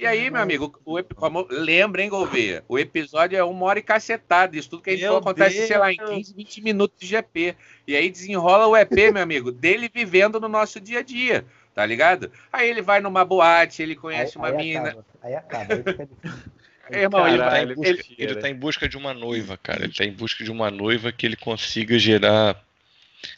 E 0.00 0.06
aí, 0.06 0.30
meu 0.30 0.40
amigo, 0.40 0.72
o, 0.84 1.02
como, 1.16 1.44
lembra, 1.50 2.00
hein, 2.00 2.08
Gouveia? 2.08 2.64
O 2.68 2.78
episódio 2.78 3.36
é 3.36 3.42
uma 3.42 3.66
hora 3.66 3.80
e 3.80 3.82
cacetada. 3.82 4.56
Isso 4.56 4.70
tudo 4.70 4.80
que 4.82 4.90
a 4.90 4.92
gente 4.92 5.02
falou 5.04 5.18
acontece, 5.18 5.66
sei 5.66 5.76
lá, 5.76 5.92
em 5.92 5.96
Deus. 5.96 6.10
15, 6.10 6.34
20 6.34 6.62
minutos 6.62 7.00
de 7.00 7.06
GP. 7.08 7.56
E 7.84 7.96
aí 7.96 8.08
desenrola 8.08 8.68
o 8.68 8.76
EP, 8.76 8.92
meu 9.12 9.20
amigo, 9.22 9.50
dele 9.50 9.90
vivendo 9.92 10.38
no 10.38 10.48
nosso 10.48 10.78
dia 10.80 11.00
a 11.00 11.02
dia, 11.02 11.44
tá 11.78 11.86
ligado? 11.86 12.28
Aí 12.52 12.68
ele 12.68 12.82
vai 12.82 12.98
numa 13.00 13.24
boate, 13.24 13.82
ele 13.84 13.92
Aí, 13.92 13.96
conhece 13.96 14.36
uma 14.36 14.48
aí 14.48 14.56
mina. 14.56 14.88
acaba. 14.88 15.06
Aí 15.22 15.34
acaba. 15.36 15.74
Aí 15.74 15.82
fica 15.84 16.06
difícil. 16.06 16.52
Irmão, 16.90 17.28
ele, 17.28 17.34
Ele 17.36 17.38
tá, 17.38 17.44
em 17.44 17.50
Caralho, 17.50 17.74
busca, 17.76 17.92
mentira. 17.92 18.14
ele 18.32 18.34
tá 18.40 18.48
em 18.48 18.54
busca 18.56 18.88
de 18.88 18.96
uma 18.96 19.14
noiva, 19.14 19.56
cara. 19.62 19.84
Ele 19.84 19.92
tá 19.92 20.04
em 20.04 20.12
busca 20.12 20.42
de 20.42 20.50
uma 20.50 20.70
noiva 20.72 21.12
que 21.12 21.24
ele 21.24 21.36
consiga 21.36 21.96
gerar 22.00 22.60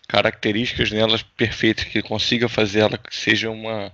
características 0.08 0.90
nelas 0.90 1.22
perfeitas, 1.22 1.84
que 1.84 1.98
ele 1.98 2.08
consiga 2.08 2.48
fazer 2.48 2.80
ela 2.80 2.96
que 2.96 3.14
seja 3.14 3.50
uma 3.50 3.92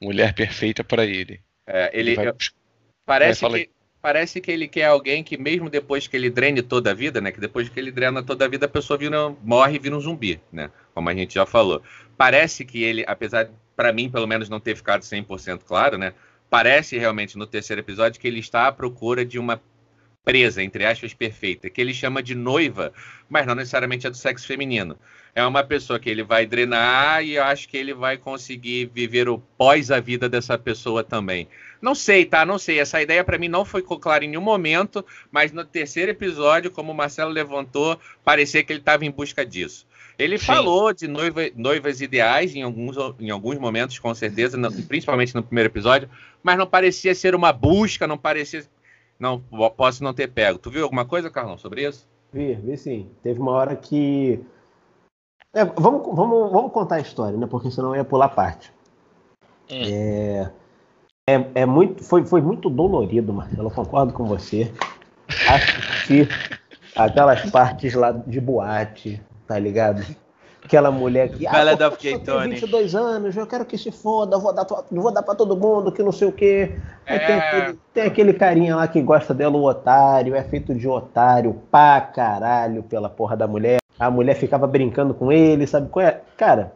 mulher 0.00 0.32
perfeita 0.32 0.82
para 0.82 1.04
ele. 1.04 1.38
é, 1.66 1.90
ele, 1.92 2.14
vai 2.14 2.28
eu- 2.28 2.32
buscar- 2.34 2.56
Parece 3.04 3.46
que, 3.46 3.68
parece 4.02 4.40
que 4.40 4.50
ele 4.50 4.66
quer 4.66 4.86
alguém 4.86 5.22
que, 5.22 5.38
mesmo 5.38 5.70
depois 5.70 6.08
que 6.08 6.16
ele 6.16 6.28
drene 6.28 6.60
toda 6.60 6.90
a 6.90 6.94
vida, 6.94 7.20
né? 7.20 7.30
Que 7.30 7.40
depois 7.40 7.68
que 7.68 7.78
ele 7.78 7.92
drena 7.92 8.20
toda 8.22 8.44
a 8.44 8.48
vida, 8.48 8.66
a 8.66 8.68
pessoa 8.68 8.98
vira, 8.98 9.30
morre 9.42 9.76
e 9.76 9.78
vira 9.78 9.96
um 9.96 10.00
zumbi, 10.00 10.40
né? 10.52 10.70
Como 10.92 11.08
a 11.08 11.14
gente 11.14 11.34
já 11.34 11.46
falou. 11.46 11.80
Parece 12.18 12.64
que 12.64 12.82
ele, 12.82 13.04
apesar, 13.06 13.48
para 13.76 13.92
mim, 13.92 14.10
pelo 14.10 14.26
menos, 14.26 14.48
não 14.48 14.58
ter 14.58 14.76
ficado 14.76 15.02
100% 15.02 15.60
claro, 15.64 15.96
né? 15.96 16.12
Parece 16.50 16.98
realmente 16.98 17.38
no 17.38 17.46
terceiro 17.46 17.80
episódio 17.80 18.20
que 18.20 18.26
ele 18.26 18.40
está 18.40 18.66
à 18.66 18.72
procura 18.72 19.24
de 19.24 19.38
uma 19.38 19.62
presa, 20.24 20.62
entre 20.62 20.84
aspas, 20.84 21.14
perfeita, 21.14 21.70
que 21.70 21.80
ele 21.80 21.94
chama 21.94 22.22
de 22.22 22.34
noiva, 22.34 22.92
mas 23.28 23.46
não 23.46 23.54
necessariamente 23.54 24.06
é 24.06 24.10
do 24.10 24.16
sexo 24.16 24.46
feminino. 24.46 24.96
É 25.34 25.44
uma 25.44 25.64
pessoa 25.64 25.98
que 25.98 26.10
ele 26.10 26.22
vai 26.22 26.44
drenar 26.44 27.24
e 27.24 27.34
eu 27.34 27.44
acho 27.44 27.68
que 27.68 27.76
ele 27.76 27.94
vai 27.94 28.18
conseguir 28.18 28.90
viver 28.92 29.28
o 29.28 29.38
pós 29.38 29.90
a 29.90 29.98
vida 29.98 30.28
dessa 30.28 30.58
pessoa 30.58 31.02
também. 31.02 31.48
Não 31.82 31.94
sei, 31.96 32.24
tá? 32.24 32.46
Não 32.46 32.58
sei. 32.58 32.78
Essa 32.78 33.02
ideia 33.02 33.24
pra 33.24 33.36
mim 33.36 33.48
não 33.48 33.64
foi 33.64 33.82
clara 33.82 34.24
em 34.24 34.28
nenhum 34.28 34.40
momento, 34.40 35.04
mas 35.32 35.50
no 35.50 35.64
terceiro 35.64 36.12
episódio, 36.12 36.70
como 36.70 36.92
o 36.92 36.94
Marcelo 36.94 37.32
levantou, 37.32 37.98
parecia 38.24 38.62
que 38.62 38.72
ele 38.72 38.78
estava 38.78 39.04
em 39.04 39.10
busca 39.10 39.44
disso. 39.44 39.84
Ele 40.16 40.38
Sim. 40.38 40.44
falou 40.46 40.92
de 40.92 41.08
noiva- 41.08 41.50
noivas 41.56 42.00
ideais 42.00 42.54
em 42.54 42.62
alguns, 42.62 42.96
em 43.18 43.30
alguns 43.30 43.58
momentos, 43.58 43.98
com 43.98 44.14
certeza, 44.14 44.56
no- 44.56 44.70
principalmente 44.84 45.34
no 45.34 45.42
primeiro 45.42 45.68
episódio, 45.68 46.08
mas 46.42 46.56
não 46.56 46.66
parecia 46.66 47.14
ser 47.14 47.34
uma 47.34 47.52
busca, 47.52 48.06
não 48.06 48.16
parecia. 48.16 48.64
Não, 49.18 49.40
posso 49.76 50.04
não 50.04 50.14
ter 50.14 50.28
pego. 50.28 50.58
Tu 50.58 50.70
viu 50.70 50.84
alguma 50.84 51.04
coisa, 51.04 51.30
Carlão, 51.30 51.58
sobre 51.58 51.86
isso? 51.88 52.08
Vi, 52.32 52.54
vi 52.54 52.76
sim. 52.76 53.10
Teve 53.22 53.40
uma 53.40 53.52
hora 53.52 53.74
que. 53.74 54.40
É, 55.54 55.64
vamos, 55.64 56.14
vamos, 56.14 56.50
vamos 56.52 56.72
contar 56.72 56.96
a 56.96 57.00
história, 57.00 57.36
né? 57.36 57.46
Porque 57.46 57.70
senão 57.70 57.90
eu 57.90 57.96
ia 57.96 58.04
pular 58.04 58.28
parte. 58.28 58.72
Hum. 59.70 59.82
É, 59.84 60.50
é, 61.28 61.44
é 61.54 61.66
muito, 61.66 62.02
foi, 62.02 62.24
foi 62.24 62.40
muito 62.40 62.68
dolorido, 62.68 63.32
Marcelo. 63.32 63.68
Eu 63.68 63.70
concordo 63.70 64.12
com 64.12 64.24
você. 64.24 64.72
Assistir 65.48 66.28
aquelas 66.96 67.48
partes 67.50 67.94
lá 67.94 68.10
de 68.12 68.40
boate, 68.40 69.22
tá 69.46 69.58
ligado? 69.58 70.04
Aquela 70.64 70.90
mulher 70.90 71.30
que. 71.30 71.48
Bela 71.48 71.72
pô, 71.72 71.76
da 71.76 71.90
tenho 71.90 72.18
Keitone. 72.18 72.50
22 72.54 72.94
anos, 72.94 73.36
eu 73.36 73.46
quero 73.46 73.64
que 73.64 73.78
se 73.78 73.90
foda, 73.90 74.38
vou 74.38 74.52
dar, 74.52 74.66
vou 74.90 75.12
dar 75.12 75.22
pra 75.22 75.34
todo 75.34 75.56
mundo, 75.56 75.90
que 75.92 76.02
não 76.02 76.12
sei 76.12 76.28
o 76.28 76.32
quê. 76.32 76.76
Aí 77.06 77.18
tem, 77.20 77.34
É. 77.36 77.38
aquele, 77.38 77.78
tem 77.94 78.02
aquele 78.04 78.32
carinha 78.32 78.76
lá 78.76 78.86
que 78.86 79.00
gosta 79.00 79.32
dela, 79.32 79.56
o 79.56 79.64
otário, 79.64 80.34
é 80.34 80.42
feito 80.42 80.74
de 80.74 80.86
otário 80.88 81.60
pra 81.70 82.00
caralho 82.00 82.82
pela 82.82 83.08
porra 83.08 83.36
da 83.36 83.46
mulher. 83.46 83.78
A 83.98 84.10
mulher 84.10 84.34
ficava 84.34 84.66
brincando 84.66 85.14
com 85.14 85.30
ele, 85.32 85.66
sabe 85.66 85.88
qual 85.88 86.04
é? 86.04 86.20
Cara, 86.36 86.72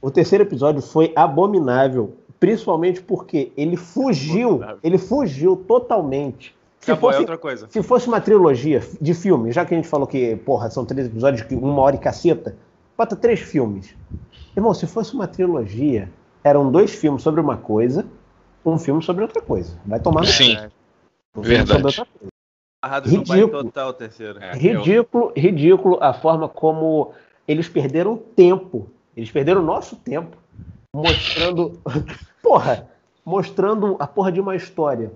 o 0.00 0.10
terceiro 0.10 0.44
episódio 0.44 0.80
foi 0.82 1.12
abominável, 1.16 2.16
principalmente 2.38 3.00
porque 3.02 3.52
ele 3.56 3.76
fugiu, 3.76 4.48
Abominável. 4.48 4.78
ele 4.82 4.98
fugiu 4.98 5.56
totalmente. 5.56 6.54
Se 6.80 6.92
Acabou, 6.92 7.10
é 7.10 7.12
fosse, 7.14 7.20
outra 7.22 7.38
coisa. 7.38 7.66
se 7.68 7.82
fosse 7.82 8.06
uma 8.08 8.20
trilogia 8.20 8.80
de 9.00 9.14
filmes, 9.14 9.54
já 9.54 9.64
que 9.64 9.74
a 9.74 9.76
gente 9.76 9.88
falou 9.88 10.06
que, 10.06 10.36
porra, 10.36 10.70
são 10.70 10.84
três 10.84 11.06
episódios 11.06 11.46
de 11.48 11.54
uma 11.54 11.80
hora 11.82 11.96
e 11.96 11.98
caceta, 11.98 12.56
bota 12.96 13.16
três 13.16 13.40
filmes. 13.40 13.94
Irmão, 14.56 14.72
se 14.72 14.86
fosse 14.86 15.12
uma 15.14 15.26
trilogia, 15.26 16.08
eram 16.44 16.70
dois 16.70 16.94
filmes 16.94 17.22
sobre 17.22 17.40
uma 17.40 17.56
coisa, 17.56 18.06
um 18.64 18.78
filme 18.78 19.02
sobre 19.02 19.22
outra 19.22 19.42
coisa. 19.42 19.76
Vai 19.84 19.98
tomar 20.00 20.20
no 20.20 20.26
Sim. 20.26 20.56
Um 21.36 21.42
filme 21.42 21.64
Verdade. 21.64 22.02
Ridículo. 23.04 23.64
total, 23.64 23.92
terceiro. 23.92 24.38
É, 24.40 24.52
eu- 24.52 24.58
Ridículo, 24.58 25.32
ridículo 25.36 25.98
a 26.00 26.12
forma 26.12 26.48
como 26.48 27.12
eles 27.48 27.68
perderam 27.68 28.16
tempo. 28.16 28.88
Eles 29.16 29.30
perderam 29.30 29.60
o 29.60 29.64
nosso 29.64 29.96
tempo 29.96 30.36
mostrando. 30.96 31.80
porra! 32.42 32.88
Mostrando 33.24 33.96
a 33.98 34.06
porra 34.06 34.30
de 34.30 34.40
uma 34.40 34.54
história 34.54 35.10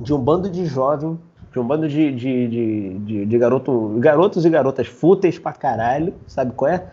de 0.00 0.14
um 0.14 0.18
bando 0.18 0.48
de 0.48 0.64
jovem, 0.64 1.18
de 1.52 1.58
um 1.58 1.66
bando 1.66 1.86
de, 1.86 2.12
de, 2.12 2.48
de, 2.48 2.98
de, 3.00 3.26
de 3.26 3.38
garoto, 3.38 3.96
garotos 3.98 4.44
e 4.44 4.50
garotas 4.50 4.86
fúteis 4.86 5.38
pra 5.38 5.52
caralho, 5.52 6.14
sabe 6.26 6.52
qual 6.52 6.70
é? 6.70 6.86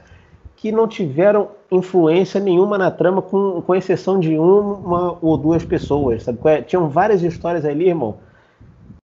Que 0.55 0.71
não 0.71 0.87
tiveram 0.87 1.49
influência 1.71 2.41
nenhuma 2.41 2.77
na 2.77 2.91
trama, 2.91 3.21
com, 3.21 3.61
com 3.61 3.75
exceção 3.75 4.19
de 4.19 4.37
uma 4.37 5.17
ou 5.21 5.37
duas 5.37 5.63
pessoas, 5.63 6.23
sabe 6.23 6.39
qual 6.39 6.53
é? 6.53 6.61
Tinham 6.61 6.89
várias 6.89 7.23
histórias 7.23 7.63
ali, 7.63 7.87
irmão, 7.87 8.17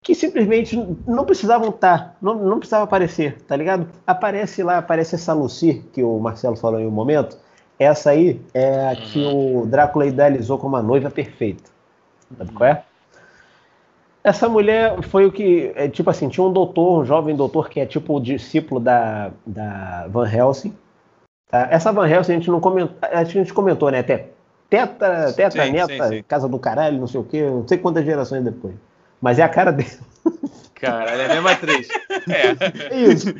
que 0.02 0.14
simplesmente 0.14 0.76
não 1.06 1.24
precisavam 1.24 1.68
estar, 1.68 2.16
não, 2.22 2.36
não 2.36 2.58
precisava 2.58 2.84
aparecer, 2.84 3.42
tá 3.42 3.54
ligado? 3.54 3.86
Aparece 4.06 4.62
lá, 4.62 4.78
aparece 4.78 5.16
essa 5.16 5.34
Lucy, 5.34 5.84
que 5.92 6.02
o 6.02 6.18
Marcelo 6.18 6.56
falou 6.56 6.80
em 6.80 6.86
um 6.86 6.90
momento. 6.90 7.36
Essa 7.78 8.10
aí 8.10 8.40
é 8.52 8.88
a 8.88 8.96
que 8.96 9.24
o 9.24 9.66
Drácula 9.66 10.06
idealizou 10.06 10.58
como 10.58 10.76
a 10.76 10.82
noiva 10.82 11.10
perfeita. 11.10 11.70
Sabe 12.36 12.52
qual 12.52 12.70
é? 12.70 12.82
Essa 14.22 14.48
mulher 14.48 15.02
foi 15.02 15.26
o 15.26 15.32
que, 15.32 15.70
é, 15.74 15.86
tipo 15.88 16.08
assim, 16.08 16.28
tinha 16.28 16.46
um 16.46 16.52
doutor, 16.52 17.02
um 17.02 17.04
jovem 17.04 17.36
doutor 17.36 17.68
que 17.68 17.78
é 17.78 17.84
tipo 17.84 18.16
o 18.16 18.20
discípulo 18.20 18.80
da, 18.80 19.30
da 19.46 20.06
Van 20.08 20.26
Helsing. 20.26 20.74
tá? 21.50 21.68
Essa 21.70 21.92
Van 21.92 22.08
Helsing 22.08 22.32
a 22.32 22.34
gente 22.36 22.50
não 22.50 22.58
comentou, 22.58 22.96
a 23.02 23.22
gente 23.24 23.52
comentou, 23.52 23.90
né? 23.90 23.98
Até 23.98 24.30
teta, 24.70 25.32
teta 25.34 25.64
Sim, 25.64 25.72
neta, 25.72 26.08
sim, 26.08 26.16
sim. 26.16 26.24
casa 26.26 26.48
do 26.48 26.58
caralho, 26.58 26.98
não 26.98 27.06
sei 27.06 27.20
o 27.20 27.24
quê, 27.24 27.42
não 27.42 27.68
sei 27.68 27.76
quantas 27.76 28.04
gerações 28.04 28.42
depois. 28.42 28.74
Mas 29.20 29.38
é 29.38 29.42
a 29.42 29.48
cara 29.48 29.70
dele. 29.70 29.90
Caralho, 30.74 31.20
é 31.20 31.24
a 31.26 31.28
mesma 31.28 31.52
atriz. 31.52 31.88
É 32.90 32.96
isso. 32.96 33.34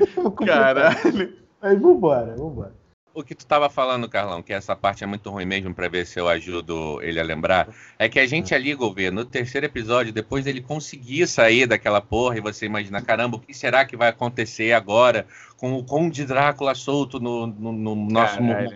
Caralho. 0.47 1.33
Mas 1.63 1.81
vambora, 1.81 2.35
vambora. 2.37 2.73
O 3.15 3.23
que 3.23 3.33
tu 3.35 3.47
tava 3.47 3.71
falando, 3.71 4.09
Carlão, 4.09 4.43
que 4.43 4.53
essa 4.53 4.75
parte 4.75 5.05
é 5.05 5.07
muito 5.07 5.31
ruim 5.31 5.45
mesmo 5.45 5.73
pra 5.73 5.87
ver 5.89 6.05
se 6.05 6.19
eu 6.19 6.29
ajudo 6.29 7.01
ele 7.01 7.21
a 7.21 7.23
lembrar, 7.23 7.69
é 7.97 8.09
que 8.09 8.19
a 8.19 8.27
gente 8.27 8.53
ali, 8.53 8.75
Gouveia, 8.75 9.13
no 9.13 9.25
terceiro 9.25 9.65
episódio, 9.67 10.13
depois 10.13 10.45
dele 10.45 10.61
conseguir 10.61 11.27
sair 11.29 11.65
daquela 11.65 12.01
porra 12.01 12.39
e 12.39 12.41
você 12.41 12.67
imagina, 12.67 13.01
caramba, 13.01 13.37
o 13.37 13.41
que 13.41 13.55
será 13.55 13.85
que 13.85 13.97
vai 13.97 14.09
acontecer 14.09 14.73
agora 14.73 15.27
com 15.57 15.75
o 15.75 15.85
Conde 15.85 16.25
Drácula 16.25 16.75
solto 16.75 17.21
no, 17.21 17.47
no- 17.47 17.73
no 17.73 17.95
nosso 17.95 18.35
Caralho. 18.39 18.71
mundo? 18.71 18.75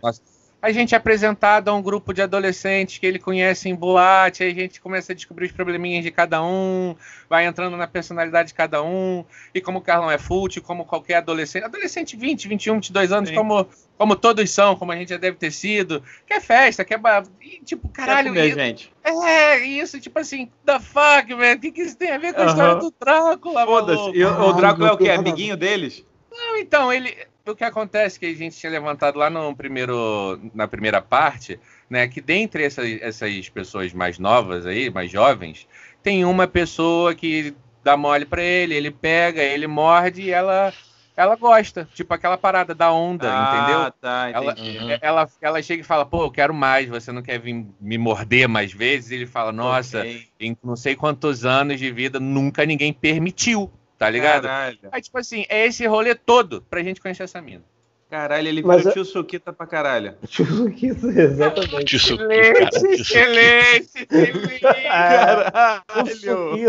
A 0.60 0.72
gente 0.72 0.92
é 0.92 0.98
apresentado 0.98 1.68
a 1.68 1.74
um 1.74 1.80
grupo 1.80 2.12
de 2.12 2.20
adolescentes 2.20 2.98
que 2.98 3.06
ele 3.06 3.20
conhece 3.20 3.68
em 3.68 3.76
boate, 3.76 4.42
aí 4.42 4.50
a 4.50 4.54
gente 4.54 4.80
começa 4.80 5.12
a 5.12 5.14
descobrir 5.14 5.46
os 5.46 5.52
probleminhas 5.52 6.02
de 6.02 6.10
cada 6.10 6.42
um, 6.42 6.96
vai 7.30 7.46
entrando 7.46 7.76
na 7.76 7.86
personalidade 7.86 8.48
de 8.48 8.54
cada 8.54 8.82
um, 8.82 9.24
e 9.54 9.60
como 9.60 9.78
o 9.78 9.80
Carlão 9.80 10.10
é 10.10 10.18
fútil, 10.18 10.60
como 10.60 10.84
qualquer 10.84 11.14
adolescente, 11.18 11.62
adolescente 11.64 12.16
20, 12.16 12.48
21, 12.48 12.74
22 12.74 13.12
anos, 13.12 13.28
Sim. 13.28 13.36
como, 13.36 13.68
como 13.96 14.16
todos 14.16 14.50
são, 14.50 14.74
como 14.74 14.90
a 14.90 14.96
gente 14.96 15.10
já 15.10 15.16
deve 15.16 15.36
ter 15.36 15.52
sido, 15.52 16.02
quer 16.26 16.40
festa, 16.40 16.84
quer. 16.84 16.98
ba- 16.98 17.22
E, 17.40 17.60
tipo, 17.64 17.88
Caralho, 17.90 18.34
e- 18.36 18.52
gente. 18.52 18.92
é 19.04 19.64
isso, 19.64 20.00
tipo 20.00 20.18
assim, 20.18 20.50
the 20.66 20.80
fuck, 20.80 21.32
velho, 21.36 21.56
o 21.56 21.60
que, 21.60 21.70
que 21.70 21.82
isso 21.82 21.96
tem 21.96 22.10
a 22.10 22.18
ver 22.18 22.34
com 22.34 22.40
a 22.40 22.44
Aham. 22.44 22.50
história 22.50 22.74
do 22.74 22.92
Drácula, 22.98 23.64
Foda-se. 23.64 24.24
o, 24.24 24.48
o 24.48 24.52
Drácula 24.54 24.88
é 24.88 24.92
o 24.92 24.98
quê? 24.98 25.10
Amiguinho 25.10 25.56
deles? 25.56 26.04
Não, 26.32 26.56
então, 26.56 26.92
ele. 26.92 27.16
O 27.48 27.56
que 27.56 27.64
acontece 27.64 28.20
que 28.20 28.26
a 28.26 28.34
gente 28.34 28.56
tinha 28.56 28.70
levantado 28.70 29.18
lá 29.18 29.30
no 29.30 29.56
primeiro, 29.56 30.38
na 30.52 30.68
primeira 30.68 31.00
parte, 31.00 31.58
né? 31.88 32.06
Que 32.06 32.20
dentre 32.20 32.62
essas, 32.64 33.00
essas 33.00 33.48
pessoas 33.48 33.92
mais 33.94 34.18
novas 34.18 34.66
aí, 34.66 34.90
mais 34.90 35.10
jovens, 35.10 35.66
tem 36.02 36.24
uma 36.26 36.46
pessoa 36.46 37.14
que 37.14 37.54
dá 37.82 37.96
mole 37.96 38.26
pra 38.26 38.42
ele, 38.42 38.74
ele 38.74 38.90
pega, 38.90 39.42
ele 39.42 39.66
morde 39.66 40.22
e 40.22 40.30
ela, 40.30 40.72
ela 41.16 41.36
gosta. 41.36 41.88
Tipo 41.94 42.12
aquela 42.12 42.36
parada 42.36 42.74
da 42.74 42.92
onda, 42.92 43.28
entendeu? 43.28 43.80
Ah, 43.80 43.92
tá, 43.98 44.30
Ela, 44.30 44.52
entendi. 44.52 44.98
ela, 45.00 45.28
ela 45.40 45.62
chega 45.62 45.80
e 45.80 45.86
fala, 45.86 46.04
pô, 46.04 46.24
eu 46.24 46.30
quero 46.30 46.52
mais, 46.52 46.86
você 46.88 47.10
não 47.10 47.22
quer 47.22 47.40
vir 47.40 47.66
me 47.80 47.96
morder 47.96 48.46
mais 48.46 48.72
vezes? 48.72 49.10
Ele 49.10 49.26
fala, 49.26 49.52
nossa, 49.52 50.00
Ok. 50.00 50.28
em 50.38 50.56
não 50.62 50.76
sei 50.76 50.94
quantos 50.94 51.46
anos 51.46 51.78
de 51.78 51.90
vida, 51.90 52.20
nunca 52.20 52.66
ninguém 52.66 52.92
permitiu. 52.92 53.72
Tá 53.98 54.08
ligado? 54.08 54.44
Caralho. 54.44 54.78
Aí, 54.92 55.02
tipo 55.02 55.18
assim, 55.18 55.44
é 55.48 55.66
esse 55.66 55.84
rolê 55.86 56.14
todo 56.14 56.62
pra 56.70 56.82
gente 56.82 57.00
conhecer 57.00 57.24
essa 57.24 57.40
mina. 57.42 57.64
Caralho, 58.10 58.48
ele 58.48 58.62
Mas 58.62 58.78
virou 58.78 58.90
é- 58.90 58.94
tio 58.94 59.04
Suquita 59.04 59.52
pra 59.52 59.66
caralho. 59.66 60.14
Exatamente. 60.22 61.84
Tio 61.84 61.98
Suquita, 61.98 62.32
cara, 62.32 62.70
tio 62.70 62.78
Suquita. 62.88 62.88
excelente, 62.88 63.88
excelente. 63.98 64.60
Caralho. 64.60 65.82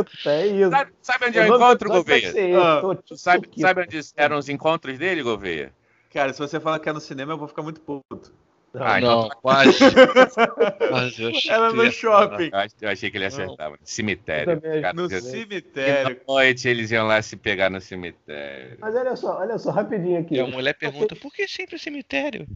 Suquita, 0.04 0.30
é 0.32 0.48
isso. 0.48 0.70
Sabe, 0.70 0.92
sabe 1.02 1.26
onde 1.28 1.38
eu 1.38 1.44
O 1.44 1.48
nome 1.48 1.58
do 1.60 1.64
encontro, 1.66 1.90
Gouveia? 1.90 2.34
Ah, 2.58 2.82
sabe, 3.16 3.50
sabe 3.58 3.82
onde 3.84 4.00
eram 4.18 4.38
os 4.38 4.50
encontros 4.50 4.98
dele, 4.98 5.24
Gouveia? 5.24 5.72
Cara, 6.14 6.34
se 6.34 6.40
você 6.40 6.60
falar 6.60 6.80
que 6.80 6.90
é 6.90 6.94
no 6.94 7.00
cinema, 7.00 7.34
eu 7.34 7.38
vou 7.38 7.48
ficar 7.48 7.62
muito 7.62 7.80
puto. 7.82 8.34
Ah, 8.76 9.00
então 9.00 9.22
Não, 9.24 9.30
quase. 9.42 9.72
Era 11.50 11.74
no 11.74 11.92
shopping. 11.92 12.50
Eu 12.54 12.60
ach- 12.60 12.72
eu 12.82 12.90
achei 12.90 13.10
que 13.10 13.18
ele 13.18 13.26
ia 13.26 13.46
Não. 13.46 13.78
Cemitério. 13.84 14.62
Cara, 14.62 14.94
No 14.94 15.10
cemitério. 15.10 16.22
Na 16.28 16.34
noite 16.34 16.68
eles 16.70 16.92
iam 16.92 17.08
lá 17.08 17.20
se 17.22 17.36
pegar 17.36 17.70
no 17.72 17.82
cemitério. 17.82 18.78
Mas 18.80 18.96
olha 18.96 19.16
só, 19.16 19.40
olha 19.40 19.58
só, 19.58 19.72
rapidinho 19.72 20.20
aqui. 20.22 20.36
E 20.36 20.40
a 20.40 20.46
mulher 20.46 20.74
pergunta, 20.74 21.16
por 21.16 21.34
que 21.34 21.48
sempre 21.48 21.80
cemitério? 21.80 22.46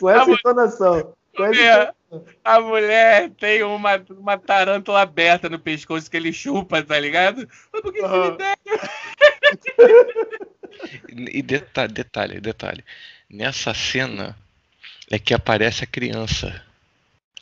Com 0.00 0.08
essa 0.10 0.30
entonação. 0.30 1.12
Com 1.38 1.44
essa 1.44 1.60
É, 1.60 1.94
a 2.42 2.60
mulher 2.60 3.30
tem 3.38 3.62
uma, 3.62 4.04
uma 4.10 4.36
tarântula 4.36 5.02
aberta 5.02 5.48
no 5.48 5.58
pescoço 5.58 6.10
que 6.10 6.16
ele 6.16 6.32
chupa, 6.32 6.82
tá 6.82 6.98
ligado? 6.98 7.48
Mas 7.72 7.80
por 7.80 7.92
que 7.92 8.02
Aham. 8.02 8.36
cemitério? 8.36 8.58
E 11.32 11.40
detalhe, 11.42 11.92
detalhe, 11.92 12.40
detalhe. 12.40 12.84
Nessa 13.30 13.72
cena 13.72 14.36
é 15.08 15.16
que 15.16 15.32
aparece 15.32 15.84
a 15.84 15.86
criança. 15.86 16.64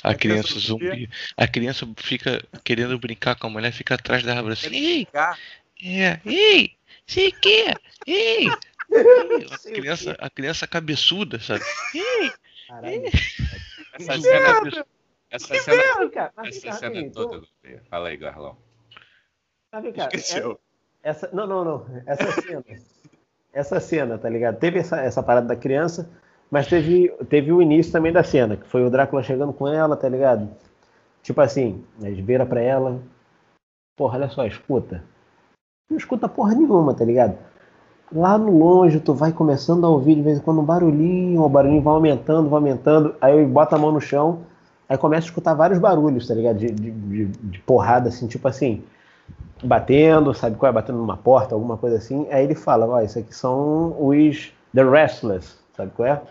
A, 0.03 0.11
A 0.11 0.15
criança, 0.15 0.49
criança 0.49 0.67
zumbi. 0.67 1.09
A 1.39 1.49
criança 1.49 1.89
fica 1.97 2.45
querendo 2.63 2.99
brincar 2.99 3.35
com 3.37 3.47
a 3.47 3.51
mulher, 3.51 3.73
fica 3.73 3.95
atrás 3.95 4.23
da 4.23 4.35
árvore 4.35 4.53
assim. 4.53 4.75
Ei, 4.75 5.09
é, 5.83 6.21
ei, 6.27 6.77
sei 7.07 7.33
que, 7.33 7.75
ei. 8.07 8.49
A 9.51 9.71
criança, 9.71 10.17
a 10.19 10.29
criança 10.29 10.67
cabeçuda, 10.67 11.41
sabe? 11.41 11.65
Ei, 11.95 12.31
Caralho. 12.69 13.03
Essa 13.07 14.13
zumbi 14.13 14.23
cena, 14.23 14.55
cabeçudo. 14.55 14.87
essa 15.31 15.55
cena, 15.57 15.99
Vem 15.99 16.11
cá, 16.11 16.33
mas 16.37 16.49
vem 16.61 16.71
essa 16.71 16.79
cena 16.79 16.95
rapidinho, 16.95 17.13
toda. 17.13 17.47
então- 17.65 17.81
Fala 17.91 18.09
aí, 18.09 18.17
Garlão. 18.17 18.57
mas 19.73 19.83
vem 19.83 19.93
cá, 19.93 20.03
é- 20.03 20.07
esqueceu. 20.07 20.61
Essa, 21.03 21.31
não, 21.33 21.47
não, 21.47 21.65
não. 21.65 21.87
Essa 22.07 22.33
cena. 22.43 22.65
essa 23.53 23.81
cena, 23.81 24.19
tá 24.19 24.29
ligado? 24.29 24.59
Teve 24.59 24.81
essa, 24.81 25.01
essa 25.01 25.23
parada 25.23 25.47
da 25.47 25.57
criança, 25.57 26.11
mas 26.51 26.67
teve, 26.67 27.09
teve 27.31 27.53
o 27.53 27.63
início 27.63 27.93
também 27.93 28.13
da 28.13 28.23
cena, 28.25 28.57
que 28.57 28.67
foi 28.67 28.85
o 28.85 28.91
Drácula 28.91 29.23
chegando 29.23 29.53
com 29.53 29.69
ela, 29.69 29.97
tá 29.97 30.09
ligado? 30.09 30.51
Tipo 31.23 31.41
assim, 31.41 31.85
eles 32.01 32.19
vira 32.25 32.45
pra 32.45 32.61
ela. 32.61 33.01
Porra, 33.97 34.19
olha 34.19 34.29
só, 34.29 34.45
escuta. 34.47 35.03
Não 35.89 35.97
escuta 35.97 36.29
porra 36.29 36.55
nenhuma, 36.55 36.95
tá 36.95 37.05
ligado? 37.05 37.39
Lá 38.13 38.39
no 38.39 38.57
longe, 38.57 39.01
tu 39.01 39.13
vai 39.13 39.33
começando 39.33 39.85
a 39.85 39.89
ouvir 39.89 40.15
de 40.15 40.23
vez 40.23 40.39
em 40.39 40.41
quando 40.41 40.61
um 40.61 40.65
barulhinho, 40.65 41.43
o 41.43 41.49
barulhinho 41.49 41.83
vai 41.83 41.95
aumentando, 41.95 42.49
vai 42.49 42.59
aumentando, 42.59 43.15
aí 43.21 43.45
bota 43.45 43.75
a 43.75 43.79
mão 43.79 43.91
no 43.91 44.01
chão, 44.01 44.41
aí 44.89 44.97
começa 44.97 45.27
a 45.27 45.29
escutar 45.29 45.55
vários 45.55 45.79
barulhos, 45.79 46.27
tá 46.29 46.35
ligado? 46.35 46.57
De, 46.57 46.71
de, 46.71 46.91
de, 46.91 47.27
de 47.27 47.59
porrada, 47.61 48.09
assim, 48.09 48.29
tipo 48.29 48.47
assim, 48.47 48.83
batendo, 49.63 50.33
sabe 50.35 50.57
qual 50.57 50.71
é? 50.71 50.73
Batendo 50.73 50.99
numa 50.99 51.17
porta, 51.17 51.55
alguma 51.55 51.77
coisa 51.77 51.97
assim. 51.97 52.27
Aí 52.31 52.45
ele 52.45 52.55
fala, 52.55 52.87
ó, 52.87 53.01
isso 53.01 53.19
aqui 53.19 53.35
são 53.35 53.97
os 53.99 54.53
The 54.75 54.85
Restless, 54.85 55.57
sabe 55.77 55.91
qual 55.97 56.09
é? 56.09 56.23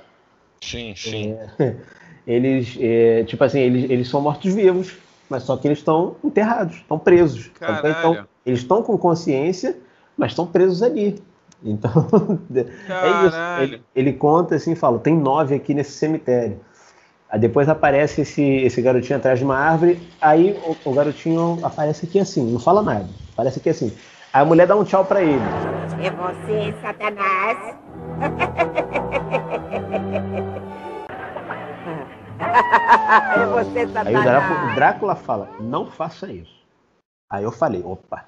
Sim, 0.61 0.93
sim. 0.95 1.33
É, 1.59 1.75
eles, 2.25 2.77
é, 2.79 3.23
tipo 3.25 3.43
assim, 3.43 3.59
eles, 3.59 3.89
eles 3.89 4.07
são 4.07 4.21
mortos-vivos, 4.21 4.97
mas 5.29 5.43
só 5.43 5.57
que 5.57 5.67
eles 5.67 5.79
estão 5.79 6.15
enterrados, 6.23 6.77
estão 6.77 6.97
presos. 6.97 7.51
é? 7.89 7.99
Então, 7.99 8.27
eles 8.45 8.59
estão 8.59 8.81
com 8.83 8.97
consciência, 8.97 9.77
mas 10.17 10.31
estão 10.31 10.45
presos 10.47 10.81
ali. 10.81 11.21
Então, 11.65 11.91
é 12.55 13.27
isso. 13.27 13.37
Ele, 13.59 13.83
ele 13.95 14.13
conta 14.13 14.55
assim, 14.55 14.75
fala, 14.75 14.99
tem 14.99 15.17
nove 15.17 15.55
aqui 15.55 15.73
nesse 15.73 15.93
cemitério. 15.93 16.59
Aí 17.27 17.39
depois 17.39 17.67
aparece 17.67 18.21
esse, 18.21 18.41
esse 18.41 18.79
garotinho 18.81 19.17
atrás 19.17 19.39
de 19.39 19.45
uma 19.45 19.57
árvore, 19.57 19.99
aí 20.21 20.51
o, 20.63 20.77
o 20.89 20.93
garotinho 20.93 21.59
aparece 21.63 22.05
aqui 22.05 22.19
assim, 22.19 22.51
não 22.51 22.59
fala 22.59 22.83
nada, 22.83 23.09
aparece 23.33 23.59
aqui 23.59 23.69
assim. 23.69 23.91
Aí 24.31 24.41
a 24.41 24.45
mulher 24.45 24.67
dá 24.67 24.75
um 24.75 24.83
tchau 24.83 25.03
pra 25.03 25.23
ele. 25.23 25.41
É 25.99 26.11
você, 26.11 26.73
Satanás? 26.81 27.75
é 33.35 33.45
você, 33.47 33.79
Aí 33.79 33.85
o 33.85 33.89
Satanás. 33.89 34.23
Drácula, 34.23 34.71
o 34.71 34.75
Drácula 34.75 35.15
fala, 35.15 35.49
não 35.59 35.87
faça 35.87 36.31
isso. 36.31 36.53
Aí 37.29 37.43
eu 37.43 37.51
falei, 37.51 37.81
opa, 37.83 38.23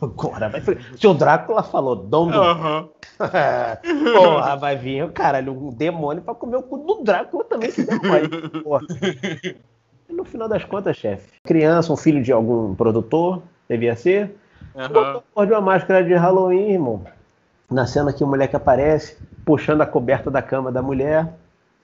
agora 0.00 0.48
vai. 0.48 0.62
Se 0.96 1.06
o 1.06 1.14
Drácula 1.14 1.62
falou, 1.62 1.96
dom 1.96 2.30
do. 2.30 2.38
Aham. 2.38 2.88
Porra, 4.14 4.56
vai 4.56 4.76
vir, 4.76 5.10
caralho, 5.12 5.52
um 5.52 5.70
demônio 5.70 6.22
pra 6.22 6.34
comer 6.34 6.56
o 6.56 6.62
cu 6.62 6.78
do 6.78 7.02
Drácula 7.02 7.44
também, 7.44 7.68
esse 7.68 7.84
demônio. 7.84 8.62
Porra. 8.62 8.82
E 10.08 10.12
no 10.12 10.24
final 10.24 10.48
das 10.48 10.64
contas, 10.64 10.96
chefe, 10.96 11.40
criança, 11.44 11.92
um 11.92 11.96
filho 11.96 12.22
de 12.22 12.32
algum 12.32 12.74
produtor, 12.74 13.42
devia 13.68 13.94
ser, 13.96 14.34
Aham. 14.76 14.88
botou 14.88 15.46
de 15.46 15.52
uma 15.52 15.60
máscara 15.60 16.04
de 16.04 16.14
Halloween, 16.14 16.72
irmão. 16.72 17.04
Na 17.70 17.86
cena 17.86 18.12
que 18.12 18.22
o 18.22 18.26
moleque 18.26 18.54
aparece, 18.54 19.16
puxando 19.44 19.80
a 19.80 19.86
coberta 19.86 20.30
da 20.30 20.42
cama 20.42 20.70
da 20.70 20.82
mulher. 20.82 21.32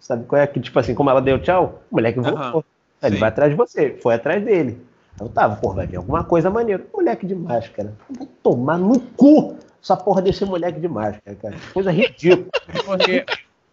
Sabe 0.01 0.25
qual 0.27 0.41
é? 0.41 0.47
Que, 0.47 0.61
tipo 0.61 0.79
assim, 0.79 0.95
como 0.95 1.11
ela 1.11 1.21
deu 1.21 1.39
tchau, 1.39 1.83
o 1.91 1.97
moleque 1.97 2.21
voltou. 2.21 2.41
Aham. 2.41 2.63
Ele 3.03 3.15
Sim. 3.15 3.21
vai 3.21 3.29
atrás 3.29 3.51
de 3.51 3.57
você, 3.57 3.97
foi 4.03 4.15
atrás 4.15 4.45
dele. 4.45 4.85
Eu 5.21 5.29
tava, 5.29 5.57
pô, 5.57 5.73
vai 5.73 5.87
vir 5.87 5.97
alguma 5.97 6.25
coisa 6.25 6.51
maneira. 6.51 6.85
Moleque 6.95 7.27
de 7.27 7.35
máscara. 7.35 7.95
Vai 8.11 8.29
tomar 8.43 8.79
no 8.79 9.01
cu 9.01 9.57
essa 9.83 9.97
porra 9.97 10.23
desse 10.23 10.45
moleque 10.45 10.79
de 10.81 10.89
máscara, 10.89 11.37
cara. 11.37 11.57
Coisa 11.73 11.91
ridícula. 11.91 12.49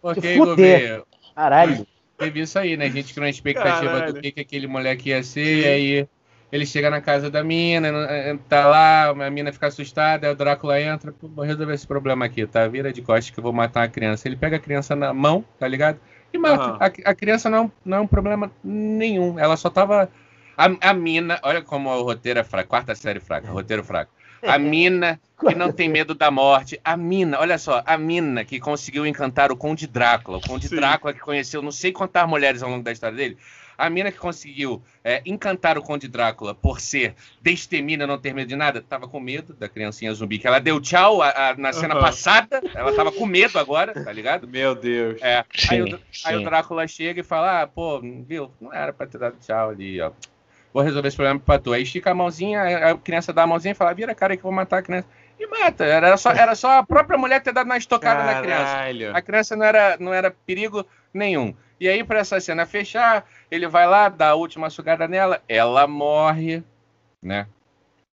Porque, 0.02 0.38
porque 0.38 1.02
Caralho. 1.34 1.86
teve 2.16 2.40
isso 2.40 2.58
aí, 2.58 2.76
né? 2.76 2.86
A 2.86 2.90
gente 2.90 3.12
criou 3.12 3.24
uma 3.24 3.30
expectativa 3.30 3.90
Caralho. 3.90 4.12
do 4.14 4.20
que, 4.20 4.30
que 4.30 4.40
aquele 4.40 4.66
moleque 4.66 5.08
ia 5.08 5.22
ser, 5.22 5.62
e 5.62 5.66
aí 5.66 6.08
ele 6.52 6.64
chega 6.64 6.88
na 6.88 7.00
casa 7.00 7.30
da 7.30 7.42
mina, 7.42 7.90
não- 7.90 8.02
eh, 8.02 8.38
tá 8.48 8.66
lá, 8.68 9.08
a 9.08 9.30
mina 9.30 9.52
fica 9.52 9.66
assustada, 9.66 10.26
aí 10.28 10.32
o 10.32 10.36
Drácula 10.36 10.80
entra, 10.80 11.12
pô, 11.12 11.28
vou 11.28 11.44
resolver 11.44 11.74
esse 11.74 11.86
problema 11.86 12.24
aqui, 12.24 12.46
tá? 12.46 12.68
Vira 12.68 12.92
de 12.92 13.02
costas 13.02 13.30
que 13.30 13.38
eu 13.38 13.42
vou 13.42 13.52
matar 13.52 13.82
a 13.82 13.88
criança. 13.88 14.28
Ele 14.28 14.36
pega 14.36 14.56
a 14.56 14.60
criança 14.60 14.94
na 14.94 15.12
mão, 15.12 15.44
tá 15.58 15.66
ligado? 15.66 15.98
E 16.32 16.38
mata. 16.38 16.64
Aham. 16.64 16.78
A, 16.80 17.10
a 17.10 17.14
criança 17.14 17.50
não, 17.50 17.70
não 17.84 17.96
é 17.98 18.00
um 18.00 18.06
problema 18.06 18.50
nenhum. 18.62 19.38
Ela 19.38 19.56
só 19.56 19.68
tava. 19.68 20.08
A, 20.56 20.90
a 20.90 20.94
mina, 20.94 21.38
olha 21.42 21.60
como 21.62 21.90
o 21.90 22.02
roteiro 22.02 22.38
é 22.40 22.44
fraco, 22.44 22.68
quarta 22.70 22.94
série 22.94 23.20
fraca, 23.20 23.50
roteiro 23.50 23.84
fraco. 23.84 24.12
A 24.42 24.58
mina 24.58 25.20
que 25.40 25.54
não 25.54 25.72
tem 25.72 25.88
medo 25.88 26.14
da 26.14 26.30
morte. 26.30 26.80
A 26.84 26.96
mina, 26.96 27.38
olha 27.40 27.58
só, 27.58 27.82
a 27.84 27.96
mina 27.98 28.44
que 28.44 28.60
conseguiu 28.60 29.04
encantar 29.06 29.50
o 29.50 29.56
Conde 29.56 29.86
Drácula. 29.86 30.38
O 30.38 30.40
Conde 30.40 30.68
Sim. 30.68 30.76
Drácula 30.76 31.12
que 31.12 31.18
conheceu 31.20 31.60
não 31.62 31.72
sei 31.72 31.90
quantas 31.90 32.28
mulheres 32.28 32.62
ao 32.62 32.70
longo 32.70 32.82
da 32.84 32.92
história 32.92 33.16
dele. 33.16 33.36
A 33.76 33.90
mina 33.90 34.10
que 34.12 34.18
conseguiu 34.18 34.82
é, 35.04 35.20
encantar 35.26 35.76
o 35.76 35.82
Conde 35.82 36.06
Drácula 36.08 36.54
por 36.54 36.80
ser 36.80 37.14
destemida, 37.42 38.06
não 38.06 38.18
ter 38.18 38.32
medo 38.34 38.48
de 38.48 38.56
nada, 38.56 38.80
tava 38.80 39.06
com 39.08 39.18
medo 39.20 39.52
da 39.52 39.68
criancinha 39.68 40.14
zumbi, 40.14 40.38
que 40.38 40.46
ela 40.46 40.58
deu 40.60 40.80
tchau 40.80 41.20
a- 41.20 41.50
a- 41.50 41.56
na 41.56 41.72
cena 41.72 41.94
Aham. 41.94 42.02
passada, 42.02 42.62
ela 42.74 42.92
tava 42.94 43.10
com 43.12 43.26
medo 43.26 43.58
agora, 43.58 43.92
tá 43.92 44.12
ligado? 44.12 44.46
Meu 44.48 44.74
Deus. 44.74 45.20
É. 45.20 45.44
Aí, 45.68 45.82
o, 45.82 45.88
Sim, 45.88 45.98
aí 46.24 46.36
o 46.36 46.38
sim. 46.38 46.44
Drácula 46.44 46.86
chega 46.86 47.20
e 47.20 47.24
fala: 47.24 47.62
Ah, 47.62 47.66
pô, 47.66 48.00
viu? 48.00 48.50
Não 48.60 48.72
era 48.72 48.92
pra 48.92 49.06
ter 49.06 49.18
dado 49.18 49.36
tchau 49.40 49.70
ali, 49.70 50.00
ó. 50.00 50.10
Vou 50.76 50.84
resolver 50.84 51.08
esse 51.08 51.16
problema 51.16 51.40
pra 51.40 51.58
tu. 51.58 51.72
Aí 51.72 51.82
estica 51.82 52.10
a 52.10 52.14
mãozinha, 52.14 52.90
a 52.90 52.98
criança 52.98 53.32
dá 53.32 53.44
a 53.44 53.46
mãozinha 53.46 53.72
e 53.72 53.74
fala: 53.74 53.94
Vira 53.94 54.12
a 54.12 54.14
cara 54.14 54.36
que 54.36 54.40
eu 54.40 54.50
vou 54.50 54.52
matar 54.52 54.76
a 54.76 54.82
criança. 54.82 55.08
E 55.40 55.46
mata. 55.46 55.86
Era 55.86 56.14
só, 56.18 56.30
era 56.32 56.54
só 56.54 56.80
a 56.80 56.84
própria 56.84 57.16
mulher 57.16 57.42
ter 57.42 57.50
dado 57.50 57.64
uma 57.64 57.78
estocada 57.78 58.22
na 58.22 58.42
criança. 58.42 58.74
Caralho. 58.74 59.16
A 59.16 59.22
criança 59.22 59.56
não 59.56 59.64
era, 59.64 59.96
não 59.98 60.12
era 60.12 60.30
perigo 60.30 60.84
nenhum. 61.14 61.54
E 61.80 61.88
aí, 61.88 62.04
pra 62.04 62.18
essa 62.18 62.38
cena 62.40 62.66
fechar, 62.66 63.26
ele 63.50 63.66
vai 63.66 63.86
lá, 63.86 64.10
dá 64.10 64.28
a 64.28 64.34
última 64.34 64.68
sugada 64.68 65.08
nela, 65.08 65.42
ela 65.48 65.86
morre, 65.86 66.62
né? 67.22 67.46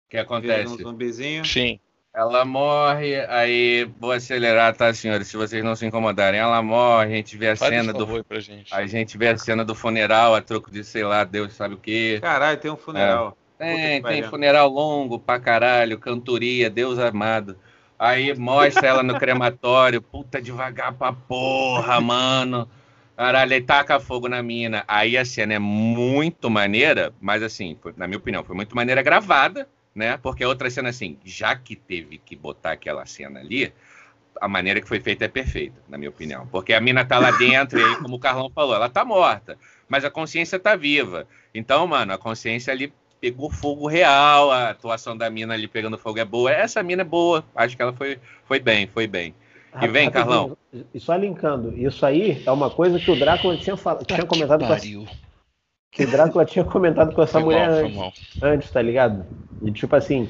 O 0.06 0.08
que 0.08 0.16
Vira 0.16 0.22
acontece? 0.22 0.72
um 0.72 0.78
zumbizinho. 0.78 1.44
Sim. 1.44 1.78
Ela 2.16 2.46
morre, 2.46 3.20
aí 3.28 3.84
vou 4.00 4.10
acelerar, 4.10 4.74
tá, 4.74 4.92
senhores? 4.94 5.28
Se 5.28 5.36
vocês 5.36 5.62
não 5.62 5.76
se 5.76 5.84
incomodarem. 5.84 6.40
Ela 6.40 6.62
morre, 6.62 7.12
a 7.12 7.16
gente 7.16 7.36
vê 7.36 7.50
a 7.50 7.56
Faz 7.56 7.70
cena 7.70 7.92
do. 7.92 8.24
gente. 8.40 8.74
A 8.74 8.86
gente 8.86 9.18
vê 9.18 9.28
a 9.28 9.36
cena 9.36 9.62
do 9.62 9.74
funeral, 9.74 10.34
a 10.34 10.40
troco 10.40 10.70
de, 10.70 10.82
sei 10.82 11.04
lá, 11.04 11.24
Deus 11.24 11.52
sabe 11.52 11.74
o 11.74 11.78
quê. 11.78 12.18
Caralho, 12.22 12.58
tem 12.58 12.70
um 12.70 12.76
funeral. 12.76 13.36
Tem, 13.58 13.76
que 13.76 13.82
tem 13.82 14.00
pariu. 14.02 14.30
funeral 14.30 14.66
longo 14.70 15.18
pra 15.18 15.38
caralho, 15.38 15.98
cantoria, 15.98 16.70
Deus 16.70 16.98
amado. 16.98 17.58
Aí 17.98 18.34
mostra 18.34 18.86
ela 18.88 19.02
no 19.02 19.16
crematório, 19.20 20.00
puta 20.00 20.40
devagar 20.40 20.94
pra 20.94 21.12
porra, 21.12 22.00
mano. 22.00 22.66
Caralho, 23.14 23.52
aí 23.52 23.60
taca 23.60 24.00
fogo 24.00 24.26
na 24.26 24.42
mina. 24.42 24.84
Aí 24.88 25.18
a 25.18 25.24
cena 25.26 25.52
é 25.52 25.58
muito 25.58 26.48
maneira, 26.48 27.12
mas 27.20 27.42
assim, 27.42 27.76
foi- 27.82 27.92
na 27.94 28.06
minha 28.06 28.16
opinião, 28.18 28.42
foi 28.42 28.56
muito 28.56 28.74
maneira 28.74 29.02
gravada, 29.02 29.68
né? 29.96 30.18
Porque 30.18 30.44
a 30.44 30.48
outra 30.48 30.68
cena, 30.68 30.90
assim, 30.90 31.18
já 31.24 31.56
que 31.56 31.74
teve 31.74 32.18
que 32.18 32.36
botar 32.36 32.72
aquela 32.72 33.06
cena 33.06 33.40
ali, 33.40 33.72
a 34.40 34.46
maneira 34.46 34.80
que 34.80 34.86
foi 34.86 35.00
feita 35.00 35.24
é 35.24 35.28
perfeita, 35.28 35.80
na 35.88 35.96
minha 35.96 36.10
opinião. 36.10 36.46
Porque 36.48 36.74
a 36.74 36.80
mina 36.80 37.04
tá 37.04 37.18
lá 37.18 37.30
dentro, 37.30 37.80
e 37.80 37.82
aí, 37.82 37.96
como 37.96 38.16
o 38.16 38.18
Carlão 38.18 38.50
falou, 38.54 38.74
ela 38.74 38.90
tá 38.90 39.04
morta, 39.04 39.58
mas 39.88 40.04
a 40.04 40.10
consciência 40.10 40.58
tá 40.58 40.76
viva. 40.76 41.26
Então, 41.54 41.86
mano, 41.86 42.12
a 42.12 42.18
consciência 42.18 42.72
ali 42.72 42.92
pegou 43.18 43.50
fogo 43.50 43.88
real, 43.88 44.50
a 44.52 44.70
atuação 44.70 45.16
da 45.16 45.30
mina 45.30 45.54
ali 45.54 45.66
pegando 45.66 45.96
fogo 45.96 46.18
é 46.18 46.24
boa. 46.24 46.52
Essa 46.52 46.82
mina 46.82 47.00
é 47.00 47.04
boa, 47.04 47.42
acho 47.54 47.74
que 47.74 47.82
ela 47.82 47.94
foi, 47.94 48.18
foi 48.44 48.60
bem, 48.60 48.86
foi 48.86 49.06
bem. 49.06 49.34
E 49.80 49.88
vem, 49.88 50.10
Carlão. 50.10 50.56
E 50.92 51.00
só 51.00 51.16
linkando, 51.16 51.76
isso 51.76 52.04
aí 52.04 52.42
é 52.46 52.50
uma 52.50 52.70
coisa 52.70 52.98
que 52.98 53.10
o 53.10 53.18
Drácula 53.18 53.56
tinha, 53.56 53.76
fal... 53.76 54.02
tinha 54.04 54.24
comentado 54.24 54.66
com 54.66 54.72
essa... 54.72 54.86
que 55.96 56.04
o 56.04 56.10
Drácula 56.10 56.44
tinha 56.44 56.64
comentado 56.64 57.14
com 57.14 57.22
essa 57.22 57.40
Foi 57.40 57.42
mulher 57.42 57.68
mal, 57.68 57.78
antes, 57.78 57.96
mal. 57.96 58.12
antes, 58.42 58.70
tá 58.70 58.82
ligado? 58.82 59.24
E 59.62 59.72
tipo 59.72 59.96
assim, 59.96 60.28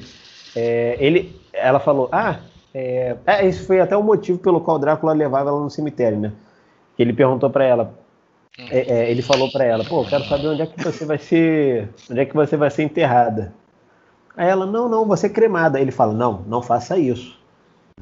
é, 0.55 0.95
ele, 0.99 1.35
ela 1.51 1.79
falou, 1.79 2.07
ah, 2.11 2.39
é, 2.73 3.17
é, 3.25 3.45
esse 3.45 3.65
foi 3.65 3.81
até 3.81 3.95
o 3.97 4.01
motivo 4.01 4.39
pelo 4.39 4.61
qual 4.61 4.77
o 4.77 4.79
Drácula 4.79 5.11
levava 5.11 5.49
ela 5.49 5.59
no 5.59 5.69
cemitério, 5.69 6.17
né? 6.17 6.31
Que 6.95 7.03
ele 7.03 7.11
perguntou 7.11 7.49
pra 7.49 7.65
ela, 7.65 7.93
é, 8.71 8.79
é, 8.79 9.11
ele 9.11 9.21
falou 9.21 9.51
pra 9.51 9.65
ela, 9.65 9.83
pô, 9.83 10.01
eu 10.01 10.05
quero 10.05 10.23
saber 10.23 10.47
onde 10.47 10.61
é 10.61 10.65
que 10.65 10.81
você 10.81 11.05
vai 11.05 11.17
ser, 11.17 11.89
onde 12.09 12.21
é 12.21 12.25
que 12.25 12.33
você 12.33 12.55
vai 12.55 12.71
ser 12.71 12.83
enterrada. 12.83 13.53
Aí 14.37 14.47
ela, 14.47 14.65
não, 14.65 14.87
não, 14.87 15.05
você 15.05 15.27
é 15.27 15.29
cremada. 15.29 15.77
Aí 15.77 15.83
ele 15.83 15.91
fala, 15.91 16.13
não, 16.13 16.43
não 16.47 16.61
faça 16.61 16.97
isso. 16.97 17.37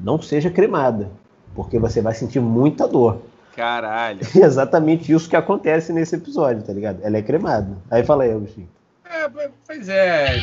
Não 0.00 0.20
seja 0.20 0.50
cremada, 0.50 1.10
porque 1.54 1.78
você 1.78 2.00
vai 2.00 2.14
sentir 2.14 2.40
muita 2.40 2.86
dor. 2.86 3.22
Caralho. 3.56 4.20
É 4.36 4.38
exatamente 4.44 5.10
isso 5.12 5.28
que 5.28 5.34
acontece 5.36 5.92
nesse 5.92 6.14
episódio, 6.16 6.62
tá 6.62 6.72
ligado? 6.72 7.00
Ela 7.02 7.16
é 7.16 7.22
cremada. 7.22 7.76
Aí 7.90 8.04
fala 8.04 8.24
aí, 8.24 8.30
Agostinho. 8.32 8.68
É, 9.08 9.28
pois 9.66 9.88
é, 9.88 10.36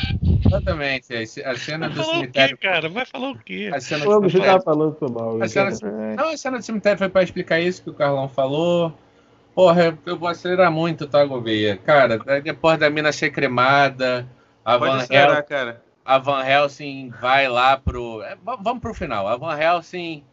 exatamente. 0.46 1.14
A 1.46 1.56
cena 1.58 1.90
do 1.90 1.96
Vai 1.96 2.06
falar 2.06 2.18
o 2.18 2.20
cemitério. 2.22 2.58
quê, 2.58 2.68
cara? 2.68 2.90
Vai 2.90 3.06
falar 3.06 3.30
o 3.32 3.38
quê? 3.40 3.72
A 3.74 3.80
cena 3.82 4.06
O 4.08 4.12
Agostinho 4.12 4.44
cemitério. 4.44 4.46
tava 4.46 4.64
falando 4.64 4.96
foi 4.98 5.10
mal. 5.10 5.42
A 5.42 5.48
cena, 5.48 5.70
não, 6.18 6.30
a 6.30 6.38
cena 6.38 6.58
do 6.58 6.64
cemitério 6.64 6.98
foi 6.98 7.10
pra 7.10 7.24
explicar 7.24 7.60
isso 7.60 7.84
que 7.84 7.90
o 7.90 7.94
Carlão 7.94 8.28
falou. 8.30 8.94
Porra, 9.54 9.84
eu, 9.86 9.98
eu 10.06 10.18
vou 10.18 10.28
acelerar 10.30 10.72
muito, 10.72 11.06
tá, 11.08 11.24
Gouveia? 11.26 11.78
Cara, 11.78 12.18
depois 12.42 12.80
da 12.80 12.90
mina 12.90 13.12
ser 13.12 13.30
cremada, 13.30 14.26
a 14.66 14.80
Pode 14.80 14.92
Van, 14.92 14.98
acelerar, 15.04 15.38
Hel 15.38 15.44
cara. 15.44 15.82
a 16.04 16.18
Van 16.18 16.44
Helsing 16.44 17.12
vai 17.22 17.48
lá 17.48 17.78
pro. 17.78 18.24
é, 18.24 18.36
vamos 18.44 18.82
pro 18.82 18.94
final. 18.94 19.28
A 19.28 19.36
Van 19.38 19.56
Helsing, 19.60 20.24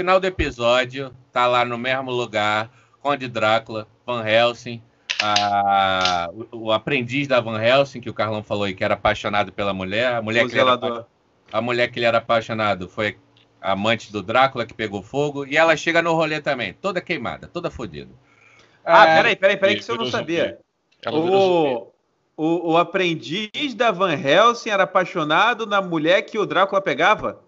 final 0.00 0.18
do 0.18 0.26
episódio, 0.26 1.14
tá 1.30 1.46
lá 1.46 1.62
no 1.64 1.76
mesmo 1.76 2.10
lugar, 2.10 2.70
Conde 3.02 3.28
Drácula, 3.28 3.86
Van 4.06 4.26
Helsing, 4.26 4.82
a- 5.22 6.30
o, 6.50 6.68
o 6.68 6.72
aprendiz 6.72 7.28
da 7.28 7.38
Van 7.40 7.60
Helsing, 7.62 8.00
que 8.00 8.08
o 8.08 8.14
Carlão 8.14 8.42
falou 8.42 8.64
aí, 8.64 8.74
que 8.74 8.82
era 8.82 8.94
apaixonado 8.94 9.52
pela 9.52 9.74
mulher. 9.74 10.14
A 10.14 10.22
mulher, 10.22 10.44
O 10.46 10.48
que 10.48 10.54
ele, 10.58 10.60
era, 10.70 11.06
a 11.52 11.60
mulher 11.60 11.90
que 11.90 11.98
ele 11.98 12.06
era 12.06 12.16
apaixonado 12.18 12.88
foi 12.88 13.18
a 13.60 13.72
amante 13.72 14.10
do 14.10 14.22
Drácula 14.22 14.64
que 14.64 14.72
pegou 14.72 15.02
fogo. 15.02 15.44
E 15.44 15.56
ela 15.56 15.76
chega 15.76 16.00
no 16.00 16.14
rolê 16.14 16.40
também, 16.40 16.72
toda 16.72 17.00
queimada, 17.00 17.46
toda 17.46 17.70
fodida. 17.70 18.10
Ah, 18.82 19.06
É, 19.06 19.16
peraí, 19.16 19.36
peraí, 19.36 19.56
peraí, 19.58 19.74
que 19.74 19.82
isso 19.82 19.92
eu 19.92 19.96
não 19.98 20.06
sabia. 20.06 20.58
O, 21.12 21.92
o, 22.36 22.72
o 22.72 22.76
aprendiz 22.78 23.74
da 23.74 23.90
Van 23.90 24.14
Helsing 24.14 24.70
era 24.70 24.84
apaixonado 24.84 25.66
na 25.66 25.82
mulher 25.82 26.22
que 26.22 26.38
o 26.38 26.46
Drácula 26.46 26.80
pegava? 26.80 27.42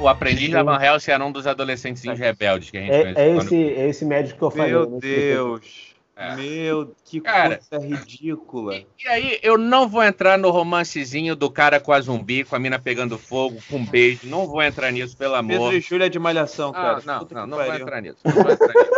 O 0.00 0.08
aprendiz 0.08 0.50
da 0.50 0.62
Van 0.62 0.80
Helsing 0.82 1.10
era 1.10 1.24
um 1.24 1.30
dos 1.32 1.46
adolescentes 1.46 2.02
rebeldes 2.02 2.70
que 2.70 2.78
a 2.78 2.80
gente 2.80 2.92
É, 2.92 3.02
conheceu 3.02 3.22
é 3.22 3.34
quando- 3.34 3.42
esse, 3.46 3.56
é 3.74 3.88
esse 3.88 4.04
médico 4.04 4.38
que 4.38 4.44
eu 4.44 4.50
falei. 4.50 4.72
Meu 4.72 4.90
né? 4.90 4.98
Deus. 5.00 5.90
É. 6.16 6.36
Meu, 6.36 6.94
que 7.04 7.18
Cara, 7.20 7.58
coisa 7.70 7.86
ridícula. 7.86 8.74
E 8.76 9.08
aí, 9.08 9.38
eu 9.42 9.56
não 9.56 9.88
vou 9.88 10.02
entrar 10.04 10.36
no 10.36 10.50
romancezinho 10.50 11.34
do 11.34 11.50
cara 11.50 11.80
com 11.80 11.92
a 11.92 12.00
zumbi, 12.00 12.44
com 12.44 12.54
a 12.54 12.58
mina 12.58 12.78
pegando 12.78 13.16
fogo, 13.16 13.58
com 13.70 13.78
um 13.78 13.86
beijo. 13.86 14.20
Não 14.24 14.46
vou 14.46 14.62
entrar 14.62 14.90
nisso, 14.90 15.16
pelo 15.16 15.34
amor. 15.34 15.58
Pedro 15.70 15.76
e 15.76 15.80
Júlia 15.80 16.10
de 16.10 16.18
Malhação, 16.18 16.70
Ah, 16.70 16.72
cara. 16.74 17.02
não, 17.06 17.18
Puta 17.20 17.34
não, 17.34 17.44
que 17.44 17.50
não 17.50 17.56
vou 17.64 17.74
entrar 17.74 18.00
nisso. 18.02 18.18
Não 18.22 18.32
vou 18.32 18.50
entrar 18.52 18.68
nisso. 18.74 18.90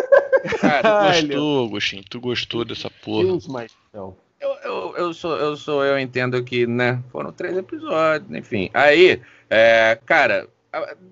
Cara, 0.61 0.83
Tu 1.12 1.27
gostou, 1.29 1.66
Agostinho? 1.66 2.03
Tu 2.11 2.20
gostou 2.20 2.65
dessa 2.65 2.91
porra? 3.05 3.24
Deus, 3.24 3.47
mas 3.47 3.70
não. 3.95 4.16
eu, 4.41 4.51
eu, 4.65 4.95
eu 4.97 5.15
sou, 5.15 5.37
eu 5.37 5.57
sou, 5.57 5.85
eu 5.85 5.97
entendo 6.01 6.43
que, 6.43 6.66
né, 6.66 7.01
foram 7.12 7.31
três 7.33 7.57
episódios, 7.57 8.29
enfim. 8.37 8.69
Aí, 8.74 9.20
é, 9.49 9.97
cara, 10.05 10.49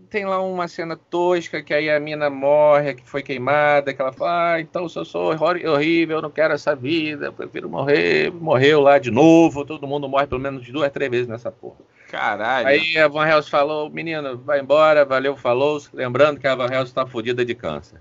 tem 0.09 0.25
lá 0.25 0.41
uma 0.43 0.67
cena 0.67 0.97
tosca 0.97 1.63
que 1.63 1.75
aí 1.75 1.91
a 1.91 2.01
mina 2.01 2.31
morre, 2.31 2.95
que 2.95 3.07
foi 3.07 3.23
queimada, 3.23 3.93
que 3.93 4.01
ela 4.01 4.13
fala, 4.13 4.55
ah, 4.55 4.61
então 4.61 4.89
se 4.89 4.99
eu 4.99 5.05
sou 5.05 5.33
horrível, 5.33 6.19
eu 6.19 6.23
não 6.23 6.31
quero 6.31 6.55
essa 6.55 6.75
vida, 6.75 7.27
eu 7.27 7.33
prefiro 7.33 7.69
morrer. 7.69 8.33
Morreu 8.33 8.81
lá 8.81 8.99
de 8.99 9.11
novo, 9.11 9.65
todo 9.65 9.87
mundo 9.87 10.09
morre 10.09 10.27
pelo 10.27 10.41
menos 10.41 10.67
duas, 10.71 10.91
três 10.91 11.11
vezes 11.11 11.29
nessa 11.29 11.51
porra. 11.51 11.77
Caralho. 12.09 12.67
Aí 12.67 12.99
a 12.99 13.07
Van 13.07 13.29
Helsing 13.29 13.51
falou, 13.51 13.89
menino, 13.91 14.39
vai 14.39 14.61
embora, 14.61 15.05
valeu, 15.05 15.37
falou. 15.37 15.81
Lembrando 15.93 16.41
que 16.41 16.47
a 16.47 16.55
Van 16.55 16.73
Helsing 16.73 16.95
tá 16.95 17.07
fodida 17.07 17.45
de 17.45 17.55
câncer. 17.55 18.01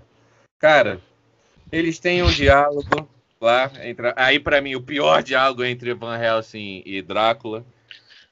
Cara, 0.58 1.00
eles 1.70 1.98
têm 1.98 2.22
um 2.22 2.30
diálogo 2.30 3.08
lá. 3.40 3.70
Entre, 3.82 4.12
aí, 4.16 4.40
pra 4.40 4.60
mim, 4.60 4.74
o 4.74 4.82
pior 4.82 5.22
diálogo 5.22 5.62
entre 5.62 5.94
Van 5.94 6.18
Helsing 6.18 6.82
e 6.84 7.00
Drácula. 7.00 7.64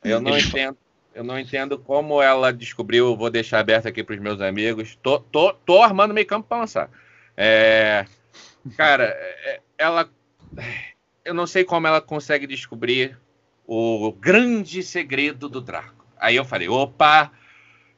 Eu 0.03 0.21
não 0.21 0.37
entendo. 0.37 0.77
Eu 1.19 1.25
não 1.25 1.37
entendo 1.37 1.77
como 1.77 2.23
ela 2.23 2.53
descobriu, 2.53 3.17
vou 3.17 3.29
deixar 3.29 3.59
aberto 3.59 3.89
aqui 3.89 4.05
pros 4.05 4.21
meus 4.21 4.41
amigos. 4.41 4.97
Tô, 5.03 5.19
tô, 5.19 5.53
tô 5.53 5.83
armando 5.83 6.15
meio 6.15 6.25
campo 6.25 6.47
pra 6.47 6.59
lançar. 6.59 6.89
É, 7.37 8.07
cara, 8.77 9.07
é, 9.19 9.61
ela. 9.77 10.09
Eu 11.25 11.35
não 11.35 11.45
sei 11.45 11.65
como 11.65 11.89
ela 11.89 12.01
consegue 12.01 12.47
descobrir 12.47 13.19
o 13.67 14.13
grande 14.13 14.81
segredo 14.81 15.49
do 15.49 15.61
Draco. 15.61 16.07
Aí 16.21 16.37
eu 16.37 16.45
falei, 16.45 16.69
opa, 16.69 17.33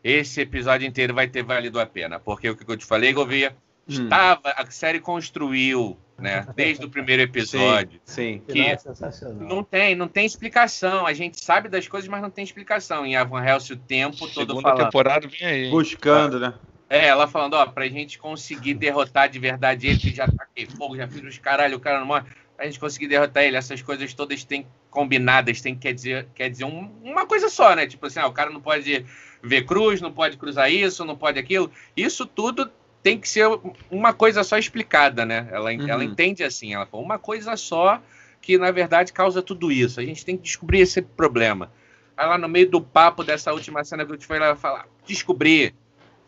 esse 0.03 0.41
episódio 0.41 0.89
inteiro 0.89 1.13
vai 1.13 1.29
ter 1.29 1.43
valido 1.43 1.79
a 1.79 1.85
pena. 1.85 2.19
Porque 2.19 2.49
o 2.49 2.57
que 2.57 2.73
eu 2.73 2.77
te 2.79 2.87
falei, 2.87 3.13
Govia. 3.13 3.55
Estava, 3.93 4.51
a 4.57 4.71
série 4.71 5.01
construiu, 5.01 5.97
né, 6.19 6.47
desde 6.55 6.85
o 6.85 6.91
primeiro 6.91 7.23
episódio. 7.23 8.01
Sim. 8.05 8.43
Final 8.47 8.53
Que 8.53 8.61
é 8.71 8.77
sensacional. 8.79 9.49
não 9.49 9.63
tem, 9.65 9.95
não 9.95 10.09
tem 10.09 10.27
explicação. 10.27 11.07
A 11.07 11.13
gente 11.13 11.41
sabe 11.43 11.69
das 11.69 11.87
coisas, 11.89 12.09
mas 12.09 12.21
não 12.23 12.31
tem 12.31 12.45
explicação. 12.45 13.05
Em 13.07 13.17
Van 13.25 13.45
Helsing 13.45 13.73
o 13.73 13.77
tempo 13.77 14.19
todo 14.29 14.47
Segunda 14.49 14.63
falando. 14.63 14.85
temporada 14.85 15.29
vem 15.29 15.47
aí. 15.47 15.71
Buscando, 15.71 16.39
né? 16.41 16.55
É, 16.89 17.07
ela 17.07 17.29
falando, 17.29 17.55
ó, 17.55 17.65
pra 17.67 17.87
gente 17.89 18.19
conseguir 18.19 18.75
derrotar 18.75 19.29
de 19.29 19.39
verdade 19.39 19.87
ele, 19.87 19.99
que 19.99 20.13
já 20.15 20.27
taquei 20.27 20.67
fogo, 20.67 20.97
já 20.97 21.07
fiz 21.07 21.23
os 21.23 21.39
caralho, 21.39 21.77
o 21.77 21.81
cara 21.81 22.01
não 22.01 22.07
morre. 22.07 22.25
Pra 22.57 22.67
gente 22.67 22.81
conseguir 22.81 23.07
derrotar 23.07 23.45
ele, 23.45 23.57
essas 23.57 23.81
coisas 23.81 24.13
todas 24.13 24.45
têm 24.45 24.67
combinadas, 24.91 25.61
tem 25.63 25.75
quer 25.75 25.95
dizer, 25.95 26.27
quer 26.35 26.51
dizer 26.51 26.65
um- 26.65 26.91
uma 27.03 27.25
coisa 27.27 27.49
só, 27.49 27.75
né? 27.75 27.87
Tipo 27.87 28.07
assim, 28.07 28.19
ah, 28.19 28.27
o 28.27 28.33
cara 28.33 28.51
não 28.51 28.61
pode 28.61 29.07
ver 29.43 29.65
cruz, 29.65 30.01
não 30.03 30.13
pode 30.13 30.37
cruzar 30.37 30.71
isso, 30.71 31.05
não 31.05 31.17
pode 31.17 31.39
aquilo. 31.39 31.71
Isso 31.97 32.27
tudo 32.27 32.71
tem 33.03 33.19
que 33.19 33.29
ser 33.29 33.49
uma 33.91 34.13
coisa 34.13 34.45
só 34.45 34.59
explicada, 34.59 35.25
né? 35.25 35.49
Ela, 35.51 35.71
Uhum. 35.73 35.89
ela 35.89 36.05
entende 36.05 36.45
assim, 36.45 36.75
ela 36.75 36.87
falou, 36.87 37.05
uma 37.05 37.19
coisa 37.19 37.57
só 37.57 38.01
que 38.41 38.57
na 38.59 38.71
verdade 38.71 39.13
causa 39.13 39.43
tudo 39.43 39.71
isso. 39.71 40.01
A 40.01 40.05
gente 40.05 40.25
tem 40.25 40.37
que 40.37 40.43
descobrir 40.43 40.81
esse 40.81 41.01
problema. 41.03 41.71
Aí 42.17 42.27
lá 42.27 42.37
no 42.37 42.49
meio 42.49 42.69
do 42.71 42.81
papo 42.81 43.25
dessa 43.25 43.53
última 43.53 43.83
cena 43.85 44.05
que 44.05 44.13
eu 44.13 44.17
te 44.17 44.27
falei, 44.27 44.43
ela 44.43 44.57
fala, 44.57 44.87
descobrir. 45.07 45.75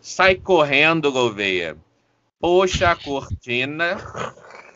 Sai 0.00 0.34
correndo, 0.34 1.12
Gouveia. 1.12 1.76
Puxa 2.40 2.90
a 2.90 2.96
cortina. 2.96 3.96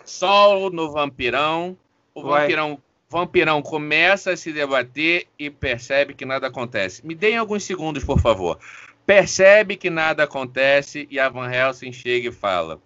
Sol 0.05 0.71
no 0.71 0.93
vampirão. 0.93 1.77
O 2.15 2.23
vampirão, 2.23 2.79
vampirão 3.09 3.61
começa 3.61 4.33
a 4.33 4.37
se 4.37 4.53
debater 4.53 5.27
e 5.39 5.51
percebe 5.51 6.15
que 6.15 6.25
nada 6.25 6.47
acontece. 6.47 7.05
Me 7.07 7.15
deem 7.15 7.37
alguns 7.37 7.65
segundos, 7.65 8.05
por 8.05 8.21
favor. 8.21 8.59
Percebe 9.07 9.77
que 9.77 9.89
nada 9.89 10.25
acontece 10.25 11.07
e 11.09 11.21
a 11.21 11.29
Van 11.29 11.49
Helsing 11.49 11.93
chega 11.93 12.29
e 12.29 12.33
fala: 12.33 12.81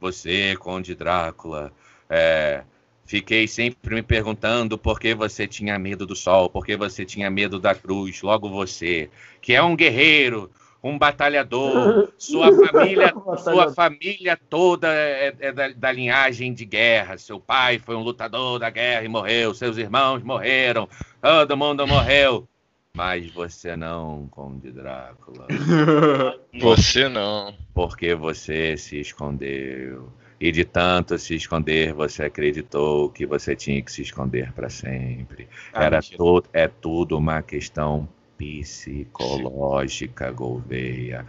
Você, 0.00 0.56
Conde 0.56 0.94
Drácula, 0.94 1.70
é, 2.08 2.62
fiquei 3.04 3.46
sempre 3.46 3.94
me 3.94 4.02
perguntando 4.02 4.78
por 4.78 4.98
que 4.98 5.14
você 5.14 5.46
tinha 5.46 5.78
medo 5.78 6.06
do 6.06 6.16
sol, 6.16 6.48
por 6.48 6.64
que 6.64 6.76
você 6.78 7.04
tinha 7.04 7.30
medo 7.30 7.60
da 7.60 7.74
cruz, 7.74 8.22
logo 8.22 8.48
você, 8.48 9.10
que 9.42 9.52
é 9.52 9.62
um 9.62 9.76
guerreiro, 9.76 10.50
um 10.82 10.96
batalhador, 10.96 12.10
sua 12.16 12.50
família, 12.66 13.12
sua 13.36 13.74
família 13.74 14.38
toda 14.48 14.88
é, 14.88 15.34
é 15.38 15.52
da, 15.52 15.68
da 15.68 15.92
linhagem 15.92 16.54
de 16.54 16.64
guerra. 16.64 17.18
Seu 17.18 17.38
pai 17.38 17.78
foi 17.78 17.96
um 17.96 18.02
lutador 18.02 18.58
da 18.58 18.70
guerra 18.70 19.04
e 19.04 19.08
morreu, 19.08 19.52
seus 19.52 19.76
irmãos 19.76 20.22
morreram, 20.22 20.88
todo 21.20 21.54
mundo 21.54 21.86
morreu. 21.86 22.48
Mas 22.96 23.30
você 23.30 23.76
não, 23.76 24.26
Conde 24.30 24.72
Drácula. 24.72 25.46
Você 26.58 27.08
não. 27.10 27.54
Porque 27.74 28.14
você 28.14 28.74
se 28.78 28.98
escondeu. 28.98 30.08
E 30.40 30.50
de 30.50 30.64
tanto 30.64 31.18
se 31.18 31.34
esconder, 31.34 31.92
você 31.92 32.24
acreditou 32.24 33.10
que 33.10 33.26
você 33.26 33.54
tinha 33.54 33.82
que 33.82 33.92
se 33.92 34.00
esconder 34.00 34.50
para 34.52 34.70
sempre. 34.70 35.46
Ah, 35.74 35.84
Era 35.84 35.98
mentira. 35.98 36.16
to 36.16 36.42
é 36.54 36.68
tudo 36.68 37.18
uma 37.18 37.42
questão 37.42 38.08
psicológica, 38.38 40.30
Gouveia. 40.30 41.26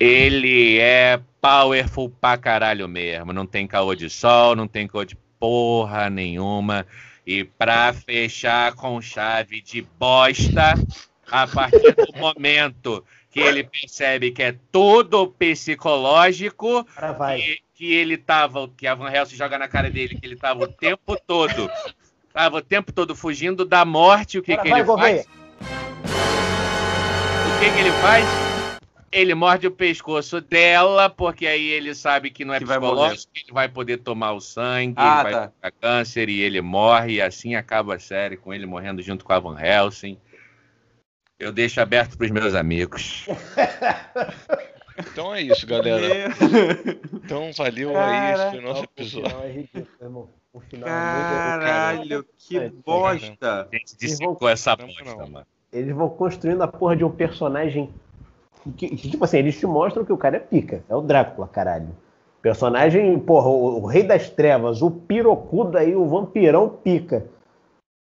Ele 0.00 0.78
é 0.78 1.20
powerful 1.40 2.10
pra 2.10 2.36
caralho 2.38 2.88
mesmo. 2.88 3.32
Não 3.32 3.46
tem 3.46 3.66
caô 3.66 3.94
de 3.94 4.08
sol, 4.08 4.56
não 4.56 4.66
tem 4.68 4.86
caô 4.86 5.04
de 5.04 5.16
porra 5.38 6.08
nenhuma. 6.10 6.86
E 7.26 7.44
pra 7.44 7.92
fechar 7.92 8.74
com 8.74 9.00
chave 9.02 9.60
de 9.60 9.82
bosta, 9.82 10.74
a 11.30 11.46
partir 11.46 11.94
do 11.94 12.12
momento 12.16 13.04
que 13.30 13.40
ele 13.40 13.64
percebe 13.64 14.30
que 14.30 14.42
é 14.42 14.56
tudo 14.70 15.28
psicológico, 15.28 16.86
vai. 17.18 17.58
que, 17.74 17.92
ele 17.92 18.16
tava, 18.16 18.68
que 18.68 18.86
a 18.86 18.94
Van 18.94 19.10
Helsing 19.10 19.36
joga 19.36 19.58
na 19.58 19.68
cara 19.68 19.90
dele, 19.90 20.14
que 20.14 20.24
ele 20.24 20.36
tava 20.36 20.64
o 20.64 20.68
tempo 20.68 21.16
todo 21.26 21.68
tava 22.36 22.58
o 22.58 22.62
tempo 22.62 22.92
todo 22.92 23.16
fugindo 23.16 23.64
da 23.64 23.82
morte. 23.82 24.38
O 24.38 24.42
que, 24.42 24.54
que 24.58 24.68
vai, 24.68 24.80
ele 24.80 24.86
faz? 24.86 25.26
O 27.46 27.58
que, 27.58 27.70
que 27.70 27.78
ele 27.80 27.92
faz? 27.92 28.45
Ele 29.16 29.34
morde 29.34 29.66
o 29.66 29.70
pescoço 29.70 30.40
dela, 30.42 31.08
porque 31.08 31.46
aí 31.46 31.68
ele 31.68 31.94
sabe 31.94 32.30
que 32.30 32.44
não 32.44 32.52
é 32.52 32.58
Que 32.58 32.64
vai 32.66 32.78
psicológico, 32.78 33.32
que 33.32 33.40
ele 33.44 33.52
vai 33.52 33.68
poder 33.68 33.96
tomar 33.98 34.32
o 34.32 34.40
sangue, 34.40 34.94
Ah, 34.98 35.22
ele 35.24 35.32
vai 35.34 35.48
tá. 35.48 35.70
câncer 35.80 36.28
e 36.28 36.40
ele 36.40 36.60
morre, 36.60 37.14
e 37.14 37.22
assim 37.22 37.54
acaba 37.54 37.94
a 37.94 37.98
série, 37.98 38.36
com 38.36 38.52
ele 38.52 38.66
morrendo 38.66 39.00
junto 39.02 39.24
com 39.24 39.32
a 39.32 39.38
Van 39.38 39.58
Helsing. 39.58 40.18
Eu 41.38 41.50
deixo 41.52 41.80
aberto 41.80 42.16
para 42.16 42.26
os 42.26 42.30
meus 42.30 42.54
amigos. 42.54 43.26
Então 44.98 45.34
é 45.34 45.42
isso, 45.42 45.66
galera. 45.66 46.28
Então 47.12 47.50
valeu 47.52 47.92
Cara, 47.92 48.46
aí 48.46 48.48
esse 48.48 48.60
nosso 48.64 48.80
O 48.80 48.84
episódio. 48.84 49.28
final 49.28 49.44
é 49.44 49.52
ridículo, 49.52 49.88
irmão. 50.00 50.30
O 50.54 50.60
final 50.60 50.88
é 50.88 50.92
Caralho, 50.92 52.26
que 52.38 52.56
É, 52.56 52.70
bosta. 52.70 53.68
A 53.70 53.76
gente 53.76 53.94
dissecou 53.98 54.48
essa 54.48 54.74
bosta, 54.74 55.04
mano. 55.26 55.46
Eles 55.70 55.94
vão 55.94 56.08
construindo 56.08 56.62
a 56.62 56.68
porra 56.68 56.96
de 56.96 57.04
um 57.04 57.10
personagem. 57.10 57.92
Que, 58.76 58.88
que, 58.88 59.10
tipo 59.10 59.24
assim, 59.24 59.38
eles 59.38 59.58
te 59.58 59.66
mostram 59.66 60.04
que 60.04 60.12
o 60.12 60.16
cara 60.16 60.36
é 60.36 60.40
pica. 60.40 60.82
É 60.88 60.94
o 60.96 61.00
Drácula, 61.00 61.46
caralho. 61.48 61.88
Personagem, 62.42 63.18
porra, 63.18 63.48
o, 63.48 63.82
o 63.82 63.86
Rei 63.86 64.02
das 64.02 64.30
Trevas, 64.30 64.82
o 64.82 64.90
pirocudo 64.90 65.76
aí, 65.78 65.94
o 65.96 66.06
vampirão 66.06 66.68
pica. 66.68 67.24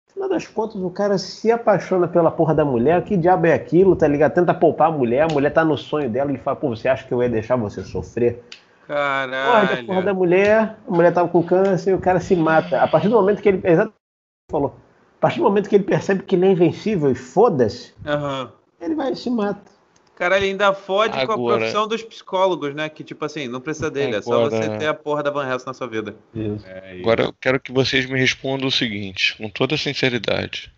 No 0.09 0.13
final 0.15 0.29
das 0.29 0.47
contas, 0.47 0.77
o 0.77 0.91
cara 0.91 1.19
se 1.19 1.51
apaixona 1.51 2.09
pela 2.09 2.31
porra 2.31 2.55
da 2.55 2.65
mulher. 2.65 3.03
Que 3.05 3.17
diabo 3.17 3.47
é 3.47 3.53
aquilo, 3.55 3.95
tá 3.97 4.07
ligado? 4.09 4.35
Tenta 4.35 4.55
poupar 4.55 4.89
a 4.89 4.93
mulher, 4.93 5.23
a 5.23 5.33
mulher 5.33 5.51
tá 5.53 5.65
no 5.65 5.77
sonho 5.77 6.09
dela 6.11 6.33
e 6.33 6.39
fala, 6.39 6.57
pô, 6.57 6.69
você 6.71 6.89
acha 6.89 7.07
que 7.07 7.13
eu 7.13 7.23
ia 7.23 7.29
deixar 7.29 7.57
você 7.57 7.83
sofrer? 7.83 8.43
Morde 8.89 9.73
a 9.73 9.77
porra 9.85 9.87
da 9.87 9.87
Caralho. 10.03 10.15
mulher, 10.17 10.77
a 10.87 10.91
mulher 10.91 11.13
tava 11.13 11.29
com 11.29 11.43
câncer 11.43 11.91
e 11.91 11.95
o 11.95 11.99
cara 12.01 12.21
se 12.21 12.35
mata. 12.35 12.81
A 12.81 12.89
partir 12.89 13.09
do 13.09 13.17
momento 13.17 13.43
que 13.43 13.49
ele. 13.49 13.59
Exatamente 13.59 13.91
o 13.91 14.49
que 14.49 14.53
falou. 14.53 14.75
A 15.19 15.21
partir 15.21 15.39
do 15.39 15.45
momento 15.45 15.69
que 15.69 15.75
ele 15.75 15.85
percebe 15.85 16.23
que 16.23 16.37
ele 16.37 16.47
é 16.47 16.53
invencível 16.53 17.11
e 17.11 17.15
foda-se, 17.15 17.93
Aham. 18.07 18.51
ele 18.81 18.95
vai 18.95 19.13
e 19.13 19.17
se 19.17 19.29
mata. 19.29 19.78
Caralho, 20.19 20.45
ainda 20.45 20.75
fode 20.75 21.13
com 21.13 21.31
a 21.31 21.35
Agora- 21.35 21.59
profissão 21.59 21.87
dos 21.87 22.03
psicólogos, 22.03 22.75
né? 22.75 22.89
Que, 22.89 23.05
tipo 23.05 23.25
assim, 23.25 23.47
não 23.47 23.61
precisa 23.61 23.89
dele, 23.89 24.17
é 24.17 24.21
só 24.23 24.47
Agora- 24.47 24.51
você 24.63 24.77
ter 24.79 24.87
a 24.89 24.95
porra 24.95 25.23
da 25.23 25.31
Van 25.31 25.49
Helsing 25.49 25.67
na 25.67 25.73
sua 25.75 25.87
vida. 25.87 26.17
É 26.35 26.41
isso. 26.41 26.67
Agora 27.01 27.23
eu 27.23 27.33
quero 27.41 27.61
que 27.61 27.71
vocês 27.71 28.05
me 28.07 28.19
respondam 28.19 28.67
o 28.67 28.73
seguinte, 28.73 29.37
com 29.37 29.49
toda 29.49 29.77
sinceridade. 29.77 30.73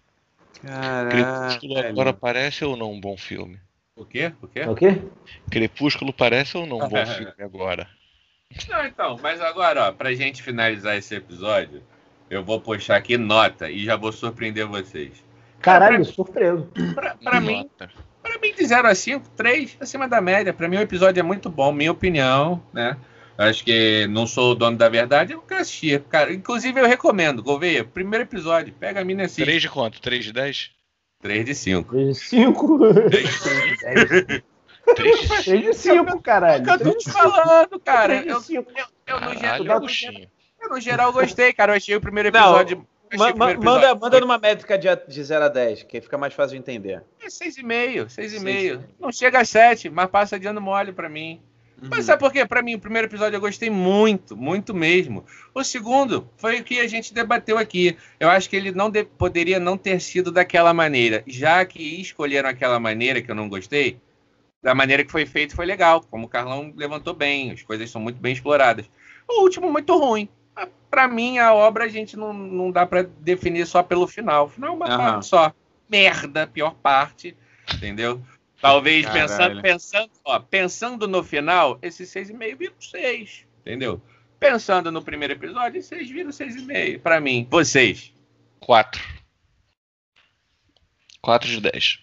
Crepúsculo 1.10 1.78
agora 1.78 2.12
parece 2.12 2.64
ou 2.66 2.76
não 2.76 2.92
um 2.92 3.00
bom 3.00 3.16
filme? 3.16 3.58
O 3.96 4.04
quê? 4.04 4.32
O 4.42 4.46
quê? 4.46 4.60
O 4.68 4.74
quê? 4.74 5.00
Crepúsculo 5.50 6.12
parece 6.12 6.58
ou 6.58 6.66
não 6.66 6.76
um 6.76 6.88
bom 6.88 7.06
filme 7.06 7.32
agora? 7.40 7.86
Não, 8.68 8.84
então, 8.84 9.18
mas 9.22 9.40
agora, 9.40 9.88
ó, 9.88 9.92
pra 9.92 10.12
gente 10.12 10.42
finalizar 10.42 10.96
esse 10.98 11.14
episódio, 11.14 11.82
eu 12.28 12.44
vou 12.44 12.60
puxar 12.60 12.96
aqui 12.96 13.16
nota 13.16 13.70
e 13.70 13.84
já 13.84 13.96
vou 13.96 14.12
surpreender 14.12 14.66
vocês. 14.66 15.24
Caralho, 15.60 16.04
surpreso. 16.04 16.68
Pra, 16.94 17.14
pra 17.14 17.40
mim, 17.40 17.68
Mim, 18.40 18.54
de 18.54 18.64
0 18.66 18.88
a 18.88 18.94
5, 18.94 19.28
3 19.36 19.76
acima 19.80 20.08
da 20.08 20.20
média. 20.20 20.52
Pra 20.52 20.68
mim, 20.68 20.76
o 20.76 20.80
episódio 20.80 21.20
é 21.20 21.22
muito 21.22 21.48
bom, 21.50 21.72
minha 21.72 21.92
opinião, 21.92 22.62
né? 22.72 22.96
Acho 23.38 23.64
que 23.64 24.06
não 24.08 24.26
sou 24.26 24.52
o 24.52 24.54
dono 24.54 24.76
da 24.76 24.88
verdade, 24.88 25.32
eu 25.32 25.40
quero 25.40 25.62
assistir. 25.62 26.00
Cara, 26.10 26.32
inclusive, 26.32 26.78
eu 26.78 26.86
recomendo, 26.86 27.42
Gouveia, 27.42 27.84
primeiro 27.84 28.24
episódio, 28.24 28.74
pega 28.78 29.00
a 29.00 29.04
mina 29.04 29.24
assim. 29.24 29.42
3 29.42 29.62
de 29.62 29.68
quanto? 29.68 30.00
3 30.00 30.24
de 30.24 30.32
10? 30.32 30.70
3 31.22 31.44
de 31.46 31.54
5. 31.54 31.94
3 31.94 32.08
de 32.18 32.24
5. 32.24 32.78
3 34.94 35.20
de 35.20 35.28
3 35.44 35.62
de 35.64 35.72
5, 35.74 36.22
caralho. 36.22 36.68
Eu 36.68 36.78
tô 36.78 36.92
te 36.96 37.10
falando, 37.10 37.80
cara. 37.80 38.22
Três 38.22 38.24
de 38.24 38.30
Eu, 38.30 38.40
cinco. 38.40 38.70
eu, 38.76 38.86
eu, 39.06 39.20
no, 39.20 39.34
geral, 39.34 39.56
eu, 39.58 40.68
no 40.70 40.80
geral, 40.80 41.12
gostei, 41.12 41.52
cara. 41.52 41.72
Eu 41.72 41.76
achei 41.76 41.96
o 41.96 42.00
primeiro 42.00 42.30
Não, 42.30 42.40
episódio. 42.40 42.76
eu 42.76 42.80
achei 42.80 42.99
Ma- 43.18 43.34
ma- 43.34 43.54
manda, 43.54 43.94
manda 43.94 44.20
numa 44.20 44.38
métrica 44.38 44.78
de, 44.78 44.88
de 45.08 45.22
0 45.24 45.44
a 45.44 45.48
10, 45.48 45.82
que 45.84 46.00
fica 46.00 46.16
mais 46.18 46.32
fácil 46.34 46.56
de 46.56 46.60
entender. 46.60 47.02
É 47.22 47.26
6,5, 47.28 48.06
6,5. 48.06 48.40
Seis. 48.40 48.80
Não 48.98 49.10
chega 49.12 49.40
a 49.40 49.44
7, 49.44 49.88
mas 49.90 50.08
passa 50.08 50.38
de 50.38 50.46
ano 50.46 50.60
mole 50.60 50.92
pra 50.92 51.08
mim. 51.08 51.40
Uhum. 51.82 51.88
Mas 51.90 52.04
sabe 52.04 52.20
por 52.20 52.30
quê? 52.30 52.44
Pra 52.46 52.62
mim, 52.62 52.74
o 52.74 52.78
primeiro 52.78 53.08
episódio 53.08 53.36
eu 53.36 53.40
gostei 53.40 53.70
muito, 53.70 54.36
muito 54.36 54.74
mesmo. 54.74 55.24
O 55.54 55.64
segundo 55.64 56.28
foi 56.36 56.60
o 56.60 56.64
que 56.64 56.78
a 56.78 56.86
gente 56.86 57.12
debateu 57.14 57.56
aqui. 57.56 57.96
Eu 58.20 58.28
acho 58.28 58.50
que 58.50 58.54
ele 58.56 58.70
não 58.70 58.90
de- 58.90 59.04
poderia 59.04 59.58
não 59.58 59.76
ter 59.78 59.98
sido 60.00 60.30
daquela 60.30 60.74
maneira. 60.74 61.24
Já 61.26 61.64
que 61.64 61.82
escolheram 62.00 62.48
aquela 62.50 62.78
maneira 62.78 63.22
que 63.22 63.30
eu 63.30 63.34
não 63.34 63.48
gostei, 63.48 63.98
da 64.62 64.74
maneira 64.74 65.02
que 65.02 65.10
foi 65.10 65.24
feito 65.24 65.56
foi 65.56 65.64
legal. 65.64 66.02
Como 66.02 66.26
o 66.26 66.28
Carlão 66.28 66.70
levantou 66.76 67.14
bem, 67.14 67.50
as 67.50 67.62
coisas 67.62 67.90
são 67.90 68.00
muito 68.00 68.20
bem 68.20 68.34
exploradas. 68.34 68.84
O 69.26 69.42
último, 69.42 69.72
muito 69.72 69.96
ruim. 69.96 70.28
Pra 70.90 71.06
mim, 71.06 71.38
a 71.38 71.54
obra 71.54 71.84
a 71.84 71.88
gente 71.88 72.16
não, 72.16 72.32
não 72.32 72.70
dá 72.70 72.84
pra 72.84 73.02
definir 73.02 73.66
só 73.66 73.82
pelo 73.82 74.06
final. 74.08 74.46
O 74.46 74.48
final 74.48 74.70
é 74.70 74.76
uma 74.76 74.86
Aham. 74.86 74.96
parte 74.98 75.26
só. 75.26 75.52
Merda, 75.88 76.46
pior 76.46 76.74
parte. 76.74 77.36
Entendeu? 77.74 78.20
Talvez 78.60 79.06
Caralho. 79.06 79.28
pensando, 79.28 79.62
pensando, 79.62 80.10
ó, 80.24 80.38
pensando 80.40 81.08
no 81.08 81.22
final, 81.24 81.78
esse 81.80 82.04
6,5 82.04 82.56
vira 82.56 82.72
um 82.76 82.80
6, 82.82 83.46
entendeu? 83.60 84.02
Pensando 84.38 84.90
no 84.92 85.02
primeiro 85.02 85.32
episódio, 85.32 85.78
esse 85.78 85.88
6 85.88 86.10
vira 86.10 86.28
um 86.28 86.32
6,5 86.32 86.98
pra 87.00 87.20
mim. 87.20 87.46
Vocês. 87.50 88.12
4. 88.58 89.00
4 91.22 91.48
de 91.48 91.60
10. 91.60 91.98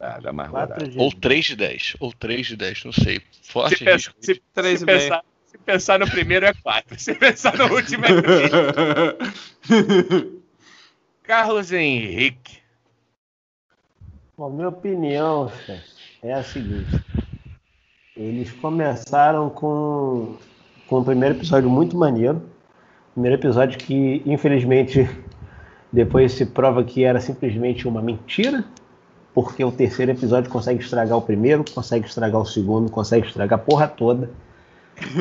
Ah, 0.00 0.20
dá 0.20 0.32
mais 0.32 0.48
rodada. 0.50 0.74
4 0.74 0.88
de 0.90 0.98
Ou 0.98 1.12
3 1.12 1.44
de 1.46 1.56
10. 1.56 1.96
Ou 2.00 2.12
3 2.12 2.46
de 2.46 2.56
10, 2.56 2.84
não 2.84 2.92
sei. 2.92 3.20
Forte 3.42 3.78
Se, 3.78 3.84
risco. 3.84 4.14
se- 4.20 4.42
Três 4.54 4.78
se 4.78 4.84
e 4.84 4.86
meio. 4.86 4.98
pensar, 5.00 5.24
se 5.48 5.56
pensar 5.56 5.98
no 5.98 6.10
primeiro 6.10 6.44
é 6.44 6.52
4. 6.52 7.00
Se 7.00 7.14
pensar 7.14 7.56
no 7.56 7.72
último 7.74 8.04
é 8.04 8.20
3. 8.20 8.50
Carlos 11.24 11.72
Henrique. 11.72 12.58
Bom, 14.36 14.50
minha 14.50 14.68
opinião 14.68 15.50
é 16.22 16.34
a 16.34 16.42
seguinte. 16.42 17.02
Eles 18.14 18.52
começaram 18.52 19.48
com, 19.48 20.36
com 20.86 21.00
o 21.00 21.04
primeiro 21.04 21.36
episódio 21.36 21.70
muito 21.70 21.96
maneiro. 21.96 22.42
Primeiro 23.14 23.36
episódio 23.40 23.78
que, 23.78 24.22
infelizmente, 24.26 25.08
depois 25.90 26.32
se 26.32 26.44
prova 26.44 26.84
que 26.84 27.04
era 27.04 27.20
simplesmente 27.20 27.88
uma 27.88 28.02
mentira. 28.02 28.64
Porque 29.32 29.64
o 29.64 29.72
terceiro 29.72 30.12
episódio 30.12 30.50
consegue 30.50 30.82
estragar 30.82 31.16
o 31.16 31.22
primeiro, 31.22 31.64
consegue 31.72 32.06
estragar 32.06 32.38
o 32.38 32.46
segundo, 32.46 32.90
consegue 32.90 33.26
estragar 33.26 33.58
a 33.58 33.62
porra 33.62 33.88
toda. 33.88 34.30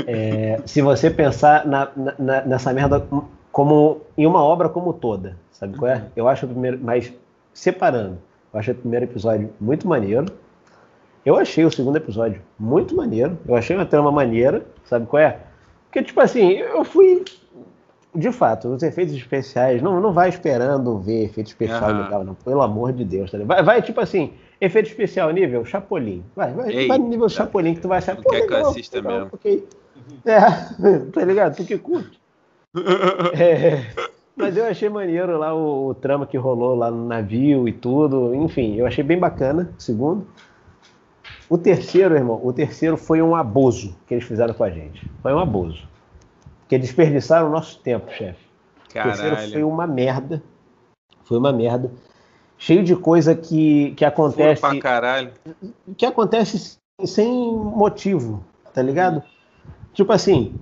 É, 0.06 0.62
se 0.66 0.82
você 0.82 1.10
pensar 1.10 1.66
na- 1.66 1.90
na- 2.18 2.41
nessa 2.41 2.74
merda 2.74 3.06
como 3.52 4.02
em 4.18 4.26
uma 4.26 4.44
obra 4.44 4.70
como 4.70 4.94
toda, 4.94 5.38
sabe 5.52 5.78
qual 5.78 5.91
é? 5.91 6.04
Eu 6.16 6.28
acho 6.28 6.45
o 6.45 6.49
primeiro, 6.49 6.80
mas 6.82 7.12
separando, 7.54 8.18
eu 8.54 8.60
achei 8.60 8.74
o 8.74 8.78
primeiro 8.78 9.06
episódio 9.06 9.49
muito 9.60 9.88
maneiro. 9.88 10.26
Eu 11.26 11.36
achei 11.38 11.66
o 11.66 11.72
segundo 11.72 11.98
episódio 11.98 12.41
muito 12.58 12.95
maneiro. 12.95 13.38
Eu 13.48 13.56
achei 13.56 13.76
uma 13.76 13.86
trama 13.86 14.12
maneira, 14.12 14.66
sabe 14.86 15.06
qual 15.08 15.22
é? 15.22 15.40
Porque, 15.86 16.02
tipo 16.04 16.22
assim, 16.22 16.52
eu 16.54 16.84
fui. 16.86 17.24
De 18.16 18.32
fato, 18.32 18.70
os 18.70 18.82
efeitos 18.82 19.14
especiais, 19.14 19.82
não, 19.82 19.99
não 19.99 20.12
vai 20.14 20.30
esperando 20.30 20.98
ver 20.99 21.26
efeito 21.26 21.48
especial 21.48 21.90
Aham. 21.91 22.04
legal, 22.04 22.24
não. 22.24 22.34
Pelo 22.34 22.62
amor 22.62 22.94
de 22.94 23.04
Deus, 23.04 23.30
tá? 23.30 23.38
Vai, 23.44 23.62
vai, 23.62 23.82
tipo 23.82 23.99
assim, 23.99 24.34
efeito 24.60 24.88
especial 24.88 25.32
nível 25.32 25.66
Chapolin. 25.66 26.24
Vai, 26.36 26.54
vai, 26.54 26.88
vai 26.88 26.98
no 26.98 27.08
nível 27.08 27.30
Chapolin 27.30 27.76
que 27.76 27.82
tu 27.82 27.88
vai 27.88 28.00
achar. 28.00 28.16
Pô, 28.16 28.30
quer 28.30 28.42
que 28.42 28.54
eu 28.54 28.58
legal, 28.58 28.72
assista 28.72 28.98
legal, 28.98 29.14
mesmo. 29.14 29.30
ok. 29.34 29.68
É, 30.26 30.40
tá 31.12 31.26
ligado? 31.26 31.56
Tu 31.56 31.66
que 31.66 31.78
curte. 31.78 32.20
É, 33.34 33.88
mas 34.36 34.56
eu 34.56 34.66
achei 34.66 34.88
maneiro 34.88 35.36
lá 35.38 35.54
o, 35.56 35.88
o 35.88 35.96
trama 35.96 36.28
que 36.28 36.38
rolou 36.38 36.76
lá 36.76 36.92
no 36.92 37.08
navio 37.08 37.68
e 37.68 37.74
tudo. 37.74 38.36
Enfim, 38.36 38.76
eu 38.76 38.86
achei 38.86 39.04
bem 39.04 39.18
bacana. 39.18 39.74
Segundo. 39.80 40.28
O 41.50 41.58
terceiro, 41.58 42.14
irmão, 42.14 42.40
o 42.44 42.52
terceiro 42.52 42.98
foi 42.98 43.22
um 43.22 43.36
abuso 43.36 43.96
que 44.06 44.14
eles 44.14 44.26
fizeram 44.26 44.54
com 44.54 44.64
a 44.64 44.70
gente. 44.70 45.10
Foi 45.24 45.34
um 45.34 45.40
abuso. 45.40 45.88
Porque 46.62 46.78
desperdiçaram 46.78 47.48
o 47.48 47.52
nosso 47.52 47.80
tempo, 47.80 48.12
chefe. 48.12 48.46
O 48.90 48.94
terceiro 48.94 49.38
foi 49.38 49.64
uma 49.64 49.88
merda. 49.88 50.44
Foi 51.24 51.38
uma 51.38 51.52
merda. 51.54 51.90
Cheio 52.58 52.84
de 52.84 52.96
coisa 52.96 53.36
que, 53.36 53.92
que 53.92 54.04
Furo 54.10 54.26
acontece 54.28 54.62
pra 54.62 54.80
caralho. 54.80 55.32
que 55.98 56.06
acontece 56.06 56.78
sem 57.06 57.30
motivo, 57.54 58.44
tá 58.74 58.82
ligado? 58.82 59.22
Tipo 59.94 60.12
assim, 60.14 60.56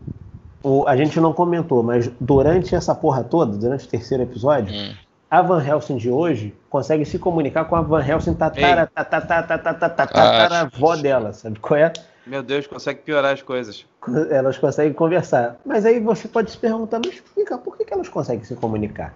o, 0.63 0.85
a 0.87 0.95
gente 0.97 1.19
não 1.19 1.33
comentou, 1.33 1.81
mas 1.83 2.09
durante 2.19 2.75
essa 2.75 2.93
porra 2.93 3.23
toda, 3.23 3.55
durante 3.57 3.85
o 3.85 3.89
terceiro 3.89 4.23
episódio, 4.23 4.73
Hum. 4.75 4.93
a 5.29 5.41
Van 5.41 5.63
Helsing 5.63 5.97
de 5.97 6.09
hoje 6.09 6.53
consegue 6.69 7.05
se 7.05 7.17
comunicar 7.17 7.65
com 7.65 7.75
a 7.75 7.81
Van 7.81 8.03
Helsing 8.05 8.33
tatara, 8.33 8.87
tatara, 8.87 9.25
tatara, 9.25 9.57
tatara, 9.59 9.93
Ah, 10.01 10.05
tatara, 10.05 10.59
avó 10.61 10.95
dela, 10.95 11.33
sabe 11.33 11.59
qual 11.59 11.77
é? 11.79 11.93
Meu 12.27 12.41
Deus, 12.41 12.65
consegue 12.67 13.01
piorar 13.01 13.33
as 13.33 13.41
coisas. 13.41 13.85
Elas 14.31 14.57
conseguem 14.57 14.93
conversar. 14.93 15.57
Mas 15.65 15.85
aí 15.85 15.99
você 15.99 16.27
pode 16.27 16.51
se 16.51 16.57
perguntar, 16.57 16.99
mas 17.03 17.13
explica, 17.13 17.57
por 17.57 17.77
que, 17.77 17.85
que 17.85 17.93
elas 17.93 18.09
conseguem 18.09 18.43
se 18.43 18.55
comunicar? 18.55 19.13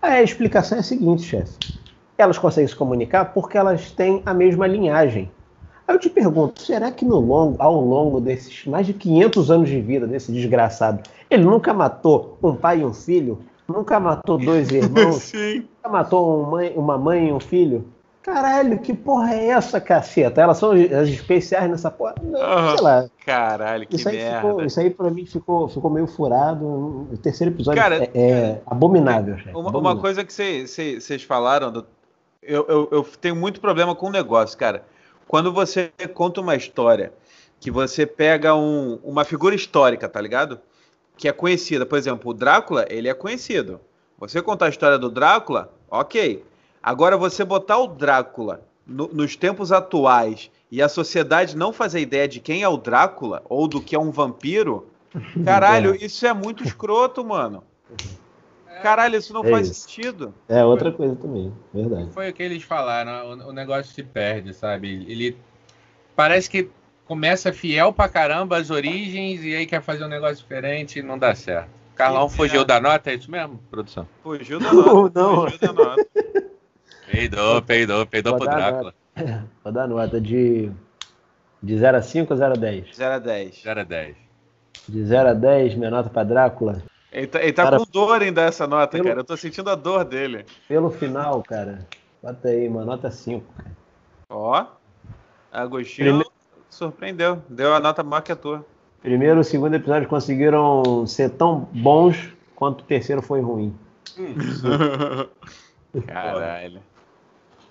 Aí 0.00 0.14
a 0.18 0.22
explicação 0.22 0.76
é 0.76 0.80
a 0.80 0.84
seguinte, 0.84 1.22
chefe. 1.22 1.52
Elas 2.22 2.38
conseguem 2.38 2.68
se 2.68 2.76
comunicar 2.76 3.26
porque 3.34 3.58
elas 3.58 3.90
têm 3.90 4.22
a 4.24 4.32
mesma 4.32 4.66
linhagem. 4.66 5.30
Aí 5.86 5.94
eu 5.94 5.98
te 5.98 6.08
pergunto, 6.08 6.62
será 6.62 6.90
que 6.92 7.04
no 7.04 7.18
longo, 7.18 7.56
ao 7.58 7.80
longo 7.80 8.20
desses 8.20 8.64
mais 8.66 8.86
de 8.86 8.92
500 8.94 9.50
anos 9.50 9.68
de 9.68 9.80
vida 9.80 10.06
desse 10.06 10.30
desgraçado, 10.32 11.02
ele 11.28 11.44
nunca 11.44 11.74
matou 11.74 12.38
um 12.42 12.54
pai 12.54 12.80
e 12.80 12.84
um 12.84 12.94
filho? 12.94 13.40
nunca 13.68 13.98
matou 13.98 14.36
dois 14.38 14.68
irmãos? 14.72 15.16
Sim. 15.16 15.60
Nunca 15.84 15.88
matou 15.88 16.42
um 16.44 16.50
mãe- 16.50 16.72
uma 16.76 16.98
mãe 16.98 17.28
e 17.28 17.32
um 17.32 17.40
filho? 17.40 17.86
Caralho, 18.22 18.78
que 18.78 18.92
porra 18.94 19.34
é 19.34 19.46
essa, 19.48 19.80
caceta? 19.80 20.40
Elas 20.40 20.58
são 20.58 20.70
as 20.72 21.08
especiais 21.08 21.68
nessa 21.68 21.90
porra? 21.90 22.14
Não, 22.22 22.38
Aham. 22.40 22.76
sei 22.76 22.84
lá. 22.84 23.04
Caralho, 23.26 23.86
que 23.86 23.96
Isso 23.96 24.08
aí, 24.08 24.16
merda. 24.16 24.36
ficou, 24.48 24.64
isso 24.64 24.78
aí 24.80 24.90
pra 24.90 25.10
mim 25.10 25.26
ficou, 25.26 25.66
ficou 25.68 25.90
meio 25.90 26.06
furado. 26.06 26.64
O 26.64 27.16
terceiro 27.20 27.52
episódio 27.52 27.82
Cara, 27.82 27.96
é, 28.04 28.10
é 28.14 28.60
abominável, 28.66 29.36
chefe. 29.38 29.50
Uma, 29.50 29.60
uma 29.60 29.68
abominável. 29.70 30.00
coisa 30.00 30.24
que 30.24 30.32
vocês 30.32 31.22
falaram, 31.24 31.72
do- 31.72 31.84
eu, 32.42 32.66
eu, 32.68 32.88
eu 32.90 33.02
tenho 33.20 33.36
muito 33.36 33.60
problema 33.60 33.94
com 33.94 34.06
o 34.06 34.10
negócio, 34.10 34.58
cara. 34.58 34.84
Quando 35.26 35.52
você 35.52 35.92
conta 36.14 36.40
uma 36.40 36.56
história 36.56 37.12
que 37.60 37.70
você 37.70 38.04
pega 38.06 38.54
um- 38.54 38.96
uma 39.04 39.24
figura 39.24 39.54
histórica, 39.54 40.08
tá 40.08 40.20
ligado? 40.20 40.60
Que 41.16 41.28
é 41.28 41.32
conhecida. 41.32 41.86
Por 41.86 41.96
exemplo, 41.96 42.30
o 42.30 42.34
Drácula, 42.34 42.84
ele 42.90 43.08
é 43.08 43.14
conhecido. 43.14 43.80
Você 44.18 44.42
contar 44.42 44.66
a 44.66 44.70
história 44.70 44.98
do 44.98 45.08
Drácula, 45.10 45.72
ok. 45.90 46.44
Agora, 46.82 47.16
você 47.16 47.44
botar 47.44 47.78
o 47.78 47.86
Drácula 47.86 48.66
no- 48.86 49.08
nos 49.08 49.36
tempos 49.36 49.70
atuais 49.70 50.50
e 50.70 50.82
a 50.82 50.88
sociedade 50.88 51.56
não 51.56 51.72
fazer 51.72 52.00
ideia 52.00 52.26
de 52.26 52.40
quem 52.40 52.62
é 52.62 52.68
o 52.68 52.76
Drácula 52.76 53.42
ou 53.48 53.68
do 53.68 53.80
que 53.80 53.94
é 53.94 53.98
um 53.98 54.10
vampiro, 54.10 54.88
caralho, 55.44 55.94
isso 55.94 56.26
é 56.26 56.32
muito 56.32 56.64
escroto, 56.64 57.24
mano. 57.24 57.62
Caralho, 58.82 59.16
isso 59.16 59.32
não 59.32 59.44
É 59.44 59.50
faz 59.50 59.68
isso. 59.68 59.80
sentido. 59.88 60.34
É 60.48 60.64
outra 60.64 60.90
coisa 60.92 61.16
também, 61.16 61.52
verdade. 61.72 62.10
Foi 62.12 62.28
o 62.30 62.32
que 62.32 62.42
eles 62.42 62.62
falaram, 62.62 63.30
o, 63.30 63.48
o 63.48 63.52
negócio 63.52 63.92
se 63.92 64.02
perde, 64.02 64.52
sabe? 64.54 65.04
Ele 65.08 65.36
parece 66.16 66.48
que 66.50 66.68
começa 67.06 67.52
fiel 67.52 67.92
pra 67.92 68.08
caramba 68.08 68.56
às 68.58 68.70
origens 68.70 69.42
e 69.44 69.54
aí 69.54 69.66
quer 69.66 69.82
fazer 69.82 70.04
um 70.04 70.08
negócio 70.08 70.36
diferente 70.36 70.98
e 70.98 71.02
não 71.02 71.18
dá 71.18 71.34
certo. 71.34 71.68
Carlão 71.94 72.28
Que 72.28 72.34
fugiu 72.36 72.60
merda. 72.60 72.74
da 72.74 72.80
nota, 72.80 73.10
é 73.10 73.14
isso 73.14 73.30
mesmo, 73.30 73.60
produção? 73.70 74.08
Fugiu 74.22 74.58
da 74.58 74.72
nota. 74.72 75.20
Não. 75.20 75.42
Fugiu 75.42 75.58
da 75.58 75.72
nota. 75.72 76.06
Peidou, 77.10 77.62
peidou, 77.62 78.06
peidou 78.06 78.32
Vou 78.32 78.40
pro 78.40 78.48
dar 78.48 78.56
Drácula. 78.56 78.94
Vou 79.62 79.72
dar 79.72 79.86
nota 79.86 80.18
de, 80.20 80.70
de 81.62 81.78
0 81.78 81.98
a 81.98 82.02
5 82.02 82.32
ou 82.32 82.36
0 82.38 82.52
a 82.54 82.56
10? 82.56 82.96
0 82.96 83.14
a 83.14 83.18
10. 83.18 83.62
0 83.62 83.80
a 83.80 83.84
10. 83.84 84.16
De 84.88 85.04
0 85.04 85.28
a 85.28 85.34
10, 85.34 85.74
minha 85.74 85.90
nota 85.90 86.08
pra 86.08 86.24
Drácula. 86.24 86.82
Ele 87.12 87.26
tá, 87.26 87.42
ele 87.42 87.52
tá 87.52 87.64
Cara, 87.64 87.76
com 87.78 87.84
dor 87.84 88.22
em 88.22 88.32
dar 88.32 88.44
essa 88.44 88.66
nota, 88.66 88.92
pelo- 88.92 89.04
cara. 89.04 89.20
Eu 89.20 89.24
tô 89.24 89.36
sentindo 89.36 89.68
a 89.68 89.74
dor 89.74 90.04
dele. 90.04 90.46
Pelo 90.66 90.90
final, 90.90 91.42
cara, 91.42 91.86
bota 92.22 92.48
aí, 92.48 92.66
uma 92.66 92.84
nota 92.84 93.10
5. 93.10 93.44
Ó. 94.30 94.64
Agostinho 95.52 96.18
Prime- 96.20 96.30
surpreendeu. 96.70 97.42
Deu 97.48 97.74
a 97.74 97.80
nota 97.80 98.02
maior 98.02 98.22
que 98.22 98.32
a 98.32 98.36
tua. 98.36 98.64
Primeiro 99.02 99.40
e 99.40 99.44
segundo 99.44 99.74
episódio 99.74 100.08
conseguiram 100.08 101.06
ser 101.06 101.28
tão 101.30 101.68
bons 101.72 102.32
quanto 102.56 102.80
o 102.80 102.84
terceiro 102.84 103.20
foi 103.20 103.40
ruim. 103.42 103.76
Caralho. 106.06 106.80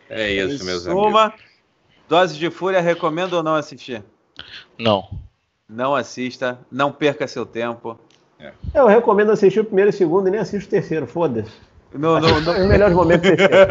É 0.09 0.29
isso, 0.31 0.63
meus 0.65 0.85
Em 0.85 0.91
amigos. 0.91 1.07
suma, 1.07 1.33
Dose 2.07 2.37
de 2.37 2.49
Fúria, 2.51 2.81
recomendo 2.81 3.33
ou 3.33 3.43
não 3.43 3.55
assistir? 3.55 4.03
Não. 4.77 5.09
Não 5.67 5.95
assista, 5.95 6.59
não 6.71 6.91
perca 6.91 7.27
seu 7.27 7.45
tempo. 7.45 7.97
Eu 8.73 8.87
recomendo 8.87 9.31
assistir 9.31 9.59
o 9.59 9.65
primeiro 9.65 9.89
e 9.89 9.93
o 9.93 9.97
segundo 9.97 10.27
e 10.27 10.31
nem 10.31 10.39
assistir 10.39 10.67
o 10.67 10.69
terceiro, 10.69 11.05
foda-se. 11.07 11.51
No, 11.93 12.19
no, 12.19 12.39
no- 12.41 12.51
Os 12.51 12.65
melhores 12.67 12.95
momentos 12.95 13.29
do 13.29 13.35
terceiro. 13.35 13.67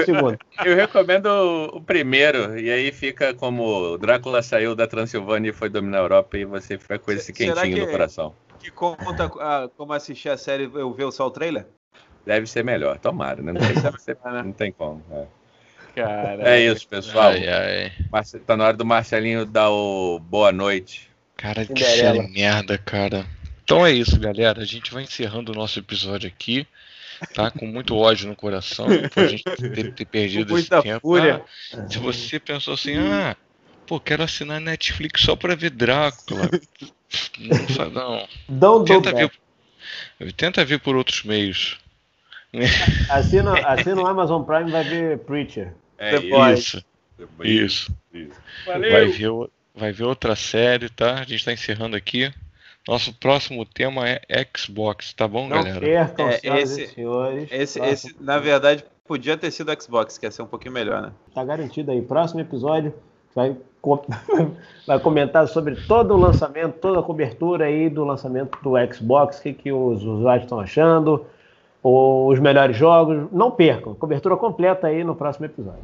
E 0.00 0.04
segundo. 0.04 0.38
Eu 0.64 0.74
recomendo 0.74 1.26
o 1.72 1.80
primeiro, 1.80 2.58
e 2.58 2.68
aí 2.70 2.90
fica 2.90 3.32
como 3.34 3.64
o 3.92 3.98
Drácula 3.98 4.42
saiu 4.42 4.74
da 4.74 4.86
Transilvânia 4.86 5.50
e 5.50 5.52
foi 5.52 5.68
dominar 5.68 5.98
a 5.98 6.02
Europa, 6.02 6.36
e 6.36 6.44
você 6.44 6.76
fica 6.76 6.98
com 6.98 7.12
esse 7.12 7.32
quentinho 7.32 7.76
que- 7.76 7.80
no 7.80 7.86
coração. 7.88 8.34
que 8.58 8.70
conta 8.72 9.30
ah, 9.40 9.68
como 9.76 9.92
assistir 9.92 10.28
a 10.28 10.36
série 10.36 10.64
eu 10.74 10.92
ver 10.92 11.10
só 11.12 11.26
o 11.26 11.30
trailer? 11.30 11.66
Deve 12.24 12.48
ser 12.48 12.64
melhor, 12.64 12.98
tomara, 12.98 13.40
né? 13.40 13.52
Não 13.52 13.60
tem, 13.60 13.76
ser, 14.00 14.18
né? 14.24 14.42
não 14.44 14.52
tem 14.52 14.72
como. 14.72 15.00
É, 15.12 15.24
Cara. 15.94 16.48
É 16.48 16.60
isso, 16.60 16.86
pessoal. 16.88 17.30
Ai, 17.30 17.48
ai. 17.48 17.92
Marce- 18.10 18.40
Tá 18.40 18.56
na 18.56 18.64
hora 18.66 18.76
do 18.76 18.84
Marcelinho 18.84 19.46
dar 19.46 19.70
o 19.70 20.18
boa 20.18 20.50
noite. 20.50 21.08
Cara, 21.36 21.64
que 21.64 21.84
série 21.84 22.20
merda, 22.28 22.76
cara. 22.76 23.24
Então 23.66 23.84
é 23.84 23.90
isso, 23.90 24.16
galera. 24.20 24.62
A 24.62 24.64
gente 24.64 24.92
vai 24.92 25.02
encerrando 25.02 25.50
o 25.50 25.54
nosso 25.54 25.80
episódio 25.80 26.28
aqui. 26.28 26.64
Tá? 27.34 27.50
Com 27.50 27.66
muito 27.66 27.96
ódio 27.96 28.28
no 28.28 28.36
coração. 28.36 28.86
Por 29.12 29.24
a 29.24 29.26
gente 29.26 29.42
ter, 29.42 29.92
ter 29.92 30.04
perdido 30.04 30.50
Com 30.52 30.58
esse 30.58 30.70
muita 30.70 30.82
tempo. 30.82 31.00
fúria. 31.00 31.42
Ah, 31.74 31.88
se 31.88 31.98
você 31.98 32.38
pensou 32.38 32.74
assim, 32.74 32.96
ah, 32.96 33.34
pô, 33.84 33.98
quero 33.98 34.22
assinar 34.22 34.60
Netflix 34.60 35.22
só 35.22 35.34
pra 35.34 35.56
ver 35.56 35.70
Drácula. 35.70 36.48
Não, 37.40 37.90
não. 37.90 38.28
Don't 38.48 38.84
do 38.84 39.02
Tenta 39.02 39.12
that. 39.12 39.40
ver, 40.20 40.32
tenta 40.32 40.64
ver 40.64 40.78
por 40.78 40.94
outros 40.94 41.24
meios. 41.24 41.76
Assina, 43.10 43.52
assina 43.66 44.00
o 44.00 44.06
Amazon 44.06 44.42
Prime 44.44 44.68
e 44.68 44.72
vai 44.72 44.84
ver 44.84 45.18
Preacher. 45.18 45.74
É 45.98 46.20
pode. 46.20 46.60
Isso, 46.60 46.84
isso. 47.42 47.96
isso. 48.12 48.40
Vai 48.64 48.78
ver, 49.08 49.50
vai 49.74 49.92
ver 49.92 50.04
outra 50.04 50.36
série, 50.36 50.88
tá? 50.88 51.14
A 51.20 51.24
gente 51.24 51.44
tá 51.44 51.52
encerrando 51.52 51.96
aqui. 51.96 52.32
Nosso 52.88 53.12
próximo 53.18 53.64
tema 53.64 54.08
é 54.08 54.20
Xbox, 54.56 55.12
tá 55.12 55.26
bom, 55.26 55.48
Não 55.48 55.56
galera? 55.56 55.80
percam, 55.80 56.28
É, 56.28 56.32
senhoras 56.38 56.70
esse- 56.70 56.82
e 56.82 56.86
senhores. 56.94 57.48
Esse, 57.50 57.80
esse, 57.80 58.16
na 58.20 58.38
verdade, 58.38 58.84
podia 59.06 59.36
ter 59.36 59.50
sido 59.50 59.72
Xbox, 59.82 60.16
que 60.18 60.26
ia 60.26 60.30
ser 60.30 60.42
um 60.42 60.46
pouquinho 60.46 60.72
melhor, 60.74 61.02
né? 61.02 61.10
Tá 61.34 61.44
garantido 61.44 61.90
aí. 61.90 62.00
Próximo 62.00 62.40
episódio 62.40 62.94
vai, 63.34 63.56
vai 64.86 65.00
comentar 65.00 65.46
sobre 65.48 65.74
todo 65.86 66.14
o 66.14 66.16
lançamento, 66.16 66.74
toda 66.78 67.00
a 67.00 67.02
cobertura 67.02 67.64
aí 67.66 67.88
do 67.90 68.04
lançamento 68.04 68.56
do 68.62 68.72
Xbox, 68.94 69.38
o 69.38 69.42
que, 69.42 69.52
que 69.52 69.72
os 69.72 70.02
usuários 70.04 70.44
estão 70.44 70.60
achando, 70.60 71.26
os 71.82 72.38
melhores 72.38 72.76
jogos. 72.76 73.26
Não 73.32 73.50
percam, 73.50 73.94
cobertura 73.96 74.36
completa 74.36 74.86
aí 74.86 75.02
no 75.02 75.14
próximo 75.16 75.46
episódio. 75.46 75.82